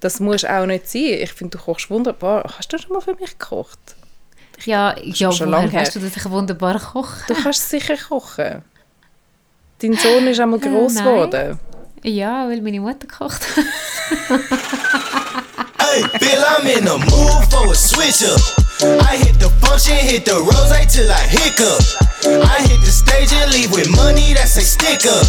Das 0.00 0.18
muss 0.20 0.44
auch 0.44 0.66
nicht 0.66 0.88
sein. 0.88 1.02
Ich 1.20 1.32
finde, 1.32 1.56
du 1.58 1.62
kochst 1.64 1.90
wunderbar. 1.90 2.44
Hast 2.56 2.72
du 2.72 2.78
schon 2.78 2.92
mal 2.92 3.00
für 3.00 3.14
mich 3.14 3.38
gekocht? 3.38 3.78
Ja, 4.64 4.94
ja 5.02 5.30
schon 5.32 5.50
lange 5.50 5.70
her. 5.70 5.80
weißt 5.82 5.96
du, 5.96 6.00
dass 6.00 6.16
ich 6.16 6.30
wunderbar 6.30 6.78
koche? 6.78 7.22
Du 7.28 7.34
kannst 7.34 7.68
sicher 7.70 7.96
kochen. 7.96 8.62
Dein 9.80 9.94
Sohn 9.96 10.26
ist 10.26 10.40
einmal 10.40 10.58
Äh, 10.60 10.68
gross 10.68 10.94
nein. 10.94 11.04
geworden. 11.04 11.60
Ja, 12.02 12.48
weil 12.48 12.60
meine 12.62 12.80
Mutter 12.80 13.06
kocht. 13.06 13.40
Hey, 15.92 16.02
Bill, 16.20 16.38
I'm 16.44 16.66
in 16.66 16.84
the 16.84 16.98
mood 17.10 17.50
for 17.50 17.66
a 17.72 17.74
switch 17.74 18.22
up. 18.22 18.38
I 19.02 19.16
hit 19.16 19.40
the 19.40 19.50
function, 19.60 19.96
hit 19.96 20.24
the 20.24 20.34
rose 20.38 20.86
till 20.86 21.10
I 21.10 21.26
hiccup. 21.26 21.82
I 22.24 22.62
hit 22.62 22.80
the 22.84 22.92
stage 22.92 23.32
and 23.32 23.52
leave 23.52 23.72
with 23.72 23.90
money 23.96 24.32
that's 24.34 24.56
a 24.56 24.60
stick 24.60 25.04
up. 25.10 25.26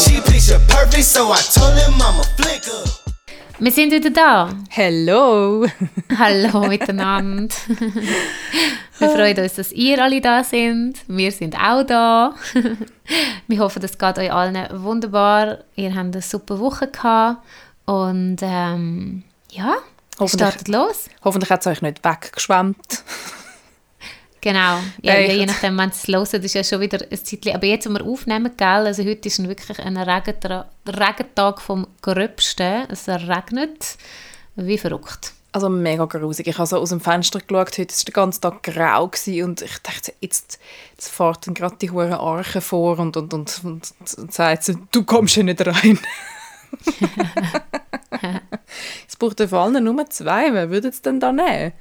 She 0.00 0.20
picture 0.20 0.58
perfect, 0.68 1.04
so 1.04 1.30
I 1.30 1.38
told 1.42 1.78
him 1.78 1.94
I'm 2.02 2.18
a 2.18 2.24
flicker. 2.36 2.82
Wir 3.62 3.72
sind 3.72 3.92
wieder 3.92 4.08
da. 4.08 4.48
Hello! 4.70 5.66
Hallo 6.18 6.66
miteinander. 6.66 7.54
Wir 8.98 9.10
freuen 9.10 9.38
uns, 9.38 9.54
dass 9.56 9.70
ihr 9.72 10.02
alle 10.02 10.22
da 10.22 10.42
sind. 10.42 10.96
Wir 11.08 11.30
sind 11.30 11.54
auch 11.56 11.82
da. 11.82 12.34
Wir 13.48 13.58
hoffen, 13.58 13.82
es 13.84 13.98
geht 13.98 14.18
euch 14.18 14.32
allen 14.32 14.82
wunderbar. 14.82 15.58
Ihr 15.76 15.94
habt 15.94 16.14
eine 16.14 16.22
super 16.22 16.58
Woche 16.58 16.88
gehabt. 16.88 17.44
Und 17.84 18.38
ähm, 18.40 19.24
ja, 19.50 19.74
startet 20.26 20.68
los. 20.68 21.10
Hoffentlich 21.22 21.50
hat 21.50 21.60
es 21.60 21.66
euch 21.66 21.82
nicht 21.82 22.02
weggeschwemmt. 22.02 23.04
Genau. 24.40 24.78
Ja, 25.02 25.18
ja, 25.18 25.32
je 25.32 25.46
nachdem, 25.46 25.76
wenn 25.78 25.90
es 25.90 26.06
los 26.06 26.32
ist, 26.32 26.54
ja 26.54 26.64
schon 26.64 26.80
wieder 26.80 26.98
ein 27.10 27.24
Zeitchen. 27.24 27.54
Aber 27.54 27.66
jetzt, 27.66 27.88
wo 27.88 27.92
wir 27.92 28.04
aufnehmen, 28.04 28.52
gell, 28.56 28.86
also 28.86 29.04
heute 29.04 29.28
ist 29.28 29.46
wirklich 29.46 29.78
ein 29.78 29.96
Regentag, 29.96 30.66
Regentag 30.86 31.60
vom 31.60 31.86
Gröbsten. 32.00 32.84
Es 32.88 33.08
regnet 33.08 33.98
wie 34.56 34.78
verrückt. 34.78 35.32
Also 35.52 35.68
mega 35.68 36.04
grusig. 36.04 36.46
Ich 36.46 36.58
habe 36.58 36.66
so 36.66 36.78
aus 36.78 36.90
dem 36.90 37.00
Fenster 37.00 37.40
geschaut, 37.40 37.76
heute 37.76 37.92
war 37.92 38.04
der 38.06 38.12
ganze 38.12 38.40
Tag 38.40 38.62
grau 38.62 39.08
gewesen 39.08 39.42
und 39.42 39.62
ich 39.62 39.78
dachte, 39.78 40.12
jetzt, 40.20 40.60
jetzt 40.92 41.18
dann 41.18 41.54
gerade 41.54 41.76
die 41.80 41.90
hure 41.90 42.20
Arche 42.20 42.60
vor 42.60 43.00
und, 43.00 43.16
und, 43.16 43.34
und, 43.34 43.60
und, 43.64 43.92
und 44.16 44.32
sagt 44.32 44.72
du 44.92 45.04
kommst 45.04 45.34
hier 45.34 45.44
nicht 45.44 45.66
rein. 45.66 45.98
es 49.08 49.16
braucht 49.16 49.40
ja 49.40 49.48
vor 49.48 49.60
allem 49.60 49.82
nur 49.82 50.08
zwei. 50.08 50.54
Wer 50.54 50.70
würde 50.70 50.88
es 50.88 51.02
denn 51.02 51.18
da 51.18 51.32
nehmen? 51.32 51.72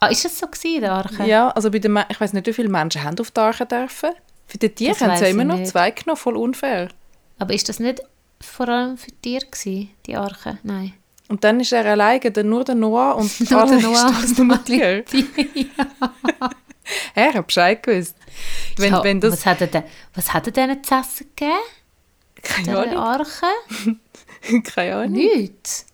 Ah, 0.00 0.06
ist 0.08 0.24
es 0.24 0.38
so 0.38 0.46
gewesen, 0.46 0.80
der 0.82 0.92
Arche? 0.92 1.24
Ja, 1.24 1.48
also 1.50 1.70
bei 1.70 1.78
den, 1.80 1.98
ich 2.08 2.20
weiß 2.20 2.32
nicht, 2.32 2.46
wie 2.46 2.52
viele 2.52 2.68
Menschen 2.68 3.02
haben 3.02 3.18
auf 3.18 3.30
die 3.30 3.40
Arche 3.40 3.66
dürfen. 3.66 4.10
Für 4.46 4.58
die 4.58 4.68
Tiere 4.70 4.92
Das 4.92 5.00
haben 5.02 5.16
sie 5.16 5.22
weiss 5.24 5.30
immer 5.30 5.44
noch 5.44 5.56
nicht. 5.58 5.70
zwei 5.70 5.90
genommen, 5.90 6.16
voll 6.16 6.36
unfair. 6.36 6.88
Aber 7.38 7.52
ist 7.52 7.68
das 7.68 7.80
nicht 7.80 8.00
vor 8.40 8.68
allem 8.68 8.96
für 8.96 9.10
Tiere 9.20 9.44
gewesen, 9.46 9.90
die 10.06 10.16
Arche? 10.16 10.58
Nein. 10.62 10.94
Und 11.28 11.44
dann 11.44 11.60
ist 11.60 11.72
er 11.72 11.84
alleine, 11.84 12.30
dann 12.30 12.48
nur 12.48 12.64
der 12.64 12.74
Noah 12.76 13.14
und 13.16 13.40
Nur 13.50 13.66
der 13.66 13.80
Noah 13.80 13.92
ist 14.08 14.14
alles 14.16 14.38
nur 14.38 14.64
Tier. 14.64 15.04
ja. 15.54 15.66
Er 17.14 17.34
hat 17.34 17.46
Bescheid 17.46 17.82
gewusst. 17.82 18.16
Wenn, 18.78 18.92
Ja, 18.94 19.04
wenn 19.04 19.20
das... 19.20 19.32
was 19.34 19.44
hat 19.44 19.60
er 19.60 19.66
denn, 19.66 19.82
was 20.14 20.32
hat 20.32 20.46
er 20.46 20.52
denen 20.52 20.82
zu 20.82 20.94
essen 20.94 21.26
gegeben? 21.36 21.58
Keine 22.42 22.78
Ahnung. 22.78 22.96
Arche? 22.96 23.46
Keine 24.74 24.94
Ahnung. 24.96 25.12
Nichts. 25.12 25.84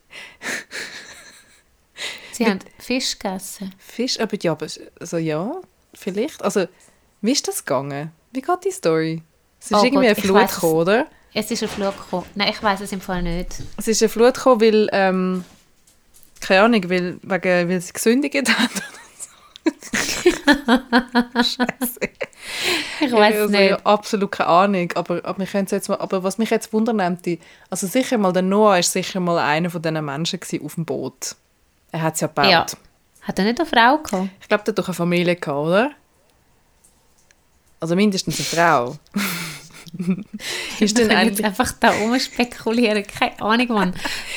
Sie 2.35 2.47
haben 2.47 2.59
Fisch 2.79 3.19
gegessen. 3.19 3.73
Fisch, 3.79 4.19
aber 4.19 4.37
ja, 4.41 4.53
aber, 4.53 4.67
also 5.01 5.17
ja, 5.19 5.61
vielleicht. 5.95 6.43
Also, 6.43 6.67
wie 7.21 7.33
ist 7.33 7.47
das 7.47 7.65
gegangen? 7.65 8.11
Wie 8.33 8.41
geht 8.41 8.65
die 8.65 8.71
Story? 8.73 9.23
Es 9.61 9.71
ist 9.71 9.73
Oh 9.73 9.85
irgendwie 9.85 9.95
Gott, 9.95 10.05
eine 10.05 10.13
ich 10.19 10.25
Flut 10.25 10.37
weiss 10.37 10.55
gekommen, 10.55 10.75
oder? 10.75 11.07
Es 11.33 11.51
ist 11.51 11.63
ein 11.63 11.69
Flug 11.69 11.97
gekommen. 11.97 12.27
Nein, 12.35 12.49
ich 12.51 12.63
weiß 12.63 12.81
es 12.81 12.93
im 12.93 13.01
Fall 13.01 13.23
nicht. 13.23 13.63
Es 13.77 13.89
ist 13.89 14.03
eine 14.03 14.09
Flut 14.09 14.35
gekommen, 14.35 14.61
weil, 14.61 14.89
ähm, 14.93 15.45
keine 16.41 16.63
Ahnung, 16.63 16.91
weil, 16.91 17.19
wegen, 17.23 17.69
weil 17.69 17.81
sie 17.81 17.93
gesündigt 17.93 18.35
haben. 18.35 18.83
Scheiße. 21.37 22.01
Ich 23.01 23.13
weiß 23.13 23.35
also, 23.35 23.45
es 23.45 23.51
nicht. 23.51 23.71
Ja, 23.71 23.79
absolut 23.85 24.31
keine 24.33 24.49
Ahnung, 24.49 24.93
aber, 24.95 25.25
aber, 25.25 25.39
wir 25.39 25.47
jetzt 25.47 25.89
mal, 25.89 25.99
aber 25.99 26.23
was 26.23 26.39
mich 26.39 26.51
jetzt 26.51 26.73
wundern 26.73 26.97
nimmt, 26.97 27.27
also 27.71 27.87
sicher 27.87 28.19
mal, 28.19 28.33
der 28.33 28.43
Noah 28.43 28.79
ist 28.79 28.93
sicher 28.93 29.21
mal 29.21 29.39
einer 29.39 29.71
von 29.71 29.81
diesen 29.81 30.05
Menschen 30.05 30.41
auf 30.63 30.75
dem 30.75 30.85
Boot. 30.85 31.37
Er 31.95 32.03
hat 32.03 32.15
es 32.15 32.21
ja 32.23 32.27
gebaut. 32.27 32.47
Ja. 32.47 32.67
Hat 33.23 33.39
er 33.39 33.45
nicht 33.45 33.61
eine 33.61 33.69
Frau 33.69 33.99
gehabt? 33.99 34.29
Ich 34.41 34.49
glaube, 34.49 34.65
der 34.65 34.73
hat 34.73 34.79
doch 34.81 34.89
eine 34.89 34.95
Familie 34.95 35.37
gehabt, 35.37 35.59
oder? 35.59 35.91
Also 37.79 37.95
mindestens 37.95 38.37
eine 38.41 38.47
Frau. 38.47 38.97
ist 40.81 40.97
können 40.97 41.11
jetzt 41.11 41.17
eigentlich... 41.17 41.45
einfach 41.45 41.73
da 41.81 41.91
rumspekulieren. 41.91 43.05
Keine 43.07 43.41
Ahnung, 43.41 43.69
Mann. 43.69 43.95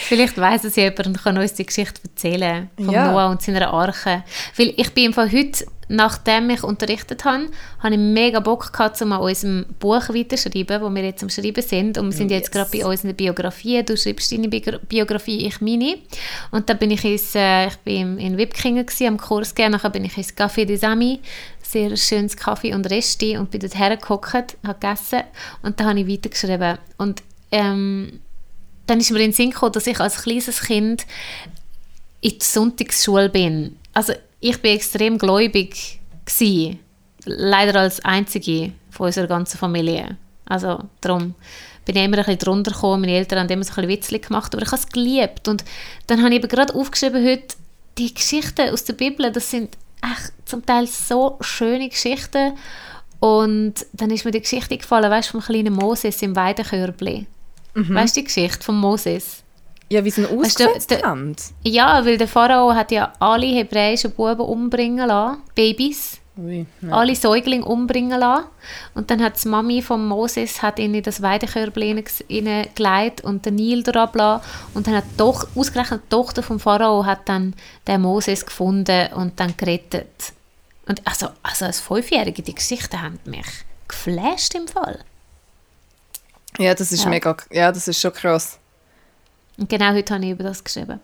Vielleicht 0.07 0.37
weiss 0.37 0.63
es 0.63 0.75
jemand 0.75 1.07
und 1.07 1.23
kann 1.23 1.37
uns 1.37 1.53
die 1.53 1.65
Geschichte 1.65 2.01
erzählen. 2.03 2.69
Von 2.77 2.89
Ja. 2.91 3.11
Noah 3.11 3.29
und 3.29 3.41
seiner 3.41 3.71
Arche. 3.73 4.23
Weil 4.55 4.73
ich 4.77 4.91
bin 4.93 5.13
von 5.13 5.31
heute, 5.31 5.65
nachdem 5.89 6.49
ich 6.49 6.63
unterrichtet 6.63 7.23
habe, 7.25 7.47
habe 7.79 7.93
ich 7.95 7.99
mega 7.99 8.39
Bock 8.41 8.73
gehabt, 8.73 9.01
um 9.01 9.13
an 9.13 9.21
unserem 9.21 9.65
Buch 9.79 10.09
weiterzuschreiben, 10.09 10.81
wo 10.81 10.93
wir 10.93 11.03
jetzt 11.03 11.23
am 11.23 11.29
Schreiben 11.29 11.61
sind. 11.63 11.97
Und 11.97 12.07
wir 12.11 12.17
sind 12.17 12.29
jetzt 12.29 12.53
Yes. 12.53 12.69
gerade 12.69 12.77
bei 12.77 12.85
unseren 12.85 13.15
Biografien. 13.15 13.85
Du 13.85 13.95
schreibst 13.97 14.31
deine 14.31 14.49
Bio- 14.49 14.79
Biografie, 14.87 15.47
ich 15.47 15.61
meine. 15.61 15.95
Und 16.51 16.69
dann 16.69 16.77
bin 16.77 16.91
ich, 16.91 17.03
ins, 17.05 17.33
äh, 17.35 17.67
ich 17.67 17.77
bin 17.77 18.17
in 18.19 18.37
Wipkingen 18.37 18.85
gewesen, 18.85 19.07
am 19.07 19.17
Kurs 19.17 19.55
gegeben. 19.55 19.71
Nachher 19.73 19.89
bin 19.89 20.03
ich 20.05 20.17
ins 20.17 20.35
Café 20.35 20.65
des 20.65 20.83
Amis. 20.83 21.19
Sehr 21.69 21.97
schönes 21.97 22.37
Kaffee 22.37 22.73
und 22.73 22.89
Resti. 22.89 23.37
Und 23.37 23.51
bin 23.51 23.59
dort 23.59 23.77
hergehockt, 23.77 24.57
habe 24.65 24.79
gegessen. 24.79 25.23
Und 25.63 25.79
dann 25.79 25.87
habe 25.87 25.99
ich 25.99 26.07
weitergeschrieben. 26.07 26.77
Und 26.97 27.23
ähm, 27.51 28.21
dann 28.85 28.99
ist 28.99 29.11
mir 29.11 29.19
in 29.19 29.31
den 29.31 29.33
Sinn 29.33 29.51
gekommen, 29.51 29.73
dass 29.73 29.87
ich 29.87 29.99
als 29.99 30.23
kleines 30.23 30.61
Kind 30.61 31.05
in 32.21 32.31
die 32.31 32.45
Sonntagsschule 32.45 33.29
bin. 33.29 33.77
Also 33.93 34.13
ich 34.39 34.61
bin 34.61 34.75
extrem 34.75 35.17
gläubig 35.17 35.99
gsi, 36.25 36.79
leider 37.25 37.81
als 37.81 38.03
einzige 38.03 38.71
von 38.89 39.07
unserer 39.07 39.27
ganzen 39.27 39.57
Familie. 39.57 40.17
Also 40.45 40.79
darum 41.01 41.35
bin 41.85 41.95
ich 41.95 42.03
immer 42.03 42.17
ein 42.17 42.23
bisschen 42.23 42.39
drunter 42.39 42.71
gekommen. 42.71 43.01
Meine 43.01 43.17
Eltern 43.17 43.39
haben 43.39 43.49
immer 43.49 43.63
so 43.63 43.71
ein 43.71 43.87
bisschen 43.87 43.89
Witzchen 43.89 44.21
gemacht, 44.21 44.53
aber 44.53 44.63
ich 44.63 44.71
habe 44.71 44.81
es 44.81 44.87
geliebt. 44.87 45.47
Und 45.47 45.63
dann 46.07 46.21
habe 46.21 46.29
ich 46.29 46.37
eben 46.37 46.47
gerade 46.47 46.73
aufgeschrieben 46.73 47.25
heute, 47.25 47.55
die 47.97 48.13
Geschichten 48.13 48.69
aus 48.69 48.83
der 48.83 48.93
Bibel, 48.93 49.31
das 49.31 49.49
sind 49.49 49.75
echt 50.11 50.33
zum 50.45 50.65
Teil 50.65 50.87
so 50.87 51.37
schöne 51.41 51.89
Geschichten. 51.89 52.53
Und 53.19 53.73
dann 53.93 54.11
ist 54.11 54.25
mir 54.25 54.31
die 54.31 54.41
Geschichte 54.41 54.77
gefallen, 54.77 55.09
weißt 55.09 55.29
du, 55.29 55.31
vom 55.33 55.41
kleinen 55.41 55.73
Moses 55.73 56.21
im 56.21 56.35
Weidenkörbli. 56.35 57.25
Weißt 57.73 58.15
du 58.15 58.21
die 58.21 58.25
Geschichte 58.25 58.63
von 58.63 58.75
Moses? 58.75 59.43
Ja, 59.89 60.03
wie 60.03 60.09
sie 60.09 60.21
ihn 60.21 60.39
Weißt 60.39 60.59
du, 60.59 60.65
ausgesetzt 60.65 61.03
haben. 61.03 61.35
Ja, 61.63 62.05
weil 62.05 62.17
der 62.17 62.27
Pharao 62.27 62.73
hat 62.73 62.91
ja 62.91 63.13
alle 63.19 63.45
hebräischen 63.45 64.11
Buben 64.11 64.41
umbringen 64.41 65.07
lassen, 65.07 65.41
Babys, 65.55 66.19
Ja. 66.37 66.91
alle 66.91 67.15
Säuglinge 67.15 67.65
umbringen 67.65 68.19
lassen. 68.19 68.45
Und 68.93 69.09
dann 69.09 69.23
hat 69.23 69.43
die 69.43 69.47
Mami 69.47 69.81
von 69.81 70.07
Moses 70.07 70.61
hat 70.61 70.79
ihn 70.79 70.93
in 70.93 71.03
das 71.03 71.21
Weidekörbchen 71.21 72.03
hineingelegt 72.27 73.21
und 73.21 73.45
den 73.45 73.55
Nil 73.55 73.83
durchgelassen. 73.83 74.45
Und 74.73 74.87
dann 74.87 74.95
hat 74.95 75.05
doch, 75.17 75.47
ausgerechnet 75.55 76.03
die 76.05 76.09
Tochter 76.09 76.43
vom 76.43 76.59
Pharao 76.59 77.05
hat 77.05 77.27
dann 77.27 77.55
den 77.87 78.01
Moses 78.01 78.45
gefunden 78.45 79.11
und 79.13 79.39
dann 79.39 79.55
gerettet. 79.57 80.33
Und 80.87 81.05
also, 81.05 81.27
also 81.43 81.65
als 81.65 81.79
Fünfjährige, 81.79 82.41
die 82.41 82.55
Geschichten 82.55 83.01
haben 83.01 83.19
mich 83.25 83.47
geflasht 83.87 84.55
im 84.55 84.67
Fall. 84.67 84.99
ja, 86.59 86.73
das 86.73 86.91
ist 86.91 87.03
Ja. 87.03 87.09
mega... 87.09 87.35
Ja, 87.51 87.71
das 87.71 87.87
ist 87.87 87.99
schon 87.99 88.13
krass. 88.13 88.57
Und 89.57 89.69
genau 89.69 89.93
heute 89.93 90.13
habe 90.13 90.25
ich 90.25 90.31
über 90.31 90.43
das 90.43 90.63
geschrieben. 90.63 90.99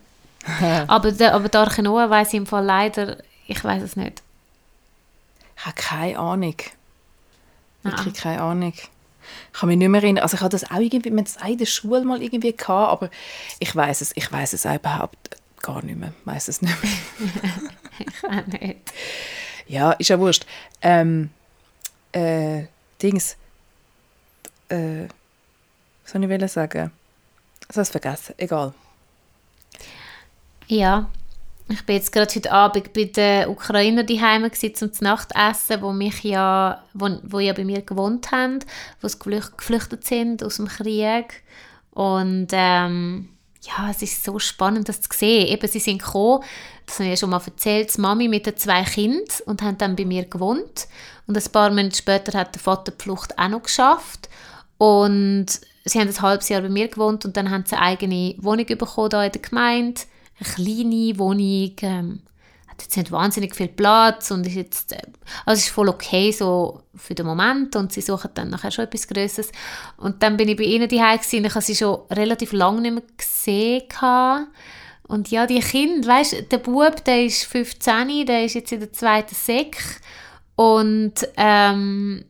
aber, 0.88 1.12
der, 1.12 1.34
aber 1.34 1.50
der 1.50 1.62
Arche 1.62 1.82
Noah 1.82 2.10
weiss 2.10 2.30
ich 2.30 2.36
im 2.36 2.46
Fall 2.46 2.66
leider, 2.66 3.18
ich 3.48 3.64
weiß 3.64 3.82
es 3.82 3.96
nicht. 3.96 4.22
Ich 5.64 5.68
habe 5.68 5.76
keine 5.78 6.20
Ahnung. 6.20 6.56
Wirklich 7.84 8.20
Ah. 8.20 8.22
keine 8.22 8.42
Ahnung. 8.42 8.74
Ich 8.76 8.90
kann 9.60 9.70
mich 9.70 9.78
nicht 9.78 9.88
mehr 9.88 10.02
erinnern. 10.04 10.22
Also 10.24 10.36
ich 10.36 10.42
hatte 10.42 10.58
das 10.60 10.70
auch 10.70 10.80
irgendwie, 10.80 11.10
das 11.24 11.38
in 11.38 11.58
der 11.58 11.66
Schule 11.66 12.04
mal 12.04 12.22
irgendwie 12.22 12.52
gehabt, 12.52 12.92
aber 12.92 13.10
ich 13.60 13.74
weiß 13.74 14.02
es, 14.02 14.12
ich 14.18 14.30
weiß 14.30 14.52
es 14.52 14.66
auch 14.66 14.76
überhaupt 14.76 15.38
gar 15.62 15.82
nicht 15.84 15.98
mehr. 15.98 16.14
Ich 16.20 16.28
weiß 16.28 16.50
es 16.50 16.62
nicht 16.62 16.76
mehr. 16.84 16.92
Ich 18.00 18.24
auch 18.30 18.46
nicht. 18.48 18.92
Ja, 19.68 19.92
ist 19.94 20.10
ja 20.10 20.20
wurscht. 20.20 20.46
Ähm, 20.82 21.30
äh, 22.12 22.64
Dings. 23.02 23.38
Äh, 24.68 25.04
was 26.04 26.12
soll 26.12 26.24
ich 26.32 26.52
sagen? 26.52 26.92
Ich 27.62 27.70
habe 27.70 27.82
es 27.82 27.90
vergessen. 27.90 28.34
Egal. 28.38 28.74
Ja, 30.68 31.10
ich 31.74 31.86
bin 31.86 31.96
jetzt 31.96 32.12
gerade 32.12 32.34
heute 32.34 32.52
Abend 32.52 32.94
bei 32.94 33.06
den 33.06 33.48
Ukrainern 33.50 34.06
daheim 34.06 34.50
zum 34.54 34.92
Nachtessen, 35.02 35.82
wo 35.82 35.92
mich 35.92 36.24
ja, 36.24 36.84
wo, 36.94 37.10
wo 37.24 37.40
ja 37.40 37.54
bei 37.54 37.66
mir 37.66 37.82
gewohnt 37.82 38.32
haben, 38.32 38.60
wo 39.02 39.08
sie 39.08 39.18
geflücht, 39.18 39.58
geflüchtet 39.58 40.06
sind 40.06 40.44
aus 40.44 40.58
dem 40.58 40.68
Krieg 40.68 41.44
und 41.92 42.48
ähm, 42.52 43.30
ja, 43.62 43.90
es 43.90 44.02
ist 44.02 44.24
so 44.24 44.40
spannend, 44.40 44.90
das 44.90 45.02
zu 45.02 45.10
sehen. 45.14 45.48
Eben, 45.48 45.68
sie 45.68 45.80
sind 45.80 46.02
gekommen, 46.02 46.44
das 46.86 46.96
habe 46.96 47.06
ich 47.06 47.12
ja 47.12 47.18
schon 47.18 47.30
mal 47.30 47.42
erzählt, 47.44 47.96
die 47.96 48.02
Mami 48.02 48.28
mit 48.28 48.46
den 48.46 48.58
zwei 48.58 48.84
Kindern 48.84 49.24
und 49.46 49.62
haben 49.62 49.78
dann 49.78 49.96
bei 49.96 50.06
mir 50.06 50.26
gewohnt. 50.26 50.88
Und 51.28 51.38
ein 51.38 51.52
paar 51.52 51.70
Monate 51.70 51.96
später 51.96 52.38
hat 52.38 52.56
der 52.56 52.62
Vater 52.62 52.92
die 52.92 53.02
Flucht 53.02 53.38
auch 53.40 53.48
noch 53.48 53.64
geschafft. 53.64 54.28
Und 54.78 55.48
sie 55.86 56.00
haben 56.00 56.10
ein 56.10 56.22
halbes 56.22 56.50
Jahr 56.50 56.62
bei 56.62 56.70
mir 56.70 56.90
gewohnt 56.90 57.24
und 57.24 57.38
dann 57.38 57.52
haben 57.52 57.64
sie 57.66 57.76
eine 57.76 57.86
eigene 57.86 58.36
Wohnung 58.40 58.66
bekommen 58.66 59.10
hier 59.12 59.24
in 59.24 59.32
der 59.32 59.42
Gemeinde. 59.42 60.02
Eine 60.44 60.66
kleine 60.66 61.20
Wohnung, 61.20 61.76
ähm, 61.82 62.22
hat 62.74 62.82
jetzt 62.82 62.98
nicht 62.98 63.12
wahnsinnig 63.12 63.56
viel 63.56 63.68
Platz 63.68 64.32
und 64.32 64.48
ist 64.48 64.56
jetzt, 64.56 64.94
äh, 64.94 65.02
also 65.46 65.60
ist 65.60 65.70
voll 65.70 65.90
okay 65.90 66.32
so 66.32 66.82
für 66.96 67.14
den 67.14 67.26
Moment 67.26 67.76
und 67.76 67.94
sie 67.94 68.02
suchen 68.02 68.32
dann 68.34 68.50
nachher 68.50 68.72
schon 68.72 68.86
etwas 68.86 69.08
Größeres. 69.08 69.52
Und 69.98 70.24
dann 70.24 70.38
bin 70.38 70.50
ich 70.50 70.58
bei 70.58 70.64
ihnen 70.64 70.90
daheim 70.90 71.20
gewesen 71.20 71.46
ich 71.46 71.56
habe 71.56 71.64
sie 71.64 71.76
schon 71.76 72.00
relativ 72.12 72.52
lange 72.52 72.82
nicht 72.82 72.94
mehr 72.94 73.04
gesehen. 73.16 73.84
Gehabt. 73.88 74.48
Und 75.08 75.30
ja, 75.30 75.46
die 75.46 75.60
Kinder, 75.60 76.08
weißt 76.08 76.52
der 76.52 76.58
Bub, 76.58 77.04
der 77.04 77.26
ist 77.26 77.44
15, 77.44 78.26
der 78.26 78.46
ist 78.46 78.56
jetzt 78.56 78.72
in 78.72 78.80
der 78.80 78.94
zweiten 78.94 79.36
Sek 79.36 79.78
und 80.56 81.14
ähm, 81.36 82.26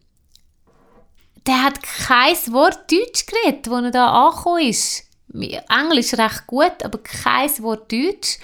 der 1.45 1.63
hat 1.63 1.81
kein 1.83 2.35
Wort 2.51 2.91
Deutsch 2.91 3.25
geredet, 3.25 3.67
als 3.69 3.83
er 3.85 3.91
da 3.91 4.27
angekommen 4.27 4.67
ist. 4.67 5.03
Englisch 5.33 6.13
recht 6.13 6.47
gut, 6.47 6.83
aber 6.83 6.99
kein 6.99 7.49
Wort 7.59 7.91
Deutsch. 7.91 8.39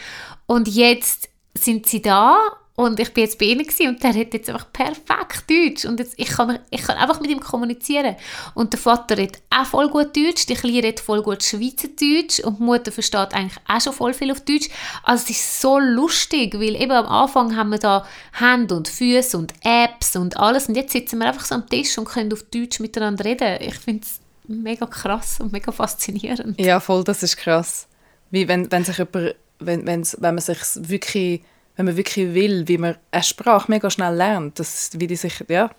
Und 0.45 0.67
jetzt 0.67 1.29
sind 1.53 1.85
sie 1.87 2.01
da 2.01 2.37
und 2.79 2.97
ich 2.97 3.13
bin 3.13 3.25
jetzt 3.25 3.37
bei 3.37 3.47
ihnen 3.47 3.67
und 3.87 4.01
der 4.01 4.13
hat 4.13 4.33
jetzt 4.33 4.49
einfach 4.49 4.71
perfekt 4.71 5.49
Deutsch. 5.49 5.83
Und 5.83 5.99
jetzt, 5.99 6.13
ich, 6.15 6.29
kann, 6.29 6.59
ich 6.69 6.81
kann 6.81 6.95
einfach 6.95 7.19
mit 7.19 7.29
ihm 7.29 7.41
kommunizieren. 7.41 8.15
Und 8.53 8.71
der 8.71 8.79
Vater 8.79 9.17
redet 9.17 9.41
auch 9.49 9.65
voll 9.65 9.89
gut 9.89 10.15
Deutsch, 10.15 10.45
die 10.45 10.53
Kleine 10.53 10.77
redet 10.83 11.01
voll 11.01 11.21
gut 11.21 11.43
Schweizerdeutsch 11.43 12.39
und 12.39 12.59
die 12.59 12.63
Mutter 12.63 12.93
versteht 12.93 13.33
eigentlich 13.33 13.61
auch 13.67 13.81
schon 13.81 13.91
voll 13.91 14.13
viel 14.13 14.31
auf 14.31 14.39
Deutsch. 14.45 14.69
Also 15.03 15.25
es 15.25 15.31
ist 15.31 15.59
so 15.59 15.77
lustig, 15.77 16.53
weil 16.53 16.81
eben 16.81 16.93
am 16.93 17.05
Anfang 17.07 17.53
haben 17.53 17.71
wir 17.71 17.79
da 17.79 18.07
Hände 18.31 18.75
und 18.75 18.87
Füße 18.87 19.37
und 19.37 19.53
Apps 19.61 20.15
und 20.15 20.37
alles 20.37 20.69
und 20.69 20.75
jetzt 20.75 20.93
sitzen 20.93 21.19
wir 21.19 21.27
einfach 21.27 21.43
so 21.43 21.55
am 21.55 21.69
Tisch 21.69 21.97
und 21.97 22.05
können 22.05 22.31
auf 22.31 22.43
Deutsch 22.43 22.79
miteinander 22.79 23.25
reden. 23.25 23.57
Ich 23.59 23.75
finde 23.75 24.03
es 24.05 24.18
mega 24.49 24.85
krass 24.85 25.39
und 25.39 25.51
mega 25.51 25.71
faszinierend. 25.71 26.59
Ja, 26.59 26.79
voll, 26.79 27.03
das 27.03 27.23
ist 27.23 27.37
krass. 27.37 27.87
Wie 28.31 28.47
wenn, 28.47 28.71
wenn 28.71 28.83
sich 28.83 28.97
jemand, 28.97 29.35
wenn, 29.59 29.87
wenn 29.87 30.35
man 30.35 30.39
sich 30.39 30.59
wirklich 30.75 31.41
wenn 31.79 31.85
man 31.85 31.95
wirklich 31.95 32.33
will, 32.33 32.67
wie 32.67 32.77
man 32.77 32.97
eine 33.09 33.23
Sprache 33.23 33.71
mega 33.71 33.89
schnell 33.89 34.13
lernt. 34.13 34.59
Das, 34.59 34.89
wie 34.95 35.07
die 35.07 35.15
sich, 35.15 35.45
ja, 35.47 35.69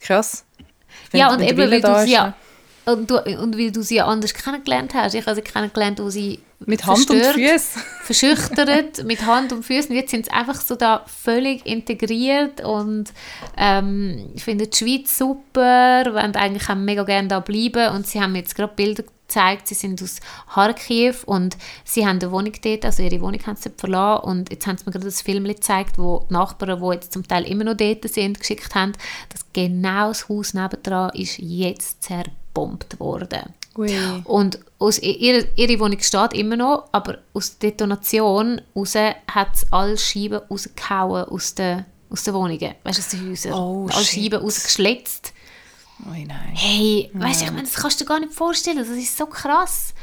krass. 0.00 0.44
Wenn, 1.12 1.20
ja, 1.20 1.32
und 1.32 1.40
eben, 1.40 1.70
weil 1.70 1.80
du 1.80 2.04
sie 2.04 2.12
ja, 2.14 2.34
und, 2.84 3.08
du, 3.08 3.22
und 3.22 3.56
weil 3.56 3.70
du 3.70 3.80
sie 3.80 3.94
ja 3.94 4.06
anders 4.06 4.34
kennengelernt 4.34 4.92
hast. 4.94 5.14
Ich 5.14 5.24
habe 5.24 5.36
sie 5.36 5.42
kennengelernt, 5.42 6.00
wo 6.00 6.10
sie 6.10 6.40
mit 6.64 6.86
Hand 6.86 7.10
und 7.10 7.22
Füßen 7.22 7.82
verschüchtert, 8.02 9.04
mit 9.04 9.26
Hand 9.26 9.52
und 9.52 9.64
Füßen. 9.64 9.94
Jetzt 9.94 10.10
sind 10.10 10.26
sie 10.26 10.32
einfach 10.32 10.60
so 10.60 10.74
da 10.74 11.04
völlig 11.06 11.66
integriert 11.66 12.64
und 12.64 13.12
ähm, 13.56 14.30
ich 14.34 14.44
finde 14.44 14.66
die 14.66 14.76
Schweiz 14.76 15.18
super, 15.18 16.04
wollen 16.06 16.34
eigentlich 16.34 16.68
auch 16.68 16.74
mega 16.74 17.04
gerne 17.04 17.28
da 17.28 17.40
bleiben. 17.40 17.94
Und 17.94 18.06
sie 18.06 18.20
haben 18.20 18.34
jetzt 18.34 18.54
gerade 18.54 18.72
Bilder 18.74 19.04
gezeigt, 19.28 19.68
sie 19.68 19.74
sind 19.74 20.02
aus 20.02 20.20
Kharkiv 20.54 21.24
und 21.24 21.56
sie 21.84 22.06
haben 22.06 22.20
eine 22.20 22.30
Wohnung 22.30 22.52
dort, 22.62 22.84
also 22.84 23.02
ihre 23.02 23.20
Wohnung 23.20 23.44
haben 23.46 23.56
sie 23.56 23.70
verlassen. 23.76 24.24
Und 24.24 24.50
jetzt 24.50 24.66
haben 24.66 24.78
sie 24.78 24.84
mir 24.86 24.92
gerade 24.92 25.06
das 25.06 25.22
Film 25.22 25.44
gezeigt, 25.44 25.98
wo 25.98 26.26
die 26.30 26.34
Nachbarn, 26.34 26.80
die 26.80 26.94
jetzt 26.94 27.12
zum 27.12 27.26
Teil 27.26 27.44
immer 27.44 27.64
noch 27.64 27.76
dort 27.76 28.08
sind, 28.08 28.40
geschickt 28.40 28.74
haben, 28.74 28.92
dass 29.28 29.44
genau 29.52 30.08
das 30.08 30.28
Haus 30.28 30.54
nebendran 30.54 31.10
ist 31.14 31.38
jetzt 31.38 32.02
zerbombt 32.02 32.98
worden. 32.98 33.52
Ui. 33.76 33.94
Und 34.24 34.58
aus, 34.78 34.98
ihre, 34.98 35.46
ihre 35.56 35.78
Wohnung 35.80 36.00
steht 36.00 36.32
immer 36.34 36.56
noch, 36.56 36.88
aber 36.92 37.18
aus 37.34 37.58
der 37.58 37.70
Detonation 37.70 38.60
raus 38.74 38.94
hat 38.94 39.48
es 39.54 39.72
alle 39.72 39.98
Scheiben 39.98 40.40
rausgehauen 40.50 41.24
aus 41.24 41.54
den, 41.54 41.84
aus 42.10 42.24
den 42.24 42.34
Wohnungen, 42.34 42.74
weißt 42.84 42.98
du, 42.98 43.02
aus 43.02 43.08
den 43.08 43.30
Häusern. 43.30 43.52
Oh, 43.52 43.88
alle 43.92 44.04
Scheiben 44.04 44.40
rausgeschlitzt 44.40 45.32
Oh 46.04 46.10
nein. 46.10 46.52
Hey, 46.54 47.10
weißt 47.14 47.40
du, 47.40 47.44
ich 47.46 47.50
meine, 47.52 47.62
das 47.62 47.74
kannst 47.74 48.00
du 48.00 48.04
dir 48.04 48.08
gar 48.08 48.20
nicht 48.20 48.32
vorstellen, 48.32 48.78
das 48.78 48.88
ist 48.88 49.16
so 49.16 49.26
krass. 49.26 49.94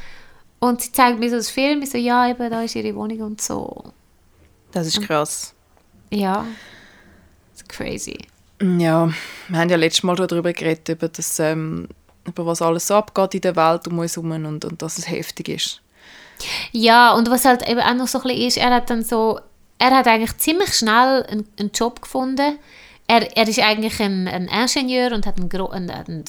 Und 0.58 0.82
sie 0.82 0.92
zeigt 0.92 1.18
mir 1.18 1.30
so 1.30 1.36
das 1.36 1.50
Film, 1.50 1.82
ich 1.82 1.90
so, 1.90 1.98
ja, 1.98 2.28
eben, 2.28 2.50
da 2.50 2.62
ist 2.62 2.74
ihre 2.74 2.94
Wohnung 2.94 3.20
und 3.20 3.40
so. 3.40 3.92
Das 4.72 4.86
ist 4.86 5.00
krass. 5.02 5.54
Ja, 6.10 6.46
das 7.52 7.62
ist 7.62 7.68
crazy. 7.68 8.18
Ja, 8.60 9.12
wir 9.48 9.58
haben 9.58 9.68
ja 9.68 9.76
letztes 9.76 10.02
Mal 10.02 10.16
schon 10.16 10.26
darüber 10.26 10.52
geredet, 10.52 10.88
über, 10.88 11.08
das, 11.08 11.38
ähm, 11.38 11.88
über 12.26 12.46
was 12.46 12.62
alles 12.62 12.86
so 12.86 12.94
abgeht 12.94 13.34
in 13.34 13.40
der 13.40 13.56
Welt 13.56 13.86
um 13.88 13.98
uns 13.98 14.16
herum 14.16 14.32
und, 14.32 14.64
und 14.64 14.82
dass 14.82 14.98
es 14.98 15.08
heftig 15.08 15.48
ist. 15.48 15.80
Ja, 16.72 17.12
und 17.12 17.30
was 17.30 17.44
halt 17.44 17.68
eben 17.68 17.80
auch 17.80 17.94
noch 17.94 18.08
so 18.08 18.18
ein 18.18 18.24
bisschen 18.24 18.46
ist, 18.46 18.56
er 18.56 18.70
hat 18.70 18.90
dann 18.90 19.04
so, 19.04 19.40
er 19.78 19.90
hat 19.90 20.06
eigentlich 20.06 20.36
ziemlich 20.38 20.74
schnell 20.74 21.24
einen, 21.24 21.46
einen 21.58 21.70
Job 21.72 22.02
gefunden, 22.02 22.58
er, 23.06 23.36
er 23.36 23.46
ist 23.46 23.60
eigentlich 23.60 24.00
ein, 24.00 24.26
ein 24.28 24.48
Ingenieur 24.48 25.12
und 25.12 25.26
hat 25.26 25.36
eine, 25.36 25.48
eine, 25.70 26.04
eine, 26.06 26.24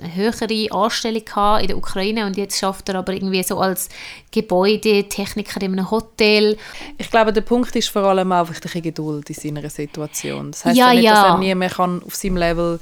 eine 0.00 0.14
höhere 0.14 0.72
Anstellung 0.72 1.60
in 1.60 1.66
der 1.66 1.76
Ukraine 1.76 2.24
und 2.24 2.38
jetzt 2.38 2.58
schafft 2.58 2.88
er 2.88 2.94
aber 2.94 3.12
irgendwie 3.12 3.42
so 3.42 3.58
als 3.58 3.90
Gebäudetechniker 4.30 5.60
in 5.60 5.72
einem 5.72 5.90
Hotel. 5.90 6.56
Ich 6.96 7.10
glaube, 7.10 7.34
der 7.34 7.42
Punkt 7.42 7.76
ist 7.76 7.88
vor 7.88 8.02
allem 8.04 8.32
auch 8.32 8.48
die 8.48 8.82
Geduld 8.82 9.28
in 9.28 9.34
seiner 9.34 9.68
Situation. 9.68 10.52
Das 10.52 10.64
heißt 10.64 10.78
ja, 10.78 10.92
ja 10.92 11.00
nicht, 11.00 11.10
dass 11.10 11.24
er 11.24 11.38
nie 11.38 11.54
mehr 11.54 11.68
kann 11.68 12.02
auf 12.02 12.14
seinem 12.14 12.38
Level 12.38 12.80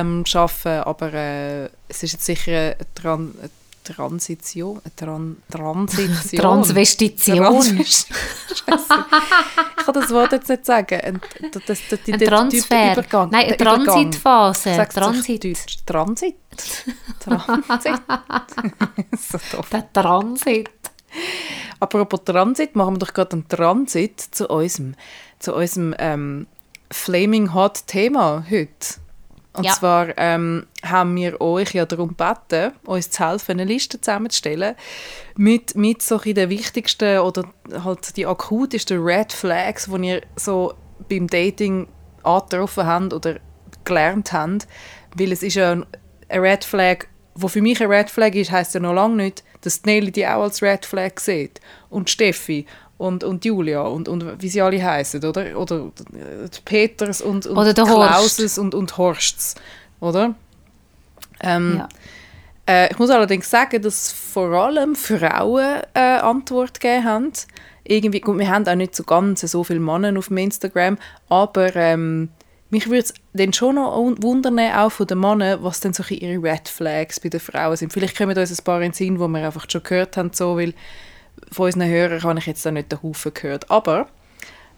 ähm, 0.00 0.24
arbeiten 0.32 0.82
aber 0.88 1.12
äh, 1.12 1.64
es 1.88 2.02
ist 2.02 2.12
jetzt 2.12 2.24
sicher 2.24 2.76
eine, 2.78 3.50
Transition, 3.86 4.80
Tran 4.96 5.36
Transition. 5.48 6.40
Transvestition. 6.40 7.36
Transvest 7.36 8.08
ich 8.50 8.66
kann 8.66 9.94
das 9.94 10.10
Wort 10.10 10.32
jetzt 10.32 10.48
nicht 10.48 10.66
sagen. 10.66 11.00
Ein, 11.00 11.20
das, 11.52 11.78
das, 11.88 12.02
die, 12.02 12.12
ein 12.12 12.20
Transfer. 12.20 12.92
Übergang, 12.92 13.30
Nein, 13.30 13.46
eine 13.46 13.56
Transitphase. 13.56 14.74
Sag's 14.74 14.94
Transit. 14.94 15.44
Deutsch. 15.44 15.76
Transit. 15.86 16.36
Transit. 17.20 18.02
so 19.16 19.38
doof. 19.52 19.68
Der 19.70 19.92
Transit. 19.92 20.70
Apropos 21.78 22.24
Transit, 22.24 22.74
machen 22.74 22.94
wir 22.96 22.98
doch 22.98 23.14
gerade 23.14 23.32
einen 23.34 23.48
Transit 23.48 24.20
zu 24.20 24.48
unserem, 24.48 24.94
zu 25.38 25.54
unserem 25.54 25.94
ähm, 25.98 26.46
Flaming 26.90 27.54
Hot 27.54 27.86
Thema 27.86 28.44
heute. 28.50 29.05
Und 29.56 29.64
Ja. 29.64 29.72
zwar 29.72 30.08
ähm, 30.18 30.66
haben 30.84 31.16
wir 31.16 31.40
euch 31.40 31.72
ja 31.74 31.86
darum 31.86 32.16
gebeten, 32.16 32.72
uns 32.84 33.10
zu 33.10 33.26
helfen, 33.26 33.52
eine 33.52 33.64
Liste 33.64 34.00
zusammenzustellen 34.00 34.74
mit, 35.36 35.74
mit 35.76 36.02
so 36.02 36.18
den 36.18 36.50
wichtigsten 36.50 37.18
oder 37.20 37.44
halt 37.84 38.16
die 38.16 38.26
akutesten 38.26 39.02
Red 39.02 39.32
Flags, 39.32 39.86
die 39.92 40.06
ihr 40.08 40.22
so 40.36 40.74
beim 41.08 41.26
Dating 41.26 41.88
angetroffen 42.22 42.86
habt 42.86 43.12
oder 43.14 43.36
gelernt 43.84 44.32
habt. 44.32 44.66
Weil 45.14 45.32
es 45.32 45.42
ist 45.42 45.54
ja 45.54 45.72
ein 45.72 45.86
ein 46.28 46.40
Red 46.40 46.64
Flag, 46.64 47.06
wo 47.36 47.46
für 47.48 47.62
mich 47.62 47.80
ein 47.80 47.88
Red 47.90 48.10
Flag 48.10 48.34
ist, 48.34 48.50
heisst 48.50 48.74
ja 48.74 48.80
noch 48.80 48.92
lange 48.92 49.14
nicht, 49.16 49.44
dass 49.60 49.84
Nelly 49.84 50.10
die 50.10 50.26
auch 50.26 50.42
als 50.42 50.60
Red 50.60 50.84
Flag 50.84 51.20
sieht. 51.20 51.60
Und 51.88 52.10
Steffi 52.10 52.66
und, 52.98 53.24
und 53.24 53.44
Julia 53.44 53.82
und, 53.82 54.08
und 54.08 54.42
wie 54.42 54.48
sie 54.48 54.62
alle 54.62 54.82
heißen, 54.82 55.22
oder? 55.24 55.58
Oder 55.58 55.90
die 56.12 56.60
Peters 56.64 57.20
und, 57.20 57.46
und 57.46 57.56
Oder. 57.56 57.74
Klauses 57.74 58.58
und, 58.58 58.74
und 58.74 58.96
Horsts, 58.96 59.54
oder? 60.00 60.34
Ähm, 61.40 61.76
Ja. 61.78 61.88
äh, 62.66 62.90
ich 62.90 62.98
muss 62.98 63.10
allerdings 63.10 63.50
sagen, 63.50 63.82
dass 63.82 64.10
vor 64.12 64.50
allem 64.52 64.94
Frauen 64.96 65.82
äh, 65.94 66.00
Antwort 66.00 66.80
gegeben 66.80 67.04
haben. 67.04 67.32
Irgendwie, 67.84 68.20
gut, 68.20 68.38
wir 68.38 68.48
haben 68.50 68.66
auch 68.66 68.74
nicht 68.74 68.96
so 68.96 69.04
ganz 69.04 69.42
so 69.42 69.62
viele 69.62 69.78
Männer 69.80 70.18
auf 70.18 70.28
dem 70.28 70.38
Instagram, 70.38 70.98
aber 71.28 71.76
ähm, 71.76 72.30
mich 72.70 72.86
würde 72.86 73.00
es 73.02 73.14
dann 73.32 73.52
schon 73.52 73.76
noch 73.76 73.96
un- 73.96 74.20
wundern, 74.22 74.58
auch 74.58 74.90
von 74.90 75.06
den 75.06 75.20
Männern, 75.20 75.62
was 75.62 75.78
denn 75.78 75.92
so 75.92 76.02
ein 76.02 76.08
bisschen 76.08 76.28
ihre 76.30 76.42
Red 76.42 76.68
Flags 76.68 77.20
bei 77.20 77.28
den 77.28 77.38
Frauen 77.38 77.76
sind. 77.76 77.92
Vielleicht 77.92 78.18
kommen 78.18 78.36
uns 78.36 78.58
ein 78.58 78.64
paar 78.64 78.78
in 78.80 78.90
den 78.90 78.92
Sinn, 78.92 79.20
wo 79.20 79.28
wir 79.28 79.44
einfach 79.46 79.66
schon 79.70 79.84
gehört 79.84 80.16
haben, 80.16 80.30
so, 80.32 80.56
weil 80.56 80.74
von 81.52 81.66
unseren 81.66 81.88
Hörern 81.88 82.22
habe 82.22 82.38
ich 82.38 82.46
jetzt 82.46 82.64
da 82.64 82.70
nicht 82.70 82.90
den 82.90 83.02
Haufen 83.02 83.34
gehört. 83.34 83.70
Aber 83.70 84.08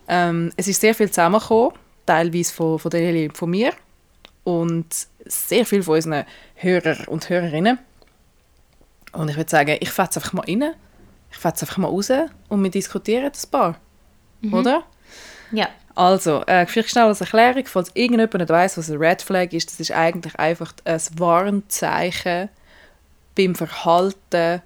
ähm, 0.09 0.53
es 0.57 0.69
ist 0.69 0.81
sehr 0.81 0.95
viel 0.95 1.11
zusammengekommen, 1.11 1.73
teilweise 2.07 2.53
von, 2.53 2.79
von 2.79 2.91
der 2.91 3.01
Lili 3.01 3.29
und 3.29 3.37
von 3.37 3.51
mir 3.51 3.73
und 4.45 4.87
sehr 5.27 5.67
viel 5.67 5.83
von 5.83 5.97
unseren 5.97 6.25
Hörern 6.55 7.05
und 7.07 7.29
Hörerinnen. 7.29 7.79
Und 9.13 9.29
ich 9.31 9.37
würde 9.37 9.51
sagen, 9.51 9.77
ich 9.81 9.91
fetze 9.91 10.21
einfach 10.21 10.33
mal 10.33 10.45
rein, 10.47 10.75
ich 11.31 11.37
fetze 11.39 11.65
einfach 11.65 11.79
mal 11.79 11.89
raus 11.89 12.11
und 12.49 12.63
wir 12.63 12.71
diskutieren 12.71 13.31
das 13.33 13.47
paar. 13.47 13.79
Oder? 14.53 14.85
Ja. 15.53 15.69
Also, 15.95 16.45
äh, 16.47 16.65
vielleicht 16.67 16.91
schnell 16.91 17.07
als 17.07 17.21
Erklärung, 17.21 17.65
falls 17.67 17.91
irgendjemand 17.95 18.35
nicht 18.35 18.51
weiss, 18.51 18.79
was 18.79 18.89
ein 18.89 18.99
Red 18.99 19.21
Flag 19.21 19.53
ist, 19.53 19.69
das 19.69 19.81
ist 19.81 19.91
eigentlich 19.91 20.39
einfach 20.39 20.73
ein 20.85 21.01
Warnzeichen 21.17 22.49
beim 23.37 23.57
Verhalten, 23.57 24.63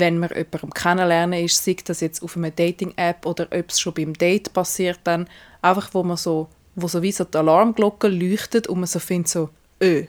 wenn 0.00 0.18
man 0.18 0.30
jemanden 0.30 0.70
kennenlernen 0.70 1.44
ist, 1.44 1.64
sei 1.64 1.76
das 1.84 2.00
jetzt 2.00 2.22
auf 2.22 2.36
einer 2.36 2.50
Dating-App 2.50 3.24
oder 3.26 3.46
ob 3.52 3.70
es 3.70 3.80
schon 3.80 3.94
beim 3.94 4.14
Date 4.14 4.52
passiert, 4.52 5.00
dann 5.04 5.28
einfach, 5.62 5.94
wo 5.94 6.02
man 6.02 6.16
so, 6.16 6.48
wo 6.74 6.88
so 6.88 7.02
wie 7.02 7.12
so 7.12 7.24
die 7.24 7.38
Alarmglocke 7.38 8.08
leuchtet 8.08 8.66
und 8.66 8.80
man 8.80 8.86
so 8.86 8.98
findet 8.98 9.28
so, 9.28 9.50
öh, 9.82 10.06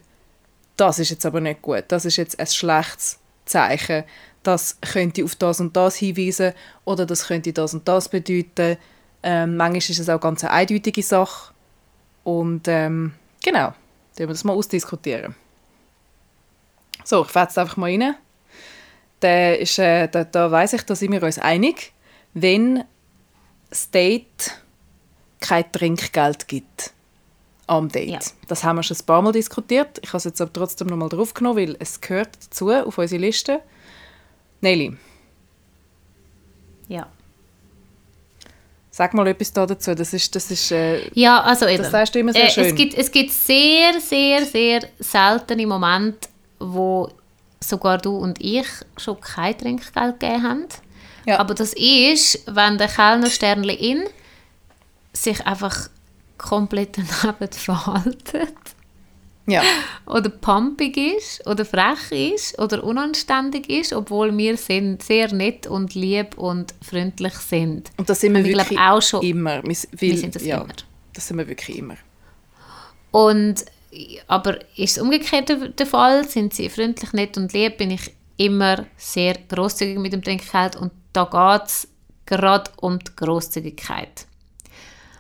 das 0.78 1.00
ist 1.00 1.12
jetzt 1.12 1.26
aber 1.26 1.42
nicht 1.42 1.62
gut, 1.62 1.86
das 1.90 2.06
ist 2.06 2.18
jetzt 2.18 2.40
ein 2.40 2.48
schlechtes 2.48 3.20
Zeichen, 3.46 4.04
das 4.44 4.80
könnte 4.82 5.24
auf 5.24 5.36
das 5.36 5.60
und 5.60 5.76
das 5.76 5.96
hinweisen 5.98 6.54
oder 6.86 7.06
das 7.06 7.28
könnte 7.28 7.54
das 7.54 7.74
und 7.74 7.88
das 7.88 8.10
bedeuten. 8.10 8.78
Ähm, 9.24 9.56
manchmal 9.56 9.78
ist 9.78 10.00
es 10.00 10.10
auch 10.10 10.20
ganz 10.20 10.44
eine 10.44 10.54
eindeutige 10.54 11.04
Sache 11.04 11.54
und 12.24 12.68
ähm, 12.68 13.14
genau, 13.44 13.74
da 14.16 14.20
wir 14.20 14.28
das 14.28 14.44
mal 14.44 14.54
ausdiskutieren. 14.54 15.36
So, 17.04 17.24
ich 17.24 17.30
fetze 17.30 17.62
einfach 17.62 17.78
mal 17.78 17.92
rein. 17.92 18.16
Der 19.22 19.60
ist, 19.60 19.78
äh, 19.80 20.08
da, 20.08 20.24
da 20.24 20.52
weiss 20.52 20.74
ich, 20.74 20.84
da 20.84 20.96
sind 20.96 21.12
wir 21.12 21.22
uns 21.24 21.38
einig, 21.38 21.94
wenn 22.34 22.84
das 23.70 23.90
Date 23.92 24.52
kein 25.40 25.72
Trinkgeld 25.72 26.48
gibt 26.48 26.92
am 27.68 27.88
Date. 27.90 28.10
Ja. 28.10 28.20
Das 28.48 28.64
haben 28.64 28.78
wir 28.78 28.84
schon 28.84 28.98
ein 28.98 29.06
paar 29.06 29.22
Mal 29.22 29.32
diskutiert. 29.32 30.00
Ich 30.02 30.10
habe 30.10 30.18
es 30.18 30.24
jetzt 30.26 30.42
aber 30.42 30.52
trotzdem 30.52 30.88
noch 30.88 30.98
mal 30.98 31.10
draufgenommen, 31.10 31.58
weil 31.58 31.76
es 31.80 32.02
gehört 32.02 32.30
dazu 32.44 32.70
auf 32.72 32.98
unsere 32.98 33.22
Liste. 33.22 33.62
Nelly, 34.62 34.96
Ja. 36.88 37.08
sag 38.92 39.14
mal 39.14 39.26
etwas 39.28 39.54
da 39.54 39.66
dazu. 39.66 39.96
Das 39.96 40.14
ist, 40.14 40.36
das 40.36 40.52
ist 40.52 40.72
äh, 40.72 41.10
Ja, 41.14 41.42
also 41.42 41.66
eben. 41.66 41.82
Das 41.82 41.92
sagst 41.92 42.14
du 42.14 42.20
immer 42.20 42.34
sehr 42.34 42.46
äh, 42.46 42.50
schön. 42.50 42.66
Es 42.66 42.76
gibt, 42.76 42.94
es 42.94 43.12
gibt 43.12 43.32
sehr, 43.32 44.00
sehr, 44.00 44.46
sehr 44.46 44.82
seltene 45.00 45.66
Momente, 45.66 46.28
wo 46.60 47.10
sogar 47.64 47.98
du 47.98 48.16
und 48.18 48.42
ich 48.42 48.68
schon 48.98 49.20
kein 49.22 49.58
Trinkgeld 49.58 50.20
gegeben 50.20 50.44
haben. 50.44 50.66
Ja. 51.26 51.40
Aber 51.40 51.54
das 51.54 51.74
ist, 51.74 52.44
wenn 52.48 52.78
der 52.78 52.88
Kellner 52.88 53.30
Sternli-In 53.30 54.04
sich 55.14 55.46
einfach 55.46 55.90
komplett 56.38 56.98
daneben 57.22 57.52
verhaltet 57.54 58.56
ja. 59.46 59.62
oder 60.08 60.30
pumpig 60.30 60.98
ist 60.98 61.46
oder 61.46 61.66
frech 61.66 62.12
ist 62.12 62.58
oder 62.58 62.84
unanständig 62.84 63.70
ist, 63.70 63.94
obwohl 63.94 64.36
wir 64.36 64.58
sind 64.58 65.04
sehr 65.04 65.32
nett 65.34 65.68
und 65.68 65.94
lieb 65.94 66.38
und 66.38 66.74
freundlich 66.82 67.34
sind. 67.36 67.92
Und 67.98 68.10
das 68.10 68.22
sind 68.22 68.34
wir 68.34 68.40
Und 68.40 68.46
ich 68.48 68.54
glaub 68.54 68.66
wirklich 68.70 68.80
auch 68.80 69.02
schon- 69.02 69.22
immer. 69.24 69.62
Wir, 69.64 69.76
Wir 69.92 70.18
sind 70.18 70.36
das 70.36 70.44
ja, 70.46 70.62
immer. 70.62 70.74
Das 71.14 71.28
sind 71.28 71.38
wir 71.38 71.48
wirklich 71.48 71.78
immer. 71.78 71.98
Und, 73.12 73.66
aber 74.28 74.60
ist 74.78 74.98
es 74.98 75.02
umgekehrt 75.02 75.50
der, 75.50 75.86
Fall, 75.86 76.28
sind 76.28 76.54
sie 76.54 76.70
freundlich, 76.70 77.14
nett 77.14 77.38
und 77.38 77.54
lieb, 77.54 77.78
bin 77.78 77.92
ich 77.92 78.14
immer 78.38 78.86
sehr 78.98 79.36
großzügig 79.50 80.00
mit 80.00 80.14
dem 80.14 80.24
Trinkgeld 80.24 80.76
und 80.76 80.92
da 81.14 81.26
geht 81.26 81.68
es 81.68 81.88
gerade 82.26 82.72
um 82.78 83.00
die 83.00 83.16
Großzügigkeit. 83.16 84.26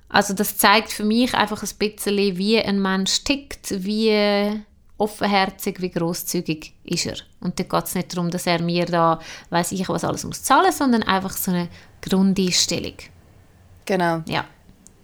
Also 0.09 0.33
das 0.33 0.57
zeigt 0.57 0.91
für 0.91 1.03
mich 1.03 1.33
einfach 1.33 1.61
ein 1.63 1.69
bisschen, 1.77 2.37
wie 2.37 2.59
ein 2.59 2.81
Mensch 2.81 3.23
tickt, 3.23 3.85
wie 3.85 4.61
offenherzig, 4.97 5.81
wie 5.81 5.89
großzügig 5.89 6.73
ist 6.83 7.05
er. 7.05 7.17
Und 7.39 7.59
da 7.59 7.63
geht 7.63 7.85
es 7.85 7.95
nicht 7.95 8.15
darum, 8.15 8.29
dass 8.29 8.45
er 8.45 8.61
mir 8.61 8.85
da, 8.85 9.19
weiß 9.49 9.71
ich 9.71 9.87
was 9.89 10.03
alles 10.03 10.23
muss 10.23 10.43
zahlen, 10.43 10.71
sondern 10.71 11.03
einfach 11.03 11.35
so 11.35 11.51
eine 11.51 11.69
Grundeinstellung. 12.01 12.95
Genau. 13.85 14.21
Ja. 14.27 14.45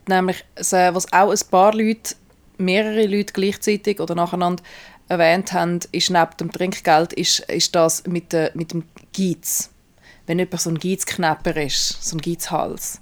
Nämlich, 0.07 0.43
was 0.55 1.11
auch 1.11 1.31
ein 1.31 1.39
paar 1.49 1.73
Leute, 1.73 2.15
mehrere 2.57 3.05
Leute 3.05 3.33
gleichzeitig 3.33 3.99
oder 3.99 4.15
nacheinander 4.15 4.63
erwähnt 5.07 5.53
haben, 5.53 5.79
ist 5.91 6.09
neben 6.09 6.37
dem 6.39 6.51
Trinkgeld, 6.51 7.13
ist, 7.13 7.39
ist 7.39 7.75
das 7.75 8.05
mit, 8.05 8.33
der, 8.33 8.51
mit 8.53 8.73
dem 8.73 8.83
Geiz. 9.15 9.69
Wenn 10.25 10.39
jemand 10.39 10.61
so 10.61 10.69
ein 10.69 10.79
Geizknapper 10.79 11.55
ist, 11.55 12.03
so 12.03 12.17
ein 12.17 12.21
Geizhals. 12.21 13.01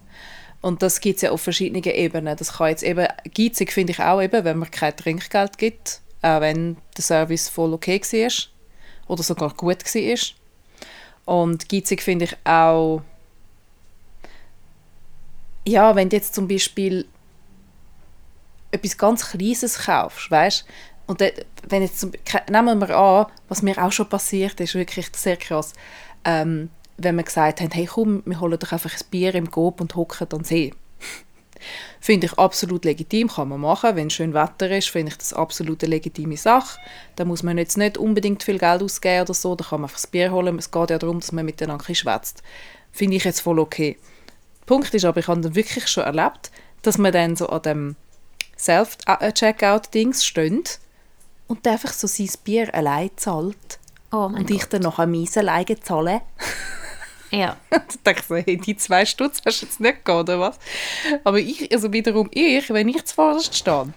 Und 0.62 0.82
das 0.82 1.00
gibt 1.00 1.18
es 1.18 1.22
ja 1.24 1.32
auf 1.32 1.42
verschiedenen 1.42 1.84
Ebenen. 1.84 2.38
Das 2.38 2.54
kann 2.54 2.70
jetzt 2.70 2.84
eben, 2.84 3.08
geizig 3.36 3.72
finde 3.72 3.94
ich 3.94 4.00
auch 4.00 4.22
eben, 4.22 4.44
wenn 4.44 4.58
man 4.58 4.72
kein 4.72 4.96
Trinkgeld 4.96 5.58
gibt, 5.58 6.02
auch 6.22 6.42
wenn 6.42 6.78
der 6.98 7.04
Service 7.04 7.50
voll 7.50 7.74
okay 7.74 8.02
war 8.02 8.32
oder 9.08 9.24
sogar 9.24 9.54
gut 9.54 9.84
war. 9.84 11.36
Und 11.36 11.70
geizig 11.70 12.02
finde 12.02 12.26
ich 12.26 12.38
auch, 12.44 13.02
ja, 15.68 15.96
wenn 15.96 16.10
du 16.10 16.16
jetzt 16.16 16.36
zum 16.36 16.48
Beispiel 16.48 17.06
etwas 18.76 18.98
ganz 18.98 19.32
Kleines 19.32 19.86
kaufst, 19.86 20.30
weißt 20.32 20.66
und 21.08 21.22
dann, 21.22 21.32
wenn 21.68 21.82
jetzt 21.82 22.04
nehmen 22.50 22.80
wir 22.80 22.98
an, 22.98 23.28
was 23.48 23.62
mir 23.62 23.84
auch 23.84 23.92
schon 23.92 24.10
passiert 24.10 24.60
ist, 24.60 24.76
wirklich 24.76 25.08
sehr 25.16 25.38
krass, 25.38 25.74
ähm, 26.24 26.70
wenn 26.98 27.16
wir 27.16 27.24
gesagt 27.24 27.62
haben, 27.62 27.72
hey 27.72 27.86
komm, 27.86 28.24
wir 28.26 28.40
holen 28.40 28.58
doch 28.58 28.72
einfach 28.72 28.94
ein 28.94 29.08
Bier 29.12 29.36
im 29.36 29.52
Coop 29.52 29.82
und 29.82 29.96
hocken 29.96 30.24
an 30.24 30.30
den 30.40 30.44
See. 30.44 30.74
Finde 32.00 32.28
ich 32.28 32.38
absolut 32.38 32.86
legitim, 32.86 33.30
kann 33.30 33.50
man 33.50 33.62
machen. 33.62 33.96
Wenn 33.96 34.10
schön 34.10 34.34
Wetter 34.34 34.70
ist, 34.70 34.90
finde 34.90 35.12
ich 35.12 35.18
das 35.18 35.34
absolut 35.34 35.84
eine 35.84 35.92
legitime 35.92 36.38
Sache. 36.38 36.80
Da 37.16 37.26
muss 37.26 37.44
man 37.44 37.58
jetzt 37.58 37.78
nicht 37.78 37.98
unbedingt 37.98 38.44
viel 38.44 38.60
Geld 38.60 38.84
ausgeben 38.84 39.22
oder 39.22 39.34
so, 39.34 39.56
da 39.56 39.64
kann 39.64 39.82
man 39.82 39.90
einfach 39.90 40.02
das 40.02 40.08
Bier 40.08 40.32
holen. 40.32 40.58
Es 40.60 40.72
geht 40.72 40.90
ja 40.90 40.98
darum, 40.98 41.20
dass 41.20 41.32
man 41.32 41.46
miteinander 41.46 41.84
ein 41.88 41.96
schwätzt. 41.96 42.44
Finde 42.92 43.18
ich 43.18 43.24
jetzt 43.24 43.42
voll 43.42 43.60
okay. 43.60 43.98
Der 44.62 44.66
Punkt 44.66 44.94
ist 44.94 45.06
aber, 45.06 45.20
ich 45.20 45.28
habe 45.28 45.42
dann 45.42 45.56
wirklich 45.56 45.88
schon 45.88 46.04
erlebt, 46.04 46.52
dass 46.82 46.98
man 46.98 47.12
dann 47.12 47.36
so 47.36 47.48
an 47.48 47.62
dem 47.62 47.96
Self-Checkout-Dings 48.58 50.26
steht 50.26 50.80
und 51.48 51.66
der 51.66 51.74
einfach 51.74 51.94
so 51.94 52.08
sein 52.08 52.30
Bier 52.44 52.74
allein 52.74 53.12
zahlt. 53.16 53.80
Oh 54.12 54.26
Und 54.26 54.50
ich 54.50 54.66
dann 54.66 54.82
noch 54.84 54.98
meins 55.00 55.38
alleine 55.38 55.80
zahle. 55.80 56.22
Ja. 57.32 57.58
Da 57.70 58.14
dachte 58.14 58.20
ich 58.22 58.26
so, 58.28 58.36
hey, 58.36 58.58
die 58.58 58.78
zwei 58.78 59.06
Stutz 59.06 59.42
hast 59.46 59.62
du 59.62 59.66
jetzt 59.66 59.80
nicht 59.80 60.06
gegeben, 60.06 60.20
oder 60.20 60.40
was? 60.40 60.58
Aber 61.24 61.40
ich, 61.40 61.72
also 61.74 61.92
wiederum 61.92 62.30
ich, 62.32 62.70
wenn 62.70 62.88
ich 62.88 63.04
zuvorderst 63.06 63.56
stehe, 63.58 63.94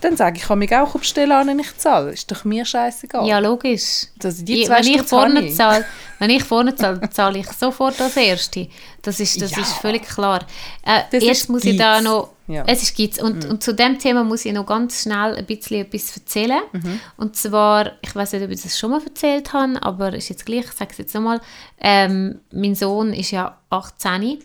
dann 0.00 0.16
sage 0.16 0.36
ich, 0.36 0.42
ich 0.42 0.48
kann 0.48 0.58
mich 0.58 0.74
auch 0.74 0.92
bestellen 0.92 1.30
an 1.32 1.48
und 1.50 1.58
ich 1.60 1.76
zahle. 1.76 2.12
Ist 2.12 2.30
doch 2.32 2.44
mir 2.44 2.64
scheißegal. 2.64 3.26
Ja, 3.28 3.38
logisch. 3.38 4.06
Also 4.24 4.42
die 4.44 4.64
zwei 4.64 4.78
wenn, 4.82 4.94
ich 4.94 5.02
vorne 5.02 5.40
ich. 5.46 5.54
zahle, 5.56 5.84
wenn 6.18 6.30
ich 6.30 6.42
vorne 6.42 6.74
zahle, 6.74 7.08
zahle 7.10 7.38
ich 7.40 7.48
sofort 7.52 8.00
als 8.00 8.16
Erste. 8.16 8.68
Das 9.02 9.20
ist, 9.20 9.40
das 9.42 9.50
Ja. 9.52 9.58
ist 9.60 9.74
völlig 9.74 10.02
klar. 10.08 10.40
Äh, 10.84 11.02
Das 11.12 11.22
erst 11.22 11.42
ist 11.42 11.48
muss 11.50 11.64
ich 11.64 11.76
da 11.76 12.00
noch... 12.00 12.30
Ja. 12.50 12.64
Es 12.66 12.82
ist 12.82 12.96
Geiz. 12.96 13.18
Und, 13.22 13.44
und 13.44 13.62
zu 13.62 13.74
dem 13.74 13.98
Thema 13.98 14.24
muss 14.24 14.44
ich 14.44 14.52
noch 14.52 14.66
ganz 14.66 15.02
schnell 15.02 15.36
ein 15.36 15.46
bisschen 15.46 15.82
etwas 15.82 16.16
erzählen. 16.16 16.60
Mhm. 16.72 17.00
Und 17.16 17.36
zwar, 17.36 17.92
ich 18.02 18.14
weiß 18.14 18.32
nicht, 18.32 18.44
ob 18.44 18.50
ich 18.50 18.62
das 18.62 18.78
schon 18.78 18.90
mal 18.90 19.02
erzählt 19.02 19.52
habe, 19.52 19.80
aber 19.82 20.12
ist 20.14 20.28
jetzt 20.28 20.46
gleich, 20.46 20.64
ich 20.64 20.72
sage 20.72 20.90
es 20.90 20.98
jetzt 20.98 21.14
nochmal. 21.14 21.40
Ähm, 21.80 22.40
mein 22.52 22.74
Sohn 22.74 23.12
ist 23.12 23.30
ja 23.30 23.58
18 23.70 24.38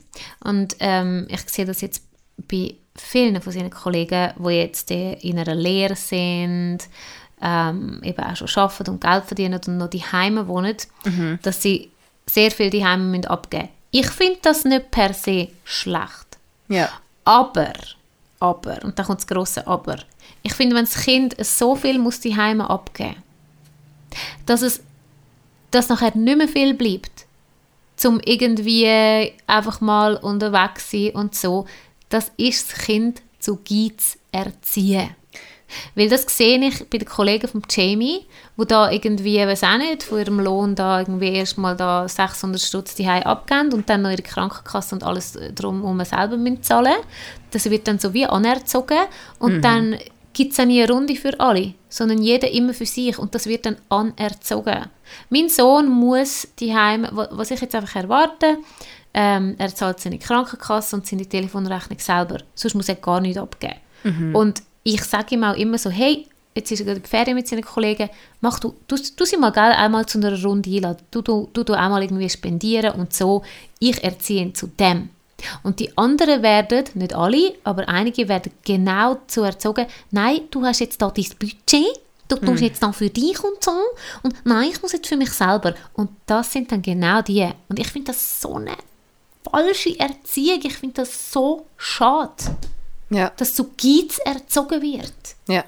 und 0.43 0.75
ähm, 0.79 1.27
ich 1.29 1.41
sehe 1.50 1.65
das 1.65 1.81
jetzt 1.81 2.03
bei 2.47 2.75
vielen 2.95 3.41
von 3.41 3.51
seinen 3.51 3.71
Kollegen, 3.71 4.33
die 4.38 4.50
jetzt 4.50 4.91
äh, 4.91 5.13
in 5.13 5.39
einer 5.39 5.55
Lehre 5.55 5.95
sind, 5.95 6.79
ähm, 7.41 8.01
eben 8.03 8.24
auch 8.24 8.35
schon 8.35 8.63
arbeiten 8.63 8.91
und 8.91 9.01
Geld 9.01 9.25
verdienen 9.25 9.59
und 9.65 9.77
noch 9.77 9.89
die 9.89 10.03
Heime 10.03 10.47
wohnen, 10.47 10.77
dass 11.41 11.62
sie 11.62 11.91
sehr 12.25 12.51
viel 12.51 12.69
die 12.69 12.85
Heime 12.85 13.29
abgeben 13.29 13.63
müssen. 13.63 13.75
Ich 13.91 14.07
finde 14.07 14.39
das 14.41 14.65
nicht 14.65 14.91
per 14.91 15.13
se 15.13 15.50
schlecht. 15.63 16.38
Ja. 16.67 16.89
Aber, 17.25 17.74
aber, 18.39 18.84
und 18.84 18.98
da 18.98 19.03
kommt 19.03 19.20
das 19.20 19.27
grosse 19.27 19.65
Aber. 19.67 19.98
Ich 20.44 20.53
finde, 20.53 20.75
wenn 20.75 20.86
das 20.86 21.03
Kind 21.03 21.36
so 21.44 21.75
viel 21.75 22.00
muss 22.00 22.20
die 22.20 22.36
Heime 22.36 22.70
abgeben, 22.70 23.22
dass 24.46 24.62
es, 24.62 24.82
dass 25.72 25.89
nachher 25.89 26.15
nicht 26.15 26.38
mehr 26.38 26.48
viel 26.48 26.74
bleibt, 26.74 27.25
zum 27.96 28.20
irgendwie 28.24 29.34
einfach 29.48 29.82
mal 29.82 30.15
unterwegs 30.17 30.91
sein 30.91 31.12
und 31.12 31.36
so, 31.36 31.65
das 32.10 32.32
ist 32.38 32.72
das 32.72 32.79
Kind 32.86 33.22
zu 33.39 33.58
Geiz 33.58 34.17
erziehen. 34.32 35.15
Weil 35.96 36.10
das 36.10 36.25
sehe 36.27 36.60
ich 36.60 36.89
bei 36.89 36.98
den 36.98 37.08
Kollegen 37.08 37.48
von 37.48 37.62
Jamie, 37.70 38.25
wo 38.58 38.63
da 38.63 38.91
irgendwie, 38.91 39.38
weiß 39.38 39.63
auch 39.63 39.77
nicht, 39.77 40.03
von 40.03 40.20
ihrem 40.20 40.39
Lohn 40.39 40.75
da 40.75 41.00
irgendwie 41.00 41.34
erstmal 41.34 41.75
da 41.75 42.08
600 42.08 42.62
Stutz 42.62 42.96
die 42.96 43.08
abgeben 43.08 43.74
und 43.74 43.89
dann 43.89 44.01
noch 44.01 44.12
ihre 44.12 44.22
Krankenkasse 44.22 44.96
und 44.96 45.03
alles 45.03 45.38
drumherum 45.53 46.03
selber 46.03 46.38
müssen 46.38 46.63
zahlen. 46.63 46.98
Das 47.51 47.70
wird 47.70 47.88
dann 47.88 48.00
so 48.00 48.13
wie 48.13 48.25
anerzogen 48.25 49.00
und 49.39 49.62
dann 49.62 49.98
gibt 50.34 50.51
es 50.51 50.65
nie 50.65 50.84
eine 50.84 50.91
Runde 50.91 51.15
für 51.15 51.39
alle, 51.39 51.74
sondern 51.89 52.22
jeder 52.22 52.51
immer 52.51 52.74
für 52.74 52.86
sich 52.86 53.17
und 53.17 53.34
das 53.34 53.48
wird 53.48 53.65
dann 53.65 53.77
anerzogen. 53.89 54.86
Mein 55.29 55.50
Sohn 55.50 55.89
muss 55.89 56.48
die 56.60 56.74
was 56.74 57.51
ich 57.51 57.62
jetzt 57.62 57.74
einfach 57.74 57.96
erwarte, 57.96 58.58
ähm, 59.13 59.55
er 59.58 59.74
zahlt 59.74 60.01
seine 60.01 60.20
Krankenkasse 60.20 60.96
und 60.98 61.08
seine 61.08 61.25
Telefonrechnung 61.25 62.00
selber, 62.00 62.39
sonst 62.53 62.75
muss 62.75 62.89
er 62.89 62.96
gar 62.96 63.22
nichts 63.22 63.38
abgeben. 63.38 63.75
Und 64.36 64.62
ich 64.86 65.04
sage 65.04 65.36
ihm 65.36 65.44
auch 65.44 65.56
immer 65.56 65.77
so, 65.77 65.89
hey, 65.89 66.27
jetzt 66.54 66.72
ist 66.72 66.80
er 66.80 66.86
gerade 66.86 67.00
in 67.00 67.06
Ferien 67.06 67.36
mit 67.36 67.48
seinen 67.48 67.63
Kollegen, 67.63 68.10
mach 68.39 68.60
du, 68.60 68.75
du, 68.88 68.96
du 68.96 69.25
sie 69.25 69.36
mal 69.36 69.51
gell, 69.51 69.63
einmal 69.63 70.06
zu 70.06 70.20
einer 70.20 70.42
Runde 70.42 70.70
einladen, 70.70 71.04
du, 71.12 71.22
du, 71.22 71.50
du, 71.51 71.63
du 71.63 71.74
einmal 71.74 72.04
irgendwie 72.04 72.30
spendieren 72.30 72.94
und 72.94 73.13
so, 73.13 73.42
ich 73.80 74.01
erziehe 74.04 74.44
ihn 74.44 74.56
zu 74.56 74.68
dem. 74.68 75.10
Und 75.63 75.80
die 75.80 75.98
anderen 75.98 76.44
werden, 76.44 76.86
nicht 76.94 77.13
alle, 77.13 77.56
aber 77.63 77.89
einige 77.89 78.30
werden 78.30 78.51
genau 78.63 79.15
dazu 79.15 79.42
erzogen, 79.42 79.88
nein, 80.12 80.42
du 80.51 80.63
hast 80.63 80.80
jetzt 80.80 81.01
da 81.01 81.10
dein 81.10 81.25
Budget, 81.39 82.00
du 82.27 82.36
tust 82.38 82.62
jetzt 82.62 82.82
dann 82.82 82.94
für 82.94 83.10
dich 83.10 83.44
und 83.44 83.63
so 83.63 83.72
und 84.24 84.36
nein, 84.46 84.70
ich 84.72 84.82
muss 84.82 84.94
jetzt 84.94 85.08
für 85.08 85.18
mich 85.18 85.32
selber. 85.32 85.74
Und 85.94 86.12
das 86.27 86.51
sind 86.51 86.72
dann 86.72 86.82
genau 86.82 87.22
die. 87.22 87.50
Und 87.68 87.80
ich 87.80 87.88
finde 87.88 88.12
das 88.12 88.42
so 88.42 88.56
eine 88.56 88.75
falsche 89.51 90.00
Erziehung, 90.00 90.60
ich 90.63 90.77
finde 90.77 91.01
das 91.01 91.32
so 91.32 91.65
schade, 91.75 92.56
Ja. 93.15 93.31
dass 93.38 93.53
zu 93.55 93.65
Geiz 93.81 94.17
erzogen 94.25 94.81
wird. 94.81 95.13
Ja. 95.48 95.63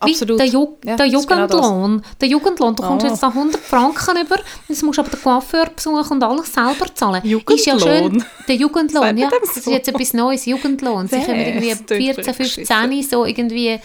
Absolut. 0.00 0.40
Der, 0.40 0.46
Ju 0.46 0.76
Ja, 0.84 0.96
der 0.96 1.06
genau. 1.06 1.20
Jugendlohn. 1.20 2.02
der 2.20 2.28
Jugendlohn, 2.28 2.74
du 2.74 2.82
kommst 2.82 3.06
Oh. 3.06 3.08
jetzt 3.08 3.22
da 3.22 3.28
100 3.32 3.60
Franken 3.60 4.16
über, 4.20 4.36
jetzt 4.68 4.82
musst 4.82 4.98
du 4.98 5.02
aber 5.02 5.10
den 5.10 5.22
Coiffeur 5.22 5.66
besuchen 5.66 6.12
und 6.14 6.22
alles 6.24 6.52
selber 6.52 6.92
zahlen. 6.92 7.22
Ist 7.22 7.66
ja 7.66 7.74
Jugendlohn. 7.74 7.80
schön, 7.80 8.24
der 8.48 8.54
Jugendlohn, 8.56 9.16
ja, 9.18 9.30
das 9.30 9.56
ist 9.58 9.66
jetzt 9.68 9.88
etwas 9.88 10.12
Neues, 10.12 10.44
Jugendlohn. 10.46 11.06
Sie 11.06 11.20
kommen 11.20 11.38
irgendwie 11.38 11.68
Das 11.70 11.86
klingt 11.86 12.14
14, 12.16 12.26
wirklich 12.26 12.54
15, 12.66 13.02
so 13.04 13.24
irgendwie 13.24 13.78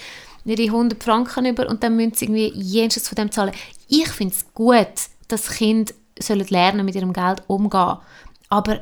ihre 0.46 0.64
100 0.64 1.04
Franken 1.04 1.46
über 1.46 1.70
und 1.70 1.84
dann 1.84 1.96
müssen 1.96 2.16
sie 2.16 2.26
irgendwie 2.26 2.52
jenseits 2.56 3.08
von 3.10 3.16
dem 3.16 3.32
zahlen. 3.32 3.52
Ich 3.88 4.08
finde 4.08 4.34
es 4.34 4.44
gut, 4.56 4.88
dass 5.28 5.50
Kinder 5.50 5.94
sollen 6.20 6.48
lernen 6.50 6.84
mit 6.84 6.96
ihrem 6.96 7.14
Geld 7.14 7.44
umgehen. 7.46 7.98
Aber 8.50 8.80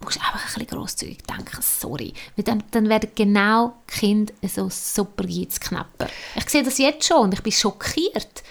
musst 0.00 0.18
einfach 0.18 0.40
ein 0.40 0.44
bisschen 0.64 0.66
grosszügig 0.66 1.18
denken, 1.26 1.60
sorry. 1.60 2.12
Weil 2.36 2.44
dann, 2.44 2.62
dann 2.70 2.88
werden 2.88 3.10
genau 3.14 3.74
die 3.90 3.98
Kinder 3.98 4.32
so 4.48 4.68
super 4.70 5.24
Geizknapper. 5.24 6.08
Ich 6.36 6.48
sehe 6.48 6.62
das 6.62 6.78
jetzt 6.78 7.06
schon 7.06 7.22
und 7.22 7.34
ich 7.34 7.42
bin 7.42 7.52
schockiert. 7.52 8.42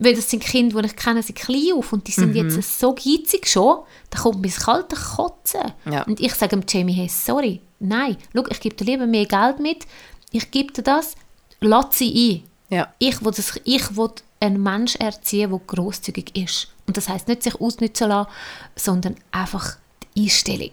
Weil 0.00 0.14
das 0.14 0.30
sind 0.30 0.44
Kinder, 0.44 0.80
die 0.80 0.86
ich 0.86 0.96
kenne, 0.96 1.22
sind 1.24 1.36
klein 1.38 1.72
auf 1.74 1.92
und 1.92 2.06
die 2.06 2.12
sind 2.12 2.30
Mhm. 2.34 2.50
jetzt 2.50 2.78
so 2.78 2.94
geizig 2.94 3.48
schon, 3.48 3.80
da 4.10 4.18
kommt 4.20 4.40
mir 4.40 4.48
das 4.48 4.60
kalte 4.64 4.94
Kotzen. 4.94 5.72
Ja. 5.90 6.02
Und 6.04 6.20
ich 6.20 6.32
sage 6.34 6.50
dem 6.56 6.64
Jamie, 6.68 6.92
hey, 6.92 7.08
sorry, 7.08 7.60
nein, 7.80 8.16
schau, 8.32 8.44
ich 8.48 8.60
gebe 8.60 8.76
dir 8.76 8.84
lieber 8.84 9.06
mehr 9.06 9.26
Geld 9.26 9.58
mit, 9.58 9.86
ich 10.30 10.50
gebe 10.52 10.72
dir 10.72 10.82
das, 10.82 11.14
lass 11.60 11.98
sie 11.98 12.42
ein. 12.70 12.76
Ja. 12.76 12.92
Ich 13.00 13.24
will, 13.24 13.32
das, 13.32 13.58
ich 13.64 13.96
will 13.96 14.10
einen 14.38 14.62
Mensch 14.62 14.94
erziehen, 14.96 15.50
der 15.50 15.60
grosszügig 15.66 16.36
ist. 16.36 16.68
Und 16.86 16.96
das 16.96 17.08
heißt 17.08 17.26
nicht 17.26 17.42
sich 17.42 17.60
ausnutzen 17.60 18.08
lassen, 18.10 18.30
sondern 18.76 19.16
einfach 19.32 19.78
Einstellung. 20.18 20.72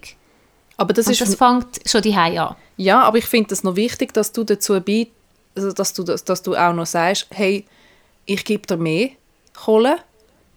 Aber 0.78 0.94
das 0.94 1.08
Und 1.08 1.14
ist 1.14 1.22
das 1.22 1.36
fängt 1.36 1.80
schon 1.86 2.02
die 2.02 2.14
an. 2.14 2.56
Ja, 2.78 3.02
aber 3.02 3.18
ich 3.18 3.26
finde 3.26 3.54
es 3.54 3.64
noch 3.64 3.76
wichtig, 3.76 4.14
dass 4.14 4.32
du 4.32 4.44
dazu 4.44 4.80
bei, 4.82 5.08
also 5.56 5.72
dass 5.72 5.94
du, 5.94 6.04
dass, 6.04 6.24
dass 6.24 6.42
du 6.42 6.56
auch 6.56 6.74
noch 6.74 6.86
sagst, 6.86 7.28
hey, 7.32 7.66
ich 8.26 8.44
gebe 8.44 8.68
dir 8.68 8.78
mehr 8.78 9.10
Kohle. 9.54 9.98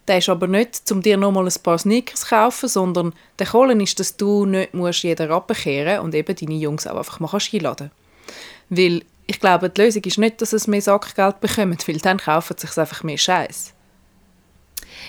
Der 0.08 0.18
ist 0.18 0.28
aber 0.28 0.46
nicht, 0.46 0.90
um 0.90 1.02
dir 1.02 1.18
nochmal 1.18 1.46
ein 1.46 1.62
paar 1.62 1.78
Sneakers 1.78 2.20
zu 2.20 2.28
kaufen, 2.28 2.68
sondern 2.68 3.12
der 3.38 3.46
Kohle 3.46 3.80
ist, 3.80 4.00
dass 4.00 4.16
du 4.16 4.46
nicht 4.46 4.72
musst 4.72 5.02
jeden 5.02 5.30
abkehren 5.30 6.00
und 6.00 6.14
eben 6.14 6.34
deine 6.34 6.54
Jungs 6.54 6.86
auch 6.86 6.96
einfach 6.96 7.20
mal 7.20 7.28
kannst 7.30 7.52
einladen 7.52 7.90
Weil 8.70 9.02
ich 9.26 9.38
glaube, 9.38 9.68
die 9.68 9.82
Lösung 9.82 10.02
ist 10.02 10.18
nicht, 10.18 10.40
dass 10.40 10.54
es 10.54 10.66
mehr 10.66 10.80
Sackgeld 10.80 11.40
bekommen, 11.40 11.76
weil 11.86 11.98
dann 11.98 12.18
kaufen 12.18 12.56
sie 12.58 12.66
sich 12.66 12.78
einfach 12.78 13.02
mehr 13.04 13.18
Scheiß. 13.18 13.74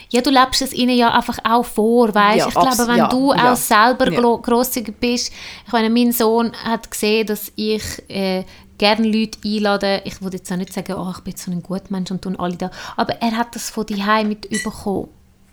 Ja, 0.10 0.22
du 0.22 0.30
lebst 0.30 0.62
es 0.62 0.74
ihnen 0.74 0.96
ja 0.98 1.14
einfach 1.14 1.38
auch 1.44 1.66
vor, 1.66 2.14
weißt? 2.14 2.38
Ja, 2.38 2.48
ich 2.48 2.54
glaube, 2.54 2.88
wenn 2.88 2.98
ja, 2.98 3.08
du 3.08 3.32
auch 3.34 3.56
selber 3.56 4.12
Ja. 4.12 4.20
gro- 4.20 4.38
grosszügig 4.40 5.00
bist, 5.00 5.32
ich 5.66 5.72
meine, 5.72 5.90
mein 5.90 6.12
Sohn 6.12 6.52
hat 6.64 6.90
gesehen, 6.90 7.28
dass 7.28 7.52
ich 7.56 7.84
äh, 8.10 8.44
gerne 8.78 9.08
Leute 9.08 9.38
einlade. 9.46 10.02
Ich 10.06 10.22
würde 10.22 10.38
jetzt 10.38 10.52
auch 10.52 10.56
nicht 10.58 10.74
sagen, 10.74 10.94
oh, 10.94 11.12
ich 11.16 11.24
bin 11.24 11.36
so 11.36 11.52
ein 11.52 11.62
guter 11.62 11.86
Mensch 11.90 12.12
und 12.12 12.22
tun 12.22 12.36
alle 12.40 12.56
da. 12.56 12.72
Aber 12.96 13.14
er 13.22 13.38
hat 13.38 13.54
das 13.56 13.70
von 13.70 13.86
die 13.86 14.02
mit 14.26 14.46
überkommen. 14.46 15.10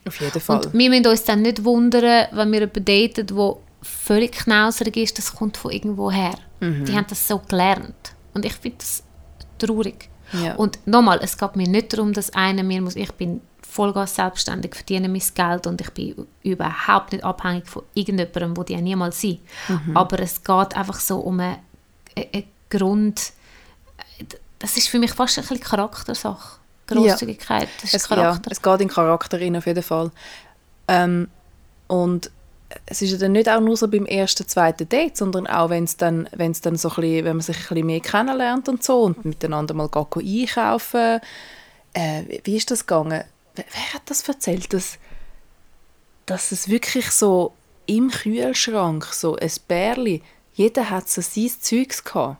Auf 0.06 0.20
jeden 0.20 0.40
Fall. 0.40 0.56
Und 0.64 0.72
wir 0.72 0.88
müssen 0.90 1.06
uns 1.06 1.24
dann 1.24 1.42
nicht 1.42 1.64
wundern, 1.64 2.28
wenn 2.32 2.52
wir 2.52 2.60
jemanden 2.60 2.84
daten, 2.84 3.26
der 3.26 3.56
völlig 3.82 4.32
knauserig 4.32 4.96
ist, 4.96 5.18
das 5.18 5.34
kommt 5.34 5.56
von 5.56 5.70
irgendwo 5.72 6.10
her. 6.10 6.34
Mhm. 6.60 6.84
Die 6.84 6.94
haben 6.96 7.06
das 7.08 7.26
so 7.26 7.38
gelernt. 7.40 7.94
Und 8.34 8.44
ich 8.44 8.54
finde 8.54 8.78
das 8.78 9.02
traurig. 9.58 10.08
Ja. 10.44 10.54
Und 10.56 10.78
nochmal, 10.86 11.20
es 11.22 11.36
geht 11.38 11.56
mir 11.56 11.68
nicht 11.68 11.92
darum, 11.92 12.12
dass 12.12 12.30
einer 12.34 12.62
mir 12.62 12.80
muss, 12.82 12.96
ich 12.96 13.12
bin 13.12 13.40
vollgas 13.76 14.14
selbstständig, 14.14 14.74
verdiene 14.74 15.08
mein 15.08 15.22
Geld 15.34 15.66
und 15.66 15.80
ich 15.80 15.90
bin 15.90 16.26
überhaupt 16.42 17.12
nicht 17.12 17.24
abhängig 17.24 17.68
von 17.68 17.82
irgendjemandem, 17.94 18.56
wo 18.56 18.62
die 18.62 18.72
ja 18.72 18.80
niemals 18.80 19.20
sind. 19.20 19.40
Mhm. 19.68 19.96
Aber 19.96 20.18
es 20.20 20.42
geht 20.42 20.76
einfach 20.76 20.98
so 20.98 21.18
um 21.18 21.40
einen 21.40 21.58
eine 22.16 22.44
Grund, 22.70 23.32
das 24.58 24.76
ist 24.76 24.88
für 24.88 24.98
mich 24.98 25.12
fast 25.12 25.38
ein 25.38 25.42
bisschen 25.42 25.60
Charaktersache. 25.60 26.58
Grosszügigkeit, 26.86 27.68
das 27.80 27.92
ist 27.92 28.02
es, 28.02 28.08
Charakter. 28.08 28.48
Ja, 28.48 28.52
es 28.52 28.62
geht 28.62 28.80
in 28.80 28.88
Charakter 28.88 29.40
rein, 29.40 29.56
auf 29.56 29.66
jeden 29.66 29.82
Fall. 29.82 30.10
Ähm, 30.86 31.28
und 31.88 32.30
es 32.86 33.02
ist 33.02 33.10
ja 33.10 33.18
dann 33.18 33.32
nicht 33.32 33.48
auch 33.48 33.60
nur 33.60 33.76
so 33.76 33.88
beim 33.88 34.06
ersten, 34.06 34.46
zweiten 34.46 34.88
Date, 34.88 35.16
sondern 35.16 35.46
auch, 35.46 35.70
wenn 35.70 35.84
es 35.84 35.96
dann, 35.96 36.28
wenn's 36.32 36.60
dann 36.60 36.76
so 36.76 36.88
ein 36.90 36.94
bisschen, 36.96 37.24
wenn 37.24 37.36
man 37.36 37.40
sich 37.40 37.56
ein 37.56 37.68
bisschen 37.68 37.86
mehr 37.86 38.00
kennenlernt 38.00 38.68
und 38.68 38.82
so 38.82 39.02
und 39.02 39.24
miteinander 39.24 39.74
mal 39.74 39.90
einkaufen. 39.92 41.20
Äh, 41.92 42.40
wie 42.44 42.56
ist 42.56 42.70
das 42.70 42.86
gegangen? 42.86 43.24
Wer, 43.56 43.94
hat 43.94 44.02
das 44.06 44.26
erzählt, 44.28 44.72
dass, 44.72 44.98
dass 46.26 46.52
es 46.52 46.68
wirklich 46.68 47.10
so 47.10 47.52
im 47.86 48.10
Kühlschrank, 48.10 49.06
so 49.06 49.36
ein 49.36 49.50
Bärli, 49.68 50.22
jeder 50.54 50.90
hat 50.90 51.08
so 51.08 51.20
sein 51.20 51.50
Zeugs 51.60 52.02
gehabt. 52.02 52.38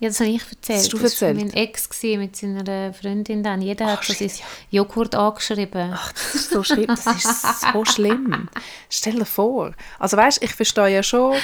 Ja, 0.00 0.08
das 0.08 0.20
habe 0.20 0.30
ich 0.30 0.42
erzählt. 0.42 0.78
Hast 0.80 0.92
du 0.92 0.98
das 0.98 1.22
war 1.22 1.28
erzählt? 1.28 1.54
mein 1.54 1.54
Ex 1.54 1.88
mit 2.02 2.36
seiner 2.36 2.92
Freundin 2.92 3.42
dann. 3.42 3.62
Jeder 3.62 3.86
hat 3.86 4.04
so 4.04 4.12
sein 4.12 4.30
Joghurt 4.70 5.14
angeschrieben. 5.14 5.92
Ach, 5.94 6.12
das 6.12 6.34
ist 6.34 6.50
so 6.50 6.62
schlimm. 6.62 6.86
Das 6.86 7.06
ist 7.06 7.72
so 7.72 7.84
schlimm. 7.84 8.48
Stell 8.90 9.14
dir 9.14 9.24
vor. 9.24 9.72
Also 9.98 10.16
weißt, 10.16 10.42
ich 10.42 10.52
verstehe 10.52 10.88
ja 10.88 11.02
schon. 11.02 11.36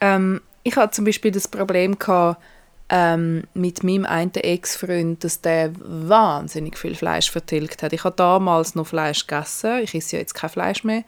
Ähm, 0.00 0.42
ich 0.62 0.76
hatte 0.76 0.92
zum 0.94 1.06
Beispiel 1.06 1.30
das 1.30 1.48
Problem 1.48 1.98
gehabt, 1.98 2.42
ähm, 2.90 3.44
mit 3.54 3.84
meinem 3.84 4.06
einen 4.06 4.34
Ex-Freund, 4.34 5.22
dass 5.22 5.40
der 5.40 5.72
wahnsinnig 5.78 6.78
viel 6.78 6.94
Fleisch 6.94 7.30
vertilgt 7.30 7.82
hat. 7.82 7.92
Ich 7.92 8.04
habe 8.04 8.16
damals 8.16 8.74
noch 8.74 8.86
Fleisch 8.86 9.26
gegessen. 9.26 9.80
Ich 9.82 9.94
esse 9.94 10.16
ja 10.16 10.20
jetzt 10.20 10.34
kein 10.34 10.50
Fleisch 10.50 10.84
mehr. 10.84 11.04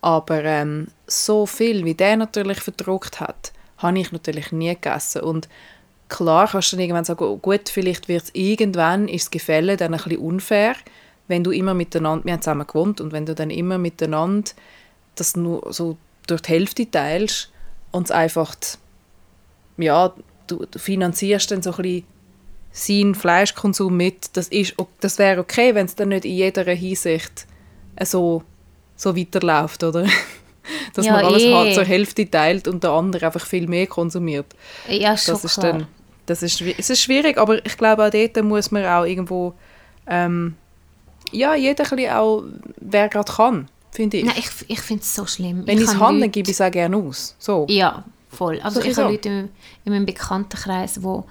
Aber 0.00 0.44
ähm, 0.44 0.88
so 1.06 1.46
viel, 1.46 1.84
wie 1.84 1.94
der 1.94 2.16
natürlich 2.16 2.60
verdruckt 2.60 3.20
hat, 3.20 3.52
habe 3.78 3.98
ich 3.98 4.12
natürlich 4.12 4.52
nie 4.52 4.74
gegessen. 4.74 5.22
Und 5.22 5.48
klar 6.08 6.48
kannst 6.48 6.72
du 6.72 6.76
dann 6.76 6.84
irgendwann 6.84 7.04
sagen, 7.04 7.24
oh, 7.24 7.36
gut, 7.36 7.68
vielleicht 7.68 8.08
wird 8.08 8.24
es 8.24 8.30
irgendwann, 8.34 9.08
ist 9.08 9.26
das 9.26 9.30
Gefälle 9.30 9.76
dann 9.76 9.94
ein 9.94 10.02
bisschen 10.02 10.18
unfair, 10.18 10.74
wenn 11.28 11.44
du 11.44 11.50
immer 11.50 11.74
miteinander, 11.74 12.24
wir 12.24 12.32
haben 12.32 12.42
zusammen 12.42 12.66
gewohnt, 12.66 13.00
und 13.00 13.12
wenn 13.12 13.26
du 13.26 13.34
dann 13.34 13.50
immer 13.50 13.78
miteinander 13.78 14.50
das 15.14 15.36
nur 15.36 15.72
so 15.72 15.96
durch 16.26 16.42
die 16.42 16.52
Hälfte 16.52 16.90
teilst 16.90 17.52
und 17.90 18.04
es 18.04 18.10
einfach, 18.10 18.54
ja, 19.76 20.12
du, 20.50 20.66
du 20.70 20.78
finanzierst 20.78 21.50
dann 21.50 21.62
so 21.62 21.70
ein 21.72 21.76
bisschen 21.82 22.04
seinen 22.72 23.14
Fleischkonsum 23.14 23.96
mit, 23.96 24.36
das, 24.36 24.48
ist, 24.48 24.74
das 25.00 25.18
wäre 25.18 25.40
okay, 25.40 25.74
wenn 25.74 25.86
es 25.86 25.94
dann 25.96 26.10
nicht 26.10 26.24
in 26.24 26.34
jeder 26.34 26.64
Hinsicht 26.72 27.46
so, 28.04 28.42
so 28.96 29.16
weiterläuft, 29.16 29.82
oder? 29.82 30.06
Dass 30.94 31.04
Ja, 31.06 31.12
man 31.14 31.24
alles 31.24 31.42
eh. 31.42 31.52
halt 31.54 31.74
zur 31.74 31.84
Hälfte 31.84 32.30
teilt 32.30 32.68
und 32.68 32.84
der 32.84 32.90
andere 32.90 33.26
einfach 33.26 33.44
viel 33.44 33.66
mehr 33.66 33.86
konsumiert. 33.86 34.46
Ja, 34.88 35.16
schon 35.16 35.34
Das 35.34 35.44
ist 35.44 35.54
klar. 35.58 35.72
dann, 35.72 35.86
das 36.26 36.42
ist, 36.42 36.60
es 36.60 36.90
ist 36.90 37.00
schwierig, 37.02 37.38
aber 37.38 37.64
ich 37.66 37.76
glaube 37.76 38.04
auch 38.04 38.10
dort 38.10 38.42
muss 38.44 38.70
man 38.70 38.84
auch 38.86 39.04
irgendwo, 39.04 39.54
ähm, 40.06 40.54
ja, 41.32 41.54
jeder 41.54 41.84
ein 41.90 41.96
bisschen 41.96 42.12
auch, 42.12 42.44
wer 42.80 43.08
gerade 43.08 43.32
kann, 43.32 43.68
finde 43.90 44.18
ich. 44.18 44.24
Nein, 44.24 44.34
ich, 44.38 44.50
ich 44.68 44.80
finde 44.80 45.02
es 45.02 45.14
so 45.14 45.26
schlimm. 45.26 45.66
Wenn 45.66 45.78
ich 45.78 45.84
es 45.84 45.96
habe, 45.96 46.20
dann 46.20 46.30
gebe 46.30 46.48
ich 46.50 46.54
es 46.56 46.60
auch 46.60 46.70
gerne 46.70 46.96
aus. 46.96 47.34
So. 47.38 47.66
Ja, 47.68 48.04
voll. 48.30 48.60
Also 48.60 48.80
So 48.80 48.86
ich 48.86 48.96
habe. 48.96 49.10
Leute 49.12 49.28
in, 49.28 49.48
in 49.84 49.92
meinem 49.92 50.06
Bekanntenkreis, 50.06 51.02
wo, 51.02 51.26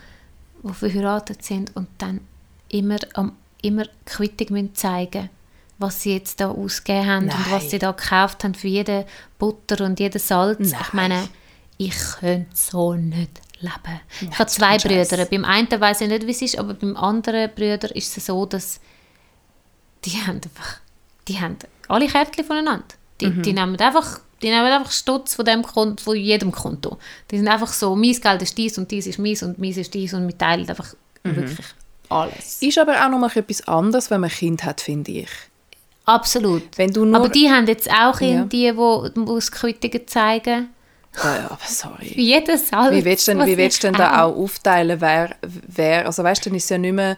wo 0.61 0.73
verheiratet 0.73 1.43
sind 1.43 1.75
und 1.75 1.87
dann 1.97 2.21
immer, 2.69 2.97
am, 3.13 3.31
immer 3.61 3.85
Quittung 4.05 4.47
müssen 4.51 4.75
zeigen 4.75 5.29
was 5.81 6.01
sie 6.01 6.11
jetzt 6.13 6.41
da 6.41 6.49
ausgegeben 6.49 7.07
haben 7.07 7.23
und 7.23 7.27
Nein. 7.29 7.45
was 7.51 7.69
sie 7.69 7.79
da 7.79 7.91
gekauft 7.91 8.43
haben 8.43 8.53
für 8.53 8.67
jede 8.67 9.05
Butter 9.37 9.85
und 9.85 9.97
jeden 10.01 10.19
Salz. 10.19 10.59
Nein. 10.73 10.81
Ich 10.81 10.91
meine, 10.93 11.29
ich 11.77 11.95
könnte 12.19 12.53
so 12.53 12.95
nicht 12.95 13.39
leben. 13.61 14.01
ich 14.19 14.37
habe 14.37 14.49
zwei. 14.49 14.77
Brüder. 14.77 15.25
Beim 15.25 15.45
einen 15.45 15.71
weiß 15.71 16.01
ich 16.01 16.09
nicht, 16.09 16.27
wie 16.27 16.31
es 16.31 16.41
ist, 16.41 16.59
aber 16.59 16.73
beim 16.73 16.97
anderen 16.97 17.49
Brüder 17.55 17.95
ist 17.95 18.17
es 18.17 18.25
so, 18.25 18.45
dass 18.45 18.81
die 20.03 20.11
haben 20.21 20.41
einfach, 20.43 20.79
die 21.29 21.39
haben 21.39 21.55
alle 21.87 22.07
Kärtchen 22.07 22.43
voneinander. 22.43 22.83
Die, 23.21 23.27
Mhm. 23.27 23.41
die 23.43 23.53
nehmen 23.53 23.77
einfach, 23.79 24.19
die 24.41 24.49
nehmen 24.49 24.65
einfach 24.67 24.91
Stutz 24.91 25.35
von 25.35 25.45
dem 25.45 25.63
Konto, 25.63 26.03
von 26.03 26.15
jedem 26.15 26.51
Konto. 26.51 26.97
Die 27.31 27.37
sind 27.37 27.47
einfach 27.47 27.71
so, 27.73 27.95
mein 27.95 28.13
Geld 28.13 28.41
ist 28.41 28.57
dies 28.57 28.77
und 28.77 28.89
dies 28.91 29.07
ist 29.07 29.19
meins 29.19 29.43
und 29.43 29.59
meins 29.59 29.77
ist 29.77 29.93
dies 29.93 30.13
und 30.13 30.27
wir 30.27 30.37
teilen 30.37 30.67
einfach 30.69 30.93
Mhm. 31.23 31.35
wirklich 31.35 31.67
alles. 32.09 32.61
Ist 32.61 32.77
aber 32.77 33.05
auch 33.05 33.09
noch 33.09 33.19
mal 33.19 33.29
etwas 33.35 33.67
anderes, 33.67 34.09
wenn 34.09 34.21
man 34.21 34.29
ein 34.29 34.35
Kind 34.35 34.63
hat, 34.63 34.79
finde 34.81 35.11
ich. 35.11 35.29
Absolut. 36.05 36.63
Wenn 36.77 36.91
du 36.91 37.05
nur, 37.05 37.17
aber 37.17 37.29
die 37.29 37.49
haben 37.49 37.67
jetzt 37.67 37.89
auch 37.91 38.19
Ja. 38.21 38.27
in 38.41 38.49
die, 38.49 38.75
wo, 38.75 39.07
wo 39.15 39.37
es 39.37 39.51
Quittungen 39.51 40.07
zeigen. 40.07 40.69
Ja, 41.23 41.35
ja, 41.35 41.45
aber 41.45 41.59
sorry. 41.67 42.05
Für 42.13 42.19
jeden 42.21 42.57
Salz. 42.57 42.93
Wie 42.95 43.03
willst 43.05 43.27
du 43.27 43.33
denn, 43.35 43.45
wie 43.47 43.57
willst 43.57 43.83
denn 43.83 43.93
da 43.93 44.23
auch 44.23 44.35
aufteilen, 44.35 45.01
wer, 45.01 45.35
wer 45.41 46.05
also 46.05 46.23
weißt 46.23 46.45
du, 46.45 46.49
dann 46.49 46.57
ist 46.57 46.69
ja 46.69 46.77
nicht 46.77 46.93
mehr, 46.93 47.17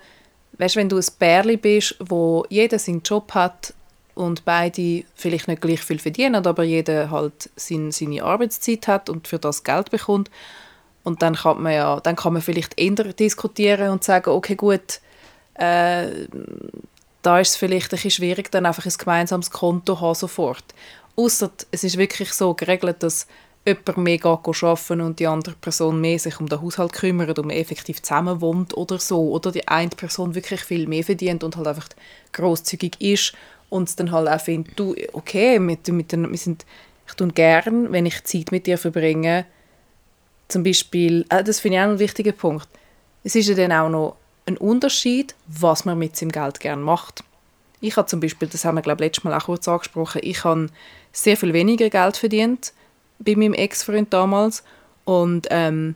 weißt 0.57 0.75
du, 0.75 0.79
wenn 0.79 0.89
du 0.89 0.97
ein 0.97 1.05
Bärli 1.19 1.57
bist, 1.57 1.95
wo 1.99 2.45
jeder 2.49 2.79
seinen 2.79 3.01
Job 3.01 3.33
hat 3.33 3.73
und 4.15 4.45
beide 4.45 5.03
vielleicht 5.15 5.47
nicht 5.47 5.61
gleich 5.61 5.81
viel 5.81 5.99
verdienen, 5.99 6.45
aber 6.45 6.63
jeder 6.63 7.11
halt 7.11 7.49
sein, 7.55 7.91
seine 7.91 8.23
Arbeitszeit 8.23 8.87
hat 8.87 9.09
und 9.09 9.27
für 9.27 9.39
das 9.39 9.63
Geld 9.63 9.91
bekommt 9.91 10.29
und 11.03 11.21
dann 11.21 11.35
kann 11.35 11.61
man 11.61 11.73
ja, 11.73 11.99
dann 11.99 12.15
kann 12.15 12.33
man 12.33 12.41
vielleicht 12.41 12.79
eher 12.79 13.13
diskutieren 13.13 13.89
und 13.89 14.03
sagen, 14.03 14.29
okay, 14.29 14.55
gut, 14.55 15.01
äh, 15.55 16.07
da 17.21 17.39
ist 17.39 17.49
es 17.51 17.55
vielleicht 17.55 17.87
ein 17.87 17.95
bisschen 17.95 18.11
schwierig, 18.11 18.51
dann 18.51 18.65
einfach 18.65 18.85
ein 18.85 18.93
gemeinsames 18.97 19.51
Konto 19.51 19.99
haben 19.99 20.15
sofort. 20.15 20.63
Ausser 21.15 21.51
es 21.71 21.83
ist 21.83 21.97
wirklich 21.97 22.33
so 22.33 22.53
geregelt, 22.53 23.03
dass 23.03 23.27
jemand 23.65 23.97
mehr 23.97 24.25
arbeiten 24.25 25.01
und 25.01 25.19
die 25.19 25.27
andere 25.27 25.55
Person 25.55 26.01
mehr 26.01 26.17
sich 26.17 26.39
um 26.39 26.49
den 26.49 26.61
Haushalt 26.61 26.93
kümmert 26.93 27.37
und 27.37 27.47
man 27.47 27.55
effektiv 27.55 28.01
zusammen 28.01 28.41
wohnt 28.41 28.75
oder 28.75 28.97
so. 28.97 29.29
Oder 29.29 29.51
die 29.51 29.67
eine 29.67 29.89
Person 29.89 30.33
wirklich 30.33 30.61
viel 30.61 30.87
mehr 30.87 31.03
verdient 31.03 31.43
und 31.43 31.55
halt 31.57 31.67
einfach 31.67 31.89
großzügig 32.33 32.99
ist 32.99 33.33
und 33.71 33.99
dann 33.99 34.11
halt 34.11 34.27
auch 34.27 34.41
findet, 34.41 34.77
du, 34.77 34.93
okay, 35.13 35.57
mit, 35.57 35.87
mit 35.87 36.11
den, 36.11 36.29
wir 36.29 36.37
sind, 36.37 36.65
ich 37.07 37.13
tue 37.13 37.29
gern, 37.29 37.91
wenn 37.91 38.05
ich 38.05 38.23
Zeit 38.25 38.51
mit 38.51 38.67
dir 38.67 38.77
verbringe, 38.77 39.45
zum 40.49 40.63
Beispiel, 40.63 41.25
äh, 41.29 41.43
das 41.43 41.61
finde 41.61 41.77
ich 41.77 41.81
auch 41.81 41.87
einen 41.87 41.99
wichtigen 41.99 42.35
Punkt, 42.35 42.67
es 43.23 43.33
ist 43.33 43.47
ja 43.47 43.55
dann 43.55 43.71
auch 43.71 43.89
noch 43.89 44.17
ein 44.45 44.57
Unterschied, 44.57 45.35
was 45.47 45.85
man 45.85 45.97
mit 45.97 46.17
seinem 46.17 46.31
Geld 46.31 46.59
gerne 46.59 46.81
macht. 46.81 47.23
Ich 47.79 47.95
habe 47.95 48.07
zum 48.07 48.19
Beispiel, 48.19 48.49
das 48.49 48.65
haben 48.65 48.75
wir 48.75 48.81
glaube 48.81 49.05
letztes 49.05 49.23
Mal 49.23 49.33
auch 49.33 49.45
kurz 49.45 49.67
angesprochen, 49.67 50.19
ich 50.21 50.43
habe 50.43 50.67
sehr 51.13 51.37
viel 51.37 51.53
weniger 51.53 51.89
Geld 51.89 52.17
verdient 52.17 52.73
bei 53.19 53.35
meinem 53.35 53.53
Ex-Freund 53.53 54.11
damals. 54.11 54.63
Und 55.05 55.47
ähm, 55.49 55.95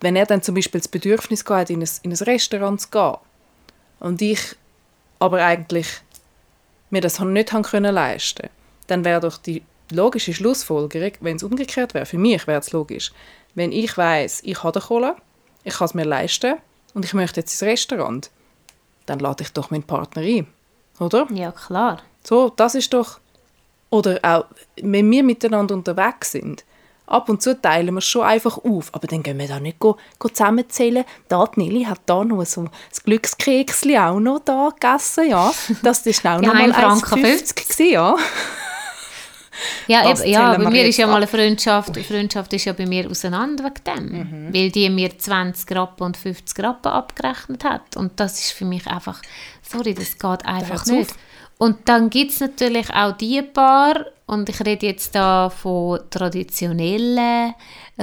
wenn 0.00 0.16
er 0.16 0.26
dann 0.26 0.42
zum 0.42 0.54
Beispiel 0.54 0.80
das 0.80 0.88
Bedürfnis 0.88 1.44
hat, 1.44 1.68
in 1.68 1.82
ein, 1.82 1.88
in 2.02 2.12
ein 2.12 2.16
Restaurant 2.16 2.80
zu 2.80 2.88
gehen 2.90 3.16
und 4.00 4.22
ich 4.22 4.56
aber 5.18 5.44
eigentlich 5.44 5.88
mir 6.92 7.00
das 7.00 7.18
nicht 7.20 7.52
haben 7.52 7.62
können 7.62 7.94
leisten 7.94 8.48
dann 8.86 9.04
wäre 9.04 9.20
doch 9.20 9.38
die 9.38 9.62
logische 9.90 10.34
Schlussfolgerung, 10.34 11.12
wenn 11.20 11.36
es 11.36 11.42
umgekehrt 11.42 11.94
wäre, 11.94 12.06
für 12.06 12.18
mich 12.18 12.46
wäre 12.46 12.60
es 12.60 12.72
logisch, 12.72 13.12
wenn 13.54 13.72
ich 13.72 13.96
weiß, 13.96 14.42
ich 14.44 14.62
habe 14.62 14.80
Kohle, 14.80 15.16
ich 15.64 15.74
kann 15.74 15.86
es 15.86 15.94
mir 15.94 16.04
leisten 16.04 16.56
und 16.94 17.04
ich 17.04 17.14
möchte 17.14 17.40
jetzt 17.40 17.52
ins 17.52 17.62
Restaurant, 17.62 18.30
dann 19.06 19.18
lade 19.18 19.42
ich 19.42 19.52
doch 19.52 19.70
meinen 19.70 19.82
Partner 19.82 20.22
ein, 20.22 20.46
oder? 20.98 21.26
Ja, 21.32 21.52
klar. 21.52 22.02
So, 22.24 22.50
das 22.54 22.74
ist 22.74 22.92
doch... 22.92 23.18
Oder 23.90 24.20
auch, 24.22 24.46
wenn 24.80 25.10
wir 25.10 25.22
miteinander 25.22 25.74
unterwegs 25.74 26.32
sind, 26.32 26.64
ab 27.06 27.28
und 27.28 27.42
zu 27.42 27.60
teilen 27.60 27.94
wir 27.94 27.98
es 27.98 28.06
schon 28.06 28.22
einfach 28.22 28.58
auf, 28.58 28.88
aber 28.94 29.06
dann 29.06 29.22
gehen 29.22 29.38
wir 29.38 29.48
da 29.48 29.60
nicht 29.60 29.78
go, 29.78 29.96
go 30.18 30.28
zusammenzählen. 30.28 31.04
Da, 31.28 31.46
die 31.46 31.60
Nelly 31.60 31.84
hat 31.84 32.00
da 32.06 32.24
noch 32.24 32.44
so 32.46 32.62
ein 32.62 32.70
Glückskeksli 33.04 33.98
auch 33.98 34.18
noch 34.20 34.40
da 34.44 34.70
gegessen, 34.70 35.28
ja. 35.30 35.52
Das 35.82 36.06
ist 36.06 36.24
auch 36.26 36.40
Die 36.40 36.46
noch 36.46 36.54
mal 36.54 36.70
1,50 36.70 36.74
Franken 36.74 37.24
1,50 37.24 37.54
gewesen, 37.54 37.90
ja. 37.92 38.16
Ja, 39.86 40.02
Das 40.08 40.22
eben, 40.22 40.30
ja 40.32 40.56
bei 40.56 40.70
mir 40.70 40.86
ist 40.86 40.96
ja 40.96 41.04
ab. 41.04 41.10
mal 41.12 41.16
eine 41.18 41.26
Freundschaft, 41.26 41.94
die 41.94 42.02
Freundschaft 42.02 42.52
ist 42.54 42.64
ja 42.64 42.72
bei 42.72 42.86
mir 42.86 43.08
auseinander 43.10 43.64
wegen 43.64 43.84
dem, 44.10 44.18
Mhm. 44.48 44.54
weil 44.54 44.70
die 44.70 44.88
mir 44.88 45.16
20 45.16 45.70
Rappen 45.76 46.04
und 46.04 46.16
50 46.16 46.58
Rappen 46.64 46.90
abgerechnet 46.90 47.62
hat 47.62 47.96
und 47.96 48.18
das 48.18 48.40
ist 48.40 48.52
für 48.52 48.64
mich 48.64 48.86
einfach, 48.86 49.20
sorry, 49.62 49.92
das 49.94 50.12
geht 50.18 50.46
einfach 50.46 50.70
hört's 50.70 50.86
nicht. 50.90 51.10
auf. 51.10 51.16
Und 51.58 51.88
dann 51.88 52.10
gibt 52.10 52.32
es 52.32 52.40
natürlich 52.40 52.90
auch 52.90 53.12
die 53.12 53.42
paar, 53.42 54.06
und 54.26 54.48
ich 54.48 54.60
rede 54.60 54.86
jetzt 54.86 55.14
da 55.14 55.50
von 55.50 56.00
traditionellen 56.10 57.54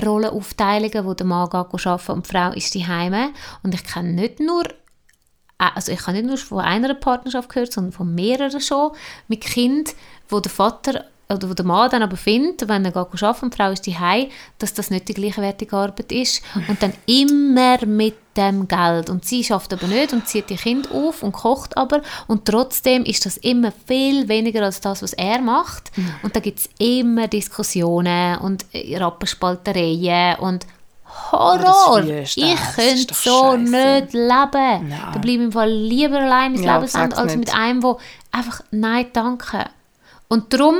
Rollenaufteilungen, 0.02 1.06
wo 1.06 1.14
der 1.14 1.26
Mann 1.26 1.50
geht 1.50 1.88
arbeiten 1.88 2.12
und 2.12 2.26
die 2.28 2.32
Frau 2.32 2.52
ist 2.52 2.74
die 2.76 2.88
Heime. 2.88 3.32
Und 3.64 3.74
ich 3.74 3.84
kenne 3.84 4.14
nicht 4.14 4.40
nur 4.40 4.64
also 5.60 5.92
ich 5.92 6.02
habe 6.08 6.14
nicht 6.14 6.26
nur 6.26 6.38
von 6.38 6.60
einer 6.60 6.94
Partnerschaft 6.94 7.50
gehört, 7.50 7.74
sondern 7.74 7.92
von 7.92 8.16
mehreren 8.16 8.62
schon, 8.62 8.92
mit 9.28 9.42
Kind, 9.42 9.94
wo 10.30 10.40
der 10.40 10.52
Vater 10.52 11.04
oder 11.32 11.48
wo 11.50 11.54
der 11.54 11.66
Mann 11.66 11.92
dann 11.92 12.02
aber 12.02 12.18
findet, 12.18 12.68
wenn 12.68 12.86
er 12.86 12.92
geht 12.92 13.24
arbeiten 13.24 13.46
und 13.46 13.54
die 13.54 13.58
Frau 13.58 13.72
ist 13.72 13.86
die 13.86 14.30
dass 14.58 14.74
das 14.74 14.90
nicht 14.90 15.08
die 15.08 15.14
gleichwertige 15.14 15.76
Arbeit 15.76 16.12
ist 16.12 16.42
und 16.68 16.82
dann 16.82 16.94
immer 17.06 17.86
mit 17.86 18.16
dem 18.36 18.68
Geld 18.68 19.10
und 19.12 19.26
sie 19.26 19.44
schafft 19.44 19.72
aber 19.72 19.88
nicht 19.88 20.12
und 20.12 20.28
zieht 20.28 20.50
die 20.50 20.56
Kind 20.56 20.92
auf 20.92 21.22
und 21.22 21.34
kocht 21.34 21.78
aber 21.78 22.02
und 22.28 22.46
trotzdem 22.46 23.04
ist 23.04 23.26
das 23.28 23.38
immer 23.38 23.72
viel 23.88 24.28
weniger 24.28 24.64
als 24.64 24.82
das, 24.82 25.04
was 25.04 25.14
er 25.14 25.40
macht 25.40 25.92
und 26.24 26.36
da 26.36 26.40
gibt 26.40 26.60
es 26.60 26.70
immer 26.80 27.28
Diskussionen 27.28 28.38
und 28.40 28.66
äh, 28.74 28.98
Rappenspaltereien 28.98 30.40
und 30.40 30.66
Horror! 31.32 32.02
das 32.02 32.38
ist 32.38 32.38
ich 32.38 32.56
könnte 32.76 33.14
so 33.14 33.52
scheisse. 33.52 33.58
nicht 33.58 34.14
leben. 34.14 34.90
Nein. 34.90 35.02
Da 35.14 35.20
bleibe 35.20 35.30
ich 35.30 35.40
im 35.40 35.52
Fall 35.52 35.72
lieber 35.72 36.20
allein 36.20 36.54
mein 36.54 36.64
Ja, 36.64 36.86
sag's 36.88 37.18
als 37.18 37.36
mit 37.36 37.54
einem, 37.54 37.82
der 37.82 37.98
einfach 38.32 38.62
«Nein, 38.72 39.08
danke». 39.12 39.66
Und 40.28 40.54
darum, 40.54 40.76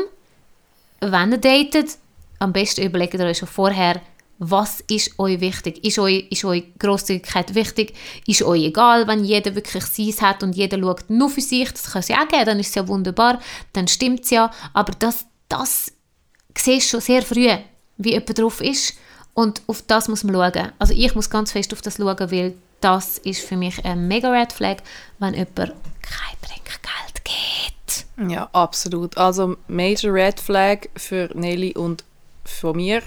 wenn 1.02 1.32
ihr 1.32 1.38
datet, 1.38 1.98
am 2.40 2.54
besten 2.54 2.84
überlegt 2.84 3.14
ihr 3.14 3.20
euch 3.22 3.38
schon 3.38 3.48
vorher, 3.48 4.02
was 4.40 4.80
ist 4.90 5.20
euch 5.20 5.42
wichtig? 5.42 5.84
Ist 5.84 6.00
euch, 6.00 6.26
ist 6.30 6.46
euch 6.46 6.64
Grosszügigkeit 6.80 7.56
wichtig? 7.56 7.94
Ist 8.26 8.42
euch 8.42 8.64
egal, 8.64 9.06
wenn 9.06 9.26
jeder 9.26 9.54
wirklich 9.54 9.84
seins 9.84 10.22
hat 10.22 10.44
und 10.44 10.56
jeder 10.56 10.80
schaut 10.80 11.10
nur 11.10 11.30
für 11.30 11.42
sich? 11.42 11.70
Das 11.72 11.92
kann 11.92 12.00
es 12.00 12.08
ja 12.08 12.24
auch 12.24 12.28
geben, 12.28 12.46
dann 12.46 12.60
ist 12.60 12.70
es 12.70 12.76
ja 12.76 12.88
wunderbar, 12.88 13.40
dann 13.74 13.90
stimmt 13.90 14.22
es 14.22 14.30
ja. 14.30 14.50
Aber 14.74 14.94
das, 14.98 15.26
das 15.50 15.92
siehst 16.58 16.88
du 16.88 16.92
schon 16.92 17.02
sehr 17.02 17.22
früh, 17.22 17.50
wie 17.98 18.12
jemand 18.12 18.40
drauf 18.40 18.62
ist. 18.62 18.96
Und 19.34 19.62
auf 19.68 19.82
das 19.82 20.08
muss 20.08 20.24
man 20.24 20.36
schauen. 20.36 20.72
Also 20.80 20.94
ich 20.94 21.14
muss 21.16 21.30
ganz 21.30 21.52
fest 21.52 21.74
auf 21.74 21.82
das 21.82 21.98
schauen, 21.98 22.32
weil 22.32 22.56
das 22.80 23.18
ist 23.20 23.42
für 23.42 23.58
mich 23.58 23.84
ein 23.84 24.08
mega 24.08 24.32
Red 24.32 24.54
Flag, 24.54 24.78
wenn 25.20 25.34
jemand 25.34 25.58
kein 25.58 26.38
Trinkgeld 26.42 27.26
gibt. 27.26 27.79
Ja, 28.28 28.50
absolut. 28.54 29.18
Also 29.18 29.58
Major 29.68 30.14
Red 30.14 30.40
Flag 30.40 30.88
für 30.96 31.30
Nelly 31.34 31.74
und 31.76 32.04
von 32.46 32.76
mir. 32.76 33.02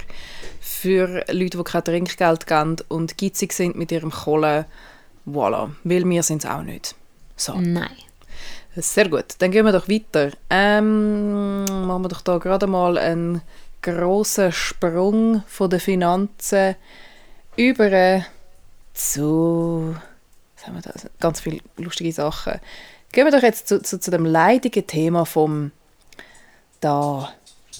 Für 0.60 1.24
Leute, 1.30 1.58
die 1.58 1.64
kein 1.64 1.84
Trinkgeld 1.84 2.46
geben 2.46 2.76
und 2.88 3.18
gitzig 3.18 3.52
sind 3.52 3.76
mit 3.76 3.92
ihrem 3.92 4.10
Kohle. 4.10 4.66
Voilà. 5.26 5.70
Weil 5.84 6.08
wir 6.08 6.22
sind 6.22 6.44
es 6.44 6.50
auch 6.50 6.62
nicht. 6.62 6.94
So. 7.36 7.54
Nein. 7.54 7.90
Sehr 8.76 9.08
gut. 9.08 9.36
Dann 9.38 9.50
gehen 9.50 9.66
wir 9.66 9.72
doch 9.72 9.88
weiter. 9.88 10.30
Ähm, 10.48 11.64
machen 11.64 12.02
wir 12.02 12.08
doch 12.08 12.22
da 12.22 12.38
gerade 12.38 12.66
mal 12.66 12.96
einen 12.96 13.42
grossen 13.82 14.52
Sprung 14.52 15.42
von 15.46 15.68
den 15.68 15.80
Finanzen 15.80 16.76
über 17.56 18.24
zu 18.94 19.94
was 20.62 20.66
haben 20.68 20.74
wir 20.76 20.82
da? 20.82 20.92
ganz 21.18 21.40
viele 21.40 21.60
lustige 21.76 22.12
Sachen. 22.12 22.60
Gehen 23.12 23.26
wir 23.26 23.30
doch 23.32 23.42
jetzt 23.42 23.68
zu, 23.68 23.82
zu, 23.82 24.00
zu 24.00 24.10
dem 24.10 24.24
leidigen 24.24 24.86
Thema 24.86 25.24
vom 25.26 25.70
da 26.80 27.32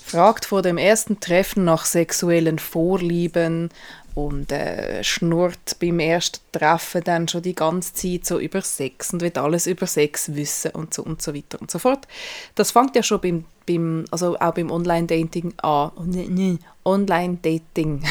fragt 0.05 0.45
vor 0.45 0.63
dem 0.63 0.79
ersten 0.79 1.19
Treffen 1.21 1.65
nach 1.65 1.87
sexuellen 1.87 2.59
Vorlieben 2.59 3.71
und 4.15 4.53
äh, 4.53 5.03
schnurrt 5.03 5.79
beim 5.81 5.99
ersten 5.99 6.41
Treffen 6.53 7.03
dann 7.03 7.29
schon 7.29 7.43
die 7.43 7.55
ganze 7.55 7.95
Zeit 7.95 8.27
so 8.27 8.39
über 8.39 8.61
Sex 8.61 9.13
und 9.13 9.23
will 9.23 9.33
alles 9.37 9.67
über 9.67 9.87
Sex 9.87 10.35
wissen 10.35 10.73
und 10.73 10.93
so 10.93 11.03
und 11.03 11.23
so 11.23 11.35
weiter 11.35 11.61
und 11.61 11.71
so 11.71 11.79
fort. 11.79 12.07
Das 12.55 12.73
fängt 12.73 12.95
ja 12.95 13.03
schon 13.03 13.21
beim, 13.23 13.45
beim 13.67 14.05
also 14.11 14.39
auch 14.39 14.55
beim 14.55 14.71
Online-Dating 14.71 15.55
an. 15.63 15.91
Oh. 15.93 16.51
Online-Dating. 16.85 18.05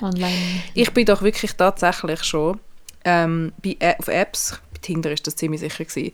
Online. 0.00 0.62
Ich 0.74 0.92
bin 0.92 1.06
doch 1.06 1.22
wirklich 1.22 1.54
tatsächlich 1.54 2.22
schon 2.22 2.60
ähm, 3.04 3.52
bei, 3.62 3.70
Ä- 3.80 3.98
auf 3.98 4.08
Apps, 4.08 4.60
Tinder 4.84 5.10
ist 5.10 5.26
das 5.26 5.36
ziemlich 5.36 5.60
sicher 5.60 5.84
gewesen, 5.84 6.12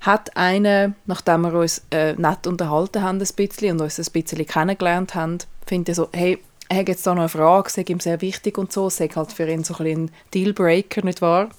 hat 0.00 0.36
eine, 0.36 0.94
nachdem 1.06 1.42
wir 1.42 1.54
uns 1.54 1.82
äh, 1.90 2.14
nett 2.14 2.46
unterhalten 2.46 3.02
haben 3.02 3.20
ein 3.20 3.28
bisschen 3.36 3.72
und 3.72 3.80
uns 3.80 3.98
ein 3.98 4.12
bisschen 4.12 4.46
kennengelernt 4.46 5.14
haben, 5.14 5.38
finde 5.64 5.92
ich 5.92 5.96
so, 5.96 6.08
hey, 6.12 6.42
er 6.68 6.78
hat 6.78 6.88
jetzt 6.88 7.06
da 7.06 7.14
noch 7.14 7.20
eine 7.20 7.28
Frage, 7.28 7.70
sei 7.70 7.84
ihm 7.86 8.00
sehr 8.00 8.20
wichtig 8.20 8.58
und 8.58 8.72
so, 8.72 8.90
sei 8.90 9.08
halt 9.08 9.30
für 9.30 9.48
ihn 9.48 9.62
so 9.62 9.76
ein, 9.76 9.86
ein 9.86 10.10
Dealbreaker, 10.34 11.04
nicht 11.04 11.22
wahr? 11.22 11.50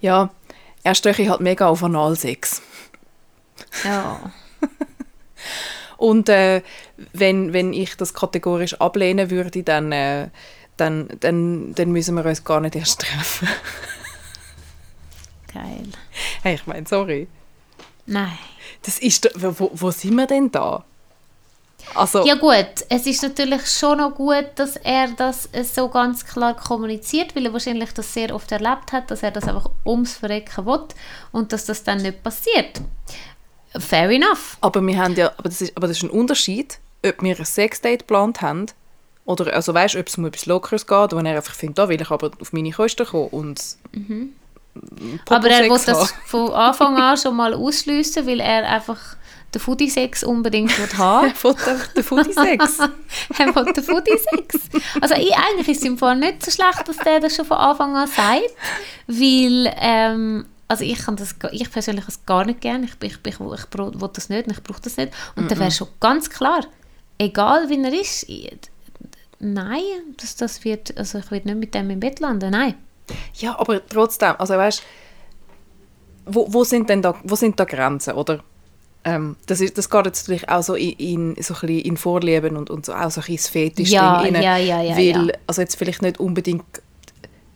Ja, 0.00 0.30
er 0.84 0.94
stöche 0.94 1.28
halt 1.28 1.40
mega 1.40 1.66
auf 1.66 1.82
Analsex. 1.82 2.62
Ja. 3.84 4.32
Und 5.96 6.28
äh, 6.28 6.62
wenn, 7.12 7.52
wenn 7.52 7.72
ich 7.72 7.96
das 7.96 8.14
kategorisch 8.14 8.74
ablehnen 8.74 9.30
würde, 9.30 9.62
dann, 9.62 9.92
äh, 9.92 10.28
dann, 10.76 11.08
dann, 11.20 11.74
dann 11.74 11.90
müssen 11.90 12.14
wir 12.14 12.24
uns 12.24 12.44
gar 12.44 12.60
nicht 12.60 12.76
erst 12.76 13.00
treffen. 13.00 13.48
Geil. 15.56 15.86
hey, 16.42 16.54
ich 16.54 16.66
meine, 16.66 16.86
sorry. 16.86 17.28
Nein. 18.06 18.38
Das 18.82 18.98
ist 18.98 19.28
wo, 19.36 19.70
wo 19.74 19.90
sind 19.90 20.14
wir 20.14 20.26
denn 20.26 20.50
da? 20.50 20.84
Also, 21.94 22.26
Ja 22.26 22.34
gut, 22.34 22.84
es 22.88 23.06
ist 23.06 23.22
natürlich 23.22 23.66
schon 23.70 23.98
noch 23.98 24.14
gut, 24.14 24.46
dass 24.56 24.76
er 24.76 25.08
das 25.08 25.48
äh, 25.52 25.62
so 25.62 25.88
ganz 25.88 26.24
klar 26.24 26.54
kommuniziert, 26.56 27.36
weil 27.36 27.46
er 27.46 27.52
wahrscheinlich 27.52 27.92
das 27.92 28.12
sehr 28.12 28.34
oft 28.34 28.50
erlebt 28.50 28.92
hat, 28.92 29.10
dass 29.10 29.22
er 29.22 29.30
das 29.30 29.44
einfach 29.44 29.70
ums 29.84 30.14
Verrecken 30.16 30.66
will 30.66 30.84
und 31.32 31.52
dass 31.52 31.64
das 31.64 31.84
dann 31.84 31.98
nicht 31.98 32.22
passiert. 32.22 32.80
Fair 33.78 34.10
enough. 34.10 34.56
aber 34.62 34.80
wir 34.84 34.98
haben 34.98 35.14
ja, 35.14 35.30
aber 35.36 35.48
das, 35.48 35.60
ist, 35.60 35.76
aber 35.76 35.86
das 35.86 35.98
ist 35.98 36.02
ein 36.02 36.10
Unterschied, 36.10 36.78
ob 37.04 37.22
wir 37.22 37.38
ein 37.38 37.44
Sexdate 37.44 37.98
geplant 37.98 38.40
haben 38.40 38.66
oder, 39.24 39.52
also 39.54 39.74
weißt 39.74 39.96
ob 39.96 40.06
es 40.08 40.16
um 40.18 40.24
etwas 40.26 40.46
Lockeres 40.46 40.86
geht, 40.86 41.12
wo 41.12 41.18
er 41.18 41.36
einfach 41.36 41.54
findet, 41.54 41.78
da 41.78 41.88
will 41.88 42.00
ich 42.00 42.10
aber 42.10 42.30
auf 42.40 42.52
meine 42.52 42.70
Kosten 42.72 43.06
kommen 43.06 43.28
und 43.28 43.60
Mhm. 43.92 44.32
Aber 45.28 45.48
er 45.48 45.62
will 45.64 45.80
das 45.84 46.14
von 46.26 46.52
Anfang 46.52 46.96
an 46.96 47.16
schon 47.16 47.36
mal 47.36 47.54
ausschliessen, 47.54 48.26
weil 48.26 48.40
er 48.40 48.68
einfach 48.68 49.16
den 49.54 49.60
Foodie-Sex 49.60 50.24
unbedingt 50.24 50.76
will 50.78 50.98
haben 50.98 51.32
Er 51.42 51.44
will 51.44 51.84
den 51.94 52.04
Foodie-Sex. 52.04 52.78
er 53.38 53.54
will 53.54 53.72
den 53.72 53.84
Foodie-Sex. 53.84 54.60
Also 55.00 55.14
ich, 55.14 55.34
eigentlich 55.34 55.68
ist 55.68 55.78
es 55.78 55.84
im 55.84 55.98
Fall 55.98 56.16
nicht 56.16 56.44
so 56.44 56.50
schlecht, 56.50 56.86
dass 56.86 56.96
der 56.98 57.20
das 57.20 57.34
schon 57.34 57.44
von 57.44 57.56
Anfang 57.56 57.96
an 57.96 58.08
sagt, 58.08 58.54
weil 59.06 59.72
ähm, 59.78 60.46
also 60.68 60.84
ich, 60.84 60.98
kann 60.98 61.16
das, 61.16 61.34
ich 61.52 61.70
persönlich 61.70 62.04
das 62.04 62.24
gar 62.26 62.44
nicht 62.44 62.60
gerne, 62.60 62.86
ich, 62.86 62.92
ich, 63.00 63.18
ich, 63.24 63.34
ich, 63.34 63.40
will 63.40 64.10
das 64.12 64.28
nicht 64.28 64.46
und 64.46 64.52
ich 64.52 64.62
brauche 64.62 64.82
das 64.82 64.96
nicht. 64.96 65.12
Und 65.36 65.50
dann 65.50 65.58
wäre 65.58 65.70
schon 65.70 65.88
ganz 66.00 66.28
klar, 66.28 66.66
egal 67.18 67.68
wie 67.68 67.82
er 67.82 67.92
ist, 67.92 68.28
ich, 68.28 68.50
nein, 69.38 69.80
das, 70.16 70.36
das 70.36 70.64
wird, 70.64 70.96
also 70.98 71.18
ich 71.18 71.30
werde 71.30 71.48
nicht 71.48 71.58
mit 71.58 71.74
dem 71.74 71.90
im 71.90 72.00
Bett 72.00 72.20
landen, 72.20 72.50
nein. 72.50 72.74
Ja, 73.34 73.58
aber 73.58 73.86
trotzdem, 73.86 74.34
also 74.38 74.54
weißt 74.54 74.82
wo, 76.26 76.52
wo 76.52 76.64
sind 76.64 76.90
denn 76.90 77.02
da, 77.02 77.14
wo 77.22 77.36
sind 77.36 77.58
da 77.58 77.64
Grenzen, 77.64 78.14
oder? 78.14 78.42
Ähm, 79.04 79.36
das, 79.46 79.60
ist, 79.60 79.78
das 79.78 79.88
geht 79.88 80.06
jetzt 80.06 80.24
natürlich 80.24 80.48
auch 80.48 80.62
so 80.62 80.74
in, 80.74 81.34
in, 81.36 81.42
so 81.42 81.54
ein 81.54 81.60
bisschen 81.60 81.78
in 81.78 81.96
Vorlieben 81.96 82.56
und, 82.56 82.68
und 82.68 82.84
so, 82.84 82.92
auch 82.92 83.10
so 83.10 83.20
ein 83.20 83.26
bisschen 83.26 83.52
Fetisch-Ding 83.52 83.96
Ja, 83.96 84.14
rein, 84.14 84.34
ja, 84.34 84.56
ja, 84.56 84.82
ja, 84.82 84.96
Weil, 84.96 85.28
ja. 85.28 85.34
also 85.46 85.62
jetzt 85.62 85.76
vielleicht 85.76 86.02
nicht 86.02 86.18
unbedingt 86.18 86.64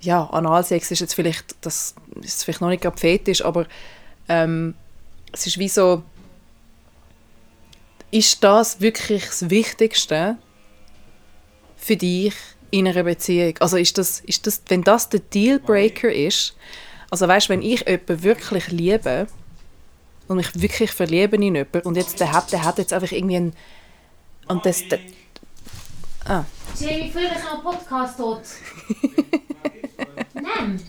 ja, 0.00 0.24
Analsex 0.30 0.90
ist 0.90 1.00
jetzt 1.00 1.14
vielleicht, 1.14 1.56
das 1.60 1.94
ist 2.22 2.44
vielleicht 2.44 2.60
noch 2.60 2.68
nicht 2.68 2.82
gerade 2.82 2.96
fetisch, 2.96 3.44
aber 3.44 3.66
ähm, 4.28 4.74
es 5.32 5.46
ist 5.46 5.58
wie 5.58 5.68
so, 5.68 6.02
ist 8.10 8.42
das 8.42 8.80
wirklich 8.80 9.26
das 9.26 9.50
Wichtigste 9.50 10.38
für 11.76 11.96
dich 11.96 12.34
in 12.70 12.88
einer 12.88 13.02
Beziehung? 13.02 13.54
Also 13.60 13.76
ist 13.76 13.98
das, 13.98 14.20
ist 14.20 14.46
das 14.46 14.62
wenn 14.68 14.82
das 14.82 15.08
der 15.08 15.20
Dealbreaker 15.20 16.12
ist, 16.12 16.54
also 17.10 17.26
weißt, 17.26 17.48
wenn 17.48 17.62
ich 17.62 17.86
jemanden 17.86 18.22
wirklich 18.22 18.68
liebe 18.68 19.26
und 20.28 20.36
mich 20.36 20.60
wirklich 20.60 20.92
verliebe 20.92 21.36
in 21.36 21.42
jemanden 21.42 21.80
und 21.80 21.96
jetzt 21.96 22.20
der 22.20 22.32
hat, 22.32 22.52
der 22.52 22.64
hat 22.64 22.78
jetzt 22.78 22.92
einfach 22.92 23.10
irgendwie 23.12 23.36
ein 23.36 23.52
und 24.48 24.66
das, 24.66 24.82
das 24.88 25.00
ah. 26.26 26.44
Jamie, 26.78 27.10
fühl 27.10 27.22
dich 27.22 27.44
am 27.50 27.62
Podcast 27.62 28.16
tot. 28.18 28.42
Nein. 30.34 30.80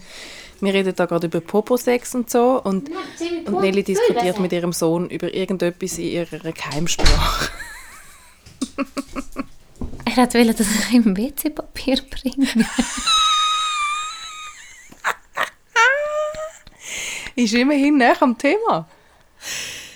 Wir 0.59 0.73
reden 0.73 0.93
da 0.95 1.05
gerade 1.07 1.27
über 1.27 1.41
Poposex 1.41 2.13
und 2.13 2.29
so 2.29 2.61
und, 2.63 2.89
Nein, 2.89 2.97
Jamie, 3.19 3.47
und 3.47 3.61
Nelly 3.61 3.83
diskutiert 3.83 4.39
mit 4.39 4.51
ihrem 4.51 4.73
Sohn 4.73 5.09
über 5.09 5.33
irgendetwas 5.33 5.97
in 5.97 6.05
ihrer 6.05 6.51
Geheimsprache. 6.51 7.49
Er 10.05 10.15
hat 10.23 10.33
wollen, 10.33 10.55
dass 10.55 10.67
ich 10.67 10.91
ihm 10.91 11.15
WC-Papier 11.15 12.01
bringe. 12.09 12.47
Ist 17.35 17.53
immerhin 17.53 17.97
näher 17.97 18.21
am 18.21 18.37
Thema. 18.37 18.87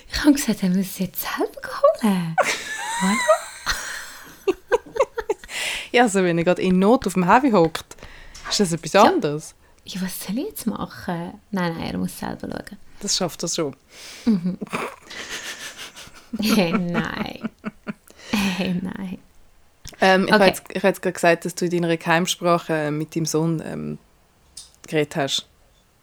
Ich 0.10 0.20
habe 0.22 0.32
gesagt, 0.34 0.64
er 0.64 0.70
muss 0.70 0.78
es 0.88 1.00
jetzt 1.00 1.22
selber 1.22 1.70
holen. 2.04 2.36
Ja, 5.92 6.04
also 6.04 6.24
wenn 6.24 6.38
er 6.38 6.44
gerade 6.44 6.62
in 6.62 6.78
Not 6.80 7.08
auf 7.08 7.14
dem 7.14 7.26
Heavy 7.26 7.52
hockt, 7.52 7.96
ist 8.50 8.60
das 8.60 8.74
etwas 8.74 8.96
anderes. 8.96 9.56
Ja, 9.86 10.02
was 10.02 10.20
soll 10.26 10.38
ich 10.40 10.48
jetzt 10.48 10.68
machen? 10.68 11.40
Nein, 11.52 11.74
nein, 11.78 11.90
er 11.94 11.98
muss 11.98 12.20
selber 12.20 12.50
schauen. 12.50 12.78
Das 13.00 13.16
schafft 13.16 13.42
er 13.44 13.48
schon. 13.50 13.76
Hey, 16.42 16.74
nein. 16.74 17.50
Hey, 18.32 18.76
nein. 18.82 19.20
Ähm, 20.02 20.24
ich 20.24 20.28
Okay. 20.28 20.34
habe 20.34 20.46
jetzt, 20.48 20.64
ich 20.70 20.76
habe 20.78 20.88
jetzt 20.88 21.02
gerade 21.02 21.14
gesagt, 21.14 21.46
dass 21.46 21.56
du 21.56 21.66
in 21.66 21.72
deiner 21.72 21.98
Geheimsprache 21.98 22.74
äh, 22.74 22.92
mit 22.92 23.16
deinem 23.16 23.26
Sohn 23.26 23.62
ähm, 23.66 23.98
geredet 24.88 25.16
hast. 25.16 25.48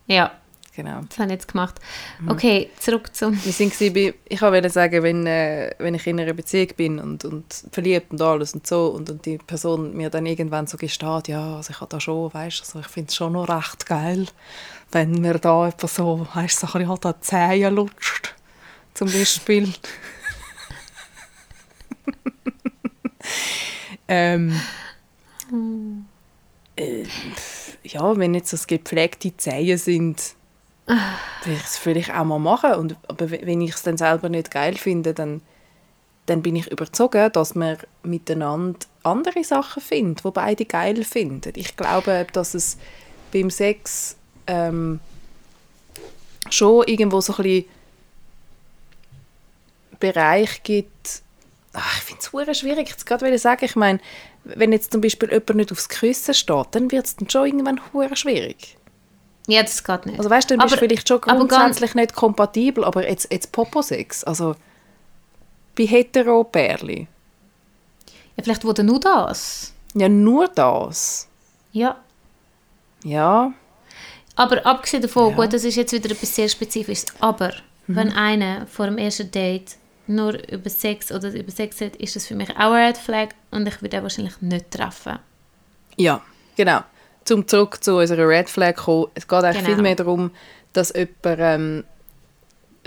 Ja, 0.06 0.32
Genau. 0.74 1.02
das 1.06 1.18
habe 1.18 1.26
ich 1.28 1.32
jetzt 1.34 1.48
gemacht. 1.48 1.74
Mhm. 2.18 2.30
Okay, 2.30 2.70
zurück 2.78 3.14
zum... 3.14 3.38
Wir 3.44 3.52
sind 3.52 3.78
bei, 3.92 4.14
ich 4.24 4.40
wollte 4.40 4.70
sagen, 4.70 5.02
wenn, 5.02 5.26
äh, 5.26 5.74
wenn 5.78 5.94
ich 5.94 6.06
in 6.06 6.18
einer 6.18 6.32
Beziehung 6.32 6.68
bin 6.78 6.98
und, 6.98 7.26
und 7.26 7.44
verliebt 7.70 8.10
und 8.10 8.22
alles 8.22 8.54
und 8.54 8.66
so 8.66 8.86
und, 8.86 9.10
und 9.10 9.26
die 9.26 9.36
Person 9.36 9.94
mir 9.94 10.08
dann 10.08 10.24
irgendwann 10.24 10.66
so 10.66 10.78
gesteht, 10.78 11.28
ja, 11.28 11.56
also 11.56 11.72
ich 11.72 11.80
habe 11.82 11.90
da 11.90 12.00
schon, 12.00 12.32
weißt 12.32 12.62
also 12.62 12.80
ich 12.80 12.86
finde 12.86 13.10
es 13.10 13.16
schon 13.16 13.34
noch 13.34 13.50
recht 13.50 13.84
geil, 13.84 14.26
wenn 14.92 15.20
mir 15.20 15.34
da 15.34 15.68
etwas 15.68 15.94
so, 15.96 16.26
weißt 16.32 16.60
so 16.60 16.66
ein 16.68 16.72
bisschen 16.86 16.90
an 17.04 17.14
die 17.16 17.20
Zähne 17.20 17.68
lutscht, 17.68 18.34
zum 18.94 19.12
Beispiel. 19.12 19.74
ähm, 24.12 24.60
äh, 26.76 27.04
ja, 27.82 28.16
wenn 28.18 28.34
jetzt 28.34 28.50
so 28.50 28.58
gepflegte 28.66 29.34
Zähne 29.36 29.78
sind, 29.78 30.34
will 30.86 31.54
ich 31.54 31.62
es 31.64 31.78
vielleicht 31.78 32.10
auch 32.14 32.24
mal 32.24 32.38
machen. 32.38 32.74
Und, 32.74 32.96
aber 33.08 33.30
we- 33.30 33.40
wenn 33.44 33.60
ich 33.62 33.74
es 33.74 33.82
dann 33.82 33.96
selber 33.96 34.28
nicht 34.28 34.50
geil 34.50 34.76
finde, 34.76 35.14
dann, 35.14 35.40
dann 36.26 36.42
bin 36.42 36.56
ich 36.56 36.70
überzeugt, 36.70 37.36
dass 37.36 37.54
man 37.54 37.78
miteinander 38.02 38.78
andere 39.02 39.44
Sachen 39.44 39.82
findet, 39.82 40.24
die 40.24 40.30
beide 40.30 40.64
geil 40.66 41.04
finden. 41.04 41.52
Ich 41.56 41.76
glaube, 41.76 42.26
dass 42.32 42.54
es 42.54 42.76
beim 43.32 43.48
Sex 43.50 44.16
ähm, 44.46 45.00
schon 46.50 46.86
irgendwo 46.86 47.20
so 47.20 47.32
ein 47.34 47.42
bisschen 47.42 47.64
Bereich 49.98 50.62
gibt, 50.62 51.22
Ach, 51.74 51.96
ich 51.98 52.02
finde 52.04 52.50
es 52.50 52.58
schwierig. 52.58 52.88
Wollte 52.90 53.04
gerade 53.04 53.38
sagen, 53.38 53.64
ich 53.64 53.76
meine, 53.76 53.98
wenn 54.44 54.72
jetzt 54.72 54.92
zum 54.92 55.00
Beispiel 55.00 55.30
jemand 55.30 55.54
nicht 55.54 55.72
aufs 55.72 55.88
Küssen 55.88 56.34
steht, 56.34 56.66
dann 56.72 56.90
wird 56.90 57.06
es 57.06 57.16
dann 57.16 57.30
schon 57.30 57.46
irgendwann 57.46 57.80
hure 57.92 58.14
schwierig. 58.16 58.76
Ja, 59.46 59.62
das 59.62 59.82
geht 59.82 60.06
nicht. 60.06 60.18
Also 60.18 60.30
weißt 60.30 60.50
du, 60.50 60.56
dann 60.56 60.64
bist 60.64 60.74
du 60.74 60.78
Aber- 60.78 60.86
vielleicht 60.88 61.08
schon 61.08 61.22
aber 61.24 61.38
grundsätzlich 61.48 61.94
nicht 61.94 62.14
kompatibel, 62.14 62.84
aber 62.84 63.08
jetzt, 63.08 63.32
jetzt 63.32 63.50
Poposex, 63.52 64.22
also 64.24 64.54
bei 65.76 65.84
hetero-Pärli, 65.86 67.08
Ja, 68.36 68.44
vielleicht 68.44 68.64
wurde 68.64 68.84
nur 68.84 69.00
das. 69.00 69.72
ja 69.94 70.08
nur 70.08 70.48
das, 70.48 71.28
Ja. 71.72 71.96
ja, 73.04 73.52
Aber 74.36 74.64
abgesehen 74.64 75.02
davon, 75.02 75.30
Ja. 75.30 75.36
gut, 75.36 75.52
das 75.52 75.64
ist 75.64 75.74
jetzt 75.76 75.92
wieder 75.92 76.10
etwas 76.10 76.34
sehr 76.34 76.48
Spezifisches, 76.48 77.06
aber 77.20 77.52
wenn 77.86 78.12
einer 78.12 78.66
vor 78.66 78.86
dem 78.86 78.96
ersten 78.96 79.30
Date 79.30 79.76
nur 80.12 80.34
über 80.50 80.70
Sex 80.70 81.10
oder 81.12 81.32
über 81.32 81.50
Sex 81.50 81.80
redet, 81.80 81.96
ist 82.00 82.14
das 82.16 82.26
für 82.26 82.34
mich 82.34 82.50
auch 82.50 82.72
ein 82.72 82.86
Red 82.86 82.96
Flag 82.98 83.28
und 83.50 83.66
ich 83.66 83.80
würde 83.82 84.02
wahrscheinlich 84.02 84.40
nicht 84.40 84.70
treffen. 84.70 85.18
ja, 85.96 86.20
genau. 86.56 86.80
Zum 87.24 87.46
zurück 87.46 87.82
zu 87.84 87.96
unserer 87.98 88.26
Red 88.28 88.50
Flag 88.50 88.74
kommen, 88.74 89.06
es 89.14 89.28
geht 89.28 89.44
eigentlich 89.44 89.62
Genau. 89.64 89.74
viel 89.76 89.82
mehr 89.82 89.94
darum, 89.94 90.30
dass 90.72 90.90
jemand, 90.92 91.38
ähm, 91.38 91.84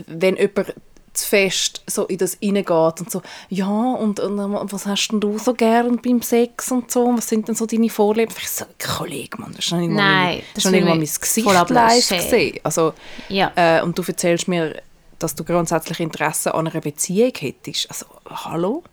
wenn 0.08 0.36
jemand 0.36 0.74
zu 1.14 1.26
fest 1.30 1.82
so 1.88 2.04
in 2.08 2.18
das 2.18 2.38
reingeht 2.44 2.68
und 3.00 3.10
so, 3.10 3.22
ja, 3.48 3.66
und, 3.66 4.20
und 4.20 4.38
was 4.74 4.86
hast 4.86 5.08
denn 5.08 5.22
du 5.22 5.38
so 5.38 5.54
gern 5.54 6.02
beim 6.02 6.22
Sex 6.22 6.70
und 6.74 6.92
so, 6.92 7.16
was 7.16 7.30
sind 7.30 7.48
denn 7.48 7.56
so 7.56 7.66
deine 7.66 7.90
Vorlieben? 7.90 8.36
Ich 8.38 8.50
so, 8.50 8.66
Kollege, 8.98 9.38
Mann, 9.40 9.54
das 9.56 9.64
ist 9.64 9.72
noch 9.72 9.80
nicht 9.80 9.92
mal, 9.92 9.96
Nein, 10.02 10.26
meine, 10.26 10.38
das 10.42 10.48
das 10.56 10.58
ist 10.58 10.66
noch 10.66 10.72
nicht 10.74 10.84
mal 10.84 10.96
mein 10.96 11.04
ich 11.04 11.20
Gesicht 11.22 11.70
live 11.70 12.10
gesehen. 12.10 12.60
Also, 12.64 12.94
Ja. 13.30 13.52
Äh, 13.56 13.82
und 13.84 13.98
du 13.98 14.04
erzählst 14.06 14.50
mir, 14.50 14.82
dass 15.19 15.36
du 15.36 15.43
grundsätzlich 15.43 15.99
Interesse 15.99 16.54
an 16.54 16.67
einer 16.67 16.82
Beziehung 16.82 17.34
hättest. 17.38 17.89
Also, 17.89 18.06
hallo? 18.28 18.84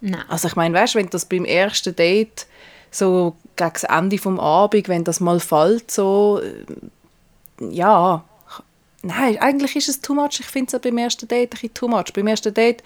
Nein. 0.00 0.24
Also 0.28 0.48
ich 0.48 0.56
meine, 0.56 0.74
weißt 0.74 0.94
du, 0.94 0.98
wenn 0.98 1.10
das 1.10 1.24
beim 1.24 1.44
ersten 1.44 1.94
Date 1.94 2.46
so 2.90 3.36
gegen 3.56 3.72
das 3.72 3.84
Ende 3.84 4.18
vom 4.18 4.38
Abend, 4.38 4.88
wenn 4.88 5.04
das 5.04 5.20
mal 5.20 5.40
fällt, 5.40 5.90
so, 5.90 6.40
äh, 6.42 6.64
ja, 7.70 8.24
nein, 9.02 9.38
eigentlich 9.38 9.76
ist 9.76 9.88
es 9.88 10.00
too 10.00 10.14
much. 10.14 10.40
Ich 10.40 10.46
finde 10.46 10.68
es 10.68 10.74
auch 10.74 10.82
beim 10.82 10.98
ersten 10.98 11.28
Date 11.28 11.48
ein 11.48 11.50
bisschen 11.50 11.74
too 11.74 11.88
much. 11.88 12.12
Beim 12.14 12.26
ersten 12.26 12.52
Date 12.52 12.82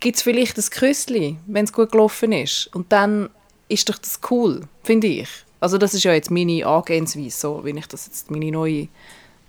gibt 0.00 0.16
es 0.16 0.22
vielleicht 0.22 0.58
ein 0.58 0.64
Küsschen, 0.64 1.38
wenn 1.46 1.64
es 1.64 1.72
gut 1.72 1.92
gelaufen 1.92 2.32
ist. 2.32 2.68
Und 2.74 2.92
dann 2.92 3.30
ist 3.68 3.88
doch 3.88 3.98
das 3.98 4.20
cool, 4.30 4.62
finde 4.82 5.06
ich. 5.06 5.28
Also 5.60 5.78
das 5.78 5.94
ist 5.94 6.02
ja 6.02 6.12
jetzt 6.12 6.30
meine 6.30 6.66
Angehensweise, 6.66 7.38
so, 7.38 7.60
wenn 7.62 7.76
ich 7.76 7.86
das 7.86 8.06
jetzt, 8.06 8.30
meine 8.30 8.50
neue, 8.50 8.88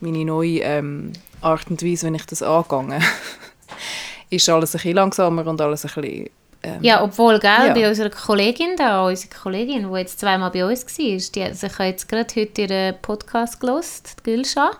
meine 0.03 0.25
neue 0.25 0.59
ähm, 0.59 1.13
Art 1.41 1.69
und 1.69 1.81
Weise, 1.83 2.07
wenn 2.07 2.15
ich 2.15 2.25
das 2.25 2.41
angehe. 2.43 2.99
ist 4.29 4.49
alles 4.49 4.71
ein 4.71 4.77
bisschen 4.77 4.95
langsamer 4.95 5.45
und 5.47 5.59
alles 5.61 5.85
ein 5.85 6.01
bisschen 6.01 6.29
ähm, 6.63 6.79
Ja, 6.81 7.03
obwohl, 7.03 7.39
gell, 7.39 7.67
Ja. 7.67 7.73
bei 7.73 7.87
unserer 7.87 8.09
Kollegin 8.09 8.75
da, 8.77 9.05
unsere 9.05 9.33
Kollegin, 9.33 9.89
die 9.91 9.97
jetzt 9.99 10.19
zweimal 10.19 10.51
bei 10.51 10.65
uns 10.65 10.85
war, 10.85 11.17
die 11.35 11.43
hat 11.43 11.55
sich 11.55 11.77
jetzt 11.79 12.07
gerade 12.09 12.33
heute 12.35 12.61
ihren 12.61 12.95
Podcast 13.01 13.59
gelost, 13.59 14.15
die 14.19 14.23
Gülscha. 14.31 14.71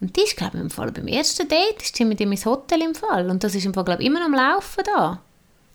Und 0.00 0.14
die 0.14 0.20
ist, 0.22 0.36
glaube 0.36 0.58
ich, 0.58 0.62
im 0.62 0.70
Fall 0.70 0.92
beim 0.92 1.08
ersten 1.08 1.48
Date, 1.48 1.82
ist 1.82 1.96
sie 1.96 2.04
mit 2.04 2.20
ihm 2.20 2.30
ins 2.32 2.44
Hotel 2.44 2.82
im 2.82 2.94
Fall. 2.94 3.30
Und 3.30 3.42
das 3.42 3.54
ist 3.54 3.64
im 3.64 3.72
Fall, 3.72 3.84
glaube 3.84 4.02
ich, 4.02 4.08
immer 4.08 4.20
noch 4.20 4.26
am 4.26 4.34
Laufen 4.34 4.84
da. 4.84 5.20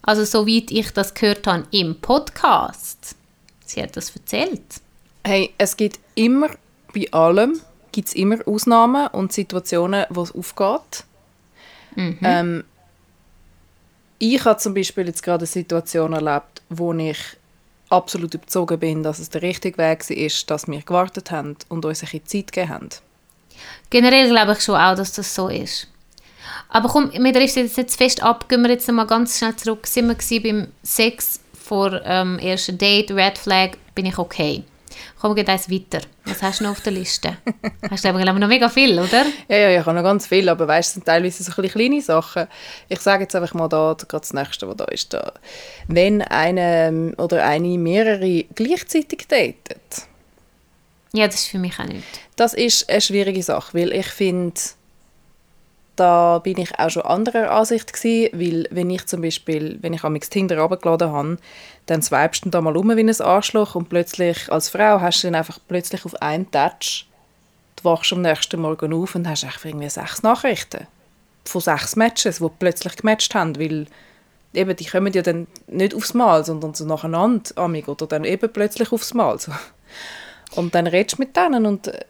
Also, 0.04 0.24
soweit 0.26 0.70
ich 0.72 0.92
das 0.92 1.14
gehört 1.14 1.46
habe 1.48 1.64
im 1.72 2.00
Podcast. 2.00 3.16
Sie 3.66 3.82
hat 3.82 3.96
das 3.98 4.16
erzählt. 4.16 4.62
Hey, 5.24 5.54
es 5.58 5.76
gibt 5.78 6.00
immer, 6.16 6.50
bei 6.94 7.12
allem, 7.12 7.60
gibt 7.92 8.10
es 8.10 8.14
immer 8.14 8.38
Ausnahmen 8.46 9.08
und 9.08 9.34
Situationen, 9.34 10.06
wo 10.10 10.24
es 10.24 10.34
aufgeht. 10.34 11.04
Ähm, 12.22 12.64
ich 14.20 14.46
habe 14.46 14.60
zum 14.60 14.74
Beispiel 14.74 15.08
jetzt 15.08 15.24
gerade 15.24 15.42
eine 15.42 15.48
Situation 15.48 16.14
erlebt, 16.14 16.62
wo 16.70 16.94
ich 16.94 17.18
absolut 17.90 18.34
überzogen 18.34 18.80
bin, 18.80 19.04
dass 19.04 19.20
es 19.20 19.30
der 19.30 19.42
richtige 19.42 19.78
Weg 19.78 20.10
war, 20.10 20.46
dass 20.48 20.68
wir 20.68 20.82
gewartet 20.82 21.32
haben 21.32 21.58
und 21.70 21.86
uns 21.86 22.02
ein 22.02 22.10
bisschen 22.10 22.26
Zeit 22.26 22.52
gegeben 22.52 22.70
haben. 22.70 22.90
Generell 23.90 24.30
glaube 24.30 24.54
ich 24.54 24.62
schon 24.62 24.76
auch, 24.76 24.96
dass 24.96 25.14
das 25.14 25.34
so 25.34 25.50
ist. 25.50 25.88
Aber 26.70 26.90
komm, 26.90 27.12
wir 27.12 27.34
driften 27.34 27.64
jetzt 27.64 27.78
nicht 27.78 27.92
fest 27.92 28.24
ab. 28.24 28.48
Gehen 28.48 28.62
wir 28.62 28.70
jetzt 28.70 28.90
mal 28.92 29.06
ganz 29.06 29.38
schnell 29.38 29.56
zurück. 29.56 29.86
Sind 29.86 30.08
wir 30.08 30.44
beim 30.44 30.68
Sex 30.84 31.40
vor 31.54 32.02
ähm, 32.06 32.40
ersten 32.40 32.78
Date, 32.78 33.12
Red 33.12 33.38
Flag, 33.38 33.72
bin 33.94 34.06
ich 34.06 34.18
okay. 34.18 34.64
Komm, 35.20 35.36
wir 35.36 35.48
eins 35.48 35.70
weiter. 35.70 36.02
Was 36.26 36.42
hast 36.42 36.60
du 36.60 36.66
noch 36.66 36.72
auf 36.72 36.82
der 36.82 36.94
Liste? 36.94 37.38
hast 37.90 38.04
du, 38.04 38.10
glaube 38.10 38.20
ich, 38.20 38.40
noch 38.40 38.48
mega 38.48 38.70
viel, 38.70 39.00
oder? 39.00 39.26
Ja, 39.48 39.58
ja, 39.58 39.80
ich 39.80 39.86
habe 39.86 39.96
noch 39.96 40.04
ganz 40.04 40.28
viel, 40.28 40.48
aber 40.50 40.68
weißt, 40.68 40.90
es 40.90 40.94
sind 40.96 41.06
teilweise 41.06 41.44
so 41.44 41.52
ein 41.52 41.56
bisschen 41.56 41.72
kleine 41.72 42.02
Sachen. 42.02 42.48
Ich 42.90 43.00
sage 43.00 43.24
jetzt 43.24 43.36
einfach 43.36 43.54
mal 43.54 43.68
da, 43.68 43.96
gerade 43.98 44.22
das 44.22 44.34
nächste, 44.34 44.68
was 44.68 44.78
da 44.78 44.86
ist. 44.86 45.14
Da. 45.14 45.34
Wenn 45.88 46.22
eine 46.22 47.14
oder 47.18 47.46
eine 47.46 47.78
mehrere 47.78 48.44
gleichzeitig 48.56 49.28
datet, 49.28 50.08
Ja, 51.14 51.28
das 51.28 51.36
ist 51.36 51.48
für 51.48 51.60
mich 51.60 51.78
auch 51.80 51.86
nicht. 51.86 52.04
Das 52.36 52.54
ist 52.54 52.90
eine 52.90 53.02
schwierige 53.02 53.44
Sache, 53.44 53.78
weil 53.78 53.92
ich 53.92 54.08
finde, 54.08 54.60
da 55.96 56.40
bin 56.40 56.58
ich 56.58 56.78
auch 56.80 56.90
schon 56.90 57.04
anderer 57.04 57.52
Ansicht 57.52 57.94
gewesen, 57.94 58.30
weil 58.34 58.68
wenn 58.72 58.90
ich 58.90 59.06
zum 59.08 59.22
Beispiel, 59.22 59.78
wenn 59.82 59.94
ich 59.94 60.04
am 60.04 60.20
Tinder 60.20 60.60
runtergeladen 60.60 61.12
habe, 61.12 61.38
dann 61.86 62.02
swipest 62.02 62.46
du 62.46 62.50
da 62.50 62.62
mal 62.62 62.78
um 62.78 62.96
wie 62.96 63.02
ein 63.02 63.22
Arschloch 63.22 63.76
und 63.76 63.90
plötzlich, 63.90 64.52
als 64.52 64.70
Frau, 64.70 65.02
hast 65.02 65.24
du 65.24 65.28
dann 65.28 65.36
einfach 65.36 65.60
plötzlich 65.68 66.06
auf 66.06 66.22
einen 66.22 66.50
Touch, 66.50 67.08
du 67.76 67.84
wachst 67.84 68.14
am 68.14 68.22
nächsten 68.22 68.62
Morgen 68.62 68.94
auf 68.94 69.16
und 69.16 69.28
hast 69.28 69.44
einfach 69.44 69.66
irgendwie 69.66 69.90
sechs 69.90 70.24
Nachrichten 70.24 70.88
von 71.46 71.62
sechs 71.62 71.96
Matches, 71.96 72.40
die 72.40 72.50
plötzlich 72.60 72.96
gematcht 72.96 73.36
haben, 73.36 73.60
weil 73.60 73.88
eben, 74.54 74.76
die 74.76 74.86
kommen 74.86 75.14
ja 75.14 75.22
dann 75.22 75.48
nicht 75.68 75.96
aufs 75.96 76.14
Mal, 76.14 76.46
sondern 76.46 76.74
so 76.74 76.86
nacheinander, 76.86 77.52
amig, 77.56 77.88
oder 77.88 78.08
dann 78.08 78.24
eben 78.24 78.52
plötzlich 78.52 78.92
aufs 78.92 79.14
Mal. 79.14 79.40
So. 79.40 79.52
Und 80.56 80.76
dann 80.76 80.88
redest 80.88 81.18
du 81.18 81.22
mit 81.22 81.36
denen 81.36 81.66
und 81.66 81.88
äh, 81.88 82.06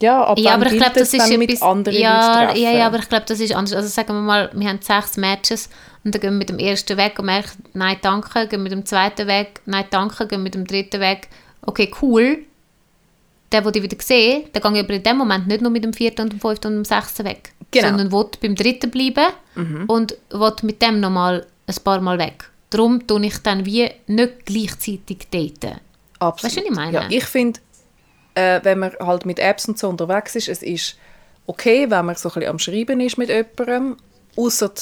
ja, 0.00 0.24
ab 0.24 0.38
Ja, 0.38 0.54
aber 0.54 0.66
ich 0.66 0.78
glaube, 0.78 0.92
das 0.98 1.12
ist 1.12 1.30
etwas... 1.50 1.60
ja, 2.00 2.52
ja, 2.54 2.70
ja, 2.70 2.86
aber 2.86 2.98
ich 2.98 3.08
glaube, 3.08 3.24
das 3.26 3.40
ist 3.40 3.54
anders. 3.54 3.74
Also 3.74 3.88
sagen 3.88 4.14
wir 4.14 4.20
mal, 4.20 4.50
wir 4.54 4.68
haben 4.68 4.80
sechs 4.80 5.16
Matches 5.16 5.68
und 6.04 6.14
dann 6.14 6.20
gehen 6.20 6.32
wir 6.32 6.38
mit 6.38 6.48
dem 6.48 6.58
ersten 6.58 6.96
weg 6.96 7.18
und 7.18 7.26
merken, 7.26 7.62
nein, 7.74 7.96
danke, 8.00 8.46
gehen 8.48 8.62
mit 8.62 8.72
dem 8.72 8.86
zweiten 8.86 9.26
weg, 9.26 9.60
nein, 9.66 9.84
danke, 9.90 10.26
gehen 10.26 10.42
mit 10.42 10.54
dem 10.54 10.66
dritten 10.66 11.00
weg. 11.00 11.28
Okay, 11.62 11.92
cool. 12.00 12.38
Der, 13.52 13.60
den 13.60 13.74
ich 13.74 13.82
wieder 13.82 14.02
sehe, 14.02 14.48
der 14.48 14.62
gehe 14.62 14.72
ich 14.72 14.80
aber 14.80 14.94
in 14.94 15.02
dem 15.02 15.16
Moment 15.18 15.46
nicht 15.46 15.60
nur 15.60 15.70
mit 15.70 15.84
dem 15.84 15.92
vierten 15.92 16.22
und 16.22 16.32
dem 16.32 16.40
fünften 16.40 16.68
und 16.68 16.74
dem 16.76 16.84
sechsten 16.86 17.26
weg. 17.26 17.52
Genau. 17.70 17.88
Sondern 17.88 18.10
will 18.10 18.26
beim 18.40 18.54
dritten 18.54 18.90
bleiben 18.90 19.32
und 19.88 20.16
will 20.30 20.52
mit 20.62 20.80
dem 20.80 21.00
nochmal 21.00 21.46
ein 21.66 21.74
paar 21.84 22.00
Mal 22.00 22.18
weg. 22.18 22.50
Darum 22.70 23.06
tue 23.06 23.26
ich 23.26 23.36
dann 23.38 23.66
wie 23.66 23.90
nicht 24.06 24.46
gleichzeitig 24.46 25.28
daten. 25.30 25.78
Absolut. 26.18 26.44
Weißt 26.44 26.56
du, 26.56 26.60
was 26.60 26.68
ich 26.70 26.74
meine? 26.74 26.92
Ja, 26.92 27.06
ich 27.10 27.24
finde, 27.24 27.60
äh, 28.34 28.60
wenn 28.62 28.78
man 28.78 28.92
halt 29.00 29.26
mit 29.26 29.38
Apps 29.38 29.68
und 29.68 29.78
so 29.78 29.88
unterwegs 29.88 30.36
ist, 30.36 30.48
es 30.48 30.62
ist 30.62 30.96
okay, 31.46 31.90
wenn 31.90 32.06
man 32.06 32.16
so 32.16 32.30
ein 32.32 32.44
am 32.46 32.58
Schreiben 32.58 33.00
ist 33.00 33.18
mit 33.18 33.28
jemandem, 33.28 33.96
außer 34.36 34.72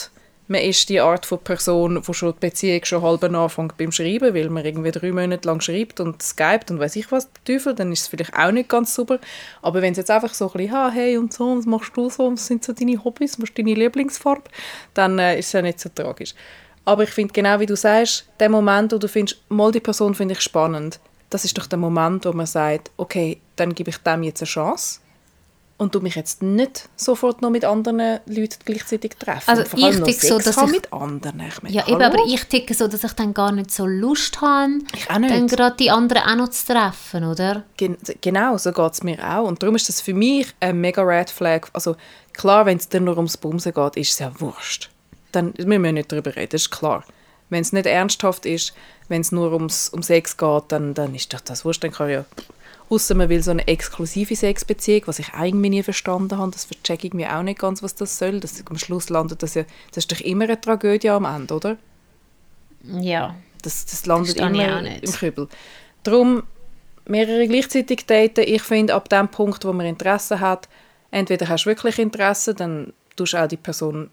man 0.51 0.63
ist 0.63 0.89
die 0.89 1.01
Art 1.01 1.27
von 1.27 1.39
Person, 1.39 2.03
die 2.05 2.15
schon 2.15 2.33
die 2.33 2.41
Beziehung 2.41 2.85
schon 2.85 3.03
halb 3.03 3.23
anfängt 3.23 3.77
beim 3.77 3.93
Schreiben, 3.93 4.35
weil 4.35 4.51
man 4.51 4.65
irgendwie 4.65 4.91
drei 4.91 5.13
Monate 5.13 5.47
lang 5.47 5.61
schreibt 5.61 6.01
und 6.01 6.21
skypt 6.21 6.73
und 6.73 6.81
weiß 6.81 6.97
ich 6.97 7.11
was, 7.13 7.29
Teufel, 7.45 7.73
dann 7.73 7.93
ist 7.93 8.01
es 8.01 8.09
vielleicht 8.09 8.37
auch 8.37 8.51
nicht 8.51 8.69
ganz 8.69 8.93
super. 8.93 9.21
Aber 9.63 9.81
wenn 9.81 9.93
es 9.93 9.99
jetzt 9.99 10.11
einfach 10.11 10.35
so 10.35 10.51
ein 10.51 10.57
bisschen, 10.59 10.93
hey 10.93 11.17
und 11.17 11.33
so, 11.33 11.57
was 11.57 11.67
machst 11.67 11.97
du 11.97 12.11
so, 12.11 12.33
was 12.33 12.49
sind 12.49 12.65
so 12.65 12.73
deine 12.73 13.03
Hobbys, 13.05 13.39
was 13.39 13.51
ist 13.51 13.59
deine 13.59 13.75
Lieblingsfarbe, 13.75 14.51
dann 14.93 15.21
äh, 15.21 15.39
ist 15.39 15.47
es 15.47 15.53
ja 15.53 15.63
nicht 15.63 15.79
so 15.79 15.89
tragisch. 15.89 16.35
Aber 16.85 17.05
ich 17.05 17.11
finde 17.11 17.33
genau 17.33 17.61
wie 17.61 17.67
du 17.67 17.77
sagst, 17.77 18.27
der 18.41 18.49
Moment, 18.49 18.93
wo 18.93 18.99
du 18.99 19.07
findest, 19.07 19.41
mal 19.51 19.71
die 19.71 19.79
Person 19.79 20.17
finde 20.17 20.33
ich 20.33 20.41
spannend, 20.41 20.99
das 21.31 21.45
ist 21.45 21.57
doch 21.57 21.67
der 21.67 21.79
Moment, 21.79 22.25
wo 22.27 22.33
man 22.33 22.47
sagt, 22.47 22.91
okay, 22.97 23.41
dann 23.57 23.75
gebe 23.75 23.91
ich 23.91 23.99
dem 23.99 24.23
jetzt 24.23 24.43
eine 24.43 24.49
Chance 24.49 25.01
und 25.79 25.95
du 25.95 26.01
mich 26.01 26.15
jetzt 26.15 26.43
nicht 26.43 26.89
sofort 26.97 27.41
noch 27.41 27.49
mit 27.51 27.65
anderen 27.65 28.19
Leuten 28.27 28.57
gleichzeitig 28.67 29.13
treffen. 29.19 29.49
Also 29.49 29.65
vor 29.65 29.79
allem 29.83 29.95
ich 29.95 29.99
noch 30.01 30.07
tick 30.09 30.21
so, 30.21 30.39
dass 30.39 30.57
ich- 30.59 30.71
mit 30.71 30.93
anderen. 30.93 31.41
Ich 31.49 31.63
meine, 31.63 31.75
Ja, 31.75 31.87
hallo? 31.87 31.95
eben, 31.97 32.03
aber 32.05 32.19
ich 32.27 32.45
ticke 32.45 32.75
so, 32.75 32.87
dass 32.87 33.03
ich 33.05 33.13
dann 33.13 33.33
gar 33.33 33.51
nicht 33.53 33.71
so 33.71 33.87
Lust 33.87 34.41
habe, 34.43 34.79
dann 35.09 35.47
gerade 35.47 35.77
die 35.77 35.91
anderen 35.91 36.23
auch 36.25 36.37
noch 36.37 36.49
zu 36.51 36.67
treffen, 36.75 37.25
oder? 37.25 37.63
Gen 37.79 37.97
genau, 38.21 38.59
so 38.59 38.73
geht 38.73 38.93
es 38.93 39.03
mir 39.03 39.19
auch. 39.25 39.47
Und 39.47 39.63
darum 39.63 39.75
ist 39.77 39.89
das 39.89 40.01
für 40.03 40.13
mich 40.15 40.49
ein 40.61 40.81
mega 40.81 41.01
Red 41.03 41.31
Flag. 41.31 41.69
Also 41.73 41.97
klar, 42.35 42.67
wenn 42.67 42.77
es 42.77 42.89
dann 42.89 43.05
nur 43.05 43.17
ums 43.17 43.37
Bumsen 43.39 43.73
geht, 43.73 43.97
ist 43.97 44.13
es 44.13 44.19
ja 44.19 44.33
wurscht. 44.39 44.91
Dann 45.33 45.55
müssen 45.57 45.83
wir 45.83 45.93
nicht 45.93 46.11
darüber 46.13 46.35
reden, 46.37 46.51
das 46.51 46.63
ist 46.63 46.71
klar. 46.71 47.05
Wenn 47.51 47.63
es 47.63 47.73
nicht 47.73 47.87
ernsthaft 47.87 48.47
ist, 48.47 48.73
wenn 49.09 49.21
es 49.21 49.33
nur 49.33 49.53
ums, 49.53 49.89
um 49.89 50.03
Sex 50.03 50.37
geht, 50.37 50.65
dann, 50.69 50.95
dann 50.95 51.15
ist 51.15 51.35
doch 51.35 51.41
das 51.41 51.65
wurscht. 51.65 51.85
Dann 51.85 51.91
kann 51.91 52.11
ja, 52.11 52.25
außer 52.89 53.15
man 53.15 53.29
will 53.29 53.43
so 53.43 53.51
eine 53.51 53.67
exklusive 53.67 54.35
Sexbeziehung, 54.37 55.03
was 55.07 55.19
ich 55.19 55.33
irgendwie 55.39 55.71
nie 55.71 55.83
verstanden 55.83 56.39
habe, 56.39 56.53
das 56.53 56.65
verchecke 56.65 57.09
ich 57.09 57.13
mir 57.13 57.37
auch 57.37 57.43
nicht 57.43 57.59
ganz, 57.59 57.83
was 57.83 57.95
das 57.95 58.17
soll. 58.17 58.41
Das, 58.41 58.63
am 58.69 58.79
Schluss 58.79 59.11
landet 59.11 59.43
das 59.43 59.55
ja, 59.55 59.65
das 59.89 60.05
ist 60.05 60.13
doch 60.13 60.21
immer 60.21 60.45
eine 60.45 60.61
Tragödie 60.61 61.11
am 61.11 61.25
Ende, 61.25 61.55
oder? 61.55 61.77
Ja. 62.85 63.35
Das, 63.63 63.85
das 63.85 64.07
landet 64.07 64.37
ich 64.37 64.43
immer 64.43 64.81
im 64.81 65.13
Kübel. 65.13 65.49
Darum 66.03 66.45
mehrere 67.05 67.47
gleichzeitig 67.47 68.07
daten. 68.07 68.45
Ich 68.47 68.63
finde, 68.63 68.95
ab 68.95 69.09
dem 69.09 69.29
Punkt, 69.29 69.65
wo 69.65 69.73
man 69.73 69.87
Interesse 69.87 70.41
hat, 70.41 70.69
entweder 71.11 71.49
hast 71.49 71.65
du 71.65 71.71
wirklich 71.71 71.99
Interesse, 71.99 72.55
dann 72.55 72.93
tust 73.17 73.35
du 73.35 73.43
auch 73.43 73.49
die 73.49 73.57
Person 73.57 74.11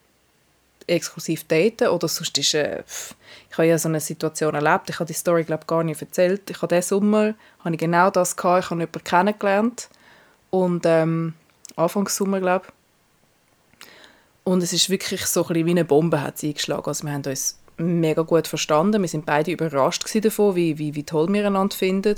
exklusiv 0.88 1.44
daten 1.46 1.90
oder 1.90 2.08
sonst 2.08 2.38
ist 2.38 2.54
äh, 2.54 2.84
ich 3.50 3.58
habe 3.58 3.68
ja 3.68 3.78
so 3.78 3.90
eine 3.90 4.00
Situation 4.00 4.56
erlebt, 4.56 4.90
ich 4.90 4.96
habe 5.00 5.08
die 5.08 5.14
Story 5.14 5.44
glaube 5.44 5.66
gar 5.66 5.84
nicht 5.84 6.02
erzählt. 6.02 6.50
Ich 6.50 6.62
habe 6.62 6.74
diesen 6.74 6.88
Sommer 6.88 7.34
habe 7.60 7.76
ich 7.76 7.80
genau 7.80 8.10
das 8.10 8.36
gehabt, 8.36 8.66
ich 8.66 8.70
habe 8.70 8.82
jemanden 8.82 9.04
kennengelernt 9.04 9.90
und 10.50 10.86
ähm, 10.86 11.34
Anfangssommer 11.76 12.40
glaube 12.40 12.68
und 14.48 14.64
es 14.64 14.72
ist 14.72 14.90
wirklich 14.90 15.26
so 15.26 15.46
ein 15.46 15.66
wie 15.66 15.72
eine 15.72 15.84
Bombe 15.84 16.22
hat 16.22 16.42
eingeschlagen. 16.42 16.86
Also 16.86 17.06
wir 17.06 17.12
haben 17.12 17.26
uns 17.26 17.60
mega 17.76 18.22
gut 18.22 18.48
verstanden. 18.48 19.02
Wir 19.02 19.10
sind 19.10 19.26
beide 19.26 19.52
überrascht 19.52 20.06
davon, 20.24 20.56
wie, 20.56 20.78
wie, 20.78 20.96
wie 20.96 21.04
toll 21.04 21.28
wir 21.34 21.46
einander 21.46 21.76
finden. 21.76 22.16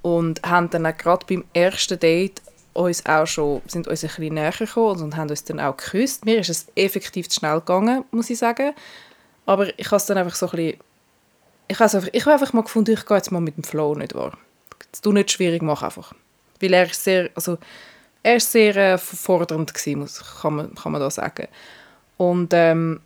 Und 0.00 0.42
haben 0.42 0.70
dann 0.70 0.86
auch 0.86 0.96
gerade 0.96 1.26
beim 1.28 1.44
ersten 1.52 1.98
Date 1.98 2.40
uns 2.72 3.04
auch 3.06 3.26
schon, 3.26 3.62
sind 3.66 3.88
uns 3.88 4.04
ein 4.04 4.08
bisschen 4.08 4.34
näher 4.34 4.52
gekommen 4.52 5.02
und 5.02 5.16
haben 5.16 5.30
uns 5.30 5.44
dann 5.44 5.60
auch 5.60 5.76
geküsst. 5.76 6.24
Mir 6.24 6.40
ist 6.40 6.50
es 6.50 6.66
effektiv 6.74 7.28
zu 7.28 7.40
schnell 7.40 7.60
gegangen, 7.60 8.04
muss 8.10 8.30
ich 8.30 8.38
sagen. 8.38 8.72
Aber 9.46 9.78
ich 9.78 9.86
habe 9.86 9.96
es 9.96 10.06
dann 10.06 10.18
einfach 10.18 10.34
so 10.34 10.46
ein 10.46 10.56
bisschen... 10.56 10.80
Ich 11.68 11.78
habe 11.78 11.92
einfach, 11.92 12.08
ich 12.12 12.22
habe 12.22 12.32
einfach 12.32 12.52
mal 12.52 12.62
gefunden, 12.62 12.92
ich 12.92 13.06
gehe 13.06 13.16
jetzt 13.16 13.30
mal 13.30 13.40
mit 13.40 13.56
dem 13.56 13.64
Flow, 13.64 13.94
nicht 13.94 14.14
wahr? 14.14 14.36
Du 15.02 15.12
nicht 15.12 15.30
schwierig 15.30 15.62
machen 15.62 15.84
einfach. 15.84 16.12
Weil 16.60 16.72
er 16.72 16.84
ist 16.84 17.02
sehr, 17.02 17.30
also 17.34 17.58
er 18.22 18.36
ist 18.36 18.50
sehr 18.50 18.76
äh, 18.76 18.98
fordernd 18.98 19.72
gewesen, 19.72 20.00
muss, 20.00 20.22
kann, 20.42 20.56
man, 20.56 20.74
kann 20.74 20.92
man 20.92 21.00
da 21.00 21.10
sagen. 21.10 21.48
Und 22.16 22.52
ähm, 22.52 23.00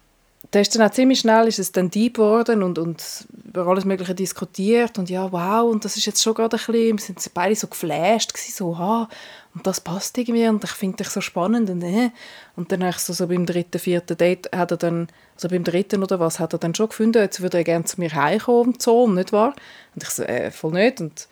da 0.54 0.60
ist 0.60 0.72
dann 0.74 0.86
auch 0.86 0.92
ziemlich 0.92 1.18
schnell 1.18 1.48
ist 1.48 1.58
es 1.58 1.72
dann 1.72 1.90
deep 1.90 2.14
geworden 2.14 2.62
und, 2.62 2.78
und 2.78 3.02
über 3.44 3.66
alles 3.66 3.84
Mögliche 3.84 4.14
diskutiert 4.14 4.98
und 5.00 5.10
ja, 5.10 5.32
wow, 5.32 5.68
und 5.68 5.84
das 5.84 5.96
ist 5.96 6.06
jetzt 6.06 6.22
schon 6.22 6.34
gerade 6.34 6.56
ein 6.56 6.64
bisschen, 6.64 6.96
wir 6.96 7.04
sind 7.04 7.34
beide 7.34 7.56
so 7.56 7.66
geflasht 7.66 8.32
gewesen, 8.32 8.52
so, 8.54 8.74
ah, 8.74 9.08
und 9.52 9.66
das 9.66 9.80
passt 9.80 10.16
irgendwie 10.16 10.46
und 10.46 10.62
ich 10.62 10.70
finde 10.70 10.98
dich 10.98 11.08
so 11.08 11.20
spannend 11.20 11.70
und 11.70 11.82
äh. 11.82 12.10
Und 12.54 12.70
dann 12.70 12.88
so, 12.96 13.12
so 13.12 13.26
beim 13.26 13.46
dritten, 13.46 13.80
vierten 13.80 14.16
Date 14.16 14.48
hat 14.54 14.70
er 14.70 14.76
dann, 14.76 15.08
also 15.34 15.48
beim 15.48 15.64
dritten 15.64 16.04
oder 16.04 16.20
was, 16.20 16.38
hat 16.38 16.52
er 16.52 16.60
dann 16.60 16.74
schon 16.74 16.88
gefunden, 16.88 17.20
jetzt 17.20 17.40
würde 17.40 17.58
er 17.58 17.64
gerne 17.64 17.84
zu 17.84 17.98
mir 18.00 18.14
heimkommen 18.14 18.74
so, 18.78 19.08
nicht 19.08 19.32
wahr? 19.32 19.54
Und 19.96 20.04
ich 20.04 20.10
so, 20.10 20.22
äh, 20.22 20.52
voll 20.52 20.72
nicht 20.72 21.00
und 21.00 21.26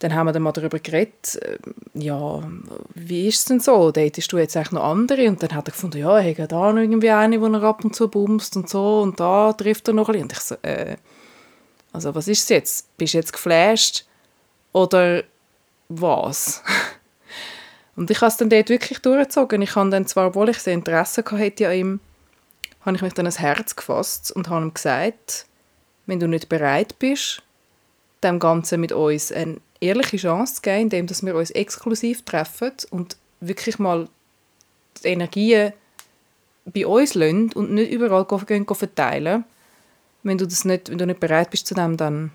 dann 0.00 0.14
haben 0.14 0.26
wir 0.26 0.32
dann 0.32 0.42
mal 0.42 0.52
darüber 0.52 0.78
geredet, 0.78 1.36
äh, 1.42 1.58
ja, 1.94 2.42
wie 2.94 3.28
ist 3.28 3.40
es 3.40 3.44
denn 3.44 3.60
so? 3.60 3.92
Datest 3.92 4.32
du 4.32 4.38
jetzt 4.38 4.56
eigentlich 4.56 4.72
noch 4.72 4.82
andere? 4.82 5.28
Und 5.28 5.42
dann 5.42 5.54
hat 5.54 5.68
er 5.68 5.72
gefunden, 5.72 5.98
ja, 5.98 6.18
er 6.18 6.36
hat 6.36 6.52
da 6.52 6.72
noch 6.72 6.80
irgendwie 6.80 7.10
eine, 7.10 7.38
die 7.38 7.44
er 7.44 7.62
ab 7.62 7.84
und 7.84 7.94
zu 7.94 8.08
bumst 8.08 8.56
und 8.56 8.68
so 8.68 9.02
und 9.02 9.20
da 9.20 9.52
trifft 9.52 9.88
er 9.88 9.94
noch 9.94 10.08
ein. 10.08 10.22
Und 10.22 10.32
ich 10.32 10.40
so, 10.40 10.56
äh, 10.62 10.96
also 11.92 12.14
was 12.14 12.28
ist 12.28 12.44
es 12.44 12.48
jetzt? 12.48 12.96
Bist 12.96 13.12
du 13.12 13.18
jetzt 13.18 13.32
geflasht 13.32 14.06
oder 14.72 15.22
was? 15.90 16.62
und 17.96 18.10
ich 18.10 18.20
habe 18.22 18.28
es 18.28 18.38
dann 18.38 18.48
dort 18.48 18.70
wirklich 18.70 19.00
durchgezogen. 19.00 19.60
Ich 19.60 19.76
habe 19.76 19.90
dann 19.90 20.06
zwar, 20.06 20.28
obwohl 20.28 20.48
ich 20.48 20.58
sehr 20.58 20.74
Interesse 20.74 21.22
hatte 21.22 21.68
an 21.68 21.74
ihm, 21.74 22.00
habe 22.86 22.96
ich 22.96 23.02
mich 23.02 23.12
dann 23.12 23.26
ans 23.26 23.38
Herz 23.38 23.76
gefasst 23.76 24.32
und 24.32 24.48
habe 24.48 24.64
ihm 24.64 24.72
gesagt, 24.72 25.44
wenn 26.06 26.20
du 26.20 26.26
nicht 26.26 26.48
bereit 26.48 26.98
bist, 26.98 27.42
dem 28.22 28.38
Ganzen 28.38 28.80
mit 28.80 28.92
uns 28.92 29.30
eine 29.30 29.58
ehrliche 29.80 30.16
Chance 30.16 30.56
zu 30.56 30.62
geben, 30.62 30.90
indem 30.90 31.08
wir 31.08 31.34
uns 31.34 31.50
exklusiv 31.50 32.22
treffen 32.24 32.72
und 32.90 33.16
wirklich 33.40 33.78
mal 33.78 34.08
die 35.02 35.08
Energien 35.08 35.72
bei 36.66 36.86
uns 36.86 37.14
lassen 37.14 37.52
und 37.52 37.72
nicht 37.72 37.90
überall 37.90 38.26
verteilen. 38.26 39.44
Wenn 40.22 40.38
du, 40.38 40.46
das 40.46 40.64
nicht, 40.64 40.90
wenn 40.90 40.98
du 40.98 41.06
nicht 41.06 41.20
bereit 41.20 41.50
bist 41.50 41.66
zu 41.66 41.74
dem, 41.74 41.96
dann, 41.96 42.30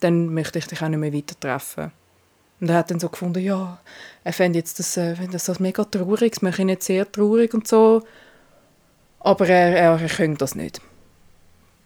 dann 0.00 0.32
möchte 0.32 0.58
ich 0.58 0.66
dich 0.66 0.82
auch 0.82 0.88
nicht 0.88 1.00
mehr 1.00 1.12
weiter 1.12 1.38
treffen. 1.38 1.90
Und 2.60 2.70
er 2.70 2.76
hat 2.76 2.92
dann 2.92 3.00
so 3.00 3.08
gefunden, 3.08 3.42
ja, 3.42 3.80
er 4.22 4.32
fände 4.32 4.60
jetzt 4.60 4.78
das, 4.78 4.96
äh, 4.96 5.16
das 5.26 5.58
mega 5.58 5.82
traurig, 5.84 6.34
das 6.34 6.42
mache 6.42 6.62
ich 6.62 6.66
nicht 6.66 6.84
sehr 6.84 7.10
traurig 7.10 7.52
und 7.54 7.66
so. 7.66 8.04
Aber 9.18 9.48
er, 9.48 9.76
er, 9.76 10.00
er 10.00 10.08
könnte 10.08 10.38
das 10.38 10.54
nicht. 10.54 10.80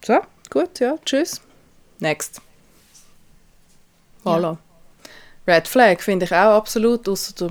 So, 0.05 0.19
gut, 0.51 0.79
ja, 0.79 0.95
tschüss. 1.03 1.41
Next. 1.99 2.41
Voilà. 4.27 4.57
Red 5.47 5.67
Flag 5.67 6.01
finde 6.01 6.25
ich 6.25 6.31
auch 6.33 6.57
absolut, 6.57 7.07
außer 7.07 7.33
du, 7.37 7.49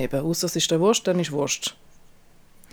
eben, 0.00 0.20
außer 0.20 0.46
es 0.46 0.56
ist 0.56 0.70
der 0.70 0.80
Wurst, 0.80 1.06
dann 1.06 1.18
ist 1.20 1.30
Wurst. 1.32 1.74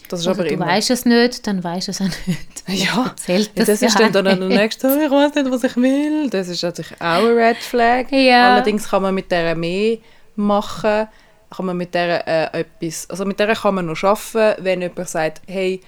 Das 0.09 0.20
ist 0.22 0.28
Also, 0.28 0.41
aber 0.41 0.47
du 0.47 0.53
immer. 0.53 0.68
weißt 0.68 0.89
es 0.91 1.05
nicht, 1.05 1.45
dann 1.47 1.63
weißt 1.63 1.88
du 1.88 1.91
es 1.91 2.01
auch 2.01 2.05
nicht. 2.28 2.63
Ja, 2.68 3.13
Zählt 3.18 3.47
ja, 3.55 3.65
das 3.65 3.80
das 3.80 3.82
ist 3.82 3.99
ja 3.99 4.09
dann, 4.09 4.26
dann 4.26 4.39
der 4.39 4.49
nächste, 4.49 4.88
«Oh, 4.88 4.99
ich 5.05 5.11
weiß 5.11 5.36
nicht, 5.36 5.51
was 5.51 5.63
ich 5.65 5.76
will. 5.76 6.30
Das 6.30 6.47
ist 6.47 6.63
natürlich 6.63 6.93
auch 7.01 7.26
ein 7.26 7.26
Red 7.38 7.57
Flag. 7.57 8.09
Ja. 8.11 8.53
Allerdings 8.55 8.89
kann 8.89 9.01
man 9.01 9.13
mit 9.15 9.30
der 9.32 9.53
mehr 9.55 9.97
machen, 10.38 11.07
kann 11.49 11.65
man 11.65 11.76
mit 11.78 11.93
der 11.93 12.28
äh, 12.53 12.59
etwas, 12.61 13.09
also 13.09 13.26
mit 13.26 13.39
der 13.39 13.53
kann 13.55 13.76
man 13.76 13.86
noch 13.86 14.01
arbeiten, 14.03 14.63
wenn 14.63 14.82
jemand 14.82 15.09
sagt, 15.09 15.41
hey, 15.47 15.82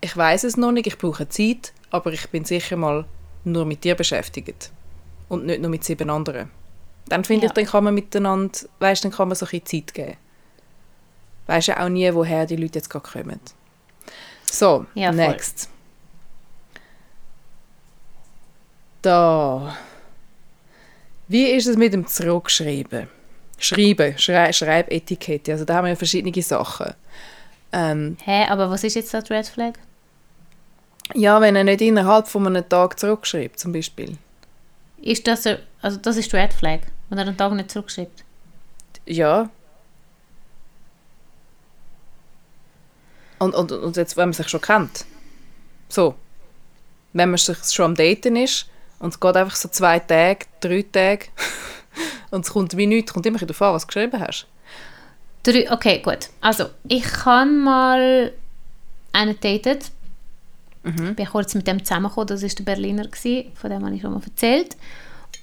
ich 0.00 0.16
weiß 0.16 0.44
es 0.44 0.56
noch 0.56 0.70
nicht, 0.72 0.86
ich 0.86 0.96
brauche 0.96 1.28
Zeit, 1.28 1.72
aber 1.90 2.12
ich 2.12 2.28
bin 2.30 2.44
sicher 2.44 2.76
mal 2.76 3.04
nur 3.44 3.64
mit 3.64 3.82
dir 3.84 3.94
beschäftigt 3.94 4.70
und 5.28 5.46
nicht 5.46 5.60
nur 5.60 5.70
mit 5.70 5.84
sieben 5.84 6.08
anderen. 6.08 6.50
Dann 7.10 7.24
finde 7.24 7.44
Ja. 7.46 7.50
ich, 7.50 7.54
dann 7.54 7.66
kann 7.66 7.84
man 7.84 7.92
miteinander, 7.94 8.58
weißt, 8.78 9.04
dann 9.04 9.12
kann 9.12 9.28
man 9.28 9.34
so 9.36 9.44
ein 9.44 9.50
bisschen 9.60 9.84
Zeit 9.86 9.92
geben. 9.94 10.16
Weisst 11.46 11.68
ja 11.68 11.84
auch 11.84 11.88
nie, 11.88 12.12
woher 12.14 12.46
die 12.46 12.56
Leute 12.56 12.78
jetzt 12.78 12.88
gerade 12.88 13.06
kommen. 13.06 13.40
So, 14.44 14.86
Ja, 14.94 15.12
next. 15.12 15.68
Da. 19.02 19.76
Wie 21.28 21.46
ist 21.50 21.66
es 21.66 21.76
mit 21.76 21.92
dem 21.92 22.06
Zurückschreiben? 22.06 23.08
Schreiben, 23.58 24.16
Schrei 24.18 24.52
Schreibetikette, 24.52 25.52
also 25.52 25.64
da 25.66 25.74
haben 25.76 25.84
wir 25.84 25.90
ja 25.90 25.96
verschiedene 25.96 26.42
Sachen. 26.42 26.94
Ähm, 27.72 28.16
Hä, 28.24 28.46
aber 28.48 28.70
was 28.70 28.84
ist 28.84 28.94
jetzt 28.94 29.12
das 29.12 29.28
Red 29.30 29.46
Flag? 29.46 29.72
ja, 31.14 31.40
wenn 31.40 31.56
er 31.56 31.64
nicht 31.64 31.80
innerhalb 31.80 32.28
von 32.28 32.46
einem 32.46 32.66
Tag 32.68 32.98
zurückschreibt, 32.98 33.58
zum 33.58 33.72
Beispiel. 33.72 34.16
Ist 35.02 35.26
das, 35.26 35.44
also 35.82 35.98
das 35.98 36.16
ist 36.16 36.32
Red 36.32 36.52
Flag, 36.54 36.80
wenn 37.10 37.18
er 37.18 37.26
einen 37.26 37.36
Tag 37.36 37.52
nicht 37.52 37.70
zurückschreibt? 37.70 38.24
Ja. 39.04 39.50
Und, 43.38 43.54
und, 43.54 43.72
und 43.72 43.96
jetzt, 43.96 44.16
wenn 44.16 44.28
man 44.28 44.32
sich 44.32 44.48
schon 44.48 44.60
kennt. 44.60 45.04
So. 45.88 46.14
Wenn 47.12 47.30
man 47.30 47.38
sich 47.38 47.58
schon 47.64 47.86
am 47.86 47.94
Daten 47.96 48.36
ist 48.36 48.66
und 49.00 49.12
es 49.12 49.18
geht 49.18 49.36
einfach 49.36 49.56
so 49.56 49.68
zwei 49.68 49.98
Tage, 49.98 50.46
drei 50.60 50.82
Tage 50.90 51.26
und 52.30 52.44
es 52.44 52.52
kommt 52.52 52.76
wie 52.76 52.86
nichts, 52.86 53.12
kommt 53.12 53.26
immer 53.26 53.38
darauf 53.38 53.60
an, 53.62 53.74
was 53.74 53.82
du 53.82 53.88
geschrieben 53.88 54.20
hast. 54.20 54.46
Drei, 55.42 55.70
okay, 55.72 56.00
gut. 56.00 56.28
Also, 56.40 56.66
ich 56.86 57.24
habe 57.24 57.50
mal 57.50 58.32
einen 59.12 59.40
datet. 59.40 59.90
Mhm. 60.82 61.14
Bin 61.14 61.26
kurz 61.26 61.54
mit 61.54 61.66
dem 61.66 61.84
zusammengekommen, 61.84 62.28
das 62.28 62.42
war 62.42 62.48
der 62.48 62.64
Berliner, 62.64 63.06
gewesen, 63.06 63.52
von 63.54 63.70
dem 63.70 63.84
habe 63.84 63.94
ich 63.94 64.02
schon 64.02 64.12
mal 64.12 64.22
erzählt. 64.22 64.76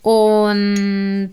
Und 0.02 1.32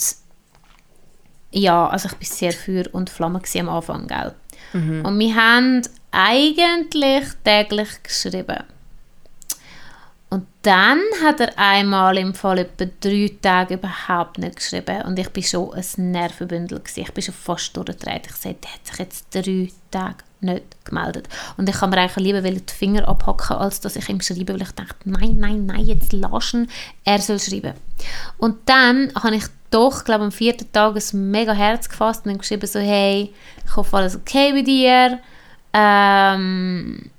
ja, 1.55 1.89
also 1.89 2.09
ich 2.09 2.15
war 2.15 2.37
sehr 2.37 2.53
Feuer 2.53 2.85
und 2.93 3.11
Flamme 3.11 3.41
am 3.59 3.69
Anfang, 3.69 4.07
gell? 4.07 4.35
Mhm. 4.73 5.05
Und 5.05 5.19
wir 5.19 5.35
haben 5.35 5.83
eigentlich 6.11 7.25
täglich 7.45 8.03
geschrieben. 8.03 8.65
Und 10.31 10.47
dann 10.63 11.01
hat 11.23 11.39
er 11.39 11.57
einmal 11.57 12.19
im 12.19 12.35
Fall 12.35 12.59
etwa 12.59 12.87
drei 13.01 13.31
Tage 13.41 13.75
überhaupt 13.75 14.39
nicht 14.39 14.57
geschrieben. 14.57 15.03
Und 15.03 15.17
ich 15.17 15.29
war 15.35 15.43
schon 15.43 15.75
ein 15.75 16.11
Nervenbündel. 16.11 16.81
Gewesen. 16.81 17.03
Ich 17.03 17.13
bin 17.13 17.23
schon 17.23 17.35
fast 17.35 17.77
durchgedreht. 17.77 18.27
Ich 18.27 18.35
sagte, 18.35 18.59
der 18.63 18.73
hat 18.73 18.87
sich 18.87 18.99
jetzt 18.99 19.27
drei 19.33 19.69
Tage 19.93 20.25
nicht 20.45 20.85
gemeldet. 20.85 21.29
Und 21.57 21.69
ich 21.69 21.77
kann 21.77 21.91
mir 21.91 21.99
eigentlich 21.99 22.25
lieber 22.25 22.41
die 22.43 22.63
Finger 22.73 23.09
abhacken, 23.09 23.57
als 23.57 23.81
dass 23.81 23.97
ich 23.97 24.09
ihm 24.09 24.21
schreibe, 24.21 24.55
weil 24.55 24.63
ich 24.63 24.73
dachte, 24.73 24.97
nein, 25.05 25.37
nein, 25.39 25.67
nein, 25.67 25.85
jetzt 25.85 26.13
lass 26.13 26.55
ihn, 26.55 26.69
er 27.05 27.19
soll 27.19 27.41
schreiben. 27.41 27.75
Und 28.39 28.57
dann 28.67 29.13
habe 29.15 29.37
ich 29.37 29.45
doch, 29.71 30.05
glaube 30.05 30.25
am 30.25 30.33
vierten 30.33 30.71
Tag 30.73 30.97
ein 30.97 31.31
mega 31.31 31.53
Herz 31.53 31.89
gefasst 31.89 32.27
und 32.27 32.39
geschrieben 32.39 32.67
so, 32.67 32.79
hey, 32.79 33.33
ich 33.65 33.77
hoffe, 33.77 33.97
alles 33.97 34.17
okay 34.17 34.53
bei 34.53 34.63
dir. 34.63 35.19
Ähm, 35.73 37.11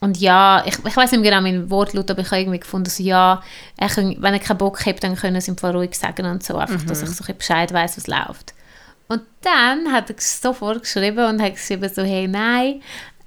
und 0.00 0.18
ja, 0.18 0.62
ich, 0.64 0.74
ich 0.84 0.96
weiß 0.96 1.12
nicht 1.12 1.20
mehr 1.20 1.30
genau 1.30 1.42
meinen 1.42 1.70
Wortlaut, 1.70 2.10
aber 2.10 2.20
ich 2.20 2.30
habe 2.30 2.40
irgendwie 2.40 2.60
gefunden, 2.60 2.90
so, 2.90 3.02
ja, 3.02 3.42
er 3.76 3.88
kann, 3.88 4.16
wenn 4.18 4.34
er 4.34 4.40
keinen 4.40 4.58
Bock 4.58 4.84
hat, 4.86 5.02
dann 5.02 5.16
können 5.16 5.40
sie 5.40 5.50
ihm 5.50 5.58
voll 5.58 5.72
ruhig 5.72 5.94
sagen 5.96 6.26
und 6.26 6.42
so, 6.42 6.56
einfach, 6.56 6.82
dass 6.84 7.02
ich 7.02 7.08
so 7.10 7.24
ein 7.26 7.36
Bescheid 7.36 7.72
weiss, 7.72 7.96
was 7.96 8.06
läuft. 8.06 8.54
Und 9.08 9.22
dann 9.40 9.92
hat 9.92 10.10
er 10.10 10.16
sofort 10.18 10.82
geschrieben 10.82 11.24
und 11.26 11.42
hat 11.42 11.54
geschrieben 11.54 11.90
so, 11.92 12.02
hey, 12.02 12.28
nein, 12.28 12.82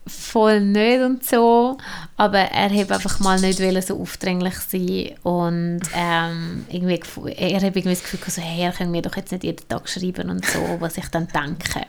voll 0.07 0.61
nicht 0.61 1.01
und 1.01 1.25
so, 1.25 1.77
aber 2.17 2.39
er 2.39 2.69
hat 2.69 2.91
einfach 2.91 3.19
mal 3.19 3.39
nicht 3.39 3.59
wollen, 3.59 3.81
so 3.81 3.99
aufdringlich 3.99 4.55
sein 4.55 5.15
und 5.23 5.81
ähm, 5.93 6.65
irgendwie, 6.69 6.99
er 7.33 7.55
hat 7.55 7.63
irgendwie 7.63 7.83
das 7.83 8.01
Gefühl 8.01 8.19
so, 8.27 8.41
hey, 8.41 8.63
er 8.63 8.71
kann 8.71 8.91
mir 8.91 9.01
doch 9.01 9.15
jetzt 9.15 9.31
nicht 9.31 9.43
jeden 9.43 9.67
Tag 9.67 9.87
schreiben 9.87 10.29
und 10.29 10.45
so, 10.45 10.77
was 10.79 10.97
ich 10.97 11.07
dann 11.07 11.27
denke. 11.27 11.87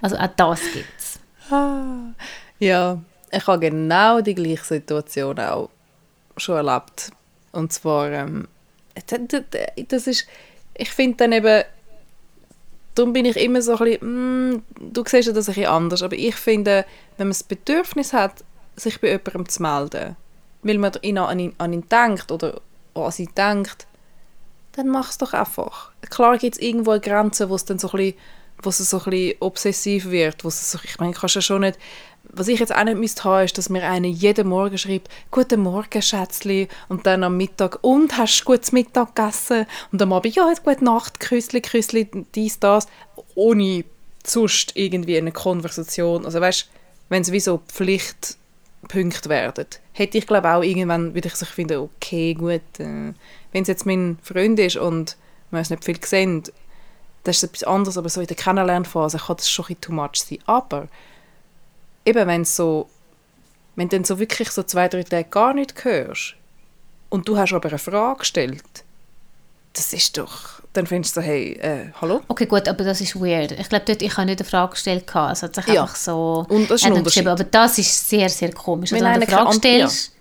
Also 0.00 0.16
auch 0.16 0.28
das 0.36 0.60
gibt's. 0.72 1.20
Ja, 2.58 3.00
ich 3.30 3.46
habe 3.46 3.58
genau 3.60 4.20
die 4.20 4.34
gleiche 4.34 4.64
Situation 4.64 5.38
auch 5.38 5.70
schon 6.36 6.56
erlebt. 6.56 7.10
Und 7.52 7.72
zwar, 7.72 8.10
ähm, 8.10 8.48
das 9.88 10.06
ist, 10.06 10.26
ich 10.74 10.90
finde 10.90 11.16
dann 11.18 11.32
eben, 11.32 11.64
darum 12.96 13.12
bin 13.12 13.24
ich 13.24 13.36
immer 13.36 13.62
so 13.62 13.76
ein 13.76 13.78
bisschen, 13.78 14.50
mm, 14.50 14.62
du 14.92 15.04
siehst 15.06 15.28
ja 15.28 15.32
das 15.32 15.48
ein 15.48 15.54
bisschen 15.54 15.70
anders, 15.70 16.02
aber 16.02 16.16
ich 16.16 16.34
finde, 16.34 16.84
wenn 17.16 17.28
man 17.28 17.32
das 17.32 17.44
Bedürfnis 17.44 18.12
hat, 18.12 18.44
sich 18.74 19.00
bei 19.00 19.08
jemandem 19.08 19.48
zu 19.48 19.62
melden, 19.62 20.16
weil 20.62 20.78
man 20.78 20.92
ihn 21.02 21.18
an 21.18 21.38
ihn, 21.38 21.54
an 21.58 21.72
ihn 21.72 21.88
denkt 21.88 22.32
oder 22.32 22.60
an 22.94 23.10
sie 23.10 23.26
denkt, 23.26 23.86
dann 24.72 24.88
mach 24.88 25.10
es 25.10 25.18
doch 25.18 25.32
einfach. 25.32 25.92
Klar 26.10 26.38
gibt 26.38 26.56
es 26.56 26.62
irgendwo 26.62 26.90
eine 26.90 27.00
Grenze, 27.00 27.48
wo 27.48 27.54
es 27.54 27.64
dann 27.64 27.78
so 27.78 27.88
ein 27.88 27.96
bisschen, 27.96 28.14
wo 28.62 28.70
es 28.70 28.78
so 28.78 29.00
ein 29.04 29.34
obsessiv 29.40 30.10
wird, 30.10 30.44
wo 30.44 30.48
es 30.48 30.70
so, 30.70 30.78
ich 30.82 30.98
meine, 30.98 31.12
kannst 31.12 31.34
ja 31.34 31.40
schon 31.40 31.62
nicht, 31.62 31.78
was 32.32 32.48
ich 32.48 32.58
jetzt 32.58 32.74
auch 32.74 32.84
nicht 32.84 32.98
müsste 32.98 33.24
haben, 33.24 33.44
ist, 33.44 33.56
dass 33.56 33.68
mir 33.68 33.88
einer 33.88 34.08
jeden 34.08 34.48
Morgen 34.48 34.78
schreibt, 34.78 35.08
«Guten 35.30 35.60
Morgen, 35.60 36.02
Schätzli», 36.02 36.68
und 36.88 37.06
dann 37.06 37.24
am 37.24 37.36
Mittag 37.36 37.78
«Und, 37.82 38.16
hast 38.18 38.40
du 38.40 38.44
gutes 38.44 38.72
Mittag 38.72 39.14
gegessen?» 39.14 39.66
und 39.92 40.02
am 40.02 40.12
Abend 40.12 40.34
«Ja, 40.34 40.48
jetzt 40.48 40.64
gute 40.64 40.84
Nacht, 40.84 41.20
Küssli, 41.20 41.60
Küssli», 41.60 42.08
dies, 42.34 42.58
das, 42.58 42.88
ohne 43.34 43.84
sonst 44.24 44.72
irgendwie 44.74 45.16
eine 45.16 45.32
Konversation, 45.32 46.24
also 46.24 46.40
weißt, 46.40 46.68
wenn 47.08 47.22
es 47.22 47.32
wie 47.32 47.40
so 47.40 47.62
Pflichtpunkte 47.68 49.28
werden, 49.28 49.66
hätte 49.92 50.18
ich 50.18 50.26
glaube 50.26 50.50
auch 50.50 50.62
irgendwann, 50.62 51.14
würde 51.14 51.28
ich 51.28 51.36
sich 51.36 51.48
finden, 51.48 51.78
okay, 51.78 52.34
gut, 52.34 52.60
äh, 52.78 53.12
wenn 53.52 53.62
es 53.62 53.68
jetzt 53.68 53.86
mein 53.86 54.18
Freund 54.22 54.58
ist 54.58 54.76
und 54.76 55.16
wir 55.50 55.60
uns 55.60 55.70
nicht 55.70 55.84
viel 55.84 56.04
sehen, 56.04 56.42
das 57.26 57.36
ist 57.38 57.42
etwas 57.44 57.64
anderes, 57.64 57.98
aber 57.98 58.08
so 58.08 58.20
in 58.20 58.26
der 58.26 58.36
Kennenlernphase 58.36 59.18
kann 59.18 59.36
das 59.36 59.50
schon 59.50 59.64
ein 59.64 59.76
bisschen 59.76 59.80
too 59.80 59.92
much 59.92 60.16
sein. 60.16 60.38
Aber 60.46 60.88
eben, 62.04 62.26
wenn 62.26 62.44
so, 62.44 62.88
wenn 63.74 63.88
du 63.88 63.96
dann 63.96 64.04
so 64.04 64.18
wirklich 64.18 64.50
so 64.50 64.62
zwei, 64.62 64.88
drei 64.88 65.02
Tage 65.02 65.28
gar 65.28 65.52
nicht 65.54 65.84
hörst 65.84 66.34
und 67.10 67.28
du 67.28 67.36
hast 67.36 67.52
aber 67.52 67.68
eine 67.68 67.78
Frage 67.78 68.20
gestellt, 68.20 68.62
das 69.72 69.92
ist 69.92 70.16
doch, 70.16 70.62
dann 70.72 70.86
findest 70.86 71.16
du 71.16 71.20
so, 71.20 71.26
hey, 71.26 71.52
äh, 71.60 71.90
hallo? 72.00 72.22
Okay, 72.28 72.46
gut, 72.46 72.66
aber 72.68 72.82
das 72.84 73.00
ist 73.02 73.14
weird. 73.20 73.52
Ich 73.52 73.68
glaube, 73.68 73.84
dort, 73.84 74.00
ich 74.00 74.16
habe 74.16 74.26
nicht 74.26 74.40
eine 74.40 74.48
Frage 74.48 74.70
gestellt. 74.72 75.06
gehabt. 75.06 75.32
Es 75.34 75.42
hat 75.42 75.54
sich 75.54 75.66
Ja. 75.66 75.82
einfach 75.82 75.96
so... 75.96 76.46
Und 76.48 76.70
das 76.70 76.80
ist 76.80 76.86
ein 76.86 76.94
Unterschied. 76.94 77.26
Aber 77.26 77.44
das 77.44 77.78
ist 77.78 78.08
sehr, 78.08 78.28
sehr 78.30 78.52
komisch. 78.52 78.92
Wenn 78.92 79.04
Also, 79.04 79.20
wenn 79.20 79.26
du 79.28 79.36
eine 79.36 79.44
Frage 79.44 79.56
stellst 79.56 80.12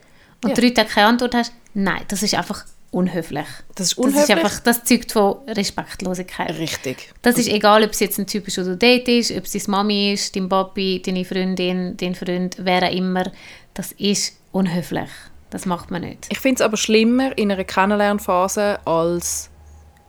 und 0.43 0.49
Ja. 0.49 0.55
drei 0.55 0.69
Tage 0.71 0.89
keine 0.89 1.07
Antwort 1.07 1.35
hast, 1.35 1.53
nein, 1.73 2.03
das 2.09 2.21
ist 2.23 2.33
einfach 2.35 2.65
unhöflich. 2.95 3.45
Das 3.75 3.87
ist 3.87 3.97
Das, 3.97 3.97
ist 3.97 3.97
unhöflich. 3.97 4.37
einfach, 4.37 4.59
das 4.61 4.83
zeugt 4.85 5.11
von 5.11 5.37
Respektlosigkeit. 5.47 6.57
Richtig. 6.57 7.13
Das 7.21 7.37
ist 7.37 7.49
egal, 7.49 7.83
ob 7.83 7.91
es 7.91 7.99
jetzt 7.99 8.17
ein 8.17 8.25
typischer 8.25 8.63
du 8.63 8.77
Date 8.77 9.09
ist, 9.09 9.31
ob 9.31 9.43
es 9.43 9.51
deine 9.51 9.65
Mami 9.67 10.13
ist, 10.13 10.35
dein 10.35 10.47
Papi, 10.47 11.01
deine 11.05 11.25
Freundin, 11.25 11.97
dein 11.97 12.15
Freund, 12.15 12.55
wer 12.59 12.83
auch 12.83 12.93
immer. 12.93 13.29
Das 13.73 13.91
ist 13.93 14.37
unhöflich. 14.53 15.09
Das 15.49 15.65
macht 15.65 15.91
man 15.91 16.01
nicht. 16.01 16.27
Ich 16.31 16.39
finde 16.39 16.55
es 16.55 16.61
aber 16.61 16.77
schlimmer 16.77 17.37
in 17.37 17.51
einer 17.51 17.65
Kennenlernphase 17.65 18.79
als 18.85 19.49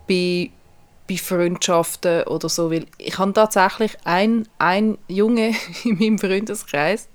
bei, 0.09 0.51
bei 1.09 1.17
Freundschaften 1.17 2.23
oder 2.25 2.49
so, 2.49 2.71
weil 2.71 2.87
ich 2.99 3.19
habe 3.19 3.33
tatsächlich 3.33 3.97
ein, 4.05 4.49
ein 4.59 4.97
Junge 5.09 5.55
in 5.85 5.99
meinem 5.99 6.19
Freundeskreis, 6.19 7.09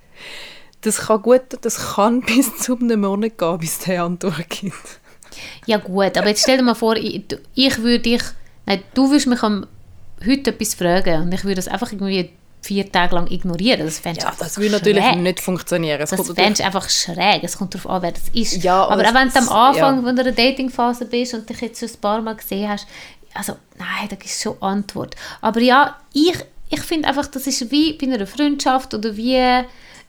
das 0.81 0.97
kann 0.97 1.21
gut, 1.21 1.41
das 1.61 1.93
kann 1.95 2.21
bis 2.25 2.57
zu 2.57 2.77
einem 2.77 3.01
Monat 3.01 3.37
gehen, 3.37 3.57
bis 3.59 3.79
der 3.79 4.03
Antwort 4.03 4.49
gibt. 4.49 5.00
Ja 5.65 5.77
gut, 5.77 6.17
aber 6.17 6.27
jetzt 6.27 6.41
stell 6.43 6.57
dir 6.57 6.63
mal 6.63 6.75
vor, 6.75 6.95
ich, 6.95 7.27
du- 7.27 7.39
ich 7.55 7.77
würde 7.79 7.99
dich, 7.99 8.21
nein, 8.65 8.83
du 8.93 9.09
würdest 9.09 9.27
mich 9.27 9.41
am, 9.43 9.65
heute 10.25 10.51
etwas 10.51 10.73
fragen 10.75 11.23
und 11.23 11.33
ich 11.33 11.43
würde 11.43 11.55
das 11.55 11.67
einfach 11.67 11.91
irgendwie 11.91 12.29
vier 12.63 12.91
Tage 12.91 13.15
lang 13.15 13.25
ignorieren. 13.31 13.79
Das 13.83 13.97
fändest 13.99 14.27
Ja, 14.27 14.33
das 14.37 14.57
würde 14.57 14.71
natürlich 14.73 15.15
nicht 15.15 15.39
funktionieren. 15.39 15.99
Es 15.99 16.11
Das 16.11 16.27
fändest 16.31 16.59
du 16.61 16.65
einfach 16.65 16.87
schräg. 16.89 17.43
Es 17.43 17.57
kommt 17.57 17.73
darauf 17.73 17.89
an, 17.89 18.01
wer 18.03 18.11
das 18.11 18.23
ist. 18.33 18.63
Ja, 18.63 18.83
aber 18.85 19.01
auch 19.01 19.13
wenn 19.15 19.29
du 19.29 19.35
am 19.39 19.49
Anfang, 19.49 19.97
ja. 20.01 20.05
wenn 20.05 20.15
du 20.15 20.21
in 20.21 20.35
der 20.35 20.45
Datingphase 20.45 21.05
bist 21.05 21.33
und 21.33 21.49
dich 21.49 21.59
jetzt 21.61 21.79
schon 21.79 21.89
ein 21.89 22.01
paar 22.01 22.21
Mal 22.21 22.35
gesehen 22.35 22.69
hast, 22.69 22.85
also 23.33 23.53
nein, 23.79 24.07
da 24.09 24.15
gibt 24.15 24.25
es 24.29 24.41
schon 24.41 24.61
Antwort. 24.61 25.15
Aber 25.41 25.59
ja, 25.59 25.95
ich, 26.13 26.35
ich 26.69 26.81
finde 26.81 27.07
einfach, 27.07 27.25
das 27.27 27.47
ist 27.47 27.71
wie 27.71 27.93
bei 27.93 28.05
einer 28.13 28.27
Freundschaft 28.27 28.93
oder 28.93 29.17
wie 29.17 29.39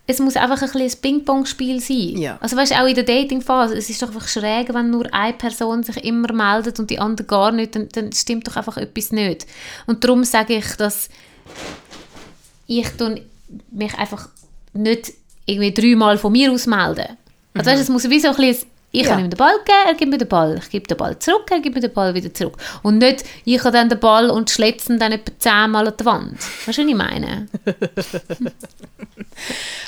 es 0.07 0.19
muss 0.19 0.37
einfach 0.37 0.61
ein 0.61 0.71
bisschen 0.71 0.99
ein 0.99 1.01
Ping-Pong-Spiel 1.01 1.81
sein. 1.81 2.19
Ja. 2.19 2.39
Also 2.41 2.57
weißt 2.57 2.77
auch 2.77 2.87
in 2.87 2.95
der 2.95 3.05
Datingphase, 3.05 3.77
es 3.77 3.89
ist 3.89 4.03
doch 4.03 4.09
einfach 4.09 4.27
schräg, 4.27 4.75
wenn 4.75 4.91
nur 4.91 5.13
eine 5.15 5.33
Person 5.33 5.83
sich 5.85 5.97
immer 6.05 6.33
meldet 6.33 6.81
und 6.81 6.91
die 6.91 6.99
andere 6.99 7.27
gar 7.27 7.53
nicht, 7.53 7.77
dann, 7.77 7.89
dann 7.91 8.13
stimmt 8.13 8.49
doch 8.49 8.57
einfach 8.57 8.77
etwas 8.77 9.13
nicht. 9.13 9.47
Und 9.87 10.03
darum 10.03 10.25
sage 10.25 10.57
ich, 10.57 10.75
dass 10.77 11.09
ich 12.67 12.89
mich 13.71 13.95
einfach 13.95 14.29
nicht 14.73 15.13
irgendwie 15.47 15.73
dreimal 15.73 16.19
von 16.19 16.33
mir 16.33 16.51
aus 16.51 16.67
melden. 16.67 17.17
Also 17.55 17.71
weißt, 17.71 17.79
du, 17.79 17.83
es 17.83 17.89
muss 17.89 18.09
wie 18.09 18.21
so 18.21 18.29
ein 18.29 18.37
bisschen, 18.37 18.69
ich 18.93 19.03
Ja. 19.03 19.09
kann 19.11 19.25
ihm 19.25 19.31
den 19.31 19.39
Ball 19.39 19.55
geben, 19.65 19.79
er 19.87 19.95
gibt 19.95 20.11
mir 20.13 20.19
den 20.19 20.29
Ball. 20.29 20.59
Ich 20.63 20.69
gebe 20.71 20.87
den 20.87 20.97
Ball 20.99 21.19
zurück, 21.19 21.51
er 21.51 21.61
gibt 21.61 21.75
mir 21.75 21.81
den 21.81 21.93
Ball 21.93 22.15
wieder 22.15 22.33
zurück. 22.33 22.57
Und 22.83 22.99
nicht, 22.99 23.25
ich 23.45 23.59
habe 23.61 23.73
dann 23.73 23.89
den 23.89 23.99
Ball 23.99 24.29
und 24.31 24.51
schletze 24.51 24.93
ihn 24.93 24.99
dann 24.99 25.13
etwa 25.13 25.33
zehnmal 25.39 25.89
an 25.89 25.95
die 25.99 26.05
Wand. 26.05 26.39
Weißt 26.67 26.79
du, 26.79 26.83
was 26.83 26.89
ich 26.89 26.95
meine? 26.95 27.47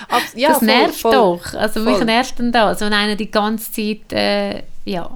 Ab- 0.08 0.22
ja, 0.34 0.48
das 0.48 0.58
voll, 0.58 0.66
nervt 0.66 1.00
voll. 1.00 1.12
doch. 1.12 1.54
Also 1.54 1.80
mich 1.80 1.96
voll. 1.96 2.04
nervt 2.06 2.38
denn 2.38 2.52
das, 2.52 2.80
wenn 2.80 2.92
einer 2.92 3.16
die 3.16 3.30
ganze 3.30 3.72
Zeit, 3.72 4.12
äh, 4.12 4.62
ja. 4.84 5.10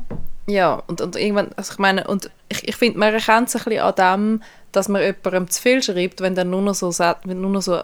Ja, 0.47 0.83
und, 0.87 1.01
und 1.01 1.17
irgendwann, 1.17 1.51
also 1.57 1.73
ich 1.73 1.79
meine, 1.79 2.07
und 2.07 2.31
ich, 2.49 2.67
ich 2.67 2.77
finde, 2.77 2.99
man 2.99 3.13
erkennt 3.13 3.49
es 3.49 3.57
ein 3.57 3.65
bisschen 3.65 3.81
an 3.83 3.95
dem, 3.97 4.43
dass 4.73 4.89
man 4.89 5.03
jemandem 5.03 5.49
zu 5.51 5.61
viel 5.61 5.83
schreibt, 5.83 6.21
wenn 6.21 6.35
der 6.35 6.45
nur 6.45 6.63
noch 6.63 6.75
so, 6.75 6.91
wenn 7.25 7.41
nur 7.41 7.51
noch 7.51 7.63
so 7.63 7.81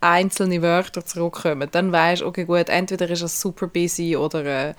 einzelne 0.00 0.62
Wörter 0.62 1.04
zurückkommen, 1.04 1.68
dann 1.70 1.92
weißt 1.92 2.22
du, 2.22 2.26
okay, 2.26 2.44
gut, 2.44 2.68
entweder 2.68 3.08
ist 3.10 3.22
er 3.22 3.28
super 3.28 3.66
busy 3.68 4.16
oder, 4.16 4.44
äh, 4.44 4.74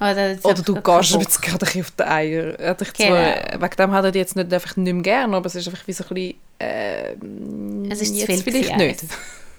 Oder, 0.00 0.36
oder 0.42 0.62
du 0.62 0.74
gehst 0.74 1.12
Bock. 1.12 1.20
jetzt 1.22 1.42
gerade 1.42 1.66
ein 1.66 1.80
auf 1.80 1.90
die 1.90 2.02
Eier. 2.04 2.58
Er 2.58 2.74
Genau. 2.74 2.92
zwar, 2.92 3.60
wegen 3.62 3.76
dem 3.76 3.92
hat 3.92 4.04
er 4.04 4.12
dich 4.12 4.20
jetzt 4.20 4.36
nicht 4.36 4.52
einfach 4.52 4.76
nicht 4.76 4.92
mehr 4.92 5.02
gern, 5.02 5.34
aber 5.34 5.46
es 5.46 5.56
ist 5.56 5.66
einfach 5.66 5.86
wie 5.86 5.92
so 5.92 6.04
ein 6.04 6.14
bisschen, 6.14 6.34
äh, 6.60 7.92
Es 7.92 8.00
ist 8.02 8.14
zu 8.14 8.20
jetzt 8.32 8.42
viel 8.44 8.52
vielleicht 8.52 8.76
nicht. 8.76 9.04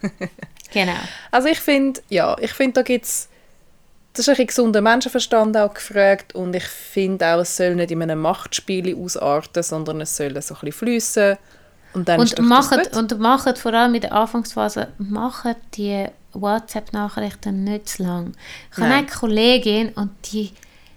Genau. 0.71 0.93
Also 1.31 1.47
ich 1.47 1.59
finde, 1.59 1.99
ja, 2.09 2.37
ich 2.39 2.53
finde, 2.53 2.73
da 2.73 2.81
gibt 2.83 3.03
es, 3.05 3.27
das 4.13 4.27
ist 4.27 4.39
ein 4.39 4.45
gesunder 4.45 4.81
Menschenverstand 4.81 5.57
auch 5.57 5.73
gefragt 5.73 6.35
und 6.35 6.55
ich 6.55 6.63
finde 6.63 7.25
auch, 7.25 7.39
es 7.39 7.57
soll 7.57 7.73
nicht 7.75 7.89
in 7.89 8.03
einem 8.03 8.21
Machtspiel 8.21 8.95
ausarten, 8.95 9.63
sondern 9.63 9.99
es 10.01 10.15
soll 10.15 10.29
so 10.41 10.53
ein 10.53 10.59
bisschen 10.61 10.71
fliessen 10.71 11.37
und 11.93 12.07
dann 12.07 12.19
Und 12.19 12.39
macht, 12.39 12.95
und 12.95 13.19
macht 13.19 13.57
vor 13.57 13.73
allem 13.73 13.95
in 13.95 14.01
der 14.01 14.13
Anfangsphase, 14.13 14.89
macht 14.97 15.57
die 15.75 16.05
WhatsApp-Nachrichten 16.33 17.63
nicht 17.63 17.89
zu 17.89 18.03
lang. 18.03 18.33
Ich 18.71 18.77
habe 18.77 18.93
eine 18.93 19.07
Kollegin 19.07 19.89
und 19.89 20.11
die, 20.31 20.51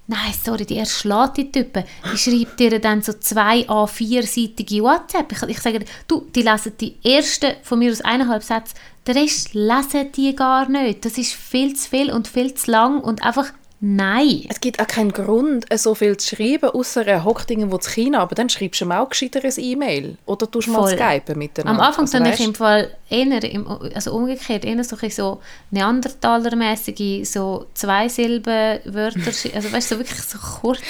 nein, 0.06 0.34
sorry, 0.44 0.66
die 0.66 0.76
erschlägt 0.76 1.38
die 1.38 1.50
Typen. 1.50 1.84
Die 2.12 2.18
schreibt 2.18 2.60
dir 2.60 2.78
dann 2.78 3.02
so 3.02 3.14
zwei 3.14 3.66
A4-seitige 3.66 4.82
WhatsApp. 4.82 5.32
Ich, 5.32 5.42
ich 5.42 5.60
sage 5.60 5.78
dir, 5.80 5.86
du, 6.06 6.26
die 6.34 6.42
lesen 6.42 6.72
die 6.78 6.96
ersten 7.02 7.54
von 7.62 7.78
mir 7.78 7.90
aus 7.90 8.02
eineinhalb 8.02 8.42
Sätze, 8.42 8.74
der 9.06 9.16
Rest 9.16 9.54
lesen 9.54 10.12
die 10.12 10.36
gar 10.36 10.68
nicht. 10.68 11.04
Das 11.04 11.18
ist 11.18 11.32
viel 11.32 11.74
zu 11.74 11.88
viel 11.88 12.12
und 12.12 12.28
viel 12.28 12.54
zu 12.54 12.70
lang 12.70 13.00
und 13.00 13.22
einfach 13.22 13.52
nein. 13.84 14.46
Es 14.48 14.60
gibt 14.60 14.80
auch 14.80 14.86
keinen 14.86 15.12
Grund, 15.12 15.70
äh, 15.70 15.76
so 15.76 15.94
viel 15.96 16.16
zu 16.16 16.36
schreiben, 16.36 16.70
außer 16.70 17.04
er 17.04 17.24
hockt 17.24 17.50
irgendwo 17.50 17.78
zu 17.78 17.90
China, 17.90 18.20
aber 18.20 18.36
dann 18.36 18.48
schreibst 18.48 18.80
du 18.80 18.84
ihm 18.84 18.92
auch 18.92 19.08
gescheiter 19.08 19.40
ein 19.44 19.52
E-Mail. 19.56 20.16
Oder 20.24 20.48
tust 20.48 20.68
du 20.68 20.72
mal 20.72 20.86
Voll. 20.86 20.96
Skypen 20.96 21.36
miteinander. 21.36 21.82
Am 21.82 21.86
Anfang 21.88 22.04
also, 22.04 22.30
ich 22.30 22.40
im 22.46 22.54
Fall 22.54 22.96
eher, 23.10 23.42
im, 23.42 23.66
also 23.66 24.12
umgekehrt, 24.14 24.64
eher 24.64 24.82
so, 24.84 24.96
so 25.10 25.40
Neandertalermäßige, 25.72 27.28
so 27.28 27.66
zwei 27.74 28.08
Silbenwörter, 28.08 29.30
sch- 29.32 29.54
also 29.54 29.72
weißt 29.72 29.90
du, 29.90 29.94
so 29.96 30.00
wirklich 30.00 30.20
so 30.22 30.38
kurz. 30.60 30.80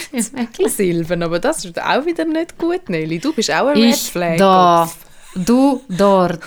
Silben, 0.66 1.22
aber 1.22 1.38
das 1.38 1.64
ist 1.64 1.80
auch 1.82 2.05
wieder 2.05 2.26
nicht 2.26 2.59
gut, 2.59 2.88
Nelly. 2.90 3.18
Du 3.18 3.32
bist 3.32 3.51
auch 3.51 3.68
ein 3.68 3.76
Red 3.78 3.95
ich 3.95 4.11
Flag. 4.11 4.36
da, 4.36 4.90
du 5.34 5.80
dort, 5.88 6.43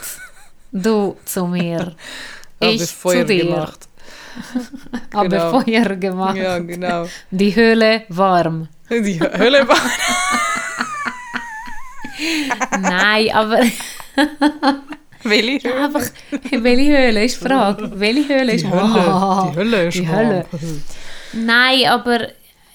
du 0.72 1.18
zu 1.26 1.48
mir, 1.48 1.96
ich 2.60 2.86
zu 2.86 3.26
dir, 3.26 3.46
gemacht. 3.46 3.88
Habe 5.14 5.30
Genau. 5.30 5.62
Feuer 5.62 5.96
gemacht, 5.96 6.36
Ja, 6.38 6.60
genau. 6.60 7.08
die 7.32 7.56
Höhle 7.56 8.04
warm. 8.10 8.68
Die 8.90 9.20
Hölle 9.20 9.68
war... 9.68 9.78
Nein, 12.80 13.30
aber 13.34 13.60
Welche 15.24 15.68
Höhle? 15.70 15.84
einfach, 15.86 16.02
welche 16.52 16.98
Höhle 16.98 17.24
ist 17.26 17.42
die 17.42 17.46
Frage? 17.48 17.92
Welche 18.00 18.28
Höhle 18.40 18.54
ist 18.54 18.64
Die 18.66 18.70
Hölle. 18.72 19.52
Die 19.52 19.58
Hölle 19.58 19.88
ist 19.88 19.96
Die 19.98 20.08
warm. 20.08 20.18
Hölle. 20.18 20.46
Nein, 21.34 21.86
aber 21.88 22.28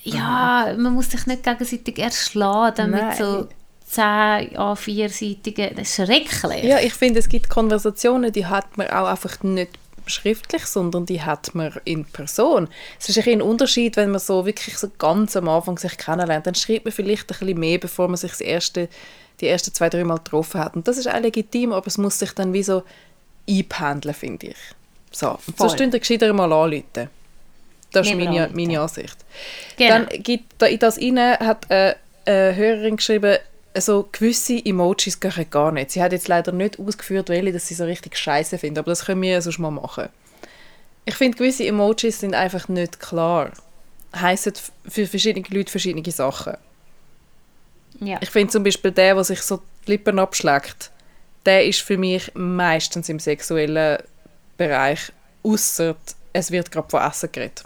ja, 0.03 0.75
man 0.77 0.95
muss 0.95 1.11
sich 1.11 1.27
nicht 1.27 1.43
gegenseitig 1.45 1.99
erschlagen 1.99 2.91
mit 2.91 3.17
so 3.17 3.49
10 3.87 4.03
A4-seitigen. 4.57 5.77
Das 5.77 5.89
ist 5.89 5.95
schrecklich. 6.07 6.65
Ja, 6.65 6.79
ich 6.81 6.95
finde, 6.95 7.21
es 7.21 7.29
gibt 7.29 7.49
Konversationen, 7.49 8.33
die 8.33 8.47
hat 8.47 8.77
man 8.77 8.89
auch 8.91 9.07
einfach 9.09 9.43
nicht 9.43 9.71
schriftlich, 10.11 10.67
sondern 10.67 11.07
die 11.07 11.23
hat 11.23 11.55
man 11.55 11.73
in 11.85 12.05
Person. 12.05 12.69
Es 12.99 13.09
ist 13.09 13.27
ein, 13.27 13.43
Unterschied, 13.43 13.97
wenn 13.97 14.11
man 14.11 14.21
so 14.21 14.45
wirklich 14.45 14.77
so 14.77 14.89
ganz 14.99 15.37
am 15.37 15.49
Anfang 15.49 15.79
sich 15.79 15.97
kennenlernt, 15.97 16.47
dann 16.47 16.55
schreibt 16.55 16.85
man 16.85 16.93
vielleicht 16.93 17.23
ein 17.23 17.39
bisschen 17.39 17.59
mehr, 17.59 17.79
bevor 17.79 18.09
man 18.09 18.17
sich 18.17 18.31
das 18.31 18.41
erste, 18.41 18.89
die 19.41 19.49
ersten 19.49 19.73
zwei, 19.73 19.89
drei 19.89 20.05
Mal 20.05 20.19
getroffen 20.19 20.61
hat. 20.61 20.77
Und 20.77 20.87
das 20.87 20.99
ist 20.99 21.09
auch 21.09 21.21
legitim, 21.21 21.73
aber 21.73 21.87
es 21.87 21.99
muss 21.99 22.19
sich 22.19 22.33
dann 22.33 22.53
wie 22.53 22.63
so 22.63 22.83
einpendeln, 23.49 24.15
finde 24.15 24.49
ich. 24.49 24.57
So, 25.13 25.39
und 25.47 25.59
so 25.59 25.69
stehen 25.69 25.93
ihr 25.93 25.99
gescheiter 25.99 26.33
mal 26.33 26.53
anrufen. 26.53 27.09
Das 27.93 28.07
ist 28.07 28.15
meine, 28.15 28.49
meine 28.53 28.81
Ansicht. 28.81 29.17
Genau. 29.77 29.91
Dann 29.91 30.23
gibt 30.23 30.55
da 30.59 30.67
in 30.67 30.79
das 30.79 30.99
rein, 30.99 31.19
hat 31.19 31.69
eine, 31.71 31.97
eine 32.25 32.57
Hörerin 32.57 32.97
geschrieben, 32.97 33.39
also 33.75 34.09
gewisse 34.11 34.65
Emojis 34.65 35.21
gehen 35.21 35.47
gar 35.51 35.73
nicht. 35.73 35.93
Sie 35.93 36.03
hat 36.03 36.13
jetzt 36.13 36.29
leider 36.29 36.53
nicht 36.53 36.79
ausgeführt, 36.79 37.29
welche 37.29 37.53
dass 37.53 37.69
sie 37.69 37.75
so 37.75 37.85
richtig 37.85 38.17
scheiße 38.17 38.59
findet, 38.59 38.81
aber 38.81 38.91
das 38.91 39.05
können 39.05 39.23
wir 39.23 39.41
sonst 39.43 39.59
mal 39.59 39.71
machen. 39.71 40.09
Ich 41.05 41.15
finde, 41.15 41.39
gewisse 41.39 41.67
Emojis 41.67 42.21
sind 42.21 42.35
einfach 42.35 42.69
nicht 42.69 43.01
klar. 43.01 43.51
Heissen 44.15 44.53
für 44.89 45.07
verschiedene 45.07 45.47
Leute 45.51 45.71
verschiedene 45.71 46.11
Sachen. 46.11 46.57
ja. 48.01 48.19
Ich 48.21 48.31
finde 48.31 48.53
zum 48.53 48.65
Beispiel 48.65 48.91
der, 48.91 49.15
der 49.15 49.25
sich 49.25 49.41
so 49.43 49.63
die 49.87 49.93
Lippen 49.93 50.19
abschlägt, 50.19 50.91
der 51.47 51.65
ist 51.65 51.81
für 51.81 51.97
mich 51.97 52.31
meistens 52.35 53.09
im 53.09 53.19
sexuellen 53.19 53.99
Bereich, 54.57 55.13
außer 55.43 55.97
es 56.33 56.51
wird 56.51 56.71
gerade 56.71 56.91
von 56.91 57.03
Essen 57.03 57.31
geredet. 57.33 57.65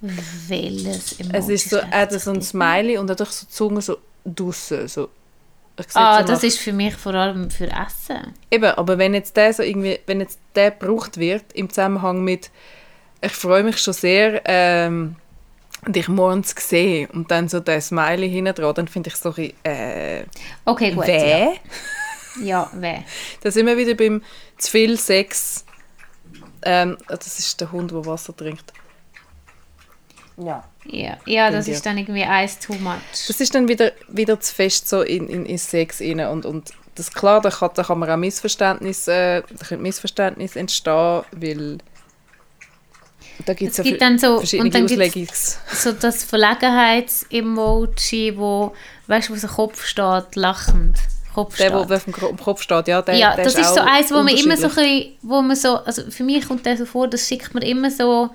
Welches 0.00 1.18
Emoji 1.18 1.36
Es 1.36 1.48
ist 1.48 1.70
so, 1.70 1.76
er 1.76 2.00
hat 2.00 2.12
so 2.12 2.30
ein? 2.30 2.42
Smiley 2.42 2.98
und 2.98 3.10
hat 3.10 3.18
so 3.18 3.24
die 3.24 3.48
Zunge 3.48 3.82
so 3.82 3.98
draussen, 4.34 4.88
so. 4.88 5.08
Ah, 5.94 6.20
so 6.22 6.26
das 6.26 6.38
nach- 6.40 6.48
ist 6.48 6.58
für 6.58 6.72
mich 6.72 6.94
vor 6.96 7.14
allem 7.14 7.50
für 7.50 7.66
Essen. 7.68 8.34
Eben, 8.50 8.64
aber 8.72 8.98
wenn 8.98 9.14
jetzt 9.14 9.36
der 9.36 9.52
so 9.52 9.62
irgendwie, 9.62 10.00
wenn 10.06 10.20
jetzt 10.20 10.40
der 10.56 10.72
gebraucht 10.72 11.18
wird 11.18 11.52
im 11.52 11.68
Zusammenhang 11.70 12.24
mit 12.24 12.50
ich 13.20 13.32
freue 13.32 13.62
mich 13.64 13.78
schon 13.78 13.94
sehr, 13.94 14.42
ähm, 14.44 15.16
dich 15.86 16.08
morgens 16.08 16.54
zu 16.54 16.60
sehen 16.64 17.10
und 17.10 17.30
dann 17.30 17.48
so 17.48 17.58
der 17.60 17.80
Smiley 17.80 18.28
hinten 18.30 18.54
dran, 18.54 18.74
dann 18.74 18.88
finde 18.88 19.08
ich 19.10 19.16
so 19.16 19.30
ein 19.30 19.34
bisschen, 19.34 19.54
äh, 19.64 20.24
Okay, 20.64 20.92
gut. 20.92 21.06
weh? 21.06 21.30
Ja, 21.40 21.52
ja 22.42 22.70
weh. 22.74 22.98
Da 23.40 23.50
sind 23.50 23.66
wir 23.66 23.76
wieder 23.76 23.94
beim 23.94 24.22
zu 24.56 24.70
viel 24.70 24.96
Sex. 24.98 25.64
Ähm, 26.62 26.96
das 27.08 27.38
ist 27.38 27.60
der 27.60 27.70
Hund, 27.72 27.90
der 27.92 28.04
Wasser 28.06 28.36
trinkt. 28.36 28.72
Ja. 30.36 30.64
Ja, 30.90 31.16
ja 31.26 31.50
das 31.50 31.68
ist 31.68 31.84
dann 31.84 31.98
irgendwie 31.98 32.24
eins 32.24 32.58
too 32.58 32.74
much. 32.74 32.94
Das 33.26 33.40
ist 33.40 33.54
dann 33.54 33.68
wieder, 33.68 33.92
wieder 34.08 34.40
zu 34.40 34.54
fest 34.54 34.88
so 34.88 35.02
in, 35.02 35.28
in, 35.28 35.44
in 35.46 35.58
Sex 35.58 36.00
rein 36.00 36.20
und, 36.20 36.46
und 36.46 36.70
das 36.94 37.12
klar, 37.12 37.40
da 37.40 37.50
kann, 37.50 37.70
da 37.74 37.82
kann 37.84 37.98
man 37.98 38.10
auch 38.10 38.16
Missverständnis, 38.16 39.06
äh, 39.06 39.42
da 39.42 39.64
können 39.66 39.82
Missverständnis 39.82 40.56
entstehen, 40.56 41.22
weil 41.32 41.78
da 43.46 43.54
gibt's 43.54 43.78
Es 43.78 43.84
ja 43.84 43.90
gibt 43.90 43.98
ver- 44.02 44.08
dann 44.08 44.18
so- 44.18 44.38
verschiedene 44.38 44.66
und 44.68 44.74
dann 44.74 44.84
Auslegungs... 44.84 45.58
So 45.72 45.92
das 45.92 46.24
Verlegenheits-Emoji, 46.24 48.36
wo, 48.36 48.74
weißt 49.06 49.28
du, 49.28 49.34
wo 49.34 49.36
so 49.36 49.46
Kopf 49.48 49.84
steht, 49.86 50.34
lachend. 50.34 50.98
Kopf 51.34 51.56
Der, 51.56 51.68
steht. 51.70 51.88
der 51.90 51.96
auf 51.98 52.04
dem 52.04 52.36
Kopf 52.38 52.62
steht, 52.62 52.88
ja, 52.88 53.00
der, 53.02 53.14
ja, 53.14 53.36
der 53.36 53.44
das 53.44 53.54
ist 53.54 53.74
so 53.74 53.80
auch 53.80 53.86
eins, 53.86 54.10
wo 54.10 54.16
man 54.16 54.28
immer 54.28 54.56
so 54.56 54.66
ein 54.68 54.74
bisschen, 54.74 55.12
wo 55.22 55.40
man 55.40 55.54
so, 55.54 55.76
also 55.76 56.10
für 56.10 56.24
mich 56.24 56.48
kommt 56.48 56.66
der 56.66 56.76
so 56.76 56.84
vor, 56.84 57.06
das 57.06 57.28
schickt 57.28 57.54
man 57.54 57.62
immer 57.62 57.90
so, 57.92 58.30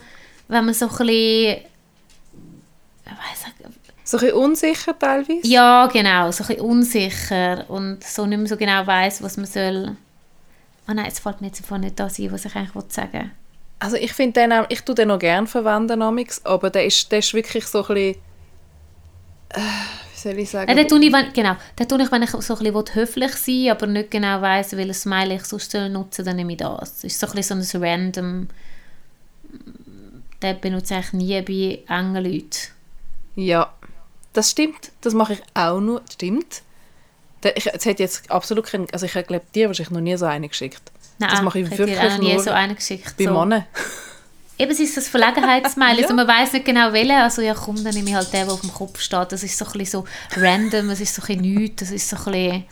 wenn 0.47 0.63
man 0.65 0.73
so 0.73 0.85
ein 0.87 0.95
bisschen, 0.95 1.57
So 4.05 4.17
ein 4.17 4.33
unsicher 4.33 4.97
teilweise. 4.97 5.47
ja 5.47 5.87
genau, 5.87 6.31
so 6.31 6.43
ein 6.43 6.59
unsicher 6.59 7.69
und 7.69 8.03
so 8.03 8.25
nicht 8.25 8.37
mehr 8.37 8.47
so 8.47 8.57
genau 8.57 8.85
weiß, 8.85 9.23
was 9.23 9.37
man 9.37 9.45
soll. 9.45 9.95
Ah 10.85 10.93
nein, 10.93 11.05
jetzt 11.05 11.19
fällt 11.19 11.39
mir 11.39 11.47
jetzt 11.47 11.61
einfach 11.61 11.77
nicht 11.77 11.99
das 11.99 12.19
ein, 12.19 12.31
was 12.31 12.43
ich 12.43 12.55
eigentlich 12.55 12.75
wollte 12.75 12.93
sagen 12.93 13.31
Also 13.79 13.95
ich 13.95 14.11
finde 14.11 14.41
den 14.41 14.51
auch, 14.51 14.65
ich 14.67 14.81
tue 14.81 14.95
den 14.95 15.07
noch 15.07 15.19
gerne 15.19 15.47
verwenden, 15.47 16.01
aber 16.01 16.69
der 16.69 16.85
ist, 16.85 17.09
der 17.11 17.19
ist 17.19 17.33
wirklich 17.33 17.65
so 17.65 17.85
ein 17.87 17.95
bisschen... 17.95 18.15
Äh, 19.49 19.59
wie 20.13 20.19
soll 20.19 20.39
ich 20.39 20.49
sagen? 20.49 20.77
Ja, 20.77 20.83
tue 20.83 21.05
ich, 21.05 21.13
wenn, 21.13 21.31
genau, 21.31 21.55
dann 21.77 21.87
tue 21.87 22.01
ich, 22.01 22.11
wenn 22.11 22.23
ich 22.23 22.31
so 22.31 22.37
ein 22.55 22.63
bisschen 22.63 22.95
höflich 22.95 23.31
sein 23.31 23.55
will, 23.55 23.71
aber 23.71 23.87
nicht 23.87 24.11
genau 24.11 24.41
weiss, 24.41 24.75
welches 24.75 25.01
Smiley 25.03 25.35
ich 25.35 25.45
sonst 25.45 25.71
soll 25.71 25.89
nutzen 25.89 26.25
dann 26.25 26.35
nehme 26.35 26.51
ich 26.51 26.57
das. 26.57 26.95
Das 26.95 27.03
ist 27.05 27.19
so 27.19 27.27
ein 27.27 27.33
bisschen 27.33 27.61
so 27.61 27.77
ein 27.77 27.83
random... 27.83 28.47
Den 30.41 30.59
benutze 30.59 30.95
ich 30.95 31.13
eigentlich 31.13 31.45
nie 31.47 31.83
bei 31.87 31.95
engen 31.95 32.21
Leuten. 32.25 32.73
Ja, 33.35 33.71
das 34.33 34.51
stimmt. 34.51 34.91
Das 35.01 35.13
mache 35.13 35.33
ich 35.33 35.43
auch 35.53 35.79
nur. 35.79 36.01
Stimmt. 36.11 36.61
Der- 37.43 37.55
Ich, 37.57 37.67
es 37.73 37.85
hat 37.85 37.99
jetzt 37.99 38.29
absolut 38.31 38.65
keinen... 38.65 38.87
Also 38.91 39.05
ich 39.05 39.11
glaube, 39.13 39.41
dir 39.53 39.67
wahrscheinlich 39.67 39.91
noch 39.91 40.01
nie 40.01 40.15
so 40.17 40.25
einen 40.25 40.47
geschickt. 40.49 40.81
Nein, 41.19 41.29
das 41.29 41.41
mache 41.41 41.59
ich 41.59 41.69
dir 41.69 41.77
wirklich 41.77 41.99
auch 41.99 42.03
noch 42.09 42.17
nie 42.19 42.33
nur 42.33 42.43
so 42.43 42.51
einen 42.51 42.75
geschickt. 42.75 43.15
bei 43.17 43.25
so. 43.25 43.31
Männern. 43.31 43.65
Eben, 44.63 44.71
es 44.71 44.79
ist 44.79 44.95
das 44.97 45.09
Verlegenheitssmiley. 45.09 45.93
Ja. 45.97 46.03
also 46.03 46.15
man 46.15 46.27
weiß 46.27 46.53
nicht 46.53 46.65
genau 46.65 46.93
welchen. 46.93 47.11
Also 47.11 47.41
ja, 47.41 47.53
komm, 47.53 47.83
dann 47.83 47.93
nehme 47.93 48.09
ich 48.09 48.15
halt 48.15 48.31
den, 48.31 48.45
der 48.45 48.53
auf 48.53 48.61
dem 48.61 48.73
Kopf 48.73 48.99
steht. 48.99 49.31
Das 49.31 49.43
ist 49.43 49.57
so 49.57 49.65
ein 49.65 49.71
bisschen 49.73 50.05
so 50.31 50.39
random, 50.41 50.89
es 50.89 51.01
ist 51.01 51.13
so 51.13 51.21
ein 51.23 51.39
bisschen 51.41 51.55
nichts, 51.55 51.75
das 51.81 51.91
ist 51.91 52.09
so 52.09 52.15
ein 52.17 52.23
bisschen... 52.31 52.63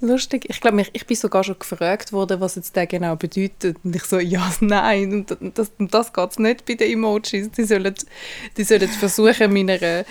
Lustig. 0.00 0.46
Ich 0.48 0.60
glaube, 0.60 0.80
ich, 0.80 0.90
ich 0.92 1.06
bin 1.06 1.16
sogar 1.16 1.44
schon 1.44 1.58
gefragt 1.58 2.12
worden, 2.12 2.40
was 2.40 2.54
jetzt 2.56 2.74
der 2.74 2.86
genau 2.86 3.16
bedeutet. 3.16 3.76
Und 3.84 3.94
ich 3.94 4.04
so, 4.04 4.18
ja, 4.18 4.50
nein. 4.60 5.12
Und 5.40 5.58
das, 5.58 5.70
und 5.78 5.92
das 5.92 6.12
geht 6.12 6.30
es 6.30 6.38
nicht 6.38 6.64
bei 6.64 6.74
den 6.74 6.92
Emojis. 6.92 7.50
Die 7.50 7.64
sollen, 7.64 7.94
die 8.56 8.64
sollen 8.64 8.88
versuchen, 8.88 9.52
meiner 9.52 9.80
äh, 9.82 10.04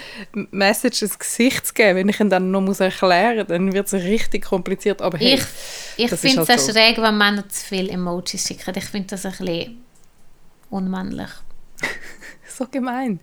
Message 0.52 1.04
ein 1.04 1.12
Gesicht 1.18 1.68
zu 1.68 1.74
geben. 1.74 1.98
Wenn 1.98 2.10
ich 2.10 2.20
ihn 2.20 2.30
dann 2.30 2.52
noch 2.52 2.62
muss 2.62 2.80
erklären 2.80 3.38
muss, 3.40 3.48
dann 3.48 3.74
wird 3.74 3.88
es 3.88 3.94
richtig 3.94 4.46
kompliziert. 4.46 5.02
Aber 5.02 5.18
hey, 5.18 5.36
Ich, 5.98 6.06
ich 6.06 6.20
finde 6.20 6.42
es 6.42 6.50
halt 6.50 6.60
so. 6.60 6.72
schräg, 6.72 6.98
wenn 6.98 7.18
Männer 7.18 7.48
zu 7.50 7.66
viele 7.66 7.90
Emojis 7.90 8.48
schicken. 8.48 8.74
Ich 8.78 8.86
finde 8.86 9.08
das 9.10 9.26
ein 9.26 9.32
bisschen 9.32 9.83
unmännlich. 10.74 11.30
so 12.58 12.68
gemein. 12.70 13.20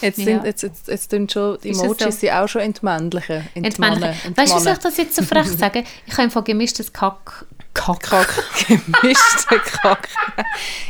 Jetzt, 0.00 0.18
Ja. 0.18 0.24
sind, 0.24 0.44
jetzt, 0.44 0.62
jetzt, 0.62 0.88
jetzt 0.88 1.10
tun 1.10 1.28
schon 1.28 1.58
die 1.62 1.70
Emojis 1.70 2.20
so? 2.20 2.28
auch 2.30 2.48
schon 2.48 2.62
entmännlichen. 2.62 3.48
Entmannen. 3.54 4.02
Entmännlich. 4.02 4.36
Weißt 4.36 4.52
du, 4.52 4.56
was 4.56 4.66
ich 4.66 4.78
das 4.82 4.96
jetzt 4.96 5.16
so 5.16 5.22
frech 5.22 5.48
sagen? 5.48 5.84
Ich 6.06 6.12
habe 6.14 6.22
einfach 6.22 6.44
gemischtes 6.44 6.92
Kack, 6.92 7.46
Kack. 7.74 8.00
Kack. 8.02 8.44
Gemischter 8.68 9.58
Kack. 9.58 10.08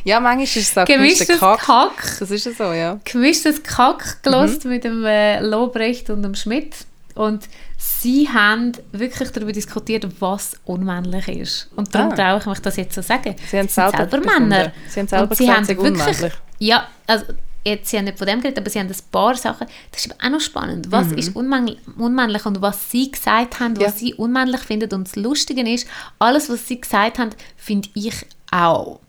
ja, 0.04 0.20
manchmal 0.20 0.44
ist 0.44 0.56
es 0.56 0.78
auch 0.78 0.84
Gemischtes 0.84 1.38
Kack. 1.38 1.60
Kack. 1.60 2.16
Das 2.18 2.30
ist 2.30 2.46
ja 2.46 2.52
so, 2.52 2.72
ja. 2.72 2.98
Gemischtes 3.04 3.62
Kack 3.62 4.22
gelost 4.22 4.64
mit 4.64 4.84
dem 4.84 5.04
äh, 5.04 5.40
Lobrecht 5.40 6.10
und 6.10 6.22
dem 6.22 6.34
Schmidt. 6.34 6.74
Und 7.14 7.48
sie 7.85 8.28
haben 8.28 8.72
wirklich 8.93 9.30
darüber 9.30 9.53
diskutiert, 9.53 10.07
was 10.20 10.57
unmännlich 10.64 11.28
ist. 11.28 11.68
Und 11.76 11.95
darum 11.95 12.12
Ah. 12.12 12.16
traue 12.16 12.39
ich 12.39 12.47
mich 12.47 12.59
das 12.61 12.76
jetzt 12.76 12.95
so 12.95 13.03
sagen. 13.03 13.35
Sie 13.51 13.59
haben 13.59 13.66
Es 13.66 13.74
sind 13.74 13.93
selber 13.93 14.09
selber. 14.11 14.39
Männer. 14.39 14.72
Sie 14.89 15.01
haben 15.01 15.09
selber 15.09 15.30
Und 15.30 15.37
sie 15.37 15.45
gesagt, 15.45 15.57
haben 15.59 15.64
sie 15.64 15.74
sind 15.74 15.83
wirklich, 15.85 16.07
unmännlich. 16.07 16.33
Ja, 16.59 16.89
also 17.07 17.24
jetzt, 17.64 17.91
sie 17.91 17.99
haben 17.99 18.05
nicht 18.05 18.18
von 18.18 18.26
dem 18.26 18.41
geredet, 18.41 18.59
aber 18.59 18.70
sie 18.70 18.78
haben 18.80 18.89
ein 18.89 18.97
paar 19.11 19.35
Sachen, 19.37 19.66
das 19.91 20.05
ist 20.07 20.12
aber 20.12 20.24
auch 20.26 20.30
noch 20.30 20.41
spannend. 20.41 20.87
Was 20.91 21.12
ist 21.12 21.35
unmännlich, 21.35 21.78
unmännlich 21.99 22.45
und 22.47 22.61
was 22.62 22.91
sie 22.91 23.11
gesagt 23.11 23.59
haben, 23.61 23.76
was 23.76 23.78
Mhm. 23.78 23.85
Ja. 23.85 23.91
sie 23.93 24.14
unmännlich 24.14 24.61
finden. 24.61 24.93
Und 24.95 25.09
das 25.09 25.16
Lustige 25.16 25.62
ist, 25.68 25.87
alles, 26.18 26.49
was 26.51 26.66
sie 26.68 26.80
gesagt 26.80 27.18
haben, 27.18 27.30
finde 27.57 27.89
ich 27.95 28.14
auch. 28.51 29.01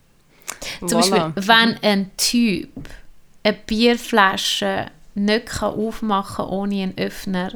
Zum 0.80 0.88
Voilà. 0.88 0.94
Beispiel, 0.94 1.32
wenn 1.48 1.78
ein 1.84 2.12
Typ 2.18 2.70
eine 3.44 3.58
Bierflasche 3.66 4.88
nicht 5.16 5.46
kann 5.48 5.74
aufmachen 5.74 6.46
ohne 6.46 6.84
einen 6.84 6.98
Öffner, 6.98 7.52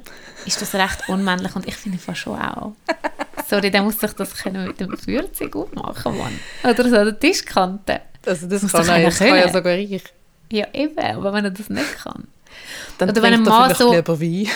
ist 0.45 0.61
das 0.61 0.73
recht 0.75 1.09
unmännlich 1.09 1.55
und 1.55 1.67
ich 1.67 1.75
finde 1.75 1.97
fast 1.97 2.19
schon 2.19 2.39
auch. 2.39 2.73
Sorry, 3.49 3.71
dann 3.71 3.85
muss 3.85 3.99
sich 3.99 4.11
das 4.13 4.35
können 4.35 4.67
mit 4.67 4.79
dem 4.79 4.97
Feuerzeug 4.97 5.55
aufmachen, 5.55 6.17
Mann. 6.17 6.39
Oder 6.63 6.89
so 6.89 6.95
an 6.97 7.05
der 7.05 7.19
Tischkante. 7.19 8.01
Also 8.25 8.47
das 8.47 8.61
muss 8.61 8.71
kann, 8.71 8.89
einer 8.89 9.05
das 9.05 9.17
kann 9.19 9.27
ja 9.35 9.51
sogar 9.51 9.73
ich. 9.75 10.03
Ja, 10.51 10.67
eben, 10.73 10.97
aber 10.99 11.33
wenn 11.33 11.45
er 11.45 11.51
das 11.51 11.69
nicht 11.69 11.97
kann. 11.97 12.27
Dann 12.97 13.09
Oder 13.09 13.21
wenn 13.21 13.33
ein 13.33 13.45
er 13.45 13.49
Mann 13.51 13.75
so- 13.75 13.93
lieber 13.93 14.19
Wein. 14.19 14.47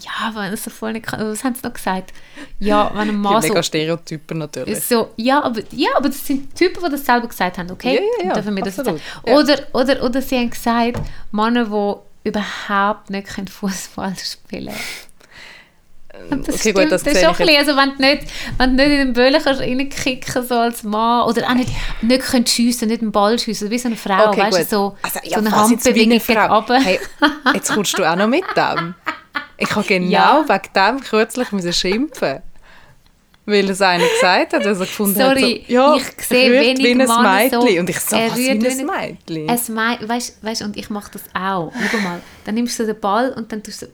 Ja, 0.00 0.34
wenn 0.34 0.52
es 0.52 0.64
so 0.64 0.70
voll 0.70 0.92
nicht 0.92 1.06
kann. 1.06 1.20
Was 1.20 1.44
haben 1.44 1.54
sie 1.54 1.62
noch 1.62 1.72
gesagt? 1.72 2.12
Ja, 2.58 2.90
wenn 2.94 3.08
ein 3.08 3.16
Mann 3.16 3.42
so 3.42 3.48
mega 3.48 3.62
Stereotypen 3.62 4.38
natürlich. 4.38 4.80
So, 4.80 5.10
ja, 5.16 5.42
aber, 5.42 5.60
ja, 5.70 5.90
aber 5.96 6.08
das 6.08 6.26
sind 6.26 6.54
Typen, 6.54 6.82
die 6.84 6.90
das 6.90 7.04
selber 7.04 7.28
gesagt 7.28 7.58
haben, 7.58 7.70
okay? 7.70 8.00
Ja, 8.18 8.24
ja, 8.24 8.36
ja, 8.36 8.60
das 8.62 8.78
absolut. 8.78 9.00
Ja. 9.26 9.34
Oder, 9.34 9.58
oder, 9.72 10.02
oder 10.02 10.22
sie 10.22 10.36
haben 10.36 10.50
gesagt, 10.50 11.00
Männer, 11.30 11.64
die 11.64 12.28
überhaupt 12.28 13.10
nicht 13.10 13.28
Fußball 13.50 14.14
spielen 14.24 14.74
können. 14.74 16.42
Das 16.44 16.54
okay, 16.54 16.58
stimmt, 16.58 16.76
gut, 16.76 16.92
das 16.92 17.02
das 17.02 17.14
ist 17.14 17.24
auch 17.24 17.32
ich 17.32 17.40
ein 17.40 17.46
bisschen, 17.46 17.68
also 17.68 17.76
wenn 17.76 17.96
du 17.96 18.02
nicht, 18.02 18.32
wenn 18.58 18.76
du 18.76 18.84
nicht 18.84 18.92
in 18.92 18.98
den 18.98 19.12
Böllen 19.12 19.42
kannst 19.42 19.60
reinkicken 19.60 20.46
so 20.46 20.54
als 20.54 20.82
Mann, 20.82 21.28
oder 21.28 21.48
auch 21.48 21.54
nicht, 21.54 21.70
nicht 22.02 22.48
schiessen, 22.48 22.88
nicht 22.88 23.02
den 23.02 23.12
Ball 23.12 23.38
schiessen, 23.38 23.70
wie 23.70 23.78
so 23.78 23.88
eine 23.88 23.96
Frau, 23.96 24.28
Okay, 24.28 24.42
weißt 24.42 24.72
du, 24.72 24.76
so, 24.76 24.96
Also, 25.02 25.20
so 25.22 25.30
ja, 25.30 25.38
eine 25.38 25.50
Handbewegung 25.50 26.12
eine 26.12 26.20
Frau? 26.20 26.56
runter. 26.56 26.80
Hey, 26.80 27.00
jetzt 27.52 27.72
kommst 27.72 27.98
du 27.98 28.04
auch 28.04 28.16
noch 28.16 28.28
mit 28.28 28.44
dem. 28.56 28.94
Ich 29.56 29.74
habe 29.74 29.86
genau 29.86 30.10
Ja. 30.10 30.44
wegen 30.48 30.72
dem 30.74 31.00
kürzlich 31.00 31.52
müssen 31.52 31.72
schimpfen 31.72 32.42
weil 33.46 33.68
es 33.68 33.82
einer 33.82 34.02
gesagt 34.08 34.54
hat, 34.54 34.64
dass 34.64 34.80
er 34.80 34.86
gefunden 34.86 35.16
Sorry, 35.20 35.58
hat, 35.60 35.68
so, 35.68 35.74
ja, 35.74 35.96
ich 35.96 36.24
sehe 36.26 36.50
wenig 36.50 36.78
wie 36.78 36.90
ein 36.92 36.96
Männer 36.96 37.14
so- 37.50 37.60
Mädchen. 37.62 37.78
Und 37.80 37.90
ich 37.90 37.96
er 37.96 38.30
was 38.30 38.38
wie 38.38 38.48
ein 38.50 38.58
Mädchen? 38.58 40.08
Weißt, 40.08 40.42
weißt, 40.42 40.62
und 40.62 40.76
ich 40.78 40.88
mache 40.88 41.10
das 41.12 41.24
auch. 41.34 41.70
Schau 41.90 41.98
mal, 41.98 42.22
dann 42.46 42.54
nimmst 42.54 42.78
du 42.78 42.86
den 42.86 42.98
Ball 42.98 43.32
und 43.34 43.52
dann 43.52 43.62
tust 43.62 43.82
du, 43.82 43.86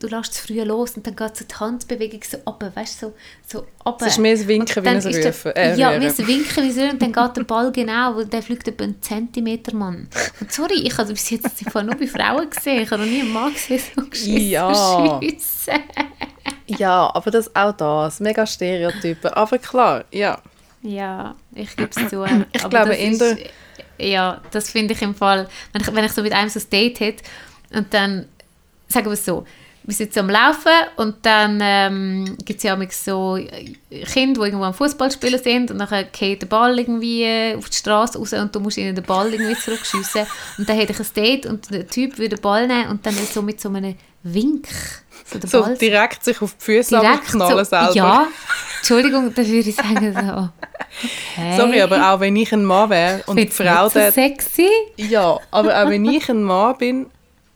du 0.00 0.06
lässt 0.06 0.32
es 0.32 0.40
früh 0.40 0.60
los 0.62 0.92
und 0.96 1.06
dann 1.06 1.16
geht 1.16 1.36
so 1.36 1.44
die 1.44 1.54
Handbewegung 1.54 2.20
so 2.28 2.38
runter, 2.46 2.70
weißt 2.74 3.02
du, 3.02 3.06
so, 3.06 3.14
so 3.46 3.66
runter. 3.84 4.06
Es 4.06 4.12
ist 4.12 4.18
mehr 4.18 4.32
ein 4.36 4.48
Winken 4.48 4.86
Und 4.86 5.04
wie 5.04 5.16
ein 5.16 5.26
Rufen, 5.26 5.52
äh, 5.56 5.76
ja, 5.76 6.00
wie 6.00 6.06
ein 6.06 6.26
Winken 6.26 6.74
wie 6.74 6.80
ein 6.80 6.90
und 6.90 7.02
dann 7.02 7.12
geht 7.12 7.36
der 7.36 7.42
Ball 7.44 7.72
genau, 7.72 8.14
wo 8.16 8.22
der 8.22 8.42
fliegt 8.42 8.68
etwa 8.68 8.84
einen 8.84 9.00
Zentimeter, 9.02 9.74
Mann. 9.74 10.08
Und 10.40 10.52
sorry, 10.52 10.80
ich 10.82 10.96
habe 10.98 11.08
bis 11.12 11.30
jetzt 11.30 11.70
Fall 11.70 11.84
nur 11.84 11.96
bei 11.96 12.06
Frauen 12.06 12.48
gesehen, 12.48 12.82
ich 12.82 12.90
habe 12.90 13.02
noch 13.02 13.10
nie 13.10 13.20
einen 13.20 13.32
Mann 13.32 13.52
gesehen, 13.52 13.80
so 13.96 14.02
geschissen 14.02 14.50
Ja. 14.50 15.20
Ja, 16.66 17.10
aber 17.14 17.30
das 17.30 17.54
auch 17.56 17.72
das, 17.72 18.20
mega 18.20 18.46
Stereotypen. 18.46 19.30
Aber 19.32 19.58
klar, 19.58 20.04
ja. 20.12 20.40
Ja, 20.82 21.34
ich 21.54 21.74
gebe 21.76 21.90
es 21.94 22.08
zu. 22.10 22.24
Ich 22.52 22.62
Aber 22.64 22.68
glaube, 22.70 22.94
in 22.94 23.18
der- 23.18 23.38
Ja, 23.98 24.40
das 24.50 24.70
finde 24.70 24.94
ich 24.94 25.02
im 25.02 25.14
Fall, 25.14 25.48
wenn 25.72 25.82
ich, 25.82 25.94
wenn 25.94 26.04
ich 26.04 26.12
so 26.12 26.22
mit 26.22 26.32
einem 26.32 26.48
so 26.50 26.60
ein 26.60 26.70
Date 26.70 27.00
hätte 27.00 27.24
und 27.74 27.92
dann, 27.92 28.26
sagen 28.86 29.06
wir 29.06 29.12
es 29.14 29.24
so, 29.24 29.44
wir 29.88 29.94
sind 29.94 30.12
so 30.12 30.20
am 30.20 30.28
Laufen 30.28 30.70
und 30.96 31.16
dann 31.22 31.60
ähm, 31.62 32.36
gibt 32.44 32.58
es 32.58 32.62
ja 32.62 32.76
so 32.90 33.38
Kinder, 33.90 34.40
die 34.40 34.46
irgendwo 34.46 34.64
am 34.64 34.74
Fußball 34.74 35.10
spielen 35.10 35.42
sind 35.42 35.70
und 35.70 35.78
dann 35.78 36.04
geht 36.12 36.42
der 36.42 36.46
Ball 36.46 36.78
irgendwie 36.78 37.22
äh, 37.22 37.56
auf 37.56 37.70
die 37.70 37.76
Straße 37.78 38.18
raus 38.18 38.34
und 38.34 38.54
du 38.54 38.60
musst 38.60 38.76
ihnen 38.76 38.94
den 38.94 39.04
Ball 39.04 39.32
irgendwie 39.32 39.58
zurückschiessen 39.58 40.26
und 40.58 40.68
dann 40.68 40.76
hätte 40.76 40.92
ich 40.92 41.00
ein 41.00 41.06
Date 41.16 41.46
und 41.46 41.70
der 41.70 41.86
Typ 41.86 42.18
würde 42.18 42.36
den 42.36 42.42
Ball 42.42 42.66
nehmen 42.66 42.88
und 42.90 43.06
dann 43.06 43.14
so 43.14 43.40
mit 43.40 43.62
so 43.62 43.70
einem 43.70 43.94
Wink 44.24 44.68
so 45.24 45.38
den 45.38 45.48
So 45.48 45.62
Ball 45.62 45.78
direkt 45.78 46.22
sich 46.22 46.42
auf 46.42 46.54
die 46.56 46.64
Füße 46.64 46.98
knallen 46.98 47.56
so, 47.56 47.64
selber. 47.64 47.94
ja, 47.94 48.28
Entschuldigung, 48.80 49.32
dann 49.32 49.46
würde 49.48 49.70
ich 49.70 49.74
sagen 49.74 50.12
so, 50.12 50.48
okay. 51.40 51.56
Sorry, 51.56 51.80
aber 51.80 52.12
auch 52.12 52.20
wenn 52.20 52.36
ich 52.36 52.52
ein 52.52 52.62
Mann 52.62 52.90
wäre 52.90 53.22
und 53.24 53.38
du 53.38 53.46
Frau 53.46 53.84
nicht 53.84 53.94
so 53.94 54.10
sexy? 54.10 54.68
Ja, 54.96 55.38
aber 55.50 55.82
auch 55.82 55.88
wenn 55.88 56.04
ich 56.04 56.28
ein 56.28 56.42
Mann 56.42 56.76
bin 56.76 57.06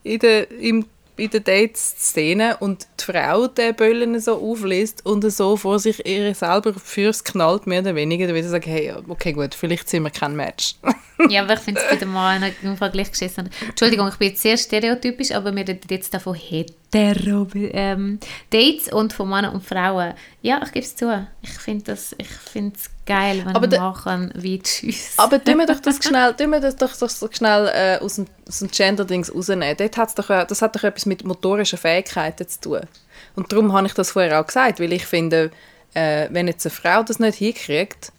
in 0.01 0.17
der, 0.17 0.49
im, 0.49 0.85
in 1.23 1.31
der 1.31 1.39
Dates-Szene 1.39 2.57
und 2.57 2.87
die 2.99 3.11
Frau 3.11 3.47
den 3.47 3.75
Böllen 3.75 4.19
so 4.19 4.35
auflässt 4.35 5.05
und 5.05 5.29
so 5.31 5.57
vor 5.57 5.79
sich 5.79 6.05
ihr 6.05 6.33
selber 6.35 6.73
fürs 6.73 7.23
knallt, 7.23 7.67
mehr 7.67 7.81
oder 7.81 7.95
weniger, 7.95 8.25
dann 8.25 8.35
würde 8.35 8.45
ich 8.45 8.51
sagen, 8.51 8.69
hey, 8.69 8.93
okay, 9.07 9.33
gut, 9.33 9.55
vielleicht 9.55 9.89
sind 9.89 10.03
wir 10.03 10.09
kein 10.09 10.35
Match. 10.35 10.75
Ja, 11.29 11.43
aber 11.43 11.53
ich 11.53 11.59
finde 11.59 11.79
es 11.79 11.89
bei 11.89 11.95
dem 11.95 12.11
Mann 12.11 12.43
Fall 12.77 12.91
gleich 12.91 13.11
geschissen. 13.11 13.49
Entschuldigung, 13.65 14.09
ich 14.09 14.15
bin 14.15 14.29
jetzt 14.29 14.41
sehr 14.41 14.57
stereotypisch, 14.57 15.31
aber 15.31 15.55
wir 15.55 15.65
reden 15.65 15.79
jetzt 15.89 16.13
davon 16.13 16.35
hetero 16.35 17.47
ähm, 17.53 18.19
Dates 18.49 18.91
und 18.91 19.13
von 19.13 19.29
Männern 19.29 19.53
und 19.53 19.63
Frauen. 19.63 20.15
Ja, 20.41 20.61
ich 20.65 20.71
gebe 20.71 20.83
es 20.83 20.95
zu. 20.95 21.27
Ich 21.41 21.51
finde 21.51 21.83
das, 21.85 22.15
ich 22.17 22.27
finde 22.27 22.75
es 22.75 22.89
geil, 23.05 23.43
wenn 23.45 23.55
Aber 23.55 23.67
Mann 23.67 23.93
kann 23.93 24.31
wie 24.35 24.59
tschüss. 24.59 25.13
aber 25.17 25.43
tun 25.43 25.57
wir 25.57 25.65
doch 25.65 25.79
das 25.79 25.97
schnell, 26.03 26.33
tun 26.33 26.51
wir 26.51 26.59
das 26.59 26.75
doch 26.75 26.93
so 26.93 27.07
so 27.07 27.29
schnell 27.31 27.67
äh, 27.73 28.03
aus 28.03 28.15
dem, 28.15 28.25
aus 28.47 28.59
dem 28.59 28.69
Gender-Dings 28.69 29.33
rausnehmen. 29.33 29.75
Dort 29.77 29.97
hat's 29.97 30.15
doch, 30.15 30.29
äh, 30.29 30.45
das 30.47 30.61
hat 30.61 30.75
doch 30.75 30.83
etwas 30.83 31.05
mit 31.05 31.23
motorischen 31.23 31.79
Fähigkeiten 31.79 32.47
zu 32.47 32.61
tun. 32.61 32.81
Und 33.35 33.51
darum 33.51 33.73
habe 33.73 33.87
ich 33.87 33.93
das 33.93 34.11
vorher 34.11 34.39
auch 34.39 34.47
gesagt, 34.47 34.79
weil 34.79 34.93
ich 34.93 35.05
finde, 35.05 35.51
äh, 35.93 36.27
wenn 36.31 36.47
jetzt 36.47 36.65
eine 36.65 36.73
Frau 36.73 37.03
das 37.03 37.19
nicht 37.19 37.37
hinkriegt, 37.37 38.11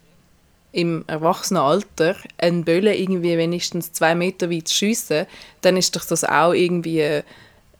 im 0.71 1.05
Erwachsenenalter 1.07 2.17
einen 2.37 2.65
Böllen 2.65 2.93
irgendwie 2.93 3.37
wenigstens 3.37 3.93
zwei 3.93 4.13
Meter 4.13 4.51
weit 4.51 4.67
zu 4.67 4.75
schiessen, 4.75 5.25
dann 5.61 5.77
ist 5.77 5.95
doch 5.95 6.03
das 6.03 6.25
auch 6.25 6.51
irgendwie 6.51 6.99
äh, 6.99 7.23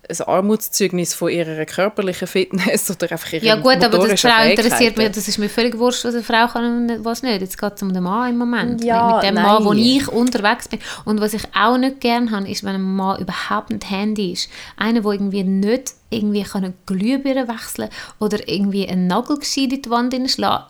ein 0.08 0.28
Armutszeugnis 0.28 1.14
von 1.14 1.30
ihrer 1.30 1.66
körperlichen 1.66 2.28
Fitness 2.28 2.90
oder 2.92 3.12
einfach 3.12 3.34
ihrer 3.34 3.44
ja 3.44 3.56
gut, 3.56 3.84
aber 3.84 4.08
das 4.08 4.22
Frau 4.22 4.44
interessiert 4.44 4.98
mich, 4.98 5.12
das 5.12 5.28
ist 5.28 5.38
mir 5.38 5.50
völlig 5.50 5.78
wurscht, 5.78 6.06
was 6.06 6.14
eine 6.14 6.24
Frau 6.24 6.48
kann 6.48 6.90
und 6.90 7.06
was 7.06 7.24
nicht. 7.24 7.42
Jetzt 7.42 7.58
geht 7.58 7.74
es 7.76 7.82
um 7.82 7.94
den 7.94 8.04
Mann 8.04 8.32
im 8.32 8.38
Moment. 8.38 8.84
Ja, 8.84 9.08
mit, 9.08 9.16
mit 9.16 9.24
dem 9.24 9.36
nein. 9.36 9.44
Mann, 9.46 9.66
wo 9.66 9.74
ich 9.74 10.08
unterwegs 10.08 10.68
bin. 10.68 10.80
Und 11.06 11.22
was 11.22 11.34
ich 11.34 11.44
auch 11.56 11.78
nicht 11.78 12.02
gerne 12.02 12.32
habe, 12.32 12.50
ist, 12.50 12.64
wenn 12.64 12.76
ein 12.76 12.96
Mann 12.96 13.20
überhaupt 13.20 13.72
nicht 13.72 13.90
Handy 13.90 14.34
ist. 14.34 14.50
Einer, 14.78 15.02
der 15.02 15.12
irgendwie 15.12 15.44
nicht 15.44 15.94
irgendwie 16.10 16.44
kann 16.44 16.74
Glühbirne 16.86 17.48
wechseln 17.48 17.90
oder 18.20 18.48
irgendwie 18.48 18.88
einen 18.88 19.08
Nagel 19.08 19.40
gescheit 19.40 19.74
in 19.74 19.82
die 19.82 19.90
Wand 19.90 20.14
hineinschlagen, 20.14 20.66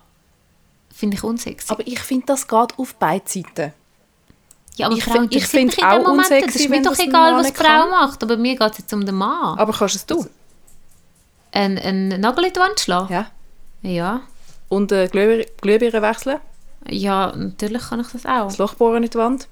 finde 0.94 1.18
ich 1.18 1.24
unsexy. 1.24 1.72
Aber 1.72 1.86
ich 1.86 2.00
finde, 2.00 2.28
das 2.28 2.48
geht 2.48 2.78
auf 2.78 2.96
beide 2.96 3.28
Seiten. 3.28 3.74
Ja, 4.76 4.88
aber 4.88 4.96
ich 4.98 5.04
Frau 5.04 5.14
find- 5.14 5.36
ich 5.36 5.46
find 5.48 5.78
auch 5.84 6.04
Moment 6.04 6.18
nicht. 6.30 6.32
Das 6.32 6.48
unsexy, 6.48 6.64
ist 6.64 6.70
mir 6.70 6.82
doch 6.82 6.98
ein 7.00 7.08
egal, 7.10 7.36
was 7.36 7.48
die 7.54 7.54
Frau 7.64 7.90
macht. 7.90 8.22
Aber 8.24 8.38
mir 8.38 8.56
geht 8.58 8.72
es 8.72 8.78
jetzt 8.80 8.94
um 8.94 9.06
den 9.06 9.16
Mann. 9.16 9.58
Aber 9.58 9.74
kannst 9.74 9.96
es 9.96 10.06
du? 10.06 10.26
Einen, 11.52 11.78
einen 11.78 12.20
Nagel 12.22 12.46
in 12.46 12.54
die 12.54 12.60
Wand 12.60 12.80
schlagen? 12.80 13.14
Ja. 13.14 13.28
Ja. 13.82 14.22
Und 14.68 14.92
äh, 14.92 15.08
Glühbirne 15.08 16.02
wechseln? 16.02 16.40
Ja, 16.90 17.34
natürlich 17.36 17.82
kann 17.90 18.02
ich 18.02 18.08
das 18.08 18.26
auch. 18.26 18.48
Das 18.48 18.58
Loch 18.58 18.74
bohren 18.76 19.04
in 19.04 19.10
die 19.10 19.18
Wand? 19.18 19.48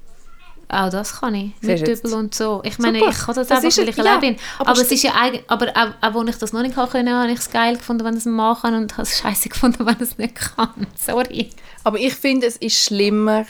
Auch 0.69 0.89
das 0.89 1.19
kann 1.19 1.35
ich. 1.35 1.51
Mit? 1.61 1.85
Dübel 1.87 2.13
und 2.13 2.33
so. 2.33 2.61
Ich 2.63 2.79
meine, 2.79 2.99
Super. 2.99 3.11
ich 3.11 3.17
kann 3.17 3.35
das, 3.35 3.47
Das 3.47 3.63
einfach, 3.63 3.77
weil 3.77 3.89
ich 3.89 3.95
ja. 3.95 4.03
allein 4.03 4.19
bin. 4.21 4.35
Aber 4.57 4.69
Aber, 4.71 4.81
es 4.81 4.91
ist 4.91 5.03
ja 5.03 5.11
eigentlich, 5.13 5.43
aber 5.47 5.67
auch, 5.69 5.89
auch 6.15 6.19
als 6.21 6.29
ich 6.31 6.37
das 6.37 6.53
noch 6.53 6.61
nicht 6.61 6.75
können, 6.75 7.13
habe 7.13 7.31
ich 7.31 7.39
es 7.39 7.51
geil 7.51 7.77
gefunden, 7.77 8.03
wenn 8.05 8.15
es 8.15 8.25
ein 8.25 8.33
Mann 8.33 8.57
kann 8.59 8.73
und 8.73 8.91
habe 8.93 9.03
es 9.03 9.19
scheiße 9.19 9.49
gefunden, 9.49 9.85
wenn 9.85 9.99
es 10.01 10.17
nicht 10.17 10.35
kann. 10.35 10.87
Sorry. 10.95 11.51
Aber 11.83 11.99
ich 11.99 12.13
finde, 12.15 12.47
es 12.47 12.57
ist 12.57 12.83
schlimmer, 12.83 13.45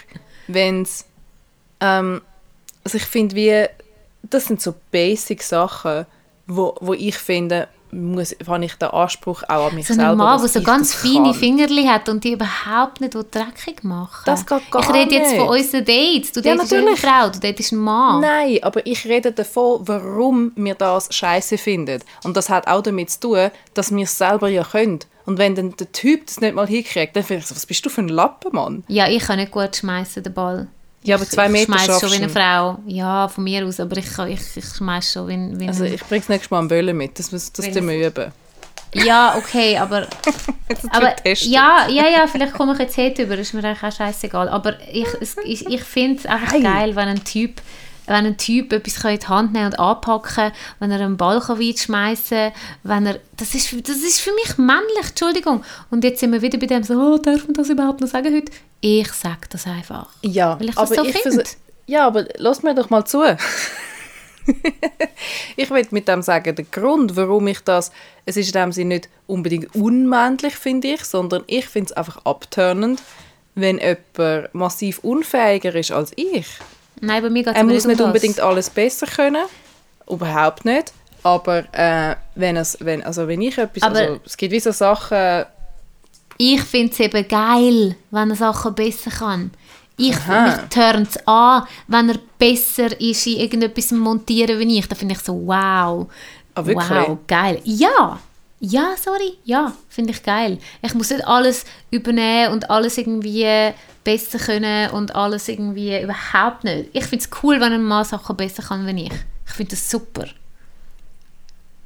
wenn 0.47 0.81
es. 0.83 1.05
Ähm, 1.83 2.21
also 2.83 2.97
ich 2.97 3.05
finde, 3.05 3.35
wie. 3.35 3.65
Das 4.29 4.45
sind 4.45 4.61
so 4.61 4.73
basic 4.91 5.43
Sachen, 5.43 6.05
wo, 6.47 6.73
wo 6.79 6.93
ich 6.93 7.17
finde, 7.17 7.67
muss, 7.91 8.33
habe 8.47 8.63
ich 8.63 8.73
den 8.75 8.89
Anspruch 8.89 9.43
auch 9.49 9.67
an 9.67 9.75
mich 9.75 9.85
So 9.87 9.93
selber. 9.95 10.11
ein 10.11 10.17
Mann, 10.17 10.39
der 10.39 10.47
so 10.49 10.61
ganz 10.61 10.93
feine 10.95 11.31
kann. 11.31 11.33
Fingerli 11.33 11.83
hat 11.83 12.07
und 12.07 12.23
die 12.23 12.31
überhaupt 12.31 13.01
nicht 13.01 13.13
dreckig 13.13 13.83
machen 13.83 14.23
Das 14.25 14.45
geht 14.45 14.71
gar 14.71 14.81
Ich 14.81 14.93
rede 14.93 15.13
jetzt 15.15 15.35
von 15.35 15.53
nicht. 15.53 15.65
unseren 15.65 15.85
Dates. 15.85 16.31
Du 16.31 16.39
Ja, 16.39 16.55
datest 16.55 16.73
eine. 16.73 16.95
Frau, 16.95 17.29
du 17.29 17.39
datest 17.39 17.73
einen 17.73 17.81
Mann. 17.81 18.21
Nein, 18.21 18.59
aber 18.61 18.85
ich 18.87 19.05
rede 19.05 19.33
davon, 19.33 19.81
warum 19.87 20.53
wir 20.55 20.75
das 20.75 21.13
scheiße 21.13 21.57
finden. 21.57 22.01
Und 22.23 22.37
das 22.37 22.49
hat 22.49 22.67
auch 22.67 22.81
damit 22.81 23.09
zu 23.11 23.19
tun, 23.19 23.51
dass 23.73 23.93
wir 23.93 24.05
es 24.05 24.17
selber 24.17 24.47
ja 24.47 24.63
können. 24.63 24.99
Und 25.25 25.37
wenn 25.37 25.53
dann 25.55 25.75
der 25.75 25.91
Typ 25.91 26.25
das 26.27 26.39
nicht 26.39 26.55
mal 26.55 26.65
hinkriegt, 26.67 27.15
dann 27.15 27.23
finde 27.23 27.41
ich 27.41 27.47
so, 27.47 27.55
was 27.55 27.65
bist 27.65 27.85
du 27.85 27.89
für 27.89 28.01
ein 28.01 28.07
Lappen, 28.09 28.55
Mann? 28.55 28.83
Ja, 28.87 29.07
ich 29.09 29.23
kann 29.23 29.37
nicht 29.37 29.51
gut 29.51 29.75
schmeißen 29.75 30.23
den 30.23 30.33
Ball. 30.33 30.67
Ja, 31.03 31.15
aber 31.17 31.25
zwei 31.25 31.45
ich 31.47 31.51
Meter 31.51 31.65
schmeiß 31.77 31.99
schon 31.99 32.11
wie 32.11 32.15
eine. 32.15 32.29
Frau. 32.29 32.79
Ja, 32.85 33.27
von 33.27 33.43
mir 33.43 33.65
aus, 33.65 33.79
aber 33.79 33.97
ich, 33.97 34.11
kann- 34.13 34.29
ich, 34.31 34.39
ich 34.55 34.65
schmeiß 34.65 35.13
schon 35.13 35.27
wie, 35.27 35.59
wie 35.59 35.67
Also 35.67 35.83
ich 35.83 36.01
bring's 36.03 36.29
nächstes 36.29 36.49
Mal 36.51 36.59
einen 36.59 36.67
Böllen 36.67 36.95
mit, 36.97 37.17
das, 37.19 37.31
muss- 37.31 37.51
das 37.51 37.65
wir 37.65 38.07
üben. 38.07 38.31
Ja, 38.95 39.35
okay, 39.37 39.77
aber... 39.77 40.07
Aber 40.91 41.15
ja, 41.25 41.87
ja, 41.89 42.07
ja, 42.07 42.27
vielleicht 42.27 42.53
komme 42.53 42.73
ich 42.73 42.79
jetzt 42.79 42.97
heute 42.97 43.23
über, 43.23 43.37
ist 43.37 43.53
mir 43.53 43.63
eigentlich 43.63 43.83
auch 43.83 43.95
scheißegal. 43.95 44.49
Aber 44.49 44.75
ich, 44.91 45.07
es- 45.19 45.35
ich, 45.43 45.65
ich 45.67 45.83
finde 45.83 46.19
es 46.19 46.25
einfach 46.25 46.53
geil, 46.61 46.95
wenn 46.95 47.07
ein 47.07 47.23
Typ 47.23 47.61
wenn 48.05 48.25
ein 48.25 48.37
Typ 48.37 48.73
etwas 48.73 48.95
kann 49.01 49.13
in 49.13 49.19
die 49.19 49.27
Hand 49.27 49.53
nehmen 49.53 49.67
und 49.67 49.79
anpacken 49.79 50.51
wenn 50.79 50.91
er 50.91 50.99
einen 50.99 51.15
Ball 51.15 51.39
kann 51.39 51.57
schmeißen 51.61 52.51
wenn 52.83 53.05
er, 53.05 53.19
das 53.37 53.55
ist, 53.55 53.71
das 53.87 53.97
ist 53.97 54.19
für 54.19 54.33
mich 54.33 54.57
männlich, 54.57 55.07
Entschuldigung. 55.09 55.63
Und 55.89 56.03
jetzt 56.03 56.19
sind 56.19 56.33
wir 56.33 56.41
wieder 56.41 56.57
bei 56.57 56.65
dem 56.65 56.83
so, 56.83 56.95
oh, 56.95 57.17
darf 57.17 57.45
man 57.45 57.53
das 57.53 57.69
überhaupt 57.69 58.01
noch 58.01 58.09
sagen 58.09 58.33
heute? 58.35 58.51
Ich 58.85 59.13
sage 59.13 59.47
das 59.49 59.65
einfach. 59.65 60.09
Ja, 60.23 60.59
Weil 60.59 60.67
ich 60.67 60.77
aber 60.77 60.93
so 60.93 61.05
ich 61.05 61.17
finde. 61.17 61.45
Ja, 61.87 62.05
aber 62.05 62.25
lass 62.35 62.63
mir 62.63 62.75
doch 62.75 62.89
mal 62.89 63.05
zu. 63.05 63.23
ich 65.55 65.69
will 65.69 65.87
mit 65.91 66.09
dem 66.09 66.21
sagen, 66.21 66.53
der 66.53 66.65
Grund, 66.65 67.15
warum 67.15 67.47
ich 67.47 67.61
das, 67.61 67.93
es 68.25 68.35
ist 68.35 68.47
in 68.47 68.61
dem 68.61 68.71
Sinne 68.73 68.95
nicht 68.95 69.07
unbedingt 69.25 69.73
unmännlich, 69.73 70.55
finde 70.55 70.89
ich, 70.89 71.05
sondern 71.05 71.45
ich 71.47 71.65
finde 71.65 71.91
es 71.91 71.97
einfach 71.97 72.25
abturnend, 72.25 73.01
wenn 73.55 73.79
jemand 73.79 74.53
massiv 74.53 74.99
unfähiger 74.99 75.73
ist 75.75 75.93
als 75.93 76.11
ich. 76.17 76.47
Nein, 76.99 77.23
bei 77.23 77.29
mir 77.29 77.43
geht 77.43 77.53
es 77.53 77.57
Er 77.59 77.63
muss 77.63 77.85
nicht 77.85 78.01
um 78.01 78.07
unbedingt 78.07 78.41
alles 78.41 78.69
besser 78.69 79.07
können, 79.07 79.45
überhaupt 80.09 80.65
nicht. 80.65 80.91
Aber 81.23 81.63
äh, 81.71 82.17
wenn, 82.35 82.57
es, 82.57 82.77
wenn, 82.81 83.01
also 83.01 83.29
wenn 83.29 83.41
ich 83.41 83.57
etwas, 83.57 83.83
Aber- 83.83 83.97
also 83.97 84.19
es 84.25 84.35
gibt 84.35 84.51
wie 84.51 84.59
so 84.59 84.71
Sachen, 84.71 85.45
Ich 86.37 86.61
finde 86.61 86.93
es 86.93 86.99
eben 86.99 87.27
geil, 87.27 87.95
wenn 88.11 88.29
er 88.29 88.35
Sachen 88.35 88.75
besser 88.75 89.11
kann. 89.11 89.51
Ich, 89.97 90.15
Aha. 90.15 90.43
mich 90.43 90.55
turnt 90.69 91.09
es 91.09 91.27
an, 91.27 91.63
wenn 91.87 92.09
er 92.09 92.19
besser 92.39 92.99
ist 92.99 93.27
in 93.27 93.39
irgendetwas 93.39 93.91
montieren 93.91 94.59
wie 94.59 94.79
ich. 94.79 94.87
Da 94.87 94.95
finde 94.95 95.13
ich 95.13 95.21
so, 95.21 95.33
wow. 95.45 96.07
Wirklich? 96.55 96.89
Wow, 96.89 97.17
geil. 97.27 97.61
Ja, 97.63 98.19
ja, 98.59 98.95
sorry, 98.97 99.37
ja, 99.43 99.73
finde 99.89 100.11
ich 100.11 100.23
geil. 100.23 100.57
Ich 100.81 100.93
muss 100.93 101.09
nicht 101.09 101.27
alles 101.27 101.65
übernehmen 101.91 102.53
und 102.53 102.69
alles 102.69 102.97
irgendwie 102.97 103.73
besser 104.03 104.39
können 104.39 104.89
und 104.91 105.13
alles 105.15 105.49
irgendwie 105.49 106.01
überhaupt 106.01 106.63
nicht. 106.63 106.89
Ich 106.93 107.05
finde 107.05 107.25
es 107.25 107.43
cool, 107.43 107.59
wenn 107.59 107.73
ein 107.73 107.83
Mann 107.83 108.05
Sachen 108.05 108.37
besser 108.37 108.63
kann 108.63 108.87
wie 108.87 109.05
ich. 109.05 109.13
Ich 109.45 109.53
finde 109.53 109.71
das 109.71 109.89
super. 109.89 110.27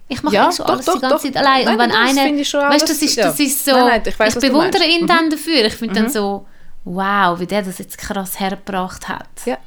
Ich 0.10 0.24
mache 0.24 0.36
Ja, 0.36 0.52
schon 0.52 0.66
doch, 0.66 0.74
alles 0.74 0.86
doch, 0.86 0.94
die 0.96 1.00
ganze 1.02 1.16
doch. 1.28 1.34
Zeit 1.34 1.38
allein. 1.38 1.66
Nein, 1.66 1.74
und 1.74 1.80
wenn 1.80 1.92
einer, 1.92 2.26
ich 2.40 2.54
weißt 2.54 2.82
du, 2.84 2.88
das- 2.88 3.02
ist, 3.02 3.18
das 3.18 3.40
ist 3.40 3.66
so, 3.66 3.72
Nein, 3.72 3.88
nein, 3.88 4.04
ich 4.06 4.18
weiss, 4.20 4.34
du 4.36 4.40
bewundere 4.40 4.86
ihn 4.86 5.04
Mhm. 5.04 5.08
dann 5.08 5.30
dafür. 5.30 5.66
Ich 5.66 5.74
finde 5.76 5.96
dann 5.96 6.10
so, 6.10 6.46
wow, 6.86 7.38
wie 7.40 7.46
der 7.48 7.62
das 7.64 7.78
jetzt 7.80 7.98
krass 7.98 8.40
hergebracht 8.40 9.08
hat. 9.10 9.28
Ja. 9.46 9.58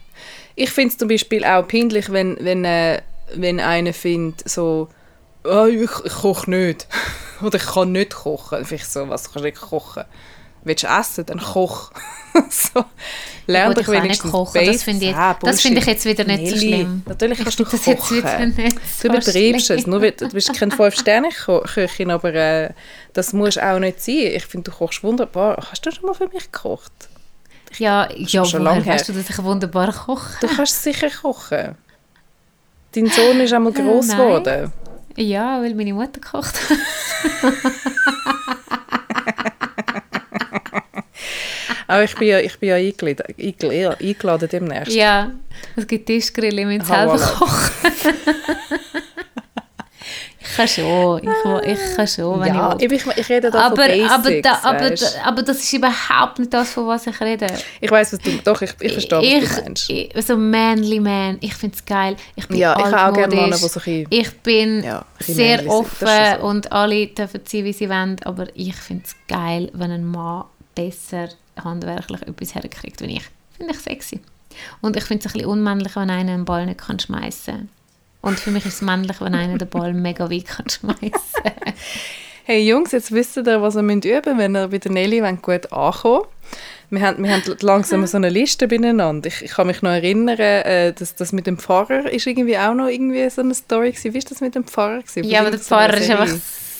Ich 0.54 0.70
finde 0.70 0.90
es 0.92 0.98
zum 0.98 1.08
Beispiel 1.08 1.44
auch 1.44 1.66
peinlich, 1.68 2.10
wenn, 2.10 2.36
wenn, 2.40 2.64
äh, 2.64 3.00
wenn 3.34 3.60
einer 3.60 3.92
findet, 3.92 4.48
so, 4.48 4.88
«Ah, 5.44 5.66
ich, 5.66 5.90
ich 6.04 6.12
koche 6.12 6.50
nicht. 6.50 6.86
Oder 7.42 7.56
ich 7.56 7.66
kann 7.66 7.92
nicht 7.92 8.14
kochen. 8.14 8.64
Vielleicht 8.64 8.90
so, 8.92 9.08
was 9.08 9.24
kannst 9.24 9.36
du 9.36 9.40
nicht 9.44 9.60
kochen? 9.60 10.04
Willst 10.64 10.82
du 10.84 10.88
essen? 10.88 11.26
Dann 11.26 11.40
koch. 11.40 11.90
so. 12.50 12.84
Lern 13.46 13.74
doch 13.74 13.82
ich 13.82 13.88
wenigstens 13.88 14.30
kochen, 14.30 14.64
das 14.64 14.82
finde 14.84 15.06
ich- 15.06 15.16
Ah, 15.16 15.36
das 15.42 15.60
finde 15.60 15.80
ich 15.80 15.86
jetzt 15.86 16.04
wieder 16.04 16.22
nicht 16.24 16.46
so 16.46 16.54
Nelly, 16.54 16.68
schlimm. 16.74 17.02
Natürlich 17.06 17.38
Ich 17.38 17.44
kannst 17.44 17.58
du 17.58 17.64
das 17.70 17.86
jetzt 17.86 18.10
wieder 18.12 18.22
kochen. 18.36 18.54
nicht 18.56 18.76
Du 18.76 18.82
so 18.86 19.08
übertreibst 19.08 19.66
schlimm. 19.66 19.78
es. 19.78 19.86
Nur, 19.86 20.00
du 20.10 20.28
bist 20.28 20.54
keine 20.56 20.70
Fünf-Sterne-Köchin, 20.70 22.10
aber 22.12 22.32
äh, 22.34 22.70
das 23.12 23.32
muss 23.32 23.58
auch 23.58 23.78
nicht 23.80 24.00
sein. 24.02 24.14
Ich 24.34 24.46
finde, 24.46 24.70
du 24.70 24.76
kochst 24.76 25.02
wunderbar. 25.02 25.66
Hast 25.70 25.84
du 25.84 25.90
schon 25.90 26.06
mal 26.06 26.14
für 26.14 26.28
mich 26.28 26.52
gekocht? 26.52 26.92
Ja, 27.78 28.08
ja 28.14 28.44
schon 28.44 28.62
lange 28.62 28.84
weißt 28.86 29.08
du, 29.08 29.12
dass 29.12 29.28
ich 29.30 29.42
wunderbar 29.42 29.92
koche? 29.92 30.34
Du 30.40 30.46
kannst 30.46 30.82
sicher 30.82 31.08
kochen. 31.10 31.74
Dein 32.94 33.06
Sohn 33.06 33.40
ist 33.40 33.52
einmal 33.52 33.72
gross 33.72 34.08
nein. 34.08 34.16
geworden. 34.18 34.72
Ja, 35.16 35.60
weil 35.60 35.74
meine 35.74 35.94
Mutter 35.94 36.20
kocht. 36.20 36.54
Aber 41.90 42.04
ich 42.04 42.14
bin 42.14 42.28
ja, 42.28 42.38
ich 42.38 42.56
bin 42.58 42.68
ja 42.68 42.76
eingeladen, 42.76 43.24
eingeladen, 43.38 43.96
eingeladen 44.00 44.48
demnächst. 44.48 44.92
ja, 44.94 45.30
es 45.76 45.86
gibt 45.86 46.06
Tischgrill, 46.06 46.56
ich 46.58 46.66
muss 46.78 46.86
selber 46.86 47.18
kochen. 47.18 47.70
ich 50.42 50.56
kann 50.56 50.68
schon, 50.68 51.20
ich, 51.22 51.72
ich 51.72 51.96
kann 51.96 52.06
schon, 52.06 52.40
wenn 52.40 52.54
Ja, 52.54 52.76
ich 52.78 52.90
will. 52.90 52.96
ich, 52.96 53.06
ich 53.18 53.28
rede 53.28 53.50
da 53.50 53.66
Aber, 53.66 53.76
von 53.76 53.86
Basics, 53.86 54.10
aber, 54.10 54.40
da, 54.40 54.58
aber, 54.62 54.90
da, 54.90 55.06
aber 55.24 55.42
das 55.42 55.58
ist 55.62 55.72
überhaupt 55.72 56.38
nicht 56.38 56.52
das, 56.54 56.70
von 56.72 56.86
was 56.86 57.06
ich 57.06 57.20
rede. 57.20 57.46
Ich 57.80 57.90
weiß, 57.90 58.12
was 58.12 58.20
du... 58.20 58.30
Doch, 58.44 58.62
ich, 58.62 58.70
ich 58.80 58.92
verstehe, 58.92 59.42
was 59.42 59.56
du 59.56 59.62
meinst. 59.62 59.90
ich, 59.90 60.12
so 60.26 60.36
manly 60.36 61.00
man, 61.00 61.38
ich 61.40 61.54
finde 61.54 61.76
es 61.76 61.84
geil. 61.84 62.16
Ich 62.36 62.46
bin 62.48 62.56
Ja, 62.58 62.76
ich 62.78 62.84
habe 62.84 63.12
auch 63.12 63.16
gerne 63.16 63.34
Männer, 63.34 63.56
die 63.56 63.62
so 63.62 63.66
ein 63.66 63.72
bisschen- 63.72 64.06
Ich 64.10 64.30
bin 64.38 64.84
Ja, 64.84 64.98
ein 65.00 65.04
bisschen 65.18 65.34
sehr 65.34 65.66
offen 65.68 66.08
so. 66.40 66.46
und 66.46 66.72
alle 66.72 67.06
dürfen 67.08 67.40
sein, 67.44 67.64
wie 67.64 67.72
sie 67.72 67.88
wollen, 67.88 68.16
aber 68.24 68.46
ich 68.54 68.74
finde 68.76 69.04
es 69.06 69.14
geil, 69.28 69.70
wenn 69.74 69.90
ein 69.90 70.04
Mann 70.04 70.44
besser 70.74 71.28
handwerklich 71.64 72.22
etwas 72.22 72.54
herkriegt 72.54 73.00
wie 73.00 73.16
ich. 73.16 73.24
Finde 73.56 73.72
ich 73.74 73.80
sexy. 73.80 74.20
Und 74.80 74.96
ich 74.96 75.04
finde 75.04 75.20
es 75.20 75.30
ein 75.30 75.32
bisschen 75.34 75.48
unmännlich, 75.48 75.96
wenn 75.96 76.10
einer 76.10 76.32
einen 76.32 76.44
Ball 76.44 76.66
nicht 76.66 76.80
kann 76.80 76.98
schmeißen 76.98 77.54
kann. 77.54 77.68
Und 78.22 78.38
für 78.38 78.50
mich 78.50 78.66
ist 78.66 78.74
es 78.74 78.82
männlich, 78.82 79.20
wenn 79.20 79.34
einer 79.34 79.58
den 79.58 79.68
Ball 79.68 79.92
mega 79.94 80.30
weit 80.30 80.46
kann 80.46 80.68
schmeißen 80.68 81.10
Hey 82.44 82.66
Jungs, 82.66 82.92
jetzt 82.92 83.12
wisst 83.12 83.36
ihr, 83.36 83.62
was 83.62 83.76
ihr 83.76 83.82
müsst 83.82 84.04
üben 84.04 84.38
wenn 84.38 84.56
ihr 84.56 84.68
bei 84.68 84.78
der 84.78 84.90
Nelly 84.90 85.20
gut 85.40 85.72
ankommt. 85.72 86.26
Wir 86.92 87.02
haben, 87.02 87.22
wir 87.22 87.30
haben 87.32 87.42
langsam 87.60 88.04
so 88.06 88.16
eine 88.16 88.28
Liste 88.28 88.66
beieinander. 88.66 89.28
Ich, 89.28 89.42
ich 89.42 89.52
kann 89.52 89.68
mich 89.68 89.80
noch 89.82 89.90
erinnern, 89.90 90.36
äh, 90.36 90.92
dass 90.92 91.14
das 91.14 91.30
mit 91.32 91.46
dem 91.46 91.56
Pfarrer 91.58 92.10
ist 92.10 92.26
irgendwie 92.26 92.58
auch 92.58 92.74
noch 92.74 92.88
irgendwie 92.88 93.30
so 93.30 93.42
eine 93.42 93.54
Story 93.54 93.92
gewesen. 93.92 94.12
Wie 94.12 94.18
ist 94.18 94.30
das 94.32 94.40
mit 94.40 94.56
dem 94.56 94.64
Pfarrer 94.64 95.02
gewesen? 95.02 95.22
Ja, 95.30 95.40
aber 95.40 95.52
der 95.52 95.60
Pfarrer 95.60 95.96
ist 95.98 96.10
einfach 96.10 96.34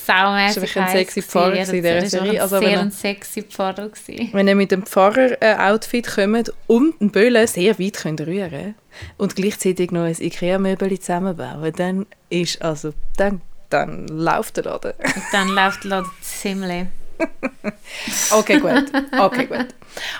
saumässig 0.07 0.76
ein 0.78 0.88
sexy 0.88 1.22
Pfarrer 1.22 1.53
gewesen. 1.53 1.74
in 1.74 1.82
dieser 1.82 1.94
Er 1.94 2.09
Serie. 2.09 2.42
Also 2.42 2.59
sehr 2.59 2.80
ein 2.80 2.90
sexy 2.90 3.42
Pfarrer 3.42 3.88
gewesen. 3.88 4.30
Wenn 4.32 4.48
ihr 4.48 4.55
mit 4.55 4.70
dem 4.70 4.84
Pfarrer-Outfit 4.84 6.07
kommt 6.07 6.53
und 6.66 7.01
einen 7.01 7.11
Böllen 7.11 7.46
sehr 7.46 7.78
weit 7.78 7.94
könnt 7.94 8.20
rühren 8.20 8.74
und 9.18 9.36
gleichzeitig 9.36 9.90
noch 9.90 10.05
ein 10.05 10.16
Ikea-Möbel 10.18 10.98
zusammenbauen, 10.98 11.72
dann 11.76 12.07
ist 12.28 12.62
also, 12.62 12.92
dann, 13.16 13.40
dann 13.68 14.07
läuft 14.09 14.57
der 14.57 14.64
Laden. 14.64 14.92
Dann 15.32 15.48
läuft 15.48 15.84
der 15.84 15.90
Laden 15.90 16.11
ziemlich. 16.22 16.86
Okay, 18.32 18.59
gut. 18.61 18.90
Okay, 19.18 19.46
gut. 19.46 19.66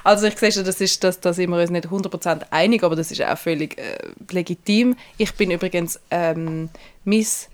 Also 0.05 0.27
ich 0.27 0.37
sehe 0.39 0.53
schon, 0.53 0.65
das 0.65 0.81
ist, 0.81 1.03
das, 1.03 1.21
da 1.21 1.33
sind 1.33 1.51
wir 1.51 1.59
uns 1.61 1.71
nicht 1.71 1.87
100% 1.87 2.43
einig, 2.51 2.83
aber 2.83 2.97
das 2.97 3.11
ist 3.11 3.23
auch 3.23 3.39
völlig 3.39 3.79
äh, 3.79 3.97
legitim. 4.31 4.97
Ich 5.17 5.35
bin 5.35 5.51
übrigens, 5.51 6.01
ähm, 6.11 6.69
mis, 7.05 7.49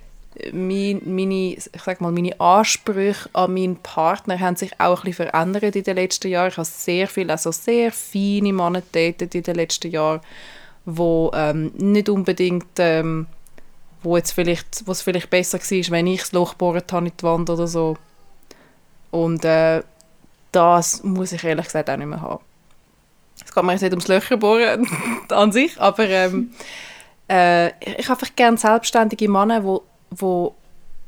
mein, 0.53 1.01
meine, 1.05 1.55
ich 1.55 1.71
sag 1.85 2.01
mal, 2.01 2.13
meine 2.13 2.39
Ansprüche 2.41 3.29
an 3.33 3.55
meinen 3.55 3.77
Partner 3.77 4.39
haben 4.39 4.57
sich 4.57 4.79
auch 4.79 4.99
ein 4.99 5.11
bisschen 5.11 5.31
verändert 5.31 5.77
in 5.77 5.83
den 5.83 5.97
letzten 5.97 6.29
Jahren. 6.29 6.49
Ich 6.49 6.57
habe 6.57 6.67
sehr 6.67 7.09
viel, 7.09 7.31
also 7.31 7.53
sehr 7.53 7.93
feine 7.93 8.53
Männer 8.53 8.83
datet 8.93 9.35
in 9.35 9.43
den 9.43 9.55
letzten 9.55 9.91
Jahren, 9.91 10.21
wo 10.85 11.31
ähm, 11.35 11.73
nicht 11.77 12.09
unbedingt, 12.09 12.79
ähm, 12.79 13.27
wo 14.03 14.17
jetzt 14.17 14.33
vielleicht, 14.33 14.87
wo 14.87 14.93
es 14.93 15.03
vielleicht 15.03 15.31
besser 15.31 15.59
war, 15.59 15.91
wenn 15.91 16.07
ich 16.07 16.21
das 16.21 16.33
Loch 16.33 16.53
gebohrt 16.53 16.93
habe 16.93 17.07
in 17.07 17.13
die 17.19 17.23
Wand 17.23 17.49
oder 17.51 17.67
so. 17.67 17.97
Und 19.11 19.45
äh, 19.45 19.83
das 20.53 21.03
muss 21.03 21.33
ich 21.33 21.45
ehrlich 21.45 21.67
gesagt 21.67 21.89
auch 21.89 21.97
nicht 21.97 22.07
mehr 22.07 22.21
haben. 22.21 22.43
Es 23.45 23.55
geht 23.55 23.65
mir 23.65 23.73
jetzt 23.73 23.83
nicht 23.83 23.93
ums 23.93 24.09
Löcher 24.09 24.37
bohren 24.37 24.87
an 25.31 25.53
sich, 25.53 25.81
aber 25.81 26.09
ähm, 26.09 26.53
äh, 27.29 27.69
ich 27.81 28.09
habe 28.09 28.21
einfach 28.21 28.35
gerne 28.37 28.57
selbstständige 28.57 29.29
Männer, 29.29 29.65
wo, 29.65 29.83
wo, 30.11 30.55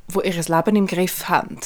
wo 0.09 0.21
ihr 0.21 0.35
Leben 0.35 0.77
im 0.77 0.87
Griff 0.87 1.29
haben. 1.29 1.59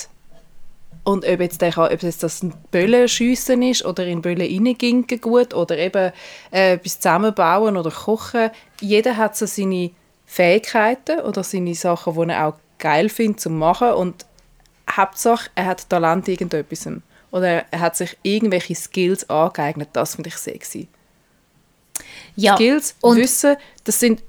Und 1.04 1.26
ob 1.26 1.40
jetzt, 1.40 1.60
der, 1.60 1.76
ob 1.76 2.02
jetzt 2.02 2.22
das 2.22 2.42
ein 2.42 2.54
Böllenschiessen 2.70 3.62
ist 3.62 3.84
oder 3.84 4.06
in 4.06 4.22
Böllen 4.22 4.40
reinginken 4.40 5.20
gut 5.20 5.52
oder 5.52 5.76
eben 5.76 6.12
äh, 6.52 6.74
etwas 6.74 7.00
zusammenbauen 7.00 7.76
oder 7.76 7.90
kochen, 7.90 8.50
jeder 8.80 9.16
hat 9.16 9.36
so 9.36 9.46
seine 9.46 9.90
Fähigkeiten 10.26 11.20
oder 11.20 11.42
seine 11.42 11.74
Sachen, 11.74 12.14
die 12.14 12.32
er 12.32 12.46
auch 12.46 12.54
geil 12.78 13.08
findet 13.08 13.40
zu 13.40 13.50
machen 13.50 13.92
und 13.92 14.26
Hauptsache, 14.90 15.50
er 15.54 15.66
hat 15.66 15.88
Talent 15.88 16.28
irgendetwas. 16.28 16.88
Oder 17.30 17.64
er 17.70 17.80
hat 17.80 17.96
sich 17.96 18.16
irgendwelche 18.22 18.74
Skills 18.74 19.28
angeeignet. 19.28 19.88
Das 19.92 20.14
finde 20.14 20.28
ich 20.28 20.36
sexy. 20.36 20.88
Ja, 22.36 22.54
Skills, 22.56 22.94
und, 23.00 23.16
Wissen, 23.16 23.56
das 23.84 23.98
sind, 23.98 24.22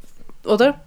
oder? 0.45 0.79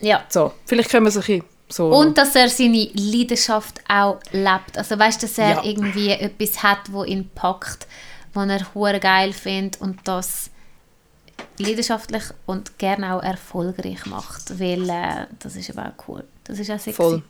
ja. 0.00 0.24
So, 0.28 0.52
vielleicht 0.66 0.90
können 0.90 1.06
wir 1.06 1.10
so 1.10 1.20
ein 1.20 1.26
bisschen 1.26 1.44
so... 1.72 1.88
Und 1.88 2.18
dass 2.18 2.34
er 2.36 2.48
seine 2.48 2.88
Leidenschaft 2.94 3.80
auch 3.88 4.20
lebt. 4.32 4.76
Also 4.76 4.98
weißt 4.98 5.22
du, 5.22 5.26
dass 5.26 5.38
er 5.38 5.50
Ja. 5.50 5.64
irgendwie 5.64 6.10
etwas 6.10 6.62
hat, 6.62 6.92
wo 6.92 7.04
ihn 7.04 7.30
packt, 7.34 7.86
was 8.34 8.48
er 8.48 8.74
hure 8.74 9.00
geil 9.00 9.32
findet 9.32 9.80
und 9.80 10.00
das 10.04 10.50
leidenschaftlich 11.58 12.24
und 12.46 12.78
gerne 12.78 13.14
auch 13.14 13.22
erfolgreich 13.22 14.06
macht. 14.06 14.58
Weil 14.58 14.88
äh, 14.88 15.26
das 15.38 15.56
ist 15.56 15.70
aber 15.70 15.88
auch 15.88 16.08
cool. 16.08 16.24
Das 16.44 16.58
ist 16.58 16.70
auch 16.70 16.78
sexy. 16.78 16.92
voll. 16.92 17.22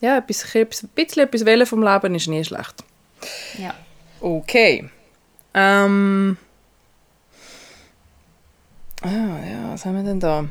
Ja, 0.00 0.16
etwas, 0.18 0.54
etwas, 0.54 0.82
ein 0.84 0.88
bisschen 0.94 1.24
etwas 1.24 1.44
Wählen 1.44 1.66
vom 1.66 1.82
Leben 1.82 2.14
ist 2.14 2.26
nie 2.28 2.42
schlecht. 2.44 2.82
Ja. 3.58 3.74
Okay. 4.20 4.88
Ähm. 5.52 6.36
Ah, 9.02 9.08
ja, 9.08 9.72
was 9.72 9.84
haben 9.84 9.96
wir 9.96 10.02
denn 10.04 10.20
da? 10.20 10.44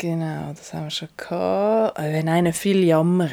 Genau, 0.00 0.52
das 0.56 0.72
haben 0.72 0.84
wir 0.84 0.90
schon 0.90 1.08
gehabt. 1.16 1.98
Äh, 1.98 2.12
Wenn 2.14 2.28
einer 2.28 2.52
viel 2.54 2.82
jammert. 2.84 3.30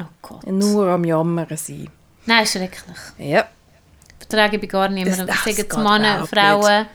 Oh 0.00 0.04
Gott. 0.22 0.46
Nur 0.46 0.86
am 0.88 1.04
Jammern 1.04 1.46
sein. 1.54 1.88
Nein, 2.24 2.46
schrecklich. 2.46 2.96
Ja. 3.18 3.44
Vertrage 4.18 4.56
ich 4.56 4.68
gar 4.70 4.88
niemandem. 4.88 5.26
Das- 5.26 5.36
Ich 5.36 5.42
das 5.44 5.44
sage 5.44 5.56
geht 5.56 5.72
zu 5.72 5.78
Männer, 5.80 6.26
Frauen, 6.26 6.86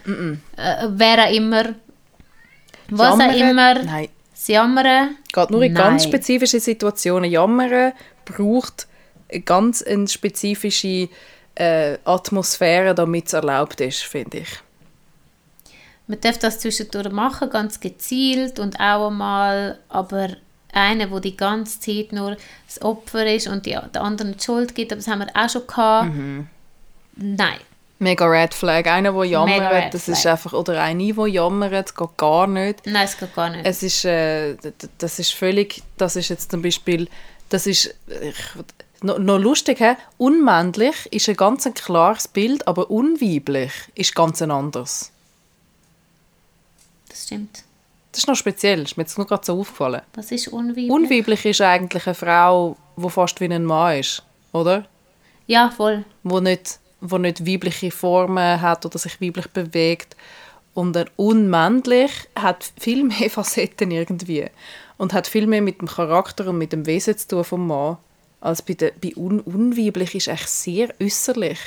äh, 0.57 0.87
wer 0.89 1.25
auch 1.25 1.31
immer, 1.31 1.63
was 2.89 3.13
auch 3.13 3.19
Jammern- 3.19 3.49
immer, 3.51 3.83
Nein. 3.83 4.07
sie 4.33 4.53
jammern. 4.53 5.17
Geht 5.31 5.49
nur 5.51 5.61
in 5.61 5.73
Nein. 5.73 5.83
ganz 5.83 6.03
spezifischen 6.05 6.59
Situationen. 6.59 7.29
Jammern 7.29 7.93
braucht 8.25 8.87
eine 9.31 9.41
ganz 9.41 9.83
eine 9.83 10.07
spezifische 10.07 11.09
äh, 11.57 11.97
Atmosphäre, 12.03 12.93
damit 12.95 13.27
es 13.27 13.33
erlaubt 13.33 13.79
ist, 13.81 14.03
finde 14.03 14.39
ich. 14.39 14.49
Man 16.07 16.21
darf 16.21 16.37
das 16.37 16.59
zwischendurch 16.59 17.11
machen, 17.11 17.49
ganz 17.49 17.79
gezielt 17.79 18.59
und 18.59 18.79
auch 18.79 19.07
einmal, 19.07 19.79
aber 19.89 20.29
einer, 20.71 21.07
der 21.07 21.19
die 21.19 21.37
ganze 21.37 21.79
Zeit 21.79 22.11
nur 22.11 22.37
das 22.67 22.81
Opfer 22.81 23.25
ist 23.33 23.47
und 23.47 23.65
die, 23.65 23.77
der 23.93 24.01
anderen 24.01 24.33
die 24.37 24.43
Schuld 24.43 24.75
gibt, 24.75 24.91
aber 24.91 24.99
das 24.99 25.07
haben 25.07 25.19
wir 25.19 25.27
auch 25.33 25.49
schon 25.49 25.65
gehabt. 25.65 26.13
Mhm. 26.13 26.47
Nein. 27.15 27.59
Mega 27.97 28.25
Red 28.25 28.53
Flag. 28.53 28.87
Einer, 28.87 29.13
der 29.13 29.23
jammert, 29.23 29.71
Red 29.71 29.93
das 29.93 30.09
ist 30.09 30.27
einfach, 30.27 30.51
oder 30.51 30.81
eine, 30.81 31.13
die 31.13 31.31
jammert, 31.31 31.71
das 31.71 31.95
geht 31.95 32.17
gar 32.17 32.45
nicht. 32.45 32.85
Nein, 32.85 33.05
es 33.05 33.17
geht 33.17 33.33
gar 33.33 33.49
nicht. 33.49 33.65
Es 33.65 33.81
ist, 33.83 34.03
äh, 34.03 34.57
das 34.97 35.17
ist 35.17 35.31
völlig, 35.33 35.81
das 35.97 36.17
ist 36.17 36.29
jetzt 36.29 36.51
zum 36.51 36.61
Beispiel, 36.61 37.07
das 37.49 37.67
ist, 37.67 37.95
ich, 38.07 38.35
noch, 39.01 39.17
noch 39.17 39.37
lustig, 39.37 39.79
he? 39.79 39.93
unmännlich 40.17 40.95
ist 41.11 41.29
ein 41.29 41.37
ganz 41.37 41.65
ein 41.65 41.73
klares 41.73 42.27
Bild, 42.27 42.67
aber 42.67 42.91
unweiblich 42.91 43.71
ist 43.95 44.13
ganz 44.13 44.41
ein 44.41 44.51
anderes. 44.51 45.11
Das 47.15 47.23
stimmt. 47.23 47.63
Das 48.11 48.19
ist 48.19 48.27
noch 48.27 48.35
speziell, 48.35 48.83
ist 48.83 48.97
mir 48.97 49.03
jetzt 49.03 49.17
nur 49.17 49.27
gerade 49.27 49.45
so 49.45 49.59
aufgefallen. 49.59 50.01
Was 50.13 50.31
ist 50.31 50.47
unweiblich? 50.49 50.89
Unweiblich 50.89 51.45
ist 51.45 51.61
eigentlich 51.61 52.05
eine 52.05 52.15
Frau, 52.15 52.77
die 52.97 53.09
fast 53.09 53.39
wie 53.41 53.45
ein 53.45 53.65
Mann 53.65 53.99
ist, 53.99 54.23
oder? 54.53 54.85
ja, 55.47 55.69
voll. 55.69 56.05
Wo 56.23 56.39
nicht, 56.39 56.79
wo 57.01 57.17
nicht 57.17 57.45
weibliche 57.45 57.91
Formen 57.91 58.61
hat 58.61 58.85
oder 58.85 58.97
sich 58.97 59.21
weiblich 59.21 59.47
bewegt. 59.47 60.15
Und 60.73 60.97
ein 60.97 61.09
unmännlich 61.15 62.11
hat 62.35 62.71
viel 62.77 63.03
mehr 63.03 63.29
Facetten 63.29 63.91
irgendwie. 63.91 64.47
Und 64.97 65.13
hat 65.13 65.27
viel 65.27 65.47
mehr 65.47 65.61
mit 65.61 65.81
dem 65.81 65.87
Charakter 65.87 66.47
und 66.47 66.57
mit 66.57 66.73
dem 66.73 66.85
Wesen 66.85 67.17
zu 67.17 67.27
tun 67.27 67.43
vom 67.43 67.67
Mann. 67.67 67.97
Als 68.41 68.61
bei, 68.61 68.73
der, 68.73 68.91
bei 69.01 69.13
un, 69.15 69.39
unweiblich 69.41 70.15
ist 70.15 70.27
echt 70.27 70.49
sehr 70.49 70.93
äußerlich. 71.01 71.59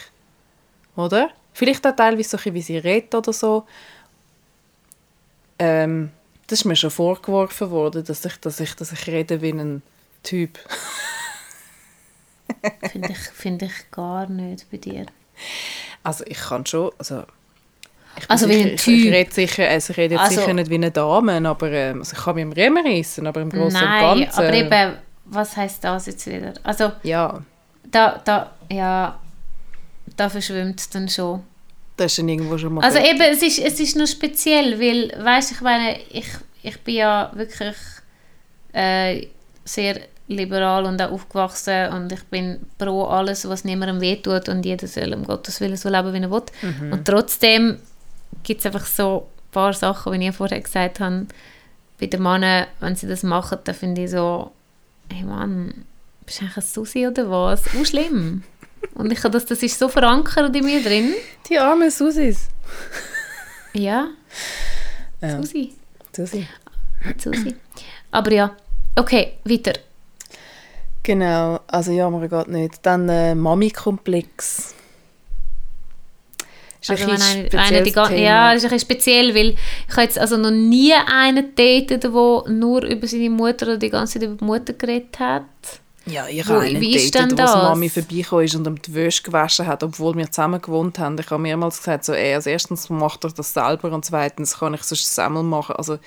Oder? 0.96 1.30
Vielleicht 1.52 1.86
auch 1.86 1.96
teilweise 1.96 2.38
so 2.38 2.54
wie 2.54 2.62
sie 2.62 2.78
redet 2.78 3.14
oder 3.14 3.32
so. 3.32 3.64
Ähm, 5.58 6.10
das 6.46 6.60
ist 6.60 6.64
mir 6.64 6.76
schon 6.76 6.90
vorgeworfen 6.90 7.70
worden, 7.70 8.04
dass 8.04 8.24
ich, 8.24 8.36
dass 8.40 8.60
ich, 8.60 8.74
dass 8.74 8.92
ich 8.92 9.06
rede 9.06 9.42
wie 9.42 9.50
ein 9.52 9.82
Typ. 10.22 10.58
Finde 12.90 13.10
ich, 13.12 13.18
find 13.18 13.62
ich 13.62 13.90
gar 13.90 14.26
nicht 14.28 14.70
bei 14.70 14.78
dir. 14.78 15.06
Also 16.02 16.24
ich 16.26 16.38
kann 16.38 16.64
schon, 16.64 16.90
also 16.98 17.24
ich 18.16 18.30
Also 18.30 18.48
wie 18.48 18.54
sicher, 18.54 18.68
ein 18.68 18.74
ich, 18.74 18.82
Typ. 18.82 19.04
ich 19.04 19.12
rede 19.12 19.32
sicher, 19.34 19.68
also 19.68 19.90
ich 19.92 19.96
rede 19.98 20.14
jetzt 20.14 20.24
Also- 20.24 20.40
sicher 20.40 20.54
nicht 20.54 20.70
wie 20.70 20.74
eine 20.76 20.90
Dame, 20.90 21.46
aber 21.48 21.70
ähm, 21.70 21.98
also 22.00 22.16
ich 22.16 22.22
kann 22.24 22.34
mich 22.34 22.42
im 22.42 22.52
Riemen 22.52 22.84
reissen, 22.86 23.26
aber 23.26 23.42
im 23.42 23.50
Großen 23.50 23.80
und 23.80 24.00
Ganzen. 24.00 24.38
aber 24.38 24.52
eben, 24.54 24.94
was 25.26 25.56
heißt 25.56 25.84
das 25.84 26.06
jetzt 26.06 26.26
wieder? 26.26 26.54
Also, 26.62 26.92
Ja, 27.02 27.42
da, 27.84 28.20
da, 28.24 28.50
ja, 28.72 29.18
da 30.16 30.28
verschwimmt 30.30 30.80
es 30.80 30.88
dann 30.88 31.08
schon. 31.08 31.44
Das 31.98 32.12
ist 32.12 32.18
dann 32.18 32.28
irgendwo 32.28 32.56
schon 32.56 32.74
mal 32.74 32.84
Also 32.84 32.98
gut. 32.98 33.08
eben, 33.08 33.20
es 33.20 33.42
ist, 33.42 33.58
es 33.58 33.78
ist 33.80 33.96
nur 33.96 34.06
speziell, 34.06 34.80
weil, 34.80 35.12
weißt 35.22 35.52
ich 35.52 35.60
meine, 35.60 35.98
ich, 36.10 36.26
ich 36.62 36.80
bin 36.80 36.94
ja 36.94 37.30
wirklich 37.34 37.76
äh, 38.72 39.26
sehr 39.64 40.00
liberal 40.28 40.84
und 40.84 41.00
auch 41.02 41.10
aufgewachsen 41.10 41.92
und 41.92 42.12
ich 42.12 42.22
bin 42.24 42.60
pro 42.78 43.04
alles, 43.04 43.48
was 43.48 43.64
niemandem 43.64 44.00
wehtut 44.00 44.48
und 44.48 44.64
jeder 44.64 44.86
soll 44.86 45.12
um 45.14 45.24
Gottes 45.24 45.60
Willen 45.60 45.76
so 45.76 45.88
leben, 45.88 46.12
wie 46.12 46.18
er 46.20 46.30
will. 46.30 46.42
Mhm. 46.62 46.92
Und 46.92 47.04
trotzdem 47.06 47.78
gibt 48.42 48.60
es 48.60 48.66
einfach 48.66 48.86
so 48.86 49.26
ein 49.26 49.52
paar 49.52 49.72
Sachen, 49.72 50.12
wie 50.12 50.28
ich 50.28 50.34
vorher 50.34 50.60
gesagt 50.60 51.00
habe, 51.00 51.26
bei 51.98 52.06
den 52.06 52.22
Männern, 52.22 52.66
wenn 52.80 52.94
sie 52.94 53.08
das 53.08 53.22
machen, 53.22 53.58
dann 53.64 53.74
finde 53.74 54.04
ich 54.04 54.10
so, 54.10 54.52
hey 55.12 55.24
Mann, 55.24 55.84
bist 56.24 56.40
du 56.40 56.44
eigentlich 56.44 56.56
ein 56.58 56.62
Susi 56.62 57.06
oder 57.08 57.28
was? 57.30 57.62
Oh, 57.80 57.84
schlimm. 57.84 58.44
Und 58.94 59.12
ich 59.12 59.18
habe 59.22 59.30
das, 59.30 59.46
das 59.46 59.62
ist 59.62 59.78
so 59.78 59.88
verankert 59.88 60.54
in 60.56 60.64
mir 60.64 60.82
drin. 60.82 61.14
Die 61.48 61.58
armen 61.58 61.90
Susis. 61.90 62.48
Ja, 63.72 64.08
Ja. 65.20 65.40
Susi. 65.42 65.72
Susi. 66.14 66.46
Susi. 67.18 67.54
Aber 68.10 68.32
ja, 68.32 68.56
okay, 68.96 69.34
weiter. 69.44 69.72
Genau, 71.02 71.60
also 71.66 71.92
jammern 71.92 72.28
geht 72.28 72.48
nicht. 72.48 72.84
Dann 72.84 73.08
äh, 73.08 73.34
Mami-Komplex. 73.34 74.74
Ist 76.80 76.90
Also 76.90 77.04
ein 77.04 77.10
wenn 77.50 77.58
eine, 77.58 77.82
die 77.82 77.92
Thema. 77.92 78.10
ja, 78.12 78.54
das 78.54 78.62
ist 78.62 78.70
ein 78.70 78.76
bisschen 78.76 78.80
speziell, 78.80 79.34
weil 79.34 79.56
ich 79.88 79.92
habe 79.92 80.02
jetzt 80.02 80.18
also 80.18 80.36
noch 80.36 80.50
nie 80.50 80.92
einen 80.94 81.54
datet, 81.54 82.04
der 82.04 82.10
nur 82.10 82.84
über 82.84 83.06
seine 83.06 83.30
Mutter 83.30 83.66
oder 83.66 83.78
die 83.78 83.90
ganze 83.90 84.14
Zeit 84.14 84.28
über 84.28 84.36
die 84.36 84.44
Mutter 84.44 84.72
geredet 84.74 85.18
hat. 85.18 85.44
Ja, 86.10 86.26
ich 86.28 86.46
habe 86.46 86.60
einen 86.60 86.80
wie 86.80 86.96
ist 86.96 87.14
datet, 87.14 87.38
denn 87.38 87.46
wo? 87.46 87.52
Mami 87.52 87.88
vorbeigekommen 87.88 88.44
ist 88.44 88.54
und 88.54 88.66
ihm 88.66 88.80
die 88.80 88.94
Wäsche 88.94 89.22
gewaschen 89.22 89.66
hat, 89.66 89.82
obwohl 89.82 90.16
wir 90.16 90.30
zusammen 90.30 90.60
gewohnt 90.60 90.98
haben. 90.98 91.18
Ich 91.18 91.30
habe 91.30 91.42
mehrmals 91.42 91.78
gesagt, 91.78 92.04
so, 92.04 92.12
ey, 92.12 92.34
als 92.34 92.46
erstens 92.46 92.88
macht 92.90 93.24
er 93.24 93.30
das 93.30 93.52
selber 93.52 93.92
und 93.92 94.04
zweitens 94.04 94.58
kann 94.58 94.74
ich 94.74 94.82
sonst 94.82 95.14
Semmel 95.14 95.42
machen. 95.42 95.76
Also, 95.76 95.98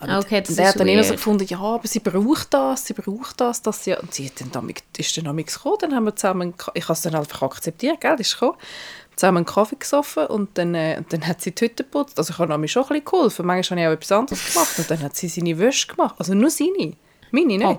und, 0.00 0.10
Okay, 0.10 0.40
das 0.42 0.50
und 0.50 0.58
er 0.58 0.64
ist 0.64 0.74
hat 0.74 0.80
dann 0.80 0.88
immer 0.88 1.02
so 1.02 1.10
weird. 1.10 1.18
gefunden, 1.18 1.46
ja, 1.48 1.58
aber 1.58 1.86
sie 1.88 2.00
braucht 2.00 2.52
das, 2.52 2.84
sie 2.84 2.94
braucht 2.94 3.40
das, 3.40 3.62
dass 3.62 3.82
sie... 3.84 3.94
Und 3.94 4.12
sie 4.12 4.26
hat 4.26 4.40
dann 4.40 4.52
damit, 4.52 4.82
ist 4.96 5.16
dann 5.16 5.24
damit 5.24 5.46
gekommen, 5.46 5.76
dann 5.80 5.94
haben 5.94 6.04
wir 6.04 6.14
zusammen... 6.14 6.54
Ich 6.74 6.84
habe 6.84 6.92
es 6.92 7.02
dann 7.02 7.14
einfach 7.14 7.42
akzeptiert, 7.42 8.00
gell, 8.00 8.16
ist 8.18 8.34
gekommen. 8.34 8.58
Zusammen 9.16 9.38
einen 9.38 9.46
Kaffee 9.46 9.76
gesoffen 9.76 10.26
und 10.26 10.58
dann, 10.58 10.74
äh, 10.74 10.96
und 10.98 11.10
dann 11.10 11.26
hat 11.26 11.40
sie 11.40 11.54
die 11.54 11.64
Hütte 11.64 11.84
geputzt. 11.84 12.18
Also 12.18 12.34
ich 12.34 12.38
habe 12.38 12.52
nämlich 12.52 12.70
schon 12.70 12.82
ein 12.82 12.88
bisschen 12.88 13.04
geholfen. 13.06 13.46
Manchmal 13.46 13.80
habe 13.80 13.94
ich 13.94 13.96
auch 13.96 14.02
etwas 14.02 14.12
anderes 14.12 14.52
gemacht 14.52 14.78
und 14.78 14.90
dann 14.90 15.02
hat 15.02 15.16
sie 15.16 15.28
seine 15.28 15.58
Wäsche 15.58 15.86
gemacht. 15.86 16.16
Also 16.18 16.34
nur 16.34 16.50
seine, 16.50 16.92
meine 17.30 17.58
nicht. 17.58 17.64
Oh, 17.64 17.78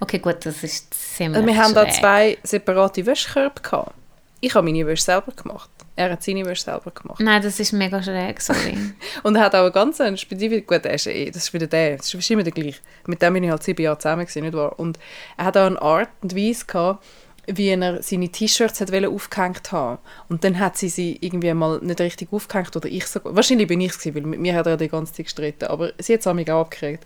Okay, 0.00 0.18
gut, 0.18 0.44
das 0.44 0.62
ist 0.62 0.92
ziemlich 0.94 1.44
wir 1.46 1.56
haben 1.56 1.74
da 1.74 1.88
zwei 1.88 2.38
separate 2.42 3.04
Wäschkörbe 3.06 3.60
gehabt. 3.60 3.94
Ich 4.40 4.54
habe 4.54 4.64
meine 4.66 4.86
Wäsche 4.86 5.02
selber 5.02 5.32
gemacht. 5.32 5.68
Er 5.96 6.12
hat 6.12 6.22
seine 6.22 6.46
Wäsche 6.46 6.62
selber 6.62 6.90
gemacht. 6.90 7.20
Nein, 7.20 7.42
das 7.42 7.60
ist 7.60 7.72
mega 7.72 8.02
schräg, 8.02 8.40
sorry. 8.40 8.74
Und 9.22 9.36
er 9.36 9.42
hat 9.42 9.54
auch 9.54 9.64
einen 9.64 9.72
ganz 9.72 10.00
einen 10.00 10.16
spezifischen, 10.16 10.66
gut, 10.66 10.86
eh- 10.86 11.30
das 11.30 11.44
ist 11.44 11.52
wieder 11.52 11.66
der, 11.66 11.98
das 11.98 12.14
ist 12.14 12.30
immer 12.30 12.42
der 12.42 12.52
gleiche. 12.52 12.80
Mit 13.06 13.20
dem 13.20 13.34
bin 13.34 13.44
ich 13.44 13.50
halt 13.50 13.62
sieben 13.62 13.82
Jahre 13.82 13.98
zusammen 13.98 14.24
gewesen, 14.24 14.44
nicht 14.44 14.54
wahr? 14.54 14.78
Und 14.78 14.98
er 15.36 15.44
hat 15.44 15.58
auch 15.58 15.66
eine 15.66 15.80
Art 15.82 16.08
und 16.22 16.34
Weise 16.34 16.64
gehabt, 16.64 17.04
wie 17.46 17.68
er 17.68 18.02
seine 18.02 18.28
T-Shirts 18.28 18.80
hat 18.80 18.92
aufgehängt 19.04 19.72
haben. 19.72 19.98
Und 20.28 20.44
dann 20.44 20.58
hat 20.58 20.76
sie 20.78 20.88
sie 20.88 21.18
irgendwie 21.20 21.52
mal 21.52 21.78
nicht 21.82 22.00
richtig 22.00 22.32
aufgehängt 22.32 22.74
oder 22.76 22.88
ich 22.88 23.06
sogar. 23.06 23.34
Wahrscheinlich 23.34 23.68
bin 23.68 23.80
ich 23.80 23.92
es 23.92 24.06
weil 24.14 24.22
mit 24.22 24.40
mir 24.40 24.54
hat 24.54 24.66
er 24.66 24.76
die 24.76 24.88
ganze 24.88 25.12
Zeit 25.12 25.26
gestritten, 25.26 25.66
aber 25.66 25.92
sie 25.98 26.14
hat 26.14 26.20
es 26.20 26.26
auch 26.26 26.34
abgekriegt. 26.34 27.04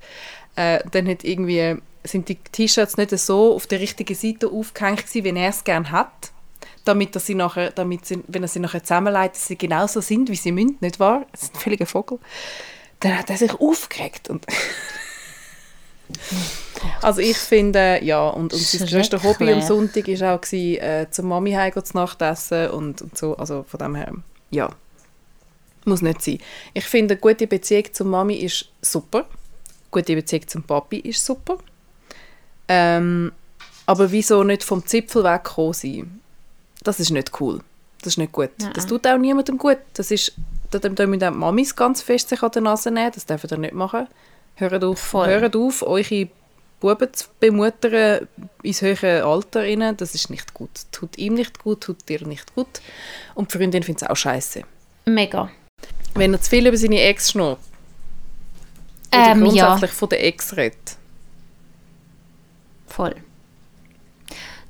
Äh, 0.56 0.80
dann 0.90 1.08
hat 1.08 1.24
irgendwie, 1.24 1.76
sind 2.04 2.28
die 2.28 2.36
T-Shirts 2.36 2.96
nicht 2.96 3.16
so 3.18 3.54
auf 3.54 3.66
der 3.66 3.80
richtigen 3.80 4.14
Seite 4.14 4.48
aufgehängt 4.48 5.06
gewesen, 5.06 5.24
wie 5.24 5.40
er 5.40 5.48
es 5.48 5.64
gerne 5.64 5.90
hat 5.90 6.32
damit, 6.84 7.16
dass 7.16 7.26
sie 7.26 7.34
nachher, 7.34 7.70
damit 7.70 8.06
sie, 8.06 8.22
wenn 8.28 8.42
er 8.42 8.48
sie 8.48 8.60
nachher 8.60 8.82
zusammenleitet, 8.82 9.36
dass 9.36 9.46
sie 9.46 9.56
genauso 9.56 10.00
sind, 10.00 10.28
wie 10.28 10.36
sie 10.36 10.52
müssen, 10.52 10.76
nicht 10.80 11.00
wahr? 11.00 11.26
Das 11.32 11.44
ist 11.44 11.54
ein 11.54 11.60
völliger 11.60 11.86
Vogel. 11.86 12.18
Dann 13.00 13.18
hat 13.18 13.30
er 13.30 13.36
sich 13.36 13.52
aufgeregt. 13.58 14.30
Und 14.30 14.46
also 17.02 17.20
ich 17.20 17.36
finde, 17.36 18.00
ja, 18.02 18.28
und, 18.28 18.52
und 18.52 18.62
sein 18.62 18.86
grösstes 18.86 19.22
Hobby 19.22 19.52
am. 19.52 19.62
Sonntag 19.62 20.06
war 20.06 20.34
auch, 20.34 20.40
gewesen, 20.40 20.82
äh, 20.82 21.06
zur 21.10 21.24
Mami 21.24 21.52
heim 21.52 21.84
zu 21.84 21.96
Nacht 21.96 22.22
essen 22.22 22.70
und, 22.70 23.02
und 23.02 23.16
so, 23.16 23.36
also 23.36 23.64
von 23.66 23.78
dem 23.78 23.94
her, 23.94 24.12
ja, 24.50 24.70
muss 25.84 26.02
nicht 26.02 26.22
sein. 26.22 26.38
Ich 26.72 26.84
finde, 26.84 27.14
eine 27.14 27.20
gute 27.20 27.46
Beziehung 27.46 27.92
zur 27.92 28.06
Mami 28.06 28.36
ist 28.36 28.70
super, 28.80 29.26
gute 29.94 30.14
Beziehung 30.14 30.46
zum 30.48 30.62
Papi 30.62 30.98
ist 30.98 31.24
super, 31.24 31.58
ähm, 32.68 33.32
aber 33.86 34.10
wieso 34.10 34.42
nicht 34.44 34.64
vom 34.64 34.84
Zipfel 34.86 35.24
weggekommen 35.24 35.72
sein? 35.72 36.20
Das 36.82 37.00
ist 37.00 37.10
nicht 37.10 37.40
cool. 37.40 37.60
Das 38.00 38.14
ist 38.14 38.18
nicht 38.18 38.32
gut. 38.32 38.50
Nein. 38.58 38.72
Das 38.74 38.86
tut 38.86 39.06
auch 39.06 39.16
niemandem 39.16 39.56
gut. 39.56 39.78
Das 39.94 40.10
ist, 40.10 40.32
da 40.70 40.78
da 40.78 41.06
müssen 41.06 41.20
die 41.20 41.30
Mamis 41.30 41.74
ganz 41.74 42.02
fest 42.02 42.28
sich 42.28 42.42
an 42.42 42.50
der 42.50 42.62
Nase 42.62 42.90
nehmen. 42.90 43.12
Das 43.14 43.24
dürfen 43.24 43.48
ihr 43.50 43.58
nicht 43.58 43.74
machen. 43.74 44.06
Hört 44.56 44.84
auf, 44.84 44.98
Voll. 44.98 45.28
hört 45.28 45.56
auf 45.56 45.82
eure 45.82 46.28
Buben 46.80 47.12
zu 47.12 47.26
bemuttern 47.40 48.28
ins 48.62 48.82
höhere 48.82 49.24
Alter. 49.24 49.62
Rein. 49.62 49.96
Das 49.96 50.14
ist 50.14 50.28
nicht 50.28 50.52
gut. 50.52 50.70
Tut 50.92 51.16
ihm 51.16 51.34
nicht 51.34 51.58
gut, 51.58 51.82
tut 51.82 52.08
dir 52.08 52.26
nicht 52.26 52.54
gut. 52.54 52.82
Und 53.34 53.52
die 53.52 53.58
Freundin 53.58 53.82
findet 53.82 54.02
es 54.02 54.08
auch 54.10 54.16
scheiße. 54.16 54.62
Mega. 55.06 55.50
Wenn 56.14 56.34
er 56.34 56.40
zu 56.40 56.50
viel 56.50 56.66
über 56.66 56.76
seine 56.76 57.00
Ex 57.00 57.30
schnurrt, 57.30 57.58
oder 59.14 59.30
Ähm, 59.32 59.46
ja, 59.46 59.66
grundsätzlich 59.68 59.90
von 59.98 60.08
der 60.10 60.24
Ex 60.24 60.56
redet, 60.56 60.96
voll. 62.86 63.14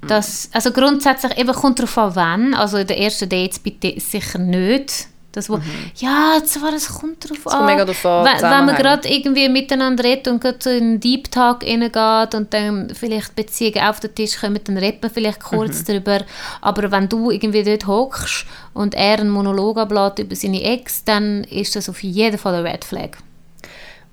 Das, 0.06 0.50
also 0.52 0.70
grundsätzlich 0.70 1.38
eben 1.38 1.52
kommt 1.54 1.78
darauf 1.78 1.96
an, 1.96 2.14
wann. 2.14 2.54
Also 2.54 2.76
in 2.76 2.86
den 2.86 2.98
ersten 2.98 3.26
Dates 3.28 3.58
bitte 3.58 3.98
sicher 3.98 4.38
nicht 4.38 5.06
Das, 5.32 5.48
wo, 5.48 5.58
Ja, 5.96 6.40
zwar, 6.44 6.74
es 6.74 6.88
kommt 6.92 7.26
drauf 7.28 7.42
kommt 7.44 7.54
an. 7.56 7.64
mega 7.66 7.84
drauf 7.86 8.04
an, 8.04 8.24
wenn, 8.26 8.42
wenn 8.42 8.66
man 8.66 8.76
gerade 8.76 9.08
irgendwie 9.08 9.48
miteinander 9.48 10.04
redet 10.04 10.28
und 10.28 10.40
gerade 10.42 10.58
so 10.60 10.68
in 10.68 10.82
einen 10.84 11.00
Deep 11.00 11.30
Talk 11.32 11.64
reingeht 11.64 12.34
und 12.34 12.52
dann 12.52 12.90
vielleicht 12.94 13.34
Beziehungen 13.34 13.80
auf 13.80 13.98
den 13.98 14.14
Tisch 14.14 14.38
kommen, 14.38 14.60
dann 14.62 14.76
redet 14.76 15.00
man 15.02 15.10
vielleicht 15.10 15.42
kurz 15.42 15.80
Mhm. 15.80 15.84
darüber. 15.86 16.20
Aber 16.60 16.92
wenn 16.92 17.08
du 17.08 17.30
irgendwie 17.30 17.62
dort 17.64 17.86
hockst 17.86 18.44
und 18.74 18.94
er 18.94 19.18
einen 19.20 19.30
Monolog 19.30 19.78
ablässt 19.78 20.18
über 20.18 20.36
seine 20.36 20.62
Ex, 20.62 21.02
dann 21.04 21.44
ist 21.44 21.74
das 21.76 21.88
auf 21.88 22.02
jeden 22.02 22.36
Fall 22.38 22.54
ein 22.56 22.66
Red 22.66 22.84
Flag. 22.84 23.16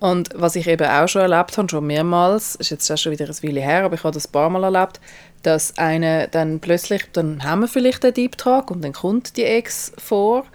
Und 0.02 0.30
was 0.34 0.56
ich 0.56 0.66
eben 0.66 0.88
auch 0.88 1.08
schon 1.08 1.22
erlebt 1.22 1.60
habe, 1.60 1.70
schon 1.70 1.86
mehrmals, 1.86 2.56
ist 2.56 2.72
jetzt 2.72 2.99
schon 2.99 3.12
wieder 3.12 3.28
ein 3.28 3.43
Weile 3.43 3.62
her, 3.62 3.84
aber 3.84 3.93
ich 3.93 4.04
habe 4.04 4.16
das 4.16 4.28
ein 4.28 4.32
paar 4.32 4.49
Mal 4.49 4.64
erlebt, 4.64 4.99
dass 5.43 5.78
eine 5.78 6.28
dann 6.28 6.60
plötzlich, 6.60 7.04
dann 7.14 7.43
haben 7.43 7.62
wir 7.62 7.68
vielleicht 7.68 8.04
Deep 8.18 8.36
Talk 8.36 8.72
und 8.72 8.84
dann 8.84 8.93
kommt 8.93 9.38
die 9.38 9.43
Ex 9.43 9.93
vor 9.99 10.45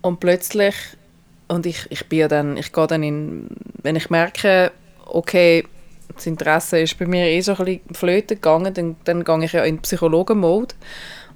und 0.00 0.20
plötzlich, 0.20 0.74
und 1.48 1.66
ich, 1.66 1.86
ich 1.90 2.08
bin 2.08 2.30
dann, 2.30 2.56
ich 2.56 2.72
gehe 2.72 2.86
dann 2.86 3.02
in, 3.02 3.48
wenn 3.82 3.94
ich 3.94 4.08
merke, 4.08 4.72
okay, 5.04 5.66
das 6.14 6.24
Interesse 6.24 6.80
ist 6.80 6.98
bei 6.98 7.04
mir 7.04 7.26
eh 7.26 7.42
so 7.42 7.52
ein 7.56 7.64
bisschen 7.66 7.94
flöten 7.94 8.36
gegangen, 8.36 8.72
dann, 8.72 8.96
dann 9.04 9.22
gehe 9.22 9.44
ich 9.44 9.52
ja 9.52 9.64
in 9.64 9.82
Psychologen-Mode 9.82 10.74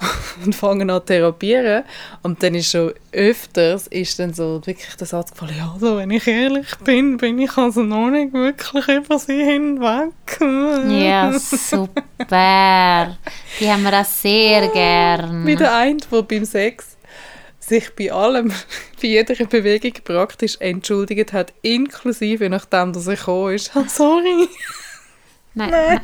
und 0.44 0.55
fange 0.55 0.82
an 0.82 1.00
zu 1.00 1.07
therapieren. 1.07 1.84
Und 2.22 2.42
dann 2.42 2.55
ist 2.55 2.70
schon 2.70 2.92
öfters 3.12 3.86
ist 3.88 4.18
dann 4.18 4.32
so 4.32 4.61
wirklich 4.64 4.94
der 4.96 5.07
Satz 5.07 5.32
gefallen, 5.32 5.55
ja, 5.59 5.70
also 5.72 5.96
wenn 5.98 6.11
ich 6.11 6.26
ehrlich 6.26 6.66
bin, 6.84 7.16
bin 7.16 7.38
ich 7.38 7.57
also 7.57 7.82
noch 7.82 8.11
nicht 8.11 8.32
wirklich 8.32 8.88
über 8.88 9.18
sie 9.18 9.44
hinweg. 9.44 10.12
Ja, 10.88 11.32
super. 11.38 13.16
Die 13.61 13.70
haben 13.70 13.82
wir 13.82 14.00
auch 14.00 14.05
sehr 14.05 14.68
gern. 14.68 15.46
Wie 15.46 15.57
der 15.57 15.76
eine, 15.76 15.98
der 16.11 16.22
beim 16.22 16.44
Sex 16.44 16.96
sich 17.61 17.94
bei 17.94 18.12
allem, 18.12 18.48
bei 19.00 19.09
jeder 19.09 19.34
Bewegung 19.46 19.92
praktisch 20.05 20.57
entschuldigt 20.61 21.32
hat, 21.32 21.53
inklusive 21.62 22.48
nachdem, 22.48 22.92
dass 22.92 23.07
er 23.07 23.16
gekommen 23.16 23.55
ist. 23.55 23.76
Ah, 23.76 23.84
sorry. 23.88 24.48
Nein, 25.55 25.70
nein. 25.70 26.00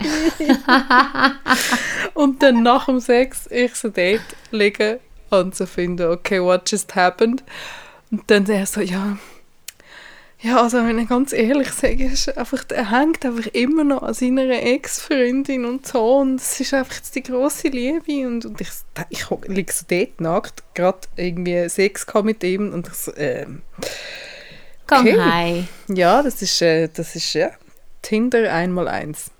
Und 2.14 2.42
dann 2.42 2.62
nach 2.62 2.86
dem 2.86 3.00
Sex 3.00 3.46
ich 3.50 3.74
so 3.74 3.88
dort 3.88 4.20
liegen 4.50 4.98
und 5.30 5.54
so 5.54 5.66
finde, 5.66 6.10
okay, 6.10 6.42
what 6.42 6.70
just 6.70 6.94
happened? 6.94 7.42
Und 8.10 8.22
dann 8.30 8.44
der 8.44 8.66
so, 8.66 8.80
ja, 8.80 9.18
ja, 10.40 10.62
also 10.62 10.78
wenn 10.86 10.98
ich 11.00 11.08
ganz 11.08 11.32
ehrlich 11.32 11.70
sage, 11.72 12.04
ist 12.06 12.36
einfach, 12.36 12.64
er 12.72 12.90
hängt 12.92 13.24
einfach 13.26 13.46
immer 13.54 13.82
noch 13.84 14.02
an 14.02 14.14
seiner 14.14 14.48
Ex-Freundin 14.50 15.64
und 15.64 15.86
so 15.86 16.18
und 16.18 16.36
es 16.40 16.60
ist 16.60 16.72
einfach 16.74 17.00
die 17.14 17.22
grosse 17.24 17.68
Liebe 17.68 18.26
und, 18.26 18.46
und 18.46 18.60
ich, 18.60 18.68
ich 19.08 19.28
ho- 19.30 19.40
liege 19.46 19.72
so 19.72 19.84
dort 19.88 20.20
nackt, 20.20 20.62
gerade 20.74 21.00
irgendwie 21.16 21.68
Sex 21.68 22.06
mit 22.22 22.44
ihm 22.44 22.72
und 22.72 22.86
ich 22.86 22.94
so, 22.94 23.12
ähm, 23.16 23.62
Komm 24.86 25.00
Okay. 25.00 25.18
heim. 25.20 25.68
ja, 25.88 26.22
das 26.22 26.40
ist, 26.40 26.62
äh, 26.62 26.88
das 26.88 27.14
ist, 27.16 27.34
ja, 27.34 27.50
Tinder 28.00 28.52
einmal 28.52 28.86
eins. 28.88 29.30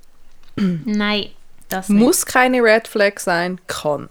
Nein, 0.85 1.31
das 1.69 1.89
nicht. 1.89 1.99
Muss 1.99 2.27
keine 2.27 2.63
Red 2.63 2.89
Flag 2.89 3.19
sein, 3.19 3.61
kann. 3.67 4.09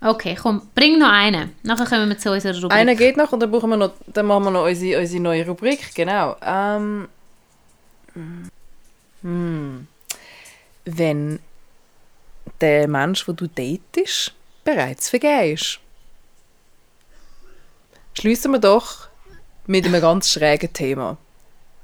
Okay, 0.00 0.36
komm, 0.40 0.68
bring 0.74 0.98
noch 0.98 1.10
einen. 1.10 1.52
Nachher 1.62 1.86
kommen 1.86 2.08
wir 2.08 2.18
zu 2.18 2.32
unserer 2.32 2.54
Rubrik. 2.54 2.72
Einer 2.72 2.94
geht 2.96 3.16
noch 3.16 3.32
und 3.32 3.40
dann, 3.40 3.50
brauchen 3.50 3.70
wir 3.70 3.76
noch, 3.76 3.92
dann 4.08 4.26
machen 4.26 4.44
wir 4.44 4.50
noch 4.50 4.64
unsere, 4.64 5.00
unsere 5.00 5.22
neue 5.22 5.46
Rubrik. 5.46 5.94
Genau. 5.94 6.36
Ähm, 6.42 7.08
hm. 9.22 9.86
Wenn 10.84 11.38
der 12.60 12.88
Mensch, 12.88 13.24
den 13.26 13.36
du 13.36 13.46
datest, 13.46 14.34
bereits 14.64 15.08
vergeben 15.08 15.54
ist. 15.54 15.78
Schließen 18.14 18.52
wir 18.52 18.58
doch 18.58 19.08
mit 19.66 19.86
einem 19.86 20.00
ganz 20.00 20.30
schrägen 20.30 20.72
Thema. 20.72 21.16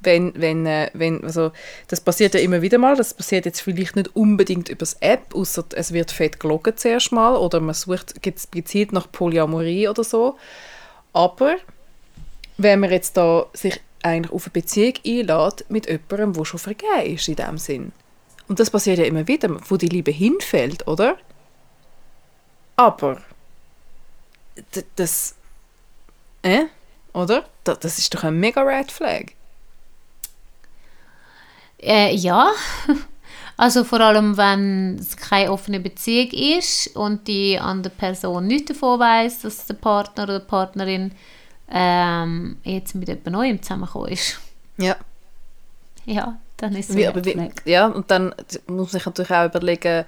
Wenn, 0.00 0.32
wenn, 0.36 0.64
äh, 0.64 0.90
wenn, 0.94 1.24
also, 1.24 1.50
das 1.88 2.00
passiert 2.00 2.34
ja 2.34 2.40
immer 2.40 2.62
wieder 2.62 2.78
mal, 2.78 2.94
das 2.94 3.14
passiert 3.14 3.46
jetzt 3.46 3.60
vielleicht 3.60 3.96
nicht 3.96 4.14
unbedingt 4.14 4.68
über 4.68 4.78
das 4.80 4.94
App, 5.00 5.34
außer 5.34 5.64
es 5.74 5.92
wird 5.92 6.12
fett 6.12 6.38
geloggt 6.38 6.78
zuerst 6.78 7.10
mal 7.10 7.34
oder 7.36 7.58
man 7.60 7.74
sucht 7.74 8.14
gez- 8.22 8.48
gezielt 8.50 8.92
nach 8.92 9.10
Polyamorie 9.10 9.88
oder 9.88 10.04
so. 10.04 10.38
Aber 11.12 11.56
wenn 12.58 12.78
man 12.80 12.90
jetzt 12.90 13.16
da 13.16 13.46
sich 13.54 13.80
eigentlich 14.02 14.32
auf 14.32 14.44
eine 14.46 14.52
Beziehung 14.52 14.94
einlädt 15.04 15.64
mit 15.68 15.86
jemandem, 15.88 16.32
der 16.34 16.44
schon 16.44 16.60
vergeben 16.60 17.14
ist 17.14 17.26
in 17.28 17.34
dem 17.36 17.58
Sinn. 17.58 17.92
Und 18.46 18.60
das 18.60 18.70
passiert 18.70 18.98
ja 18.98 19.04
immer 19.04 19.26
wieder, 19.26 19.50
wo 19.68 19.76
die 19.76 19.88
Liebe 19.88 20.12
hinfällt, 20.12 20.86
oder? 20.86 21.18
Aber 22.76 23.20
das, 24.96 25.34
äh, 26.42 26.64
oder? 27.12 27.44
Da- 27.64 27.74
Das 27.74 27.98
ist 27.98 28.14
doch 28.14 28.22
ein 28.24 28.38
mega 28.38 28.62
Red 28.62 28.92
Flag. 28.92 29.32
Äh, 31.80 32.14
ja. 32.14 32.50
Also 33.60 33.82
vor 33.82 33.98
allem, 33.98 34.36
wenn 34.36 35.00
es 35.00 35.16
keine 35.16 35.50
offene 35.50 35.80
Beziehung 35.80 36.30
ist 36.30 36.94
und 36.94 37.26
die 37.26 37.58
andere 37.58 37.92
Person 37.92 38.46
nicht 38.46 38.70
davon 38.70 39.00
weiß, 39.00 39.40
dass 39.40 39.66
der 39.66 39.74
Partner 39.74 40.22
oder 40.22 40.38
die 40.38 40.46
Partnerin 40.46 41.10
ähm, 41.68 42.58
jetzt 42.62 42.94
mit 42.94 43.08
jemand 43.08 43.26
Neuem 43.26 43.60
zusammengekommen 43.60 44.12
ist. 44.12 44.38
Ja. 44.76 44.94
Ja, 46.06 46.38
dann 46.56 46.76
ist 46.76 46.90
es 46.90 46.96
Wie, 46.96 47.08
aber 47.08 47.24
wie, 47.24 47.50
ja, 47.64 47.86
und 47.88 48.08
dann 48.12 48.32
muss 48.68 48.76
man 48.76 48.86
sich 48.86 49.04
natürlich 49.04 49.32
auch 49.32 49.46
überlegen, 49.46 50.04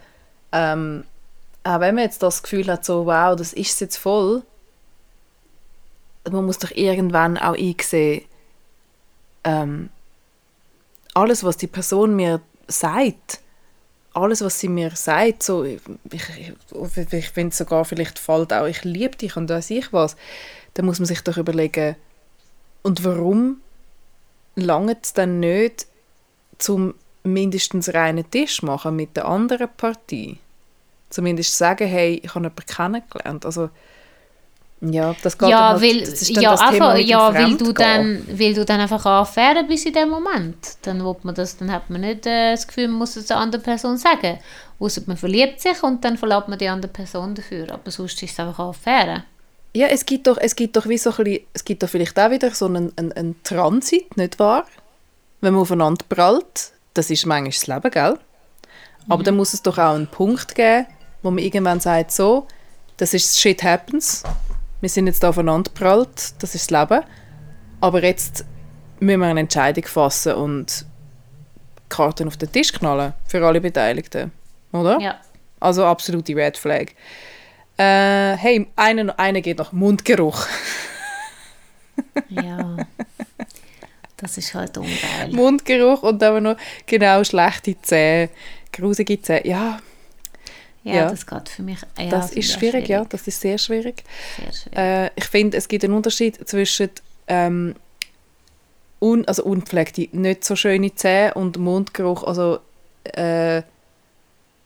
ähm, 0.53 1.05
auch 1.65 1.81
wenn 1.81 1.97
man 1.97 2.05
jetzt 2.05 2.23
das 2.23 2.45
Gefühl 2.45 2.69
hat, 2.69 2.85
so, 2.85 3.05
wow, 3.07 3.35
das 3.35 3.53
ist 3.53 3.81
jetzt 3.81 3.97
voll, 3.97 4.45
man 6.31 6.47
muss 6.47 6.59
doch 6.59 6.71
irgendwann 6.71 7.37
auch 7.37 7.57
einsehen, 7.57 8.25
ähm, 9.43 9.91
alles, 11.15 11.45
was 11.45 11.57
die 11.57 11.67
Person 11.67 12.17
mir 12.17 12.41
sagt, 12.69 13.41
alles, 14.13 14.43
was 14.43 14.59
sie 14.59 14.69
mir 14.69 14.91
sagt, 14.97 15.43
so, 15.43 15.65
ich, 15.65 15.81
ich, 16.11 17.13
ich 17.13 17.31
finde 17.31 17.55
sogar, 17.55 17.85
vielleicht 17.85 18.19
fällt 18.19 18.53
auch, 18.53 18.67
ich 18.67 18.85
liebe 18.85 19.17
dich 19.17 19.37
und 19.37 19.49
weiß 19.49 19.71
ich 19.71 19.93
was, 19.93 20.17
dann 20.75 20.87
muss 20.87 20.99
man 20.99 21.07
sich 21.07 21.23
doch 21.23 21.37
überlegen, 21.37 21.97
und 22.83 23.05
warum 23.05 23.61
langt 24.57 25.05
es 25.05 25.13
dann 25.13 25.41
nicht, 25.41 25.87
zum 26.59 26.95
mindestens 27.23 27.93
reinen 27.93 28.31
Tisch 28.31 28.63
machen 28.63 28.97
mit 28.97 29.17
der 29.17 29.27
anderen 29.27 29.69
Partie. 29.77 30.39
Zumindest 31.11 31.57
sagen, 31.57 31.89
hey, 31.89 32.21
ich 32.23 32.35
habe 32.35 32.47
jemanden 32.47 32.67
kennengelernt. 32.67 33.45
Also, 33.45 33.71
ja, 34.81 35.15
das 35.23 35.37
geht 35.37 35.51
Ja, 35.51 35.73
dann 35.73 35.83
weil, 35.83 35.97
halt, 35.97 36.13
das 36.13 36.29
ja, 36.31 36.51
das 36.53 36.61
einfach, 36.61 36.97
ja 36.97 37.35
weil, 37.35 37.57
du 37.57 37.73
dann, 37.73 38.25
weil 38.31 38.55
du 38.55 38.65
dann 38.65 38.81
einfach 38.81 39.05
anfähren 39.05 39.67
bist 39.69 39.85
in 39.87 39.93
dem 39.93 40.09
Moment. 40.09 40.57
Dann, 40.83 40.99
man 40.99 41.35
das, 41.35 41.59
dann 41.59 41.71
hat 41.71 41.91
man 41.91 42.01
nicht 42.01 42.27
äh, 42.27 42.53
das 42.53 42.67
Gefühl, 42.67 42.89
man 42.89 42.99
muss 42.99 43.17
es 43.17 43.27
der 43.27 43.37
anderen 43.37 43.63
Person 43.63 43.99
sagen. 43.99 44.39
Ausser 44.79 45.03
man 45.05 45.19
verliebt 45.19 45.61
sich 45.61 45.83
und 45.83 46.03
dann 46.03 46.17
verlässt 46.17 46.49
man 46.49 46.59
die 46.59 46.69
andere 46.69 46.91
Person 46.91 47.35
dafür. 47.35 47.71
Aber 47.71 47.91
sonst 47.91 48.23
ist 48.23 48.33
es 48.33 48.41
einfach 48.41 48.59
anfähren. 48.59 49.25
Ja, 49.75 49.87
es 49.89 50.07
gibt 50.07 50.27
doch, 50.27 50.39
es 50.39 50.57
gibt 50.57 50.77
doch 50.77 50.89
wie 50.89 50.99
so 50.99 51.11
ein 51.11 51.17
bisschen, 51.25 51.47
es 51.53 51.65
gibt 51.65 51.83
doch 51.83 51.89
vielleicht 51.89 52.19
auch 52.19 52.31
wieder 52.31 52.51
so 52.51 52.65
einen, 52.65 52.91
einen, 52.97 53.13
einen 53.13 53.43
Transit, 53.45 54.17
nicht 54.17 54.39
wahr? 54.39 54.65
Wenn 55.43 55.53
man 55.53 55.63
aufeinander 55.63 56.05
prallt, 56.09 56.73
das 56.95 57.11
ist 57.11 57.27
manchmal 57.27 57.51
das 57.51 57.67
Leben, 57.67 57.91
gell? 57.91 58.19
Aber 59.09 59.23
dann 59.23 59.37
muss 59.37 59.55
es 59.55 59.63
doch 59.63 59.79
auch 59.79 59.95
einen 59.95 60.07
Punkt 60.07 60.55
geben, 60.55 60.87
wo 61.23 61.31
man 61.31 61.43
irgendwann 61.43 61.81
sagt, 61.81 62.13
so, 62.13 62.47
das 62.97 63.15
ist 63.15 63.39
Shit 63.39 63.63
happens, 63.63 64.23
wir 64.81 64.89
sind 64.89 65.07
jetzt 65.07 65.25
aufeinander 65.25 65.71
prallt, 65.73 66.43
das 66.43 66.55
ist 66.55 66.71
das 66.71 66.89
Leben, 66.89 67.05
aber 67.81 68.03
jetzt 68.03 68.45
müssen 69.01 69.21
wir 69.21 69.27
eine 69.27 69.41
Entscheidung 69.41 69.85
fassen 69.85 70.35
und 70.35 70.87
Karten 71.89 72.29
auf 72.29 72.37
den 72.37 72.53
Tisch 72.53 72.73
knallen, 72.73 73.15
für 73.27 73.45
alle 73.45 73.61
Beteiligten, 73.61 74.33
oder? 74.73 74.99
Ja. 75.01 75.21
Also 75.59 75.85
absolute 75.85 76.35
Red 76.35 76.57
Flag. 76.57 76.87
Äh, 77.77 78.37
hey, 78.37 78.67
einer, 78.77 79.19
einer 79.19 79.41
geht 79.41 79.59
nach 79.59 79.73
Mundgeruch. 79.73 80.47
Ja. 82.29 82.77
Das 84.17 84.37
ist 84.37 84.55
halt 84.55 84.77
ungeil. 84.77 85.31
Mundgeruch 85.31 86.03
und 86.03 86.21
dann 86.21 86.43
noch 86.43 86.57
genau 86.87 87.25
schlechte 87.25 87.81
Zähne, 87.81 88.29
grusige 88.73 89.21
Zähne. 89.21 89.47
Ja, 89.47 89.79
Ja, 90.83 90.95
Ja. 90.95 91.11
das 91.11 91.27
geht 91.27 91.49
für 91.49 91.63
mich. 91.63 91.79
Ja, 91.99 92.09
das 92.09 92.33
ist 92.33 92.55
auch 92.55 92.59
schwierig, 92.59 92.89
ja, 92.89 93.05
das 93.05 93.27
ist 93.27 93.41
sehr 93.41 93.59
schwierig. 93.59 94.03
Sehr 94.37 94.53
schwierig. 94.53 94.79
Äh, 94.79 95.11
ich 95.17 95.25
finde, 95.25 95.57
es 95.57 95.69
gibt 95.69 95.85
einen 95.85 95.95
Unterschied 95.95 96.49
zwischen 96.49 96.91
ähm, 97.29 97.75
un, 99.01 99.25
also 99.27 99.45
unpflegte, 99.45 100.09
nicht 100.13 100.45
so 100.45 100.57
schöne 100.57 100.95
Zähne 100.95 101.35
und 101.35 101.59
Mundgeruch. 101.59 102.25
Also 102.25 102.61
äh, 103.05 103.63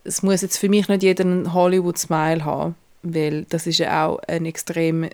es 0.04 0.22
muss 0.22 0.42
jetzt 0.42 0.58
für 0.58 0.68
mich 0.68 0.88
nicht 0.88 1.02
jeder 1.02 1.24
einen 1.24 1.52
Hollywood-Smile 1.52 2.44
haben, 2.44 2.74
weil 3.02 3.44
das 3.48 3.66
ist 3.66 3.78
ja 3.78 4.06
auch 4.06 4.18
eine 4.28 4.48
extrem 4.48 5.08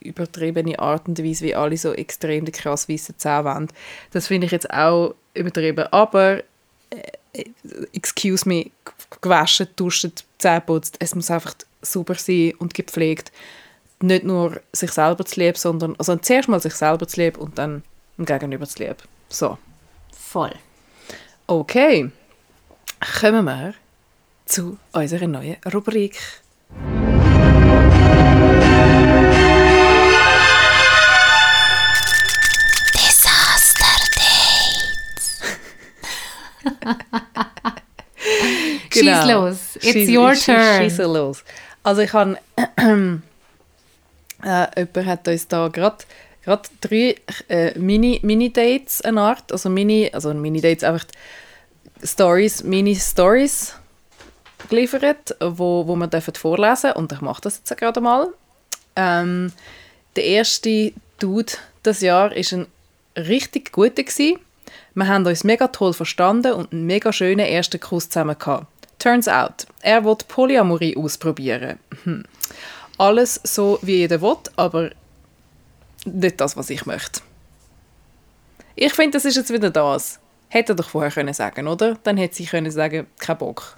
übertriebene 0.00 0.78
Art 0.78 1.06
und 1.08 1.22
Weise, 1.22 1.44
wie 1.44 1.54
alle 1.54 1.76
so 1.76 1.92
extrem 1.92 2.44
die 2.44 2.52
krass 2.52 2.88
weißen 2.88 3.18
Zähne 3.18 3.44
wollen. 3.44 3.68
Das 4.12 4.26
finde 4.26 4.46
ich 4.46 4.52
jetzt 4.52 4.70
auch 4.70 5.14
übertrieben. 5.34 5.86
Aber 5.92 6.42
äh, 6.90 7.44
excuse 7.92 8.48
me, 8.48 8.70
gewaschen, 9.20 9.68
duschen, 9.76 10.12
Zähne 10.38 10.60
putzt, 10.60 10.96
es 11.00 11.14
muss 11.14 11.30
einfach 11.30 11.54
sauber 11.82 12.14
sein 12.14 12.54
und 12.58 12.74
gepflegt. 12.74 13.32
nicht 14.02 14.24
nur 14.24 14.60
sich 14.72 14.92
selber 14.92 15.24
zu 15.24 15.40
lieben, 15.40 15.56
sondern 15.56 15.96
also 15.96 16.16
zuerst 16.16 16.48
mal 16.48 16.60
sich 16.60 16.74
selber 16.74 17.08
zu 17.08 17.20
lieben 17.20 17.40
und 17.40 17.56
dann 17.58 17.82
dem 18.18 18.26
Gegenüber 18.26 18.66
zu 18.66 18.82
lieben. 18.82 18.96
So, 19.28 19.58
Voll. 20.12 20.52
okay. 21.46 22.10
Kommen 23.20 23.44
wir 23.44 23.74
zu 24.46 24.78
unserer 24.92 25.26
neuen 25.26 25.56
Rubrik. 25.72 26.18
Schieß 39.00 39.24
los. 39.32 39.76
It's 39.76 39.84
Genau. 39.92 39.98
Schieß- 39.98 40.18
your 40.18 40.34
turn. 40.34 40.82
Schieß 40.90 40.98
los. 40.98 41.44
Also 41.82 42.00
ich 42.02 42.12
habe, 42.12 42.36
äh, 44.44 44.66
jemand 44.76 45.06
hat 45.06 45.28
uns 45.28 45.48
da 45.48 45.68
gerade 45.68 45.98
gerade 46.44 46.68
drei 46.80 47.16
äh, 47.48 47.76
Mini, 47.78 48.20
Mini-Dates 48.22 49.02
eine 49.02 49.20
Art, 49.20 49.50
also 49.52 49.68
Mini, 49.68 50.10
also 50.12 50.32
Mini-Dates 50.32 50.84
einfach 50.84 51.04
Stories, 52.04 52.62
Mini-Stories 52.62 53.74
geliefert, 54.68 55.34
wo, 55.40 55.86
wo 55.86 55.96
wir 55.96 56.06
dürfen 56.06 56.34
vorlesen 56.34 56.92
und 56.92 57.12
ich 57.12 57.20
mache 57.20 57.40
das 57.42 57.58
jetzt 57.58 57.76
gerade 57.76 58.00
mal. 58.00 58.28
Ähm, 58.96 59.52
der 60.14 60.24
erste 60.24 60.92
Dude 61.18 61.52
das 61.82 62.00
Jahr 62.00 62.34
ist 62.34 62.52
ein 62.52 62.66
richtig 63.16 63.72
guter 63.72 64.02
gsi. 64.02 64.38
Wir 64.94 65.06
haben 65.08 65.26
uns 65.26 65.44
mega 65.44 65.68
toll 65.68 65.92
verstanden 65.92 66.52
und 66.52 66.72
einen 66.72 66.86
mega 66.86 67.12
schönen 67.12 67.46
ersten 67.46 67.78
Kuss 67.80 68.08
zusammen 68.08 68.36
gehabt. 68.38 68.66
Turns 68.98 69.28
out, 69.28 69.66
er 69.82 70.04
will 70.04 70.16
Polyamorie 70.28 70.96
ausprobieren. 70.96 71.78
Hm. 72.04 72.24
Alles 72.98 73.40
so, 73.44 73.78
wie 73.82 73.96
jeder 73.96 74.22
will, 74.22 74.38
aber 74.56 74.90
nicht 76.04 76.40
das, 76.40 76.56
was 76.56 76.70
ich 76.70 76.86
möchte. 76.86 77.20
Ich 78.74 78.94
finde, 78.94 79.12
das 79.12 79.24
ist 79.24 79.36
jetzt 79.36 79.52
wieder 79.52 79.70
das. 79.70 80.18
Hätte 80.48 80.72
er 80.72 80.76
doch 80.76 80.88
vorher 80.88 81.10
können 81.10 81.34
sagen, 81.34 81.66
oder? 81.66 81.96
Dann 82.02 82.16
hätte 82.16 82.36
sie 82.36 82.46
können 82.46 82.70
sagen, 82.70 83.06
kein 83.18 83.38
Bock. 83.38 83.76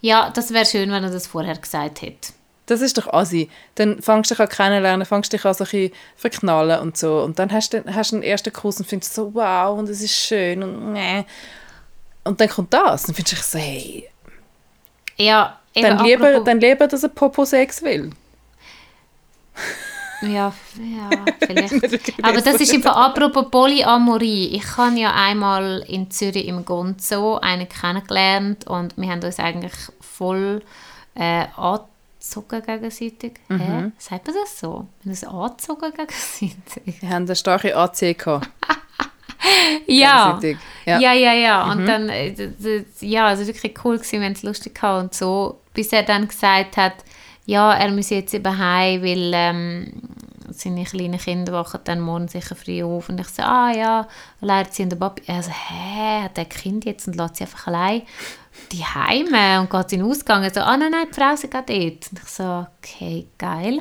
Ja, 0.00 0.30
das 0.30 0.52
wäre 0.52 0.66
schön, 0.66 0.90
wenn 0.90 1.04
er 1.04 1.10
das 1.10 1.26
vorher 1.26 1.56
gesagt 1.56 2.02
hätte. 2.02 2.32
Das 2.66 2.80
ist 2.80 2.98
doch 2.98 3.12
assi. 3.12 3.48
Dann 3.76 4.02
fängst 4.02 4.30
du 4.30 4.34
dich 4.34 4.40
an 4.40 4.48
kennenlernen, 4.48 5.06
fängst 5.06 5.32
dich 5.32 5.44
an 5.44 5.54
so 5.54 5.64
ein 5.64 5.90
verknallen 6.16 6.80
und 6.80 6.96
so. 6.96 7.22
Und 7.22 7.38
dann 7.38 7.52
hast 7.52 7.72
du, 7.72 7.84
hast 7.94 8.12
einen 8.12 8.24
ersten 8.24 8.52
Kuss 8.52 8.78
und 8.78 8.86
findest 8.86 9.14
so, 9.14 9.32
wow, 9.34 9.78
und 9.78 9.88
es 9.88 10.02
ist 10.02 10.14
schön 10.14 10.62
und 10.62 10.92
nee. 10.92 11.24
Und 12.26 12.40
dann 12.40 12.48
kommt 12.48 12.72
das. 12.72 13.04
Dann 13.04 13.14
findest 13.14 13.32
du 13.32 13.36
dich 13.36 13.44
so, 13.44 13.58
hey, 13.58 14.08
Ja, 15.16 15.58
eben 15.74 15.96
dann 15.96 16.04
lieber, 16.04 16.40
dann 16.40 16.60
lieber, 16.60 16.86
dass 16.86 17.02
er 17.02 17.08
Popo-Sex 17.08 17.82
will. 17.82 18.10
Ja, 20.22 20.52
ja, 20.78 21.10
vielleicht. 21.46 22.24
Aber 22.24 22.40
das 22.40 22.60
ist 22.60 22.72
einfach 22.72 22.96
apropos 22.96 23.50
Polyamorie. 23.50 24.56
Ich 24.56 24.76
habe 24.76 24.98
ja 24.98 25.12
einmal 25.14 25.84
in 25.86 26.10
Zürich 26.10 26.46
im 26.46 26.64
Gonzo 26.64 27.38
einen 27.38 27.68
kennengelernt 27.68 28.66
und 28.66 28.96
wir 28.96 29.08
haben 29.10 29.22
uns 29.22 29.38
eigentlich 29.38 29.74
voll 30.00 30.62
äh, 31.14 31.46
angezogen 31.56 32.62
gegenseitig. 32.64 33.34
Mhm. 33.48 33.60
Hä? 33.60 33.92
Sagt 33.98 34.26
man 34.26 34.36
das 34.36 34.58
so? 34.58 34.86
Wir 35.02 35.10
haben 35.10 35.10
uns 35.10 35.24
angezogen 35.24 35.92
gegenseitig. 35.92 37.02
Wir 37.02 37.08
haben 37.10 37.24
eine 37.24 37.36
starke 37.36 37.76
AC 37.76 38.18
gehabt. 38.18 38.48
Ja. 39.86 40.38
Ja, 40.84 40.98
Ja. 41.00 41.12
ja, 41.12 41.32
ja. 41.32 41.70
Und 41.72 41.86
dann, 41.86 42.08
äh, 42.08 42.32
ja, 43.00 43.32
es 43.32 43.40
war 43.40 43.46
wirklich 43.46 43.74
cool, 43.84 43.98
gewesen, 43.98 44.22
haben 44.22 44.32
es 44.32 44.42
lustig 44.42 44.74
gehabt 44.74 45.02
und 45.02 45.14
so, 45.14 45.60
bis 45.74 45.92
er 45.92 46.02
dann 46.02 46.28
gesagt 46.28 46.76
hat, 46.76 46.94
ja, 47.44 47.72
er 47.74 47.90
muss 47.92 48.10
jetzt 48.10 48.34
eben 48.34 48.58
heim, 48.58 49.02
weil 49.02 49.30
ähm, 49.34 49.92
seine 50.50 50.84
kleinen 50.84 51.18
Kinder 51.18 51.52
wachen 51.52 51.80
dann 51.84 52.00
morgen 52.00 52.28
sicher 52.28 52.56
früh 52.56 52.82
auf. 52.82 53.08
Und 53.08 53.20
ich 53.20 53.28
so, 53.28 53.42
ah 53.42 53.70
ja, 53.72 54.08
alleinerziehender 54.40 54.96
Papi. 54.96 55.22
Er 55.26 55.42
so, 55.42 55.50
hä, 55.50 56.22
hat 56.24 56.36
der 56.36 56.46
Kind 56.46 56.84
jetzt 56.84 57.06
und 57.06 57.16
lässt 57.16 57.36
sie 57.36 57.44
einfach 57.44 57.66
allein 57.68 58.02
die 58.72 58.84
Heime 58.84 59.60
und 59.60 59.70
geht 59.70 59.92
in 59.92 60.00
den 60.00 60.10
Ausgang. 60.10 60.42
Er 60.42 60.52
so, 60.52 60.60
ah 60.60 60.76
nein, 60.76 60.90
nein, 60.90 61.06
die 61.10 61.14
Frau 61.14 61.34
ist 61.34 61.50
gerade 61.50 61.72
dort. 61.72 62.10
Und 62.10 62.18
ich 62.22 62.28
so, 62.28 62.66
okay, 62.78 63.26
geil. 63.38 63.80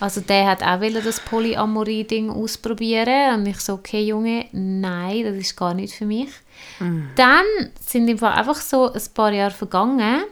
Also 0.00 0.20
der 0.20 0.46
hat 0.46 0.62
auch 0.62 0.80
wollen 0.80 1.02
das 1.04 1.20
Polyamorie-Ding 1.20 2.28
ausprobieren 2.30 3.40
und 3.40 3.46
ich 3.46 3.60
so, 3.60 3.74
okay 3.74 4.04
Junge, 4.04 4.46
nein, 4.52 5.24
das 5.24 5.36
ist 5.36 5.56
gar 5.56 5.72
nicht 5.74 5.94
für 5.94 6.04
mich. 6.06 6.30
Dann 7.14 7.44
sind 7.80 8.08
im 8.08 8.18
Fall 8.18 8.32
einfach 8.32 8.56
so 8.56 8.92
ein 8.92 9.02
paar 9.14 9.32
Jahre 9.32 9.52
vergangen 9.52 10.24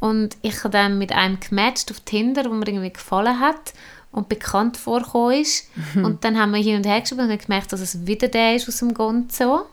und 0.00 0.36
ich 0.42 0.58
habe 0.58 0.70
dann 0.70 0.98
mit 0.98 1.12
einem 1.12 1.38
gematcht 1.38 1.90
auf 1.90 2.00
Tinder, 2.00 2.44
wo 2.46 2.54
mir 2.54 2.66
irgendwie 2.66 2.92
gefallen 2.92 3.38
hat 3.38 3.72
und 4.10 4.28
bekannt 4.28 4.76
vorgekommen 4.76 5.40
ist. 5.40 5.68
Und 5.94 6.24
dann 6.24 6.38
haben 6.38 6.52
wir 6.52 6.60
hin 6.62 6.76
und 6.76 6.86
her 6.86 7.00
geschrieben 7.00 7.22
und 7.22 7.30
haben 7.30 7.38
gemerkt, 7.38 7.72
dass 7.72 7.80
es 7.80 8.04
wieder 8.06 8.28
der 8.28 8.56
ist 8.56 8.68
aus 8.68 8.78
dem 8.78 8.94
Gonzo. 8.94 9.66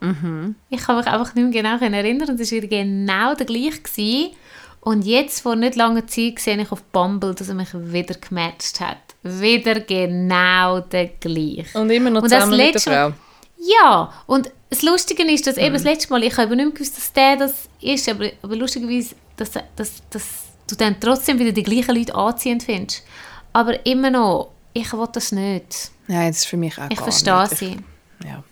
Ich 0.70 0.82
kann 0.82 0.98
mich 0.98 1.08
einfach 1.08 1.34
nicht 1.34 1.52
mehr 1.52 1.64
genau 1.64 1.78
erinnern 1.84 2.30
und 2.30 2.40
es 2.40 2.52
war 2.52 2.62
wieder 2.62 2.68
genau 2.68 3.34
der 3.34 3.46
gleiche. 3.46 3.82
Gewesen. 3.82 4.36
Und 4.82 5.06
jetzt, 5.06 5.42
vor 5.42 5.56
nicht 5.56 5.76
langer 5.76 6.08
Zeit, 6.08 6.40
sehe 6.40 6.60
ich 6.62 6.72
auf 6.72 6.82
Bumble, 6.84 7.36
dass 7.36 7.50
er 7.50 7.56
mich 7.56 7.70
wieder 7.74 8.16
gematcht 8.16 8.80
hat. 8.80 8.98
Wieder 9.24 9.82
genau 9.82 10.80
der 10.80 11.08
gleiche. 11.08 11.78
Und 11.78 11.90
immer 11.90 12.10
noch 12.10 12.24
Und 12.24 12.32
das 12.32 12.40
zusammen 12.44 12.58
mit 12.58 12.60
der 12.68 12.74
letzte 12.74 12.92
Frau. 12.92 13.14
Ja, 13.58 14.14
und 14.26 14.50
das 14.70 14.82
Lustige 14.84 15.24
ist, 15.24 15.46
dass 15.48 15.58
Mhm. 15.58 15.64
eben 15.64 15.74
das 15.74 15.84
letzte 15.84 16.10
Mal, 16.12 16.24
ich 16.24 16.38
habe 16.38 16.56
nicht 16.56 16.76
gewusst, 16.76 16.96
dass 16.98 17.12
der 17.12 17.36
das 17.36 17.68
ist, 17.82 18.08
aber, 18.08 18.30
aber 18.42 18.56
lustigerweise, 18.56 19.16
dass, 19.36 19.52
dass, 19.76 20.02
dass 20.10 20.24
du 20.70 20.76
dann 20.76 20.98
trotzdem 21.00 21.40
wieder 21.40 21.52
die 21.52 21.64
gleichen 21.64 21.96
Leute 21.96 22.16
anziehend 22.16 22.64
findest. 22.64 23.04
Aber 23.52 23.86
immer 23.86 24.10
noch, 24.12 24.52
ich 24.72 24.94
will 24.94 25.08
das 25.12 25.32
nicht. 25.34 25.92
Nein, 26.08 26.30
das 26.30 26.40
ist 26.40 26.46
für 26.48 26.58
mich 26.58 26.78
auch 26.80 26.88
Ich 26.90 27.00
verstehe 27.00 27.42
nicht. 27.42 27.58
sie. 27.58 27.78
Ich, 28.22 28.26
ja. 28.26 28.44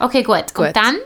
Okay, 0.00 0.22
gut. 0.24 0.52
Gut. 0.52 0.66
Und 0.68 0.76
dann? 0.76 0.96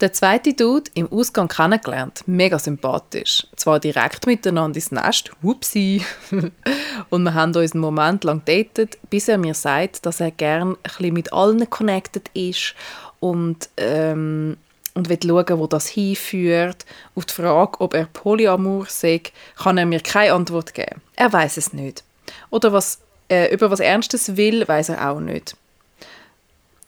Der 0.00 0.14
zweite 0.14 0.54
Dude 0.54 0.90
im 0.94 1.12
Ausgang 1.12 1.48
kennengelernt, 1.48 2.22
mega 2.26 2.58
sympathisch. 2.58 3.46
Zwar 3.54 3.80
direkt 3.80 4.26
miteinander 4.26 4.76
ins 4.76 4.92
Nest, 4.92 5.30
whoopsie. 5.42 6.02
Und 7.10 7.22
wir 7.24 7.34
haben 7.34 7.54
uns 7.54 7.72
einen 7.72 7.82
Moment 7.82 8.24
lang 8.24 8.42
datet, 8.46 8.96
bis 9.10 9.28
er 9.28 9.36
mir 9.36 9.52
sagt, 9.52 10.06
dass 10.06 10.20
er 10.20 10.30
gern 10.30 10.78
ein 10.98 11.12
mit 11.12 11.34
allen 11.34 11.68
connected 11.68 12.30
ist 12.32 12.74
und, 13.20 13.68
ähm, 13.76 14.56
und 14.94 15.08
will 15.10 15.18
schauen, 15.22 15.58
wo 15.58 15.66
das 15.66 15.88
hinführt. 15.88 16.86
Auf 17.14 17.26
die 17.26 17.34
Frage, 17.34 17.80
ob 17.80 17.92
er 17.92 18.06
Polyamor 18.06 18.86
sei, 18.86 19.20
kann 19.62 19.76
er 19.76 19.86
mir 19.86 20.00
keine 20.00 20.32
Antwort 20.32 20.72
geben. 20.72 21.02
Er 21.16 21.30
weiß 21.30 21.58
es 21.58 21.74
nicht. 21.74 22.04
Oder 22.48 22.72
was, 22.72 23.00
äh, 23.28 23.52
über 23.52 23.70
was 23.70 23.80
Ernstes 23.80 24.36
will, 24.36 24.66
weiß 24.66 24.90
er 24.90 25.10
auch 25.10 25.20
nicht. 25.20 25.56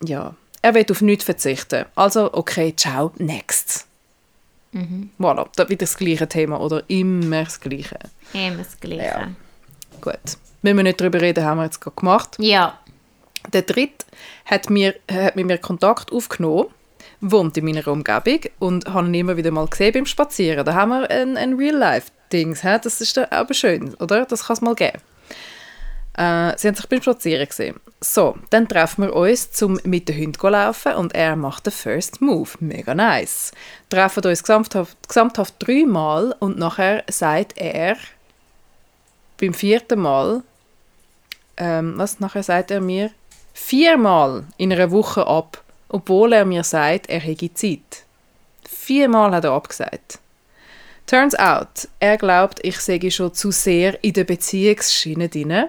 Ja, 0.03 0.35
er 0.63 0.75
will 0.75 0.87
auf 0.91 1.03
nichts 1.03 1.25
verzichten. 1.25 1.85
Also, 1.95 2.33
okay, 2.33 2.75
ciao, 2.77 3.13
next. 3.19 3.87
Voilà, 5.19 5.47
da 5.55 5.69
wieder 5.69 5.81
das 5.81 5.97
gleiche 5.97 6.27
Thema 6.27 6.59
oder 6.59 6.83
immer 6.89 7.45
das 7.45 7.61
gleiche. 7.61 7.99
Immer 8.33 8.59
das 8.59 8.81
Gleiche. 8.81 9.05
Ja. 9.05 9.29
Gut. 10.01 10.39
Wenn 10.63 10.77
wir 10.77 10.83
nicht 10.83 11.01
darüber 11.01 11.21
reden, 11.21 11.45
haben 11.45 11.59
wir 11.59 11.65
jetzt 11.65 11.81
gerade 11.81 11.97
gemacht. 11.97 12.37
Ja. 12.39 12.79
Der 13.53 13.63
dritte 13.63 14.07
hat, 14.47 14.71
mir, 14.71 14.95
hat 15.11 15.37
mit 15.37 15.47
mir 15.47 15.59
Kontakt 15.59 16.11
aufgenommen, 16.11 16.69
wohnt 17.21 17.57
in 17.59 17.65
meiner 17.67 17.87
Umgebung 17.87 18.41
und 18.61 18.87
habe 18.87 19.09
ihn 19.09 19.15
immer 19.15 19.37
wieder 19.37 19.51
mal 19.51 19.67
gesehen 19.67 19.93
beim 19.93 20.07
Spazieren. 20.07 20.65
Da 20.65 20.75
haben 20.75 20.91
wir 20.91 21.11
ein, 21.11 21.37
ein 21.37 21.55
Real-Life-Dings. 21.55 22.63
Das 22.63 23.01
ist 23.01 23.19
aber 23.19 23.53
schön, 23.53 23.95
oder? 23.95 24.25
Das 24.25 24.47
kann 24.47 24.55
es 24.55 24.61
mal 24.63 24.75
geben. 24.75 24.99
Äh, 26.15 26.53
sie 26.59 26.69
haben 26.69 26.75
sich 26.75 26.89
beim 26.89 27.01
Spazieren 27.01 27.47
gesehen. 27.47 27.81
So, 28.01 28.37
dann 28.51 28.69
treffen 28.69 29.05
wir 29.05 29.15
uns, 29.15 29.53
zum 29.53 29.81
mit 29.85 30.09
den 30.09 30.17
Hunden 30.17 30.39
zu 30.39 30.49
laufen 30.49 30.95
und 30.95 31.15
er 31.15 31.37
macht 31.37 31.67
den 31.67 31.73
First 31.73 32.21
Move. 32.21 32.51
Mega 32.61 32.95
nice. 32.95 33.53
Treffen 33.89 34.25
uns 34.25 34.43
gesamthaft, 34.43 34.97
gesamthaft 35.09 35.55
dreimal 35.59 36.35
und 36.39 36.59
nachher 36.59 37.05
sagt 37.09 37.57
er 37.57 37.97
beim 39.41 39.55
vierten 39.55 40.01
Mal, 40.01 40.43
ähm, 41.57 41.95
was 41.97 42.21
nachher 42.21 42.43
sagt 42.43 42.71
er 42.71 42.81
mir, 42.81 43.11
viermal 43.55 44.45
in 44.57 44.73
einer 44.73 44.91
Woche 44.91 45.27
ab, 45.27 45.63
obwohl 45.89 46.33
er 46.35 46.45
mir 46.45 46.65
sagt, 46.65 47.09
er 47.09 47.21
hätte 47.21 47.53
Zeit. 47.55 48.05
Viermal 48.69 49.33
hat 49.33 49.45
er 49.45 49.53
abgesagt. 49.53 50.19
Turns 51.07 51.35
out, 51.35 51.89
er 52.01 52.17
glaubt, 52.17 52.61
ich 52.63 52.79
sei 52.79 53.11
schon 53.11 53.35
zu 53.35 53.51
sehr 53.51 54.03
in 54.05 54.13
der 54.13 54.25
Beziehungsschiene 54.25 55.29
drin 55.29 55.69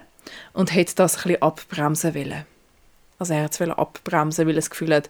und 0.54 0.74
hätte 0.74 0.96
das 0.96 1.16
bisschen 1.16 1.42
abbremsen 1.42 2.16
wollen. 2.16 2.46
Also 3.20 3.34
er 3.34 3.44
hat 3.44 3.60
es 3.60 3.70
abbremsen, 3.70 4.48
weil 4.48 4.54
er 4.54 4.62
das 4.62 4.70
Gefühl 4.70 4.94
hat, 4.94 5.10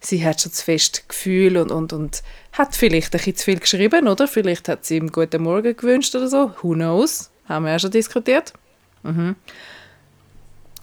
sie 0.00 0.24
hat 0.24 0.40
schon 0.40 0.52
zu 0.52 0.64
fest 0.64 1.08
Gefühl 1.08 1.56
und, 1.56 1.70
und, 1.70 1.92
und 1.92 2.22
hat 2.52 2.74
vielleicht 2.74 3.14
ein 3.14 3.36
zu 3.36 3.44
viel 3.44 3.60
geschrieben, 3.60 4.08
oder? 4.08 4.26
Vielleicht 4.26 4.68
hat 4.68 4.84
sie 4.84 4.96
ihm 4.96 5.12
guten 5.12 5.42
Morgen 5.42 5.76
gewünscht 5.76 6.14
oder 6.14 6.28
so. 6.28 6.52
Who 6.62 6.74
knows? 6.74 7.30
Haben 7.48 7.64
wir 7.64 7.72
ja 7.72 7.78
schon 7.78 7.90
diskutiert. 7.90 8.52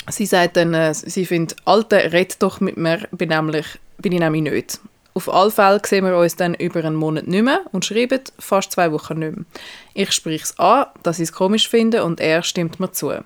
Sie 0.09 0.25
sagt 0.25 0.57
dann, 0.57 0.73
äh, 0.73 0.93
sie 0.93 1.25
findet, 1.25 1.57
Alter, 1.65 2.11
red 2.11 2.41
doch 2.41 2.59
mit 2.59 2.77
mir, 2.77 3.07
bin, 3.11 3.29
nämlich, 3.29 3.65
bin 3.97 4.11
ich 4.11 4.19
nämlich 4.19 4.43
nicht. 4.43 4.79
Auf 5.13 5.31
alle 5.31 5.51
Fälle 5.51 5.81
sehen 5.85 6.05
wir 6.05 6.17
uns 6.17 6.35
dann 6.35 6.53
über 6.53 6.83
einen 6.83 6.95
Monat 6.95 7.27
nicht 7.27 7.43
mehr 7.43 7.61
und 7.71 7.85
schreiben 7.85 8.21
fast 8.37 8.71
zwei 8.71 8.91
Wochen 8.91 9.19
nicht 9.19 9.35
mehr. 9.35 9.45
Ich 9.93 10.11
spreche 10.11 10.43
es 10.43 10.57
an, 10.57 10.85
dass 11.03 11.19
ich 11.19 11.23
es 11.23 11.33
komisch 11.33 11.67
finde 11.67 12.03
und 12.03 12.19
er 12.19 12.41
stimmt 12.41 12.79
mir 12.79 12.91
zu. 12.91 13.23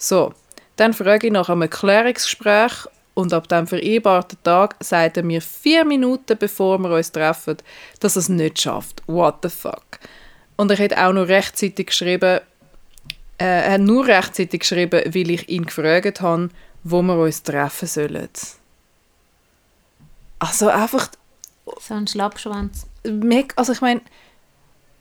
So, 0.00 0.32
dann 0.76 0.94
frage 0.94 1.26
ich 1.26 1.32
nach 1.32 1.50
einem 1.50 1.62
Erklärungsgespräch 1.62 2.86
und 3.12 3.34
ab 3.34 3.48
dem 3.48 3.66
vereinbarten 3.66 4.38
Tag 4.42 4.76
sagt 4.80 5.18
er 5.18 5.22
mir 5.22 5.42
vier 5.42 5.84
Minuten 5.84 6.38
bevor 6.38 6.78
wir 6.78 6.90
uns 6.90 7.12
treffen, 7.12 7.58
dass 8.00 8.16
er 8.16 8.20
es 8.20 8.28
nicht 8.30 8.62
schafft. 8.62 9.02
What 9.06 9.40
the 9.42 9.50
fuck? 9.50 9.98
Und 10.56 10.70
er 10.70 10.78
hat 10.78 10.96
auch 10.96 11.12
noch 11.12 11.28
rechtzeitig 11.28 11.88
geschrieben, 11.88 12.40
äh, 13.36 13.72
hat 13.72 13.82
nur 13.82 14.06
rechtzeitig 14.06 14.60
geschrieben, 14.60 15.02
weil 15.04 15.30
ich 15.30 15.46
ihn 15.50 15.66
gefragt 15.66 16.22
habe, 16.22 16.48
wo 16.82 17.02
wir 17.02 17.16
uns 17.18 17.42
treffen 17.42 17.86
sollen. 17.86 18.30
Also 20.38 20.68
einfach, 20.68 21.10
So 21.78 21.92
ein 21.92 22.06
Schlappschwanz. 22.06 22.86
also 23.56 23.72
ich 23.72 23.82
meine, 23.82 24.00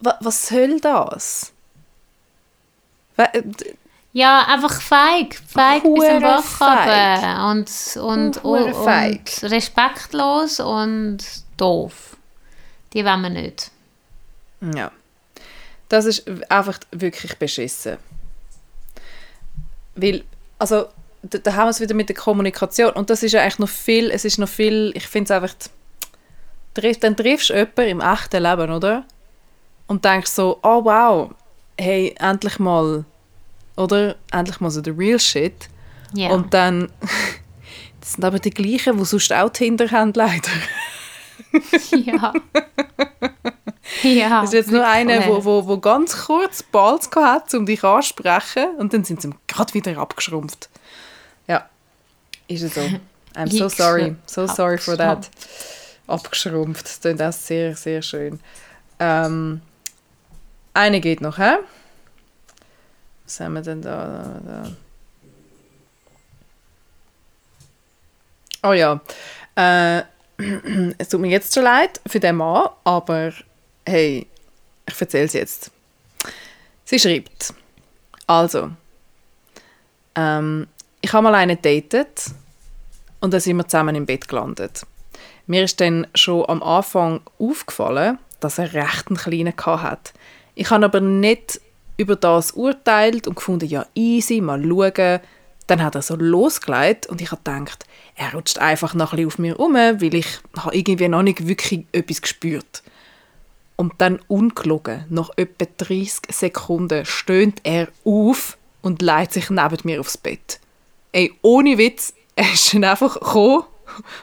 wa, 0.02 0.18
was 0.20 0.48
soll 0.50 0.82
das? 0.82 1.54
Ja, 4.12 4.46
einfach 4.48 4.82
feig. 4.82 5.40
Feig 5.48 5.84
bis 5.84 5.92
Hure 5.92 6.10
zum 6.10 6.22
Bach 6.22 6.44
feig. 6.44 7.24
runter. 7.24 7.50
Und, 7.50 7.98
und, 8.02 8.44
und, 8.44 8.76
feig. 8.76 9.32
und 9.42 9.52
respektlos 9.52 10.60
und 10.60 11.20
doof. 11.58 12.18
Die 12.94 13.06
wollen 13.06 13.22
wir 13.22 13.30
nicht. 13.30 13.72
Ja. 14.76 14.92
Das 15.90 16.06
ist 16.06 16.24
einfach 16.50 16.80
wirklich 16.92 17.38
beschissen. 17.38 17.98
Weil, 19.96 20.24
also, 20.58 20.88
da, 21.22 21.38
da 21.38 21.54
haben 21.54 21.66
wir 21.66 21.72
es 21.72 21.80
wieder 21.80 21.96
mit 21.96 22.10
der 22.10 22.16
Kommunikation. 22.16 22.92
Und 22.94 23.10
das 23.10 23.24
ist 23.24 23.34
ja 23.34 23.42
eigentlich 23.42 23.60
noch 23.60 23.70
viel, 23.70 24.10
es 24.12 24.26
ist 24.26 24.40
noch 24.40 24.50
viel, 24.50 24.92
ich 24.96 25.08
finde 25.08 25.26
es 25.26 25.32
einfach, 25.32 25.56
dann 26.74 27.16
triffst 27.16 27.50
du 27.50 27.56
jemanden 27.56 27.82
im 27.88 28.02
echten 28.02 28.44
Leben, 28.44 28.72
oder? 28.72 29.06
Und 29.88 30.06
denkst 30.06 30.32
so, 30.32 30.60
oh 30.64 30.86
wow, 30.86 31.32
hey, 31.80 32.16
endlich 32.20 32.60
mal, 32.60 33.06
oder? 33.80 34.16
Endlich 34.32 34.60
mal 34.60 34.70
so 34.70 34.82
der 34.82 34.98
real 34.98 35.20
shit. 35.20 35.70
Ja. 36.14 36.30
Und 36.30 36.54
dann, 36.54 36.92
das 38.02 38.14
sind 38.14 38.26
aber 38.26 38.40
die 38.40 38.50
gleichen, 38.50 38.98
die 38.98 39.06
sonst 39.06 39.32
auch 39.34 39.50
Tinder 39.50 39.90
haben, 39.90 40.14
leider. 40.14 40.52
ja. 41.92 42.34
ja. 44.04 44.42
Das 44.42 44.50
ist 44.50 44.54
jetzt 44.54 44.72
nur 44.72 44.86
einer, 44.86 45.26
wo, 45.28 45.44
wo, 45.44 45.68
wo 45.68 45.78
ganz 45.78 46.26
kurz 46.26 46.62
Balz 46.62 47.10
hat, 47.16 47.54
um 47.54 47.66
dich 47.66 47.84
anzusprechen 47.84 48.76
und 48.78 48.94
dann 48.94 49.04
sind 49.04 49.22
sie 49.22 49.30
gerade 49.48 49.74
wieder 49.74 49.98
abgeschrumpft. 49.98 50.70
Ja, 51.48 51.68
ist 52.48 52.64
es 52.64 52.76
so. 52.76 52.82
I'm 53.36 53.50
so 53.50 53.70
sorry. 53.70 54.16
So 54.26 54.48
sorry 54.48 54.78
for 54.78 54.98
that. 54.98 55.30
Abgeschrumpft. 56.08 56.86
Das 56.86 57.00
klingt 57.00 57.22
auch 57.22 57.32
sehr, 57.32 57.76
sehr 57.76 58.02
schön. 58.02 58.40
Ähm, 59.00 59.62
eine 60.74 61.00
geht 61.00 61.22
noch, 61.22 61.38
hä? 61.38 61.58
Was 63.30 63.40
haben 63.42 63.54
wir 63.54 63.62
denn 63.62 63.80
da? 63.84 64.42
da, 64.44 64.64
da? 64.64 64.72
Oh 68.68 68.74
ja. 68.74 69.00
Äh, 69.56 70.02
es 70.98 71.10
tut 71.10 71.22
mir 71.22 71.30
jetzt 71.30 71.54
schon 71.54 71.62
leid 71.62 72.02
für 72.08 72.20
den 72.20 72.38
Mann, 72.38 72.70
aber 72.84 73.32
hey, 73.86 74.26
ich 74.88 75.00
erzähle 75.00 75.26
es 75.26 75.34
jetzt. 75.34 75.70
Sie 76.86 76.98
schreibt, 76.98 77.54
also, 78.26 78.72
ähm, 80.16 80.66
ich 81.00 81.14
habe 81.14 81.26
mal 81.26 81.36
einen 81.36 81.62
datet 81.62 82.32
und 83.20 83.32
dann 83.32 83.42
sind 83.42 83.58
wir 83.58 83.68
zusammen 83.68 83.94
im 83.94 84.08
Bett 84.08 84.28
gelandet. 84.28 84.88
Mir 85.46 85.66
ist 85.66 85.80
dann 85.80 86.08
schon 86.16 86.50
am 86.50 86.64
Anfang 86.64 87.22
aufgefallen, 87.38 88.18
dass 88.40 88.58
er 88.58 88.74
recht 88.74 89.10
einen 89.10 89.18
kleinen 89.18 89.56
hat. 89.56 90.14
Ich 90.56 90.72
habe 90.72 90.86
aber 90.86 91.00
nicht 91.00 91.62
über 92.00 92.16
das 92.16 92.54
urteilt 92.54 93.28
und 93.28 93.36
gefunden, 93.36 93.68
ja 93.68 93.86
easy, 93.94 94.40
mal 94.42 94.64
schauen. 94.64 95.20
Dann 95.68 95.84
hat 95.84 95.96
er 95.96 96.02
so 96.02 96.16
losgelegt 96.16 97.08
und 97.08 97.22
ich 97.22 97.32
habe 97.32 97.42
gedacht, 97.44 97.86
er 98.16 98.34
rutscht 98.34 98.58
einfach 98.58 98.94
noch 98.96 99.14
ein 99.14 99.28
auf 99.28 99.38
mir 99.38 99.56
rum, 99.56 99.76
weil 99.76 100.16
ich 100.16 100.40
habe 100.58 100.76
irgendwie 100.76 101.08
noch 101.10 101.22
nicht 101.22 101.48
wirklich 101.48 101.86
etwas 101.92 102.22
gespürt. 102.22 102.82
Und 103.76 103.94
dann 104.00 104.20
ungelogen, 104.28 105.06
nach 105.10 105.30
etwa 105.36 105.66
30 105.78 106.22
Sekunden, 106.32 107.06
stöhnt 107.06 107.62
er 107.64 107.90
auf 108.04 108.58
und 108.82 109.02
legt 109.02 109.34
sich 109.34 109.50
neben 109.50 109.78
mir 109.84 110.00
aufs 110.00 110.18
Bett. 110.18 110.60
Ey, 111.12 111.34
ohne 111.42 111.78
Witz, 111.78 112.14
er 112.36 112.52
ist 112.52 112.74
dann 112.74 112.86
einfach 112.86 113.14
gekommen 113.14 113.64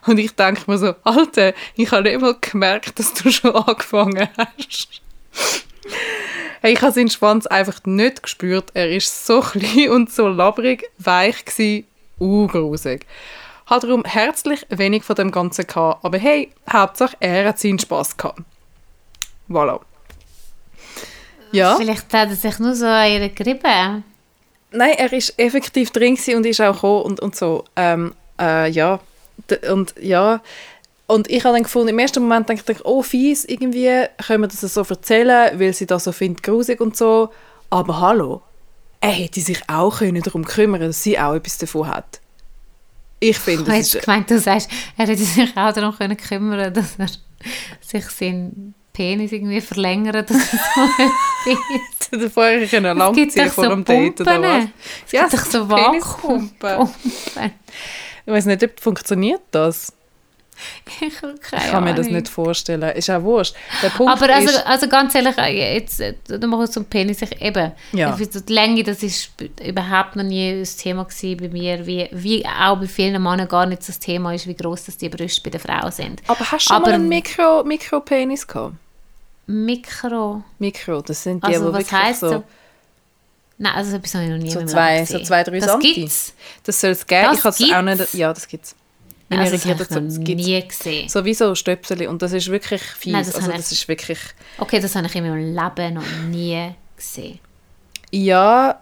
und 0.06 0.18
ich 0.18 0.34
denke 0.34 0.70
mir 0.70 0.78
so, 0.78 0.94
Alter, 1.04 1.52
ich 1.76 1.90
habe 1.90 2.04
nicht 2.04 2.20
mal 2.20 2.36
gemerkt, 2.40 2.98
dass 2.98 3.12
du 3.14 3.30
schon 3.30 3.54
angefangen 3.54 4.28
hast. 4.36 5.02
Hey, 6.62 6.72
ich 6.72 6.82
habe 6.82 6.92
seinen 6.92 7.10
Schwanz 7.10 7.46
einfach 7.46 7.80
nicht 7.84 8.22
gespürt. 8.22 8.70
Er 8.74 8.90
ist 8.90 9.26
so 9.26 9.40
klein 9.52 9.90
und 9.90 10.12
so 10.12 10.28
labrig, 10.28 10.90
weich 10.98 11.44
gsi, 11.44 11.84
grusig. 12.18 13.06
Hat 13.66 13.82
darum 13.82 14.04
herzlich 14.04 14.64
wenig 14.70 15.02
von 15.02 15.16
dem 15.16 15.30
Ganzen 15.30 15.66
gehabt, 15.66 16.04
aber 16.04 16.18
hey, 16.18 16.52
Hauptsache 16.70 17.16
er 17.20 17.48
hat 17.48 17.58
seinen 17.58 17.78
Spass 17.78 18.16
gehabt. 18.16 18.40
Voilà. 19.48 19.80
Ja. 21.52 21.76
Vielleicht 21.76 22.12
hat 22.12 22.28
er 22.28 22.36
sich 22.36 22.58
nur 22.58 22.74
so 22.74 22.86
an 22.86 23.10
ihr 23.10 23.28
gerieben. 23.28 24.04
Nein, 24.70 24.94
er 24.96 25.12
ist 25.12 25.38
effektiv 25.38 25.90
drin 25.90 26.18
und 26.34 26.46
ist 26.46 26.60
auch 26.60 26.74
gekommen 26.74 27.02
und, 27.02 27.20
und 27.20 27.36
so. 27.36 27.64
Ähm, 27.76 28.14
äh, 28.40 28.70
ja. 28.70 29.00
D 29.50 29.68
und 29.70 29.94
ja. 30.00 30.40
Und 31.08 31.30
ich 31.30 31.44
habe 31.44 31.54
dann 31.54 31.62
gefunden, 31.62 31.88
im 31.88 31.98
ersten 31.98 32.20
Moment 32.22 32.48
dachte 32.50 32.72
ich, 32.72 32.84
oh 32.84 33.02
fies, 33.02 33.44
irgendwie 33.44 34.04
können 34.26 34.42
wir 34.42 34.48
das 34.48 34.60
so 34.60 34.82
erzählen, 34.82 35.58
weil 35.58 35.72
sie 35.72 35.86
das 35.86 36.04
so 36.04 36.12
findet, 36.12 36.42
grusig 36.42 36.80
und 36.80 36.96
so. 36.96 37.30
Aber 37.70 38.00
hallo, 38.00 38.42
er 39.00 39.10
hätte 39.10 39.40
sich 39.40 39.60
auch 39.68 39.98
können 39.98 40.22
darum 40.22 40.44
kümmern 40.44 40.80
dass 40.80 41.02
sie 41.02 41.18
auch 41.18 41.34
etwas 41.34 41.58
davon 41.58 41.86
hat. 41.88 42.20
Ich 43.20 43.38
finde, 43.38 43.62
Ich 43.72 43.78
das 43.78 43.94
ist... 43.94 44.04
gemeint, 44.04 44.30
du 44.30 44.38
sagst, 44.38 44.68
er 44.98 45.06
hätte 45.06 45.16
sich 45.22 45.56
auch 45.56 45.72
darum 45.72 45.96
können 45.96 46.16
kümmern 46.16 46.72
dass 46.74 46.96
er 46.98 47.06
sich 47.80 48.04
seinen 48.10 48.74
Penis 48.92 49.30
irgendwie 49.32 49.60
verlängert. 49.60 50.30
Dass 50.30 50.36
er 50.52 50.58
so 50.58 51.50
etwas- 51.52 52.20
Der 52.20 52.30
vorher 52.30 52.66
können 52.66 52.86
Es 52.92 52.98
lang 52.98 53.12
gibt 53.14 53.32
ziehen 53.32 53.46
doch 53.46 53.52
vor 53.52 53.64
so 53.64 53.70
dem 53.70 53.84
Date 53.84 54.20
oder 54.22 54.42
was? 54.42 54.64
Es 55.04 55.10
gibt 55.10 55.32
doch 55.34 55.44
so. 55.44 55.68
Vakuumpumpen. 55.68 56.90
Ich 58.26 58.32
weiß 58.32 58.46
nicht, 58.46 58.64
ob 58.64 58.80
funktioniert 58.80 59.42
das. 59.50 59.92
Ich 61.00 61.06
Ich 61.22 61.70
kann 61.70 61.84
mir 61.84 61.94
das 61.94 62.06
nicht 62.06 62.28
vorstellen. 62.28 62.82
Ist 62.96 63.10
auch 63.10 63.22
wurscht. 63.22 63.54
Der 63.82 63.90
Punkt 63.90 64.12
Aber 64.12 64.32
also, 64.32 64.48
ist, 64.48 64.66
also 64.66 64.88
ganz 64.88 65.14
ehrlich, 65.14 65.36
äh, 65.38 65.74
jetzt, 65.74 66.00
äh, 66.00 66.14
du 66.26 66.46
machst 66.46 66.72
zum 66.72 66.84
Penis 66.84 67.22
ich 67.22 67.40
eben. 67.42 67.72
Ja. 67.92 68.16
Ich 68.18 68.28
die 68.28 68.52
Länge, 68.52 68.82
das 68.82 69.02
ist 69.02 69.30
überhaupt 69.64 70.16
noch 70.16 70.24
nie 70.24 70.50
ein 70.60 70.64
Thema 70.64 71.04
gewesen 71.04 71.36
bei 71.38 71.48
mir, 71.48 71.86
wie, 71.86 72.08
wie 72.12 72.46
auch 72.46 72.76
bei 72.76 72.86
vielen 72.86 73.22
Männern 73.22 73.48
gar 73.48 73.66
nicht 73.66 73.86
das 73.86 73.98
Thema 73.98 74.34
ist, 74.34 74.46
wie 74.46 74.54
groß 74.54 74.84
das 74.86 74.96
die 74.96 75.08
Brüste 75.08 75.40
bei 75.42 75.50
der 75.50 75.60
Frau 75.60 75.90
sind. 75.90 76.22
aber 76.26 76.40
hast 76.40 76.52
du 76.52 76.68
schon 76.68 76.76
aber- 76.76 76.86
mal 76.86 76.94
einen 76.94 77.08
Mikro, 77.08 77.62
Mikropenis 77.64 78.46
gehabt? 78.46 78.74
Mikro. 79.46 80.42
Mikro, 80.58 81.02
das 81.02 81.22
sind 81.22 81.42
die, 81.44 81.46
Also 81.48 81.66
die 81.68 81.72
was 81.72 81.78
wirklich 81.90 81.92
heisst 82.02 82.20
so? 82.20 82.42
Nein, 83.58 83.72
also 83.74 83.90
so 83.92 83.96
etwas 83.96 84.14
habe 84.14 84.24
ich 84.24 84.30
noch 84.30 84.38
nie 84.38 84.50
so, 84.50 84.62
zwei, 84.64 85.04
so 85.04 85.18
zwei, 85.20 85.42
drei 85.42 85.58
Das 85.60 85.70
Santi. 85.70 85.94
gibt's. 85.94 86.34
Das 86.64 86.80
soll 86.80 86.90
es 86.90 87.06
geben. 87.06 87.28
Das 87.42 87.60
ich 87.60 87.68
es 87.68 87.74
auch 87.74 87.82
nicht... 87.82 87.98
gibt's? 87.98 88.12
Ja, 88.12 88.32
das 88.32 88.48
gibt 88.48 88.64
es. 88.66 88.74
Also, 89.28 89.56
das 89.56 89.66
habe 89.66 89.82
ich 89.82 89.90
noch 89.90 90.00
nie 90.18 90.66
gesehen. 90.68 91.08
Sowieso 91.08 91.54
Stöpsel 91.54 92.06
und 92.06 92.22
das 92.22 92.32
ist 92.32 92.48
wirklich 92.48 92.82
fies. 92.82 93.12
Nein, 93.12 93.24
das 93.24 93.34
also 93.34 93.50
das 93.50 93.72
ich- 93.72 93.80
ist 93.80 93.88
wirklich... 93.88 94.18
Okay, 94.58 94.78
das 94.80 94.94
habe 94.94 95.06
ich 95.06 95.14
in 95.16 95.28
meinem 95.28 95.54
Leben 95.54 95.94
noch 95.94 96.04
nie 96.30 96.72
gesehen. 96.96 97.40
Ja, 98.12 98.80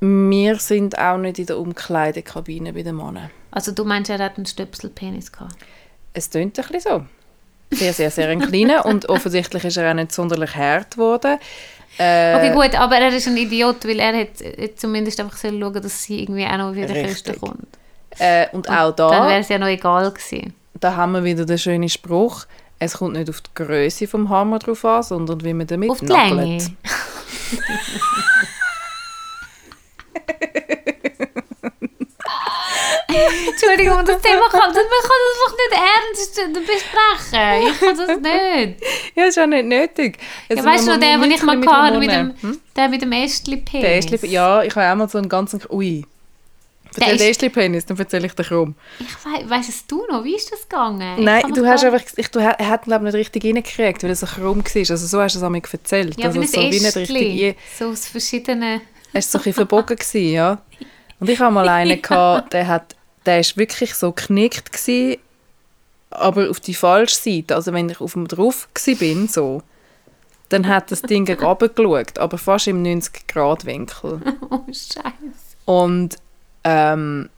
wir 0.00 0.56
sind 0.58 0.98
auch 0.98 1.16
nicht 1.18 1.38
in 1.38 1.46
der 1.46 1.58
Umkleidekabine 1.58 2.72
bei 2.72 2.82
den 2.82 2.96
Männern. 2.96 3.30
Also 3.52 3.72
du 3.72 3.84
meinst, 3.84 4.10
er 4.10 4.18
hat 4.18 4.36
einen 4.36 4.46
Stöpselpenis 4.46 5.30
gehabt? 5.32 5.54
Es 6.12 6.28
tönt 6.28 6.58
ein 6.58 6.64
bisschen 6.66 6.80
so. 7.70 7.76
Sehr, 7.76 7.92
sehr, 7.92 8.10
sehr 8.10 8.28
ein 8.28 8.40
kleiner 8.40 8.84
und 8.86 9.08
offensichtlich 9.08 9.64
ist 9.64 9.76
er 9.76 9.90
auch 9.90 9.94
nicht 9.94 10.12
sonderlich 10.12 10.54
hart 10.54 10.92
geworden. 10.92 11.38
Äh, 11.98 12.34
Okay, 12.36 12.52
gut, 12.52 12.74
aber 12.78 12.96
er 12.96 13.12
ist 13.14 13.26
ein 13.26 13.36
Idiot, 13.36 13.86
weil 13.86 13.98
er 14.00 14.20
hat 14.20 14.28
hat 14.60 14.78
zumindest 14.78 15.18
einfach 15.20 15.38
schauen, 15.38 15.72
dass 15.72 16.02
sie 16.02 16.22
irgendwie 16.22 16.44
auch 16.44 16.58
noch 16.58 16.74
wieder. 16.74 16.92
Kiste 16.92 17.32
kommt. 17.34 17.66
Äh, 18.18 18.46
und 18.52 18.68
auch 18.68 18.92
Dann 18.94 19.10
da, 19.10 19.28
wäre 19.28 19.40
es 19.40 19.48
ja 19.48 19.58
noch 19.58 19.66
egal 19.66 20.10
gewesen. 20.10 20.54
da 20.80 20.96
haben 20.96 21.12
wir 21.12 21.24
wieder 21.24 21.44
den 21.44 21.58
schönen 21.58 21.88
Spruch, 21.88 22.46
es 22.78 22.98
kommt 22.98 23.14
nicht 23.14 23.30
auf 23.30 23.40
die 23.40 23.50
Größe 23.54 24.06
vom 24.06 24.28
Hammer 24.28 24.58
drauf 24.58 24.84
an, 24.84 25.02
sondern 25.02 25.42
wie 25.42 25.54
man 25.54 25.66
damit 25.66 25.90
Auf 25.90 26.00
die. 26.00 26.06
Länge. 26.06 26.58
Entschuldigung, 33.48 34.04
das 34.04 34.20
Thema 34.20 34.48
kann, 34.50 34.60
man 34.60 34.72
kann 34.72 34.74
das 34.74 34.84
einfach 34.84 35.52
nicht 35.56 35.72
ernst 35.72 36.36
besprechen. 36.66 37.68
Ich 37.68 37.80
kann 37.80 37.96
das 37.96 38.20
nicht. 38.20 38.84
Ja, 39.14 39.24
ist 39.24 39.38
auch 39.38 39.46
nicht 39.46 39.66
nötig. 39.66 40.18
Ja, 40.48 40.56
Also, 40.56 40.68
weißt 40.68 40.86
du 40.86 40.92
noch, 40.92 41.00
der, 41.00 41.18
muss 41.18 41.26
den 41.28 41.36
ich 41.36 41.42
mal 41.42 41.66
hatte, 41.66 41.98
mit 41.98 42.10
dem, 42.10 42.34
der 42.74 42.88
mit 42.88 43.02
dem 43.02 43.12
Ästli-Penis? 43.12 43.82
Der 43.82 43.96
Ästli, 44.16 44.28
ja, 44.28 44.62
ich 44.62 44.74
habe 44.74 44.90
auch 44.90 44.96
mal 44.96 45.08
so 45.08 45.18
einen 45.18 45.28
ganzen... 45.28 45.62
Ui. 45.70 46.04
Erzähl 46.96 47.14
ist- 47.14 47.20
den 47.20 47.30
Ästli-Penis, 47.30 47.86
dann 47.86 47.98
erzähle 47.98 48.26
ich 48.26 48.32
dir 48.34 48.44
warum. 48.50 48.74
Ich 48.98 49.06
weiss, 49.24 49.50
weißt 49.50 49.68
es 49.68 49.86
du 49.86 50.04
noch? 50.10 50.24
Wie 50.24 50.36
ist 50.36 50.50
das 50.52 50.68
gegangen? 50.68 51.22
Nein, 51.22 51.52
du 51.54 51.66
hast 51.66 51.84
einfach... 51.84 52.02
Ich, 52.16 52.28
du, 52.30 52.38
er 52.38 52.68
hat 52.68 52.82
glaube 52.84 53.04
nicht 53.04 53.14
richtig 53.14 53.44
reingekriegt, 53.44 54.02
weil 54.02 54.10
er 54.10 54.16
so 54.16 54.26
krumm 54.26 54.64
war. 54.64 54.76
Also 54.76 54.96
so 54.96 55.20
hast 55.20 55.34
du 55.34 55.44
es 55.44 55.50
mir 55.50 55.62
erzählt. 55.72 56.18
Ja, 56.18 56.26
also 56.26 56.42
so 56.42 56.60
wie 56.60 56.80
nicht 56.80 56.96
richtig... 56.96 57.56
So 57.78 57.86
aus 57.88 58.06
verschiedenen... 58.06 58.80
Es 59.12 59.26
war 59.26 59.32
so 59.32 59.38
ein 59.38 59.42
bisschen 59.44 59.54
verbogen, 59.54 59.96
gewesen, 59.96 60.32
ja. 60.32 60.58
Und 61.20 61.30
ich 61.30 61.40
hatte 61.40 61.52
mal 61.52 61.68
einen, 61.68 62.02
gehabt, 62.02 62.52
der 62.52 62.66
hat, 62.68 62.94
der 63.24 63.40
ist 63.40 63.56
wirklich 63.56 63.94
so 63.94 64.12
geknickt 64.12 64.72
gewesen, 64.72 65.18
aber 66.10 66.50
auf 66.50 66.60
die 66.60 66.74
falsche 66.74 67.14
Seite. 67.16 67.54
Also 67.54 67.72
wenn 67.72 67.88
ich 67.88 68.00
auf 68.00 68.12
dem 68.12 68.28
drauf 68.28 68.68
bin, 68.98 69.26
so, 69.28 69.62
dann 70.50 70.68
hat 70.68 70.90
das 70.90 71.02
Ding 71.02 71.28
runtergeschaut, 71.40 72.18
aber 72.18 72.38
fast 72.38 72.66
im 72.68 72.82
90-Grad-Winkel. 72.82 74.20
Oh, 74.50 74.60
Scheiße. 74.68 75.02
Und, 75.64 76.16
ähm, 76.66 77.30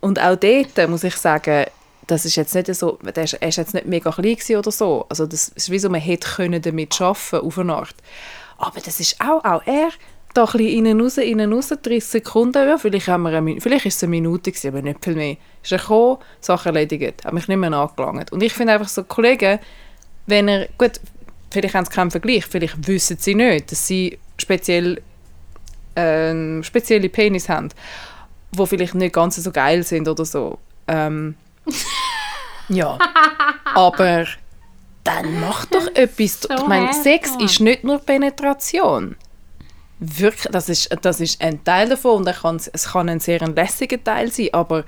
und 0.00 0.20
auch 0.20 0.36
dort 0.36 0.88
muss 0.88 1.02
ich 1.02 1.16
sagen, 1.16 1.66
das 2.06 2.24
ist 2.24 2.36
jetzt 2.36 2.54
nicht 2.54 2.72
so, 2.72 2.98
der 3.02 3.24
ist, 3.24 3.34
er 3.34 3.48
ist 3.48 3.56
jetzt 3.56 3.74
nicht 3.74 3.86
mega 3.86 4.12
klein 4.12 4.36
oder 4.56 4.70
so. 4.70 5.04
Also 5.08 5.26
das 5.26 5.48
ist 5.48 5.70
wie 5.70 5.80
so, 5.80 5.90
man 5.90 6.00
hätte 6.00 6.28
können 6.28 6.62
damit 6.62 7.00
arbeiten 7.00 7.44
auf 7.44 7.58
eine 7.58 7.74
Art. 7.74 7.96
Aber 8.58 8.80
das 8.80 9.00
ist 9.00 9.20
auch, 9.20 9.44
auch 9.44 9.62
er, 9.66 9.88
da 10.32 10.44
ein 10.44 10.52
bisschen 10.52 10.86
rein, 10.86 11.00
raus, 11.00 11.18
rein, 11.18 11.52
raus, 11.52 11.68
30 11.68 12.04
Sekunden, 12.04 12.68
ja, 12.68 12.78
vielleicht, 12.78 13.08
haben 13.08 13.24
wir 13.24 13.36
eine, 13.36 13.60
vielleicht 13.60 13.86
ist 13.86 13.96
es 13.96 14.02
eine 14.04 14.10
Minute 14.10 14.52
gewesen, 14.52 14.68
aber 14.68 14.82
nicht 14.82 15.02
viel 15.02 15.16
mehr. 15.16 15.36
Ist 15.62 15.72
er 15.72 15.78
gekommen, 15.78 16.18
Sache 16.40 16.68
erledigt, 16.68 17.24
hat 17.24 17.32
mich 17.32 17.48
nicht 17.48 17.56
mehr 17.56 17.72
angelangt. 17.72 18.30
Und 18.30 18.44
ich 18.44 18.52
finde 18.52 18.74
einfach 18.74 18.88
so, 18.88 19.02
Kollegen, 19.02 19.58
wenn 20.26 20.46
er, 20.46 20.68
gut, 20.78 21.00
vielleicht 21.50 21.74
haben 21.74 21.84
sie 21.84 21.90
keinen 21.90 22.12
Vergleich, 22.12 22.46
vielleicht 22.46 22.86
wissen 22.86 23.16
sie 23.18 23.34
nicht, 23.34 23.72
dass 23.72 23.88
sie 23.88 24.18
speziell 24.38 25.02
ähm, 25.96 26.62
spezielle 26.62 27.08
Penis 27.08 27.48
haben, 27.48 27.70
wo 28.52 28.66
vielleicht 28.66 28.94
nicht 28.94 29.14
ganz 29.14 29.36
so 29.36 29.50
geil 29.50 29.82
sind 29.82 30.08
oder 30.08 30.24
so. 30.24 30.58
Ähm, 30.86 31.34
ja, 32.68 32.98
aber 33.74 34.26
dann 35.04 35.40
mach 35.40 35.64
doch 35.66 35.86
etwas. 35.94 36.42
So 36.42 36.54
ich 36.54 36.66
meine, 36.66 36.92
Sex 36.92 37.32
ist 37.40 37.60
nicht 37.60 37.84
nur 37.84 37.98
Penetration. 37.98 39.16
Wirklich, 39.98 40.52
das 40.52 40.68
ist, 40.68 40.94
das 41.02 41.20
ist 41.20 41.40
ein 41.40 41.64
Teil 41.64 41.88
davon 41.88 42.26
und 42.26 42.34
kann, 42.34 42.60
es 42.72 42.92
kann 42.92 43.08
ein 43.08 43.20
sehr 43.20 43.40
ein 43.40 43.54
lässiger 43.54 44.02
Teil 44.02 44.30
sein, 44.30 44.50
aber 44.52 44.84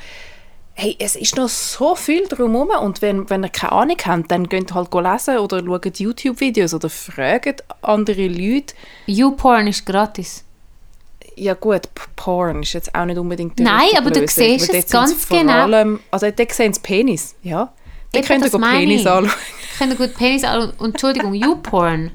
hey, 0.75 0.97
es 1.01 1.17
ist 1.17 1.37
noch 1.37 1.49
so 1.49 1.97
viel 1.97 2.29
drumherum 2.29 2.69
und 2.83 3.03
wenn, 3.03 3.29
wenn 3.31 3.43
ihr 3.43 3.49
keine 3.49 3.73
Ahnung 3.73 3.97
habt, 4.05 4.31
dann 4.31 4.49
geht 4.49 4.75
halt 4.75 4.95
lesen 4.95 5.39
oder 5.39 5.65
schaut 5.65 5.99
YouTube-Videos 5.99 6.75
oder 6.75 6.91
fragt 6.91 7.65
andere 7.81 8.29
Leute. 8.29 8.75
YouPorn 9.07 9.67
ist 9.67 9.87
gratis. 9.87 10.45
Ja 11.39 11.55
gut, 11.55 11.83
Porn 12.17 12.63
ist 12.63 12.73
jetzt 12.73 12.95
auch 12.95 13.05
nicht 13.05 13.19
unbedingt 13.19 13.59
die 13.59 13.63
Nein, 13.63 13.91
aber 13.97 14.11
du 14.11 14.27
siehst 14.27 14.73
es 14.73 14.91
ganz 14.91 15.25
vor 15.25 15.39
genau. 15.39 15.53
Allem, 15.53 16.01
also 16.11 16.31
dort 16.31 16.53
sehen 16.53 16.73
sie 16.73 16.81
Penis, 16.81 17.35
ja. 17.43 17.73
Dann 18.13 18.25
könnt 18.25 18.53
ihr 18.53 18.59
meine 18.59 18.79
Penis 18.79 19.07
anschauen. 19.07 19.31
Ich 19.73 19.79
kenne 19.79 19.95
gut 19.95 20.15
Penis 20.17 20.45
an 20.45 20.73
und 20.79 20.91
Entschuldigung, 20.91 21.35
YouPorn. 21.35 22.11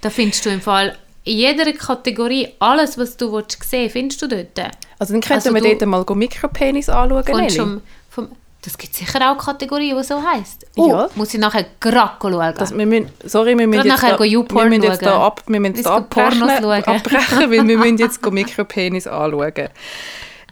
Da 0.00 0.08
findest 0.10 0.46
du 0.46 0.50
im 0.50 0.60
Fall 0.60 0.96
in 1.24 1.36
jeder 1.36 1.70
Kategorie 1.72 2.48
alles, 2.58 2.98
was 2.98 3.16
du 3.16 3.32
willst 3.32 3.62
sehen, 3.62 3.90
findest 3.90 4.22
du 4.22 4.28
dort. 4.28 4.58
Also 4.98 5.12
dann 5.12 5.20
könnten 5.20 5.48
Also 5.48 5.54
wir 5.54 5.60
dort 5.60 5.86
mal 5.86 6.04
Mikropenis 6.16 6.88
anschauen, 6.88 7.24
Nelly. 7.36 7.50
vom, 7.50 7.80
vom, 8.08 8.28
das 8.64 8.78
gibt 8.78 8.94
sicher 8.94 9.30
auch 9.30 9.36
Kategorien, 9.38 9.96
die 9.98 10.04
so 10.04 10.22
heisst. 10.22 10.66
Oh, 10.76 10.88
Ja. 10.88 11.08
muss 11.16 11.34
ich 11.34 11.40
nachher 11.40 11.66
gerade 11.80 12.12
schauen. 12.20 12.54
Das, 12.56 12.76
wir 12.76 12.86
müssen, 12.86 13.10
sorry, 13.24 13.58
wir 13.58 13.66
müssen 13.66 13.86
jetzt, 13.86 14.02
da, 14.02 14.18
wir 14.18 14.64
müssen 14.68 14.82
jetzt 14.84 15.02
da 15.04 15.20
ab, 15.26 15.42
wir 15.48 15.60
müssen 15.60 15.74
jetzt 15.76 15.86
abbrechen, 15.88 16.42
abbrechen, 16.44 17.50
weil 17.50 17.66
wir 17.68 17.78
müssen 17.78 17.98
jetzt 17.98 18.24
Mikropenis 18.24 19.06
anschauen. 19.08 19.68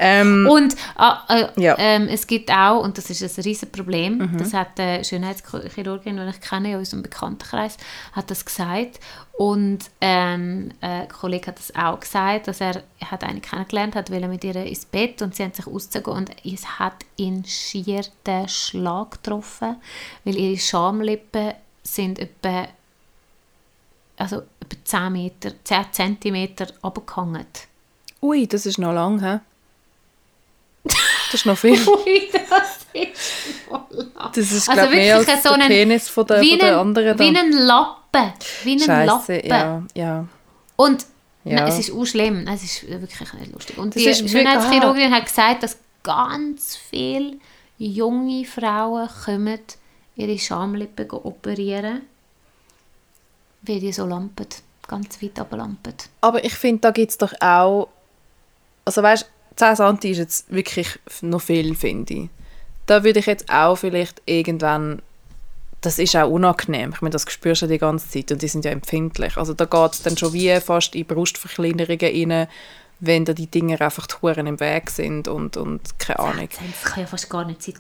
Ähm, 0.03 0.49
Und 0.51 0.75
ah, 0.97 1.25
äh, 1.29 1.49
Ja. 1.61 1.75
Mhm. 1.75 1.79
ähm, 1.81 2.09
es 2.09 2.27
gibt 2.27 2.51
auch, 2.51 2.83
und 2.83 2.97
das 2.97 3.11
ist 3.11 3.23
ein 3.23 3.43
riesen 3.45 3.71
Problem, 3.71 4.37
das 4.39 4.55
hat 4.55 4.81
eine 4.81 5.05
Schönheitschirurgin, 5.05 6.17
die 6.17 6.31
ich 6.31 6.41
kenne 6.41 6.73
in 6.73 6.79
unserem 6.79 7.03
Bekanntenkreis, 7.03 7.77
hat 8.13 8.31
das 8.31 8.45
gesagt. 8.47 8.99
Und 9.33 9.91
ähm, 10.01 10.71
ein 10.81 11.09
Kollege 11.09 11.49
hat 11.49 11.59
das 11.59 11.75
auch 11.75 12.01
gesagt, 12.01 12.49
dass 12.49 12.61
er, 12.61 12.83
er 12.99 13.11
hat 13.11 13.25
eine 13.25 13.41
kennengelernt 13.41 13.95
hat, 13.95 14.11
will 14.11 14.27
mit 14.29 14.43
ihr 14.45 14.57
ins 14.57 14.87
Bett 14.87 15.21
und 15.23 15.35
sie 15.35 15.43
haben 15.45 15.53
sich 15.53 15.67
ausgezogen 15.67 16.13
und 16.15 16.31
es 16.47 16.79
hat 16.79 16.97
ihn 17.17 17.45
schier 17.45 18.03
den 18.27 18.49
Schlag 18.49 19.13
getroffen, 19.13 19.77
weil 20.25 20.37
ihre 20.37 20.59
Schamlippen 20.59 21.53
sind 21.83 22.19
etwa, 22.19 22.69
also 24.17 24.43
etwa 24.61 24.85
10 24.85 25.13
Meter, 25.13 25.53
10 25.65 25.85
Zentimeter 25.93 26.67
runtergehangen. 26.83 27.47
ui, 28.23 28.47
das 28.47 28.67
ist 28.67 28.79
noch 28.79 28.93
lang, 28.93 29.21
hä? 29.23 29.41
Das 31.31 31.35
ist 31.41 31.47
noch 31.47 31.57
viel. 31.59 31.79
Ui, 31.89 32.29
das 32.33 32.79
ist 32.93 33.25
voll 33.69 33.81
lang. 33.91 34.33
Das 34.35 34.37
ist, 34.39 34.69
Also 34.69 34.73
glaube 34.81 34.95
ich, 34.95 35.01
mehr 35.01 35.17
als 35.17 35.43
so 35.43 35.57
der 35.57 35.67
Penis 35.67 36.09
von 36.09 36.27
der, 36.27 36.41
wie 36.41 36.51
von 36.51 36.59
der 36.59 36.79
anderen. 36.79 37.19
Wie 37.19 37.37
ein 37.37 37.53
Lappen. 37.53 38.33
Wie 38.65 38.73
ein 38.73 38.79
Scheisse, 38.81 39.39
Lappen. 39.39 39.49
ja, 39.49 39.83
ja. 39.95 40.27
Und 40.77 41.07
Ja. 41.45 41.61
nein, 41.61 41.69
es 41.69 41.79
ist 41.79 41.93
auch 41.95 42.05
schlimm. 42.05 42.47
Es 42.49 42.63
ist 42.65 42.89
wirklich 42.89 43.33
nicht 43.35 43.53
lustig. 43.53 43.79
Und 43.79 43.95
Das 43.95 44.03
die 44.03 44.29
Schönheitschirurgin 44.29 45.15
hat 45.15 45.27
gesagt, 45.27 45.63
dass 45.63 45.79
ganz 46.03 46.77
viele 46.77 47.37
junge 47.79 48.45
Frauen 48.45 49.09
kommen, 49.25 49.61
ihre 50.17 50.39
Schamlippen 50.39 51.11
operieren, 51.11 52.03
weil 53.63 53.81
die 53.81 53.93
so 53.93 54.05
lampen. 54.07 54.47
Ganz 54.89 55.23
weit 55.23 55.39
ablampen. 55.39 55.95
Aber 56.21 56.45
ich 56.45 56.55
finde, 56.55 56.81
da 56.81 56.91
gibt 56.91 57.13
es 57.13 57.19
doch 57.19 57.33
auch. 57.41 57.89
Also 58.85 59.03
weißt 59.03 59.31
10 59.57 59.77
cm 59.77 60.11
ist 60.11 60.19
jetzt 60.19 60.53
wirklich 60.53 60.99
noch 61.23 61.41
viel, 61.41 61.75
finde 61.75 62.15
ich. 62.15 62.29
Da 62.87 63.05
würde 63.05 63.21
ich 63.21 63.27
jetzt 63.27 63.51
auch 63.51 63.77
vielleicht 63.77 64.23
irgendwann. 64.27 65.03
Das 65.81 65.99
ist 65.99 66.15
auch 66.15 66.29
unangenehm. 66.29 66.93
Ich 66.95 67.01
meine, 67.01 67.13
das 67.13 67.31
spürst 67.31 67.63
du 67.63 67.67
die 67.67 67.79
ganze 67.79 68.09
Zeit 68.11 68.31
und 68.33 68.43
die 68.43 68.49
sind 68.49 68.67
ja 68.67 68.71
empfindlich. 68.71 69.39
Also 69.39 69.55
da 69.55 69.65
geht 69.65 69.93
es 69.93 70.03
dann 70.03 70.17
schon 70.17 70.35
wie 70.35 70.55
fast 70.61 70.95
in 70.95 71.07
Brustverkleinerungen 71.07 72.33
rein, 72.33 72.49
wenn 73.01 73.25
da 73.25 73.33
die 73.33 73.47
Dinger 73.47 73.81
einfach 73.81 74.07
die 74.07 74.15
Huren 74.21 74.47
im 74.47 74.61
Weg 74.61 74.91
sind 74.91 75.27
und, 75.27 75.57
und 75.57 75.99
keine 75.99 76.19
Ahnung. 76.19 76.51
10 76.51 76.75
Das 76.83 76.93
kann 76.93 77.01
ja 77.01 77.07
fast 77.07 77.31
gar 77.31 77.47
nicht 77.47 77.63
sein. 77.63 77.75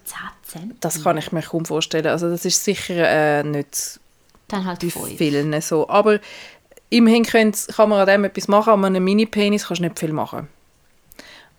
10 0.44 0.60
Cent. 0.60 0.74
Das 0.80 1.04
kann 1.04 1.18
ich 1.18 1.30
mir 1.30 1.42
kaum 1.42 1.66
vorstellen. 1.66 2.06
Also 2.06 2.30
das 2.30 2.46
ist 2.46 2.64
sicher 2.64 3.06
äh, 3.06 3.42
nicht 3.42 4.00
Dann 4.48 4.64
halt 4.64 4.80
bei 4.80 4.88
5. 4.88 5.18
vielen 5.18 5.60
so. 5.60 5.86
Aber 5.90 6.20
immerhin 6.88 7.24
kann 7.24 7.52
man 7.76 8.00
an 8.00 8.06
dem 8.06 8.24
etwas 8.24 8.48
machen, 8.48 8.72
an 8.72 8.84
einem 8.84 9.04
Mini-Penis 9.04 9.66
kannst 9.66 9.80
du 9.80 9.84
nicht 9.84 9.98
viel 9.98 10.14
machen. 10.14 10.48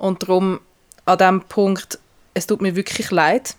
Und 0.01 0.23
darum, 0.23 0.59
an 1.05 1.19
diesem 1.19 1.41
Punkt, 1.41 1.99
es 2.33 2.47
tut 2.47 2.59
mir 2.59 2.75
wirklich 2.75 3.11
leid, 3.11 3.55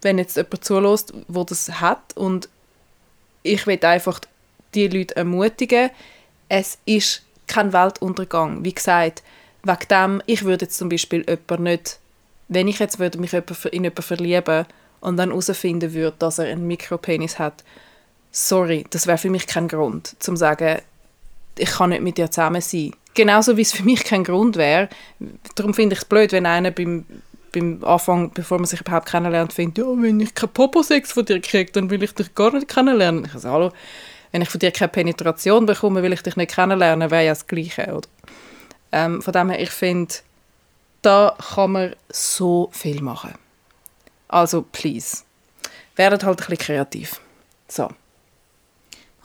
wenn 0.00 0.16
jetzt 0.16 0.38
jemand 0.38 0.64
zulässt, 0.64 1.12
der 1.28 1.44
das 1.44 1.68
hat. 1.82 2.16
Und 2.16 2.48
ich 3.42 3.66
will 3.66 3.78
einfach 3.84 4.18
die 4.72 4.88
Leute 4.88 5.14
ermutigen, 5.16 5.90
es 6.48 6.78
ist 6.86 7.22
kein 7.46 7.74
Weltuntergang. 7.74 8.64
Wie 8.64 8.72
gesagt, 8.72 9.22
wegen 9.64 9.88
dem, 9.90 10.22
ich 10.24 10.44
würde 10.44 10.64
jetzt 10.64 10.78
zum 10.78 10.88
Beispiel 10.88 11.26
jemanden 11.28 11.64
nicht, 11.64 11.98
wenn 12.48 12.68
ich 12.68 12.78
jetzt 12.78 12.98
würde 12.98 13.18
mich 13.18 13.34
in 13.34 13.44
jemanden 13.84 14.02
verlieben 14.02 14.64
und 15.00 15.18
dann 15.18 15.28
herausfinden 15.28 15.92
würde, 15.92 16.16
dass 16.18 16.38
er 16.38 16.46
einen 16.46 16.66
Mikropenis 16.66 17.38
hat, 17.38 17.64
sorry, 18.30 18.86
das 18.88 19.06
wäre 19.06 19.18
für 19.18 19.28
mich 19.28 19.46
kein 19.46 19.68
Grund, 19.68 20.16
zum 20.20 20.38
sagen, 20.38 20.80
ich 21.58 21.70
kann 21.70 21.90
nicht 21.90 22.02
mit 22.02 22.18
dir 22.18 22.30
zusammen 22.30 22.60
sein. 22.60 22.92
Genauso 23.14 23.56
wie 23.56 23.62
es 23.62 23.72
für 23.72 23.82
mich 23.82 24.04
kein 24.04 24.24
Grund 24.24 24.56
wäre. 24.56 24.88
Darum 25.54 25.74
finde 25.74 25.94
ich 25.94 26.00
es 26.00 26.04
blöd, 26.04 26.32
wenn 26.32 26.46
einer 26.46 26.70
beim, 26.70 27.04
beim 27.52 27.84
Anfang, 27.84 28.30
bevor 28.32 28.58
man 28.58 28.66
sich 28.66 28.80
überhaupt 28.80 29.08
kennenlernt, 29.08 29.52
findet, 29.52 29.78
ja, 29.78 29.84
wenn 29.84 30.20
ich 30.20 30.34
keinen 30.34 30.52
Popo-Sex 30.52 31.12
von 31.12 31.24
dir 31.24 31.40
kriege, 31.40 31.70
dann 31.72 31.90
will 31.90 32.02
ich 32.02 32.14
dich 32.14 32.34
gar 32.34 32.52
nicht 32.52 32.68
kennenlernen. 32.68 33.26
Ich 33.26 33.32
sage, 33.32 33.52
hallo, 33.52 33.72
wenn 34.30 34.40
ich 34.40 34.48
von 34.48 34.58
dir 34.58 34.70
keine 34.70 34.88
Penetration 34.88 35.66
bekomme, 35.66 36.02
will 36.02 36.12
ich 36.14 36.22
dich 36.22 36.36
nicht 36.36 36.54
kennenlernen, 36.54 37.10
wäre 37.10 37.26
ja 37.26 37.32
das 37.32 37.46
Gleiche, 37.46 37.94
oder? 37.94 38.08
Ähm, 38.92 39.20
von 39.20 39.32
dem 39.32 39.50
her, 39.50 39.60
ich 39.60 39.70
finde, 39.70 40.14
da 41.02 41.36
kann 41.54 41.72
man 41.72 41.96
so 42.08 42.70
viel 42.72 43.02
machen. 43.02 43.34
Also, 44.28 44.62
please, 44.72 45.24
werdet 45.96 46.24
halt 46.24 46.40
ein 46.40 46.46
bisschen 46.46 46.64
kreativ. 46.64 47.20
So, 47.68 47.84
Man 47.84 47.92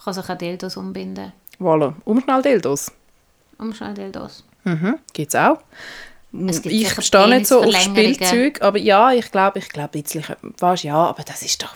kann 0.04 0.14
sich 0.14 0.30
auch 0.30 0.38
Dildos 0.38 0.76
umbinden. 0.76 1.32
Voilà. 1.60 1.94
Umschnall-Dildos. 2.06 2.92
Umschnell 3.58 3.94
Dildos. 3.94 4.44
Mhm, 4.64 5.00
gibt's 5.14 5.36
auch. 5.36 5.60
Es 6.48 6.62
gibt 6.62 6.76
ich 6.76 6.92
stehe 7.02 7.28
nicht 7.30 7.48
so 7.48 7.64
auf. 7.64 7.74
Spielzeug, 7.74 8.62
aber 8.62 8.78
ja, 8.78 9.12
ich 9.12 9.32
glaube, 9.32 9.60
ich 9.60 9.70
glaube, 9.70 9.90
bisschen, 10.02 10.24
weißt, 10.60 10.84
ja, 10.84 10.96
aber 10.96 11.24
das 11.24 11.42
ist 11.42 11.64
doch 11.64 11.76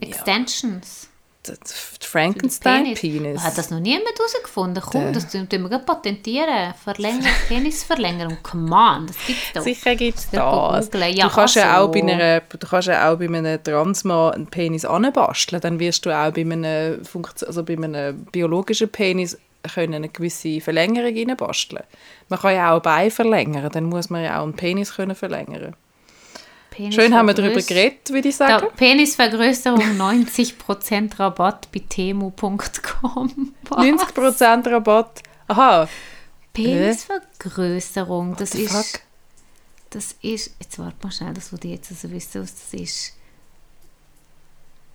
Extensions. 0.00 1.08
Der 1.46 1.54
Penis. 1.54 1.88
Frankenstein-Penis. 2.02 3.42
Hat 3.42 3.56
das 3.56 3.70
noch 3.70 3.80
niemand 3.80 4.18
herausgefunden? 4.18 4.82
Komm, 4.84 5.12
das 5.12 5.30
tun 5.30 5.46
wir 5.50 5.68
gleich 5.68 5.86
patentieren. 5.86 6.74
Verlänger 6.82 7.28
Penisverlängerung. 7.48 8.38
Come 8.42 8.74
on, 8.74 9.06
das 9.06 9.16
gibt 9.26 9.38
es 9.38 9.52
doch. 9.54 9.62
Sicher 9.62 9.94
gibt 9.96 10.18
es 10.18 10.28
Ja, 10.32 10.72
das. 10.72 10.90
googlen. 10.90 11.14
Ja, 11.16 11.28
du, 11.28 11.34
kannst 11.34 11.56
ja 11.56 11.74
also. 11.74 11.88
auch 11.88 11.92
bei 11.92 12.02
einer, 12.02 12.40
du 12.40 12.66
kannst 12.66 12.88
ja 12.88 13.10
auch 13.12 13.16
bei 13.18 13.26
einem 13.26 13.62
Transmann 13.62 14.32
einen 14.34 14.46
Penis 14.46 14.84
anbasteln. 14.84 15.60
Dann 15.60 15.78
wirst 15.80 16.04
du 16.06 16.10
auch 16.10 16.32
bei 16.32 16.42
einem, 16.42 17.04
Funktion, 17.04 17.48
also 17.48 17.64
bei 17.64 17.74
einem 17.74 18.24
biologischen 18.26 18.88
Penis 18.88 19.38
können 19.74 19.94
eine 19.94 20.08
gewisse 20.08 20.60
Verlängerung 20.60 21.14
reinbasteln. 21.14 21.82
Man 22.28 22.38
kann 22.38 22.54
ja 22.54 22.70
auch 22.72 22.76
ein 22.76 22.82
Bein 22.82 23.10
verlängern, 23.10 23.70
dann 23.72 23.84
muss 23.84 24.08
man 24.10 24.24
ja 24.24 24.38
auch 24.40 24.44
einen 24.44 24.54
Penis 24.54 24.94
können 24.94 25.14
verlängern. 25.14 25.74
Schön 26.90 27.14
haben 27.14 27.26
wir 27.26 27.34
darüber 27.34 27.60
geredet, 27.60 28.10
würde 28.10 28.28
ich 28.28 28.36
sagen. 28.36 28.68
Penisvergrößerung 28.76 29.80
90% 29.98 31.18
Rabatt 31.18 31.68
bei 31.72 31.82
temu.com. 31.88 33.54
90% 33.68 34.70
Rabatt. 34.70 35.22
Aha, 35.48 35.88
Penisvergrößerung, 36.52 38.36
das 38.36 38.54
ist, 38.54 38.72
fuck? 38.72 39.00
das 39.90 40.16
ist, 40.22 40.54
jetzt 40.60 40.78
warte 40.78 40.96
mal 41.02 41.12
schnell, 41.12 41.34
das 41.34 41.52
würde 41.52 41.68
ich 41.68 41.74
jetzt 41.74 41.90
also 41.90 42.10
wissen, 42.10 42.42
was 42.42 42.54
das 42.54 42.80
ist. 42.80 43.12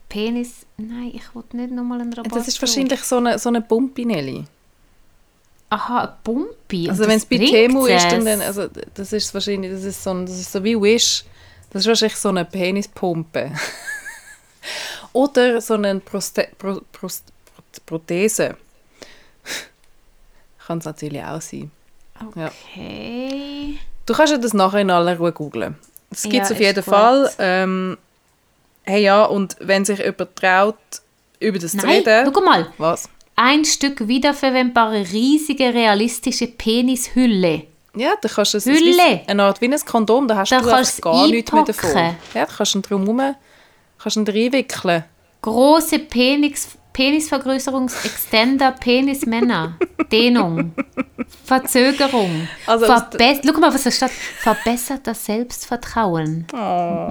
Penis, 0.09 0.65
nein, 0.77 1.11
ich 1.13 1.33
wollte 1.33 1.57
nicht 1.57 1.71
nochmal 1.71 2.01
einen 2.01 2.13
Rabatt. 2.13 2.35
Das 2.35 2.47
ist 2.47 2.61
wahrscheinlich 2.61 3.01
so 3.03 3.17
eine, 3.17 3.39
so 3.39 3.49
eine 3.49 3.61
Pumpinelli. 3.61 4.45
Aha, 5.69 6.03
ein 6.03 6.13
Pumpi. 6.23 6.89
Also 6.89 7.07
wenn 7.07 7.17
es 7.17 7.25
bei 7.25 7.37
Temu 7.37 7.85
ist, 7.85 8.11
dann, 8.11 8.27
also 8.27 8.67
das 8.93 9.13
ist 9.13 9.33
wahrscheinlich, 9.33 9.71
das 9.71 9.83
ist 9.83 10.03
so, 10.03 10.11
ein, 10.11 10.25
das 10.25 10.39
ist 10.39 10.51
so 10.51 10.63
wie 10.63 10.79
Wish. 10.79 11.23
Das 11.75 11.81
ist 11.81 11.87
wahrscheinlich 11.89 12.17
so 12.17 12.29
eine 12.29 12.45
Penispumpe. 12.45 13.51
Oder 15.11 15.59
so 15.59 15.73
eine 15.73 15.99
Proste 15.99 16.47
Pro 16.57 16.79
Prost 16.93 17.25
Prothese. 17.85 18.55
Kann 20.65 20.77
es 20.77 20.85
natürlich 20.85 21.21
auch 21.21 21.41
sein. 21.41 21.69
Ja. 22.33 22.49
Okay. 22.49 23.77
Du 24.05 24.13
kannst 24.13 24.31
ja 24.31 24.37
das 24.37 24.53
nachher 24.53 24.79
in 24.79 24.89
aller 24.89 25.17
Ruhe 25.17 25.33
googlen. 25.33 25.75
Das 26.11 26.23
gibt 26.23 26.43
es 26.43 26.49
Ja, 26.51 26.55
auf 26.55 26.61
jeden 26.61 26.75
gut. 26.75 26.85
Fall. 26.85 27.29
Ähm, 27.39 27.97
hey 28.83 29.03
ja, 29.03 29.25
und 29.25 29.57
wenn 29.59 29.83
sich 29.83 29.99
jemand 29.99 30.33
traut, 30.33 30.77
über 31.41 31.59
das 31.59 31.71
zu 31.71 31.77
Nein, 31.85 32.03
reden... 32.07 32.31
schau 32.33 32.39
mal. 32.39 32.71
Was? 32.77 33.09
Ein 33.35 33.65
Stück 33.65 34.07
wiederverwendbare, 34.07 35.11
riesige, 35.11 35.73
realistische 35.73 36.47
Penishülle. 36.47 37.63
Ja, 37.95 38.13
da 38.21 38.29
kannst 38.29 38.53
du 38.53 38.57
es 38.57 38.65
Hülle. 38.65 39.21
eine 39.27 39.43
Art 39.43 39.61
wie 39.61 39.65
ein 39.65 39.79
Kondom, 39.85 40.27
da 40.27 40.37
hast 40.37 40.51
Da 40.51 40.59
du 40.59 40.67
kannst 40.67 41.01
gar 41.01 41.27
nichts 41.27 41.51
mehr 41.51 41.63
davon. 41.63 42.15
Ja, 42.33 42.45
da 42.45 42.45
kannst 42.45 42.73
du 42.73 42.79
ihn 42.79 42.81
drumherum 42.81 43.35
kannst 43.97 44.17
du 44.17 44.21
ihn 44.21 44.27
reinwickeln. 44.27 45.03
Große 45.41 45.99
Penis, 45.99 46.69
Penisvergrößerungs-Extender, 46.93 48.71
Penismänner. 48.71 49.77
Dehnung. 50.11 50.73
Verzögerung. 51.43 52.47
Also 52.65 52.85
Verbe 52.85 53.41
Schau 53.45 53.59
mal, 53.59 53.73
was 53.73 53.83
da 53.83 53.91
steht. 53.91 54.11
Verbessertes 54.41 55.25
Selbstvertrauen. 55.25 56.47
Oh. 56.53 57.09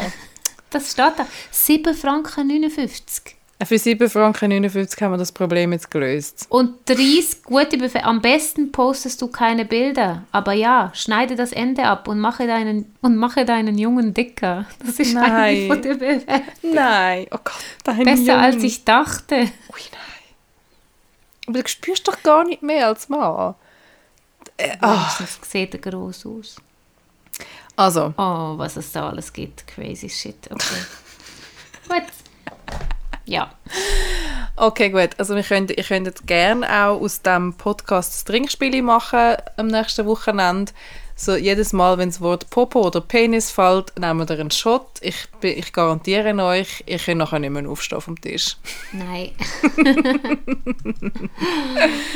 Das 0.70 0.92
steht 0.92 1.12
da. 1.16 1.26
7 1.50 1.94
Franken 1.94 2.46
59. 2.46 3.36
Für 3.66 3.78
7 3.78 4.10
Franken 4.10 4.48
59 4.50 5.00
haben 5.02 5.12
wir 5.12 5.18
das 5.18 5.32
Problem 5.32 5.72
jetzt 5.72 5.90
gelöst. 5.90 6.46
Und 6.48 6.88
30 6.88 7.42
gute 7.44 7.78
Befehle. 7.78 8.04
Am 8.04 8.20
besten 8.20 8.72
postest 8.72 9.20
du 9.22 9.28
keine 9.28 9.64
Bilder. 9.64 10.24
Aber 10.32 10.52
ja, 10.52 10.90
schneide 10.94 11.36
das 11.36 11.52
Ende 11.52 11.84
ab 11.84 12.08
und 12.08 12.20
mache 12.20 12.46
deinen, 12.46 12.94
und 13.00 13.16
mache 13.16 13.44
deinen 13.44 13.78
Jungen 13.78 14.12
dicker. 14.14 14.66
Das 14.84 14.98
ist 14.98 15.14
Nein. 15.14 15.32
eine 15.32 15.66
von 15.68 15.82
der 15.82 15.94
Bewertung. 15.94 16.42
Nein, 16.62 17.26
oh 17.30 17.38
Gott, 17.42 17.54
dein 17.84 18.04
Besser 18.04 18.20
Junge. 18.22 18.38
als 18.38 18.62
ich 18.62 18.84
dachte. 18.84 19.36
Ui, 19.36 19.80
nein. 19.92 20.24
Aber 21.46 21.62
du 21.62 21.68
spürst 21.68 22.08
doch 22.08 22.22
gar 22.22 22.44
nicht 22.44 22.62
mehr 22.62 22.88
als 22.88 23.08
Mann. 23.08 23.54
Äh, 24.56 24.76
ah. 24.80 25.14
Das 25.18 25.38
sieht 25.50 25.80
gross 25.82 26.24
aus. 26.26 26.56
Also, 27.76 28.14
Oh, 28.16 28.54
was 28.56 28.76
es 28.76 28.92
da 28.92 29.08
alles 29.10 29.32
gibt. 29.32 29.66
Crazy 29.66 30.08
shit. 30.08 30.36
Okay. 30.50 30.84
Gut. 31.88 32.02
Ja. 33.26 33.50
okay, 34.56 34.90
gut. 34.90 35.10
Also 35.18 35.34
wir 35.34 35.42
können, 35.42 35.68
ihr 35.68 35.84
könntet 35.84 36.26
gerne 36.26 36.66
auch 36.68 37.00
aus 37.00 37.22
dem 37.22 37.54
Podcast 37.54 38.12
das 38.12 38.24
Trinkspiel 38.24 38.82
machen 38.82 39.36
am 39.56 39.68
nächsten 39.68 40.06
Wochenende. 40.06 40.72
So 41.16 41.36
jedes 41.36 41.72
Mal, 41.72 41.96
wenn 41.96 42.08
das 42.08 42.20
Wort 42.20 42.50
Popo 42.50 42.80
oder 42.88 43.00
Penis 43.00 43.52
fällt, 43.52 43.96
nehmen 43.98 44.28
wir 44.28 44.38
einen 44.38 44.50
Shot. 44.50 44.98
Ich, 45.00 45.28
ich 45.42 45.72
garantiere 45.72 46.34
euch, 46.42 46.82
ihr 46.86 46.98
könnt 46.98 47.18
nachher 47.18 47.38
nicht 47.38 47.50
mehr 47.50 47.68
aufstehen 47.70 48.00
vom 48.00 48.20
Tisch. 48.20 48.56
Nein. 48.92 49.30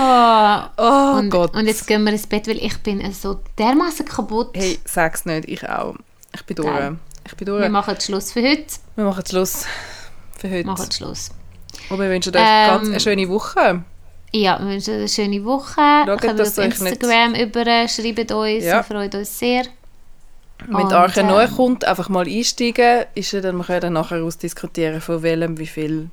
oh, 0.00 0.62
Oh 0.76 1.18
und, 1.18 1.30
Gott. 1.30 1.54
und 1.54 1.66
jetzt 1.66 1.86
gehen 1.86 2.02
wir 2.02 2.10
ins 2.12 2.26
Bett, 2.26 2.48
weil 2.48 2.58
ich 2.58 2.76
bin 2.78 3.12
so 3.12 3.40
dermaßen 3.56 4.04
kaputt. 4.04 4.50
Hey, 4.54 4.80
sag's 4.84 5.24
nicht, 5.26 5.48
ich 5.48 5.68
auch. 5.68 5.94
Ich 6.34 6.44
bin 6.44 6.56
durch. 6.56 6.92
Ich 7.24 7.36
bin 7.36 7.46
durch. 7.46 7.62
wir 7.62 7.70
machen 7.70 8.00
Schluss 8.00 8.32
für 8.32 8.42
heute. 8.42 8.66
Wir 8.96 9.04
machen 9.04 9.24
Schluss 9.24 9.64
für 10.38 10.50
heute. 10.50 10.66
Machen 10.66 10.90
Schluss. 10.90 11.30
Und 11.90 11.98
wir 12.00 12.08
wünschen 12.08 12.34
euch 12.34 12.40
Ähm, 12.42 12.68
ganz 12.68 12.88
eine 12.88 13.00
schöne 13.00 13.28
Woche. 13.28 13.82
Ja, 14.32 14.58
wir 14.58 14.66
wünschen 14.68 14.94
euch 14.94 14.98
eine 15.00 15.08
schöne 15.08 15.44
Woche. 15.44 15.80
Schaut, 16.06 16.20
Kommt 16.20 16.40
auf 16.40 16.56
nicht- 16.56 16.80
Instagram 16.80 17.34
über, 17.34 17.64
schreibt 17.88 18.30
uns, 18.32 18.64
Ja. 18.64 18.76
wir 18.78 18.84
freuen 18.84 19.10
uns 19.12 19.38
sehr. 19.38 19.64
Wenn 20.66 20.92
Arche 20.92 21.20
ähm, 21.20 21.28
neu 21.28 21.46
kommt, 21.46 21.84
einfach 21.84 22.08
mal 22.08 22.26
einsteigen. 22.26 23.04
Ist 23.14 23.32
ja 23.32 23.40
dann, 23.40 23.56
wir 23.58 23.64
können 23.64 23.80
dann 23.80 23.92
nachher 23.92 24.22
ausdiskutieren, 24.24 25.00
von 25.00 25.22
welchem, 25.22 25.58
wie 25.58 25.66
viel. 25.66 26.10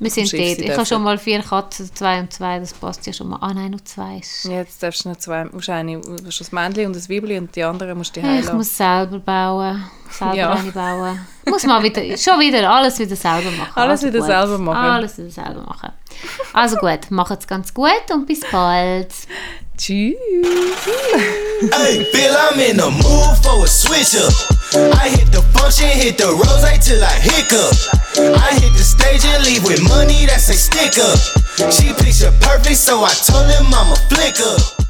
Wir 0.00 0.10
sind 0.10 0.32
dort. 0.32 0.42
Ich 0.42 0.58
habe 0.58 0.62
dürfen. 0.64 0.86
schon 0.86 1.02
mal 1.04 1.18
vier 1.18 1.40
Katzen, 1.40 1.88
zwei 1.94 2.18
und 2.18 2.32
zwei, 2.32 2.58
das 2.58 2.72
passt 2.74 3.06
ja 3.06 3.12
schon 3.12 3.28
mal. 3.28 3.38
Ah 3.40 3.54
nein, 3.54 3.70
nur 3.70 3.84
zwei. 3.84 4.16
Jetzt 4.42 4.82
darfst 4.82 5.04
du 5.04 5.10
noch 5.10 5.16
zwei, 5.16 5.44
musst 5.44 5.68
eine, 5.70 6.00
du 6.00 6.16
hast 6.26 6.40
das 6.40 6.50
Männchen 6.50 6.86
und 6.86 6.96
das 6.96 7.08
Weibli 7.08 7.38
und 7.38 7.54
die 7.54 7.62
andere 7.62 7.94
musst 7.94 8.16
du 8.16 8.20
Ich 8.20 8.26
heilen. 8.26 8.56
muss 8.56 8.76
selber 8.76 9.20
bauen. 9.20 9.84
Selber 10.10 10.34
Ja. 10.34 10.52
eine 10.52 10.72
bauen. 10.72 11.20
Muss 11.46 11.64
mal 11.64 11.80
wieder, 11.82 12.00
schon 12.18 12.40
wieder 12.40 12.68
alles 12.68 12.98
wieder 12.98 13.14
selber 13.14 13.50
machen. 13.52 13.72
Alles 13.76 14.02
Also 14.02 14.06
wieder 14.08 14.18
gut. 14.18 14.26
selber 14.26 14.58
machen. 14.58 14.78
Alles 14.84 15.18
wieder 15.18 15.30
selber 15.30 15.62
machen. 15.62 15.92
Also 16.52 16.76
gut, 16.76 17.10
macht's 17.10 17.46
ganz 17.46 17.72
gut 17.72 18.10
und 18.12 18.26
bis 18.26 18.40
bald. 18.50 19.12
Tschüss. 19.76 20.14
Hey, 21.72 22.06
Bill, 22.12 22.34
I'm 22.36 22.60
in 22.60 22.76
the 22.76 22.90
mood 22.90 23.36
for 23.42 23.64
a 23.64 23.66
switch 23.66 24.14
up. 24.14 24.32
I 24.94 25.08
hit 25.08 25.32
the 25.32 25.42
function, 25.52 25.88
hit 25.88 26.16
the 26.18 26.26
rose 26.30 26.78
till 26.84 27.02
I 27.02 27.18
hiccup. 27.18 27.74
I 28.38 28.54
hit 28.60 28.72
the 28.72 28.84
stage 28.84 29.24
and 29.24 29.44
leave 29.44 29.64
with 29.64 29.82
money 29.88 30.26
that's 30.26 30.48
a 30.48 30.54
stick 30.54 30.98
up. 30.98 31.18
She 31.72 31.92
picture 31.94 32.32
perfect, 32.40 32.76
so 32.76 33.02
I 33.02 33.12
told 33.14 33.50
him 33.50 33.66
I'm 33.74 33.92
a 33.92 33.96
flick 34.08 34.38
up. 34.40 34.83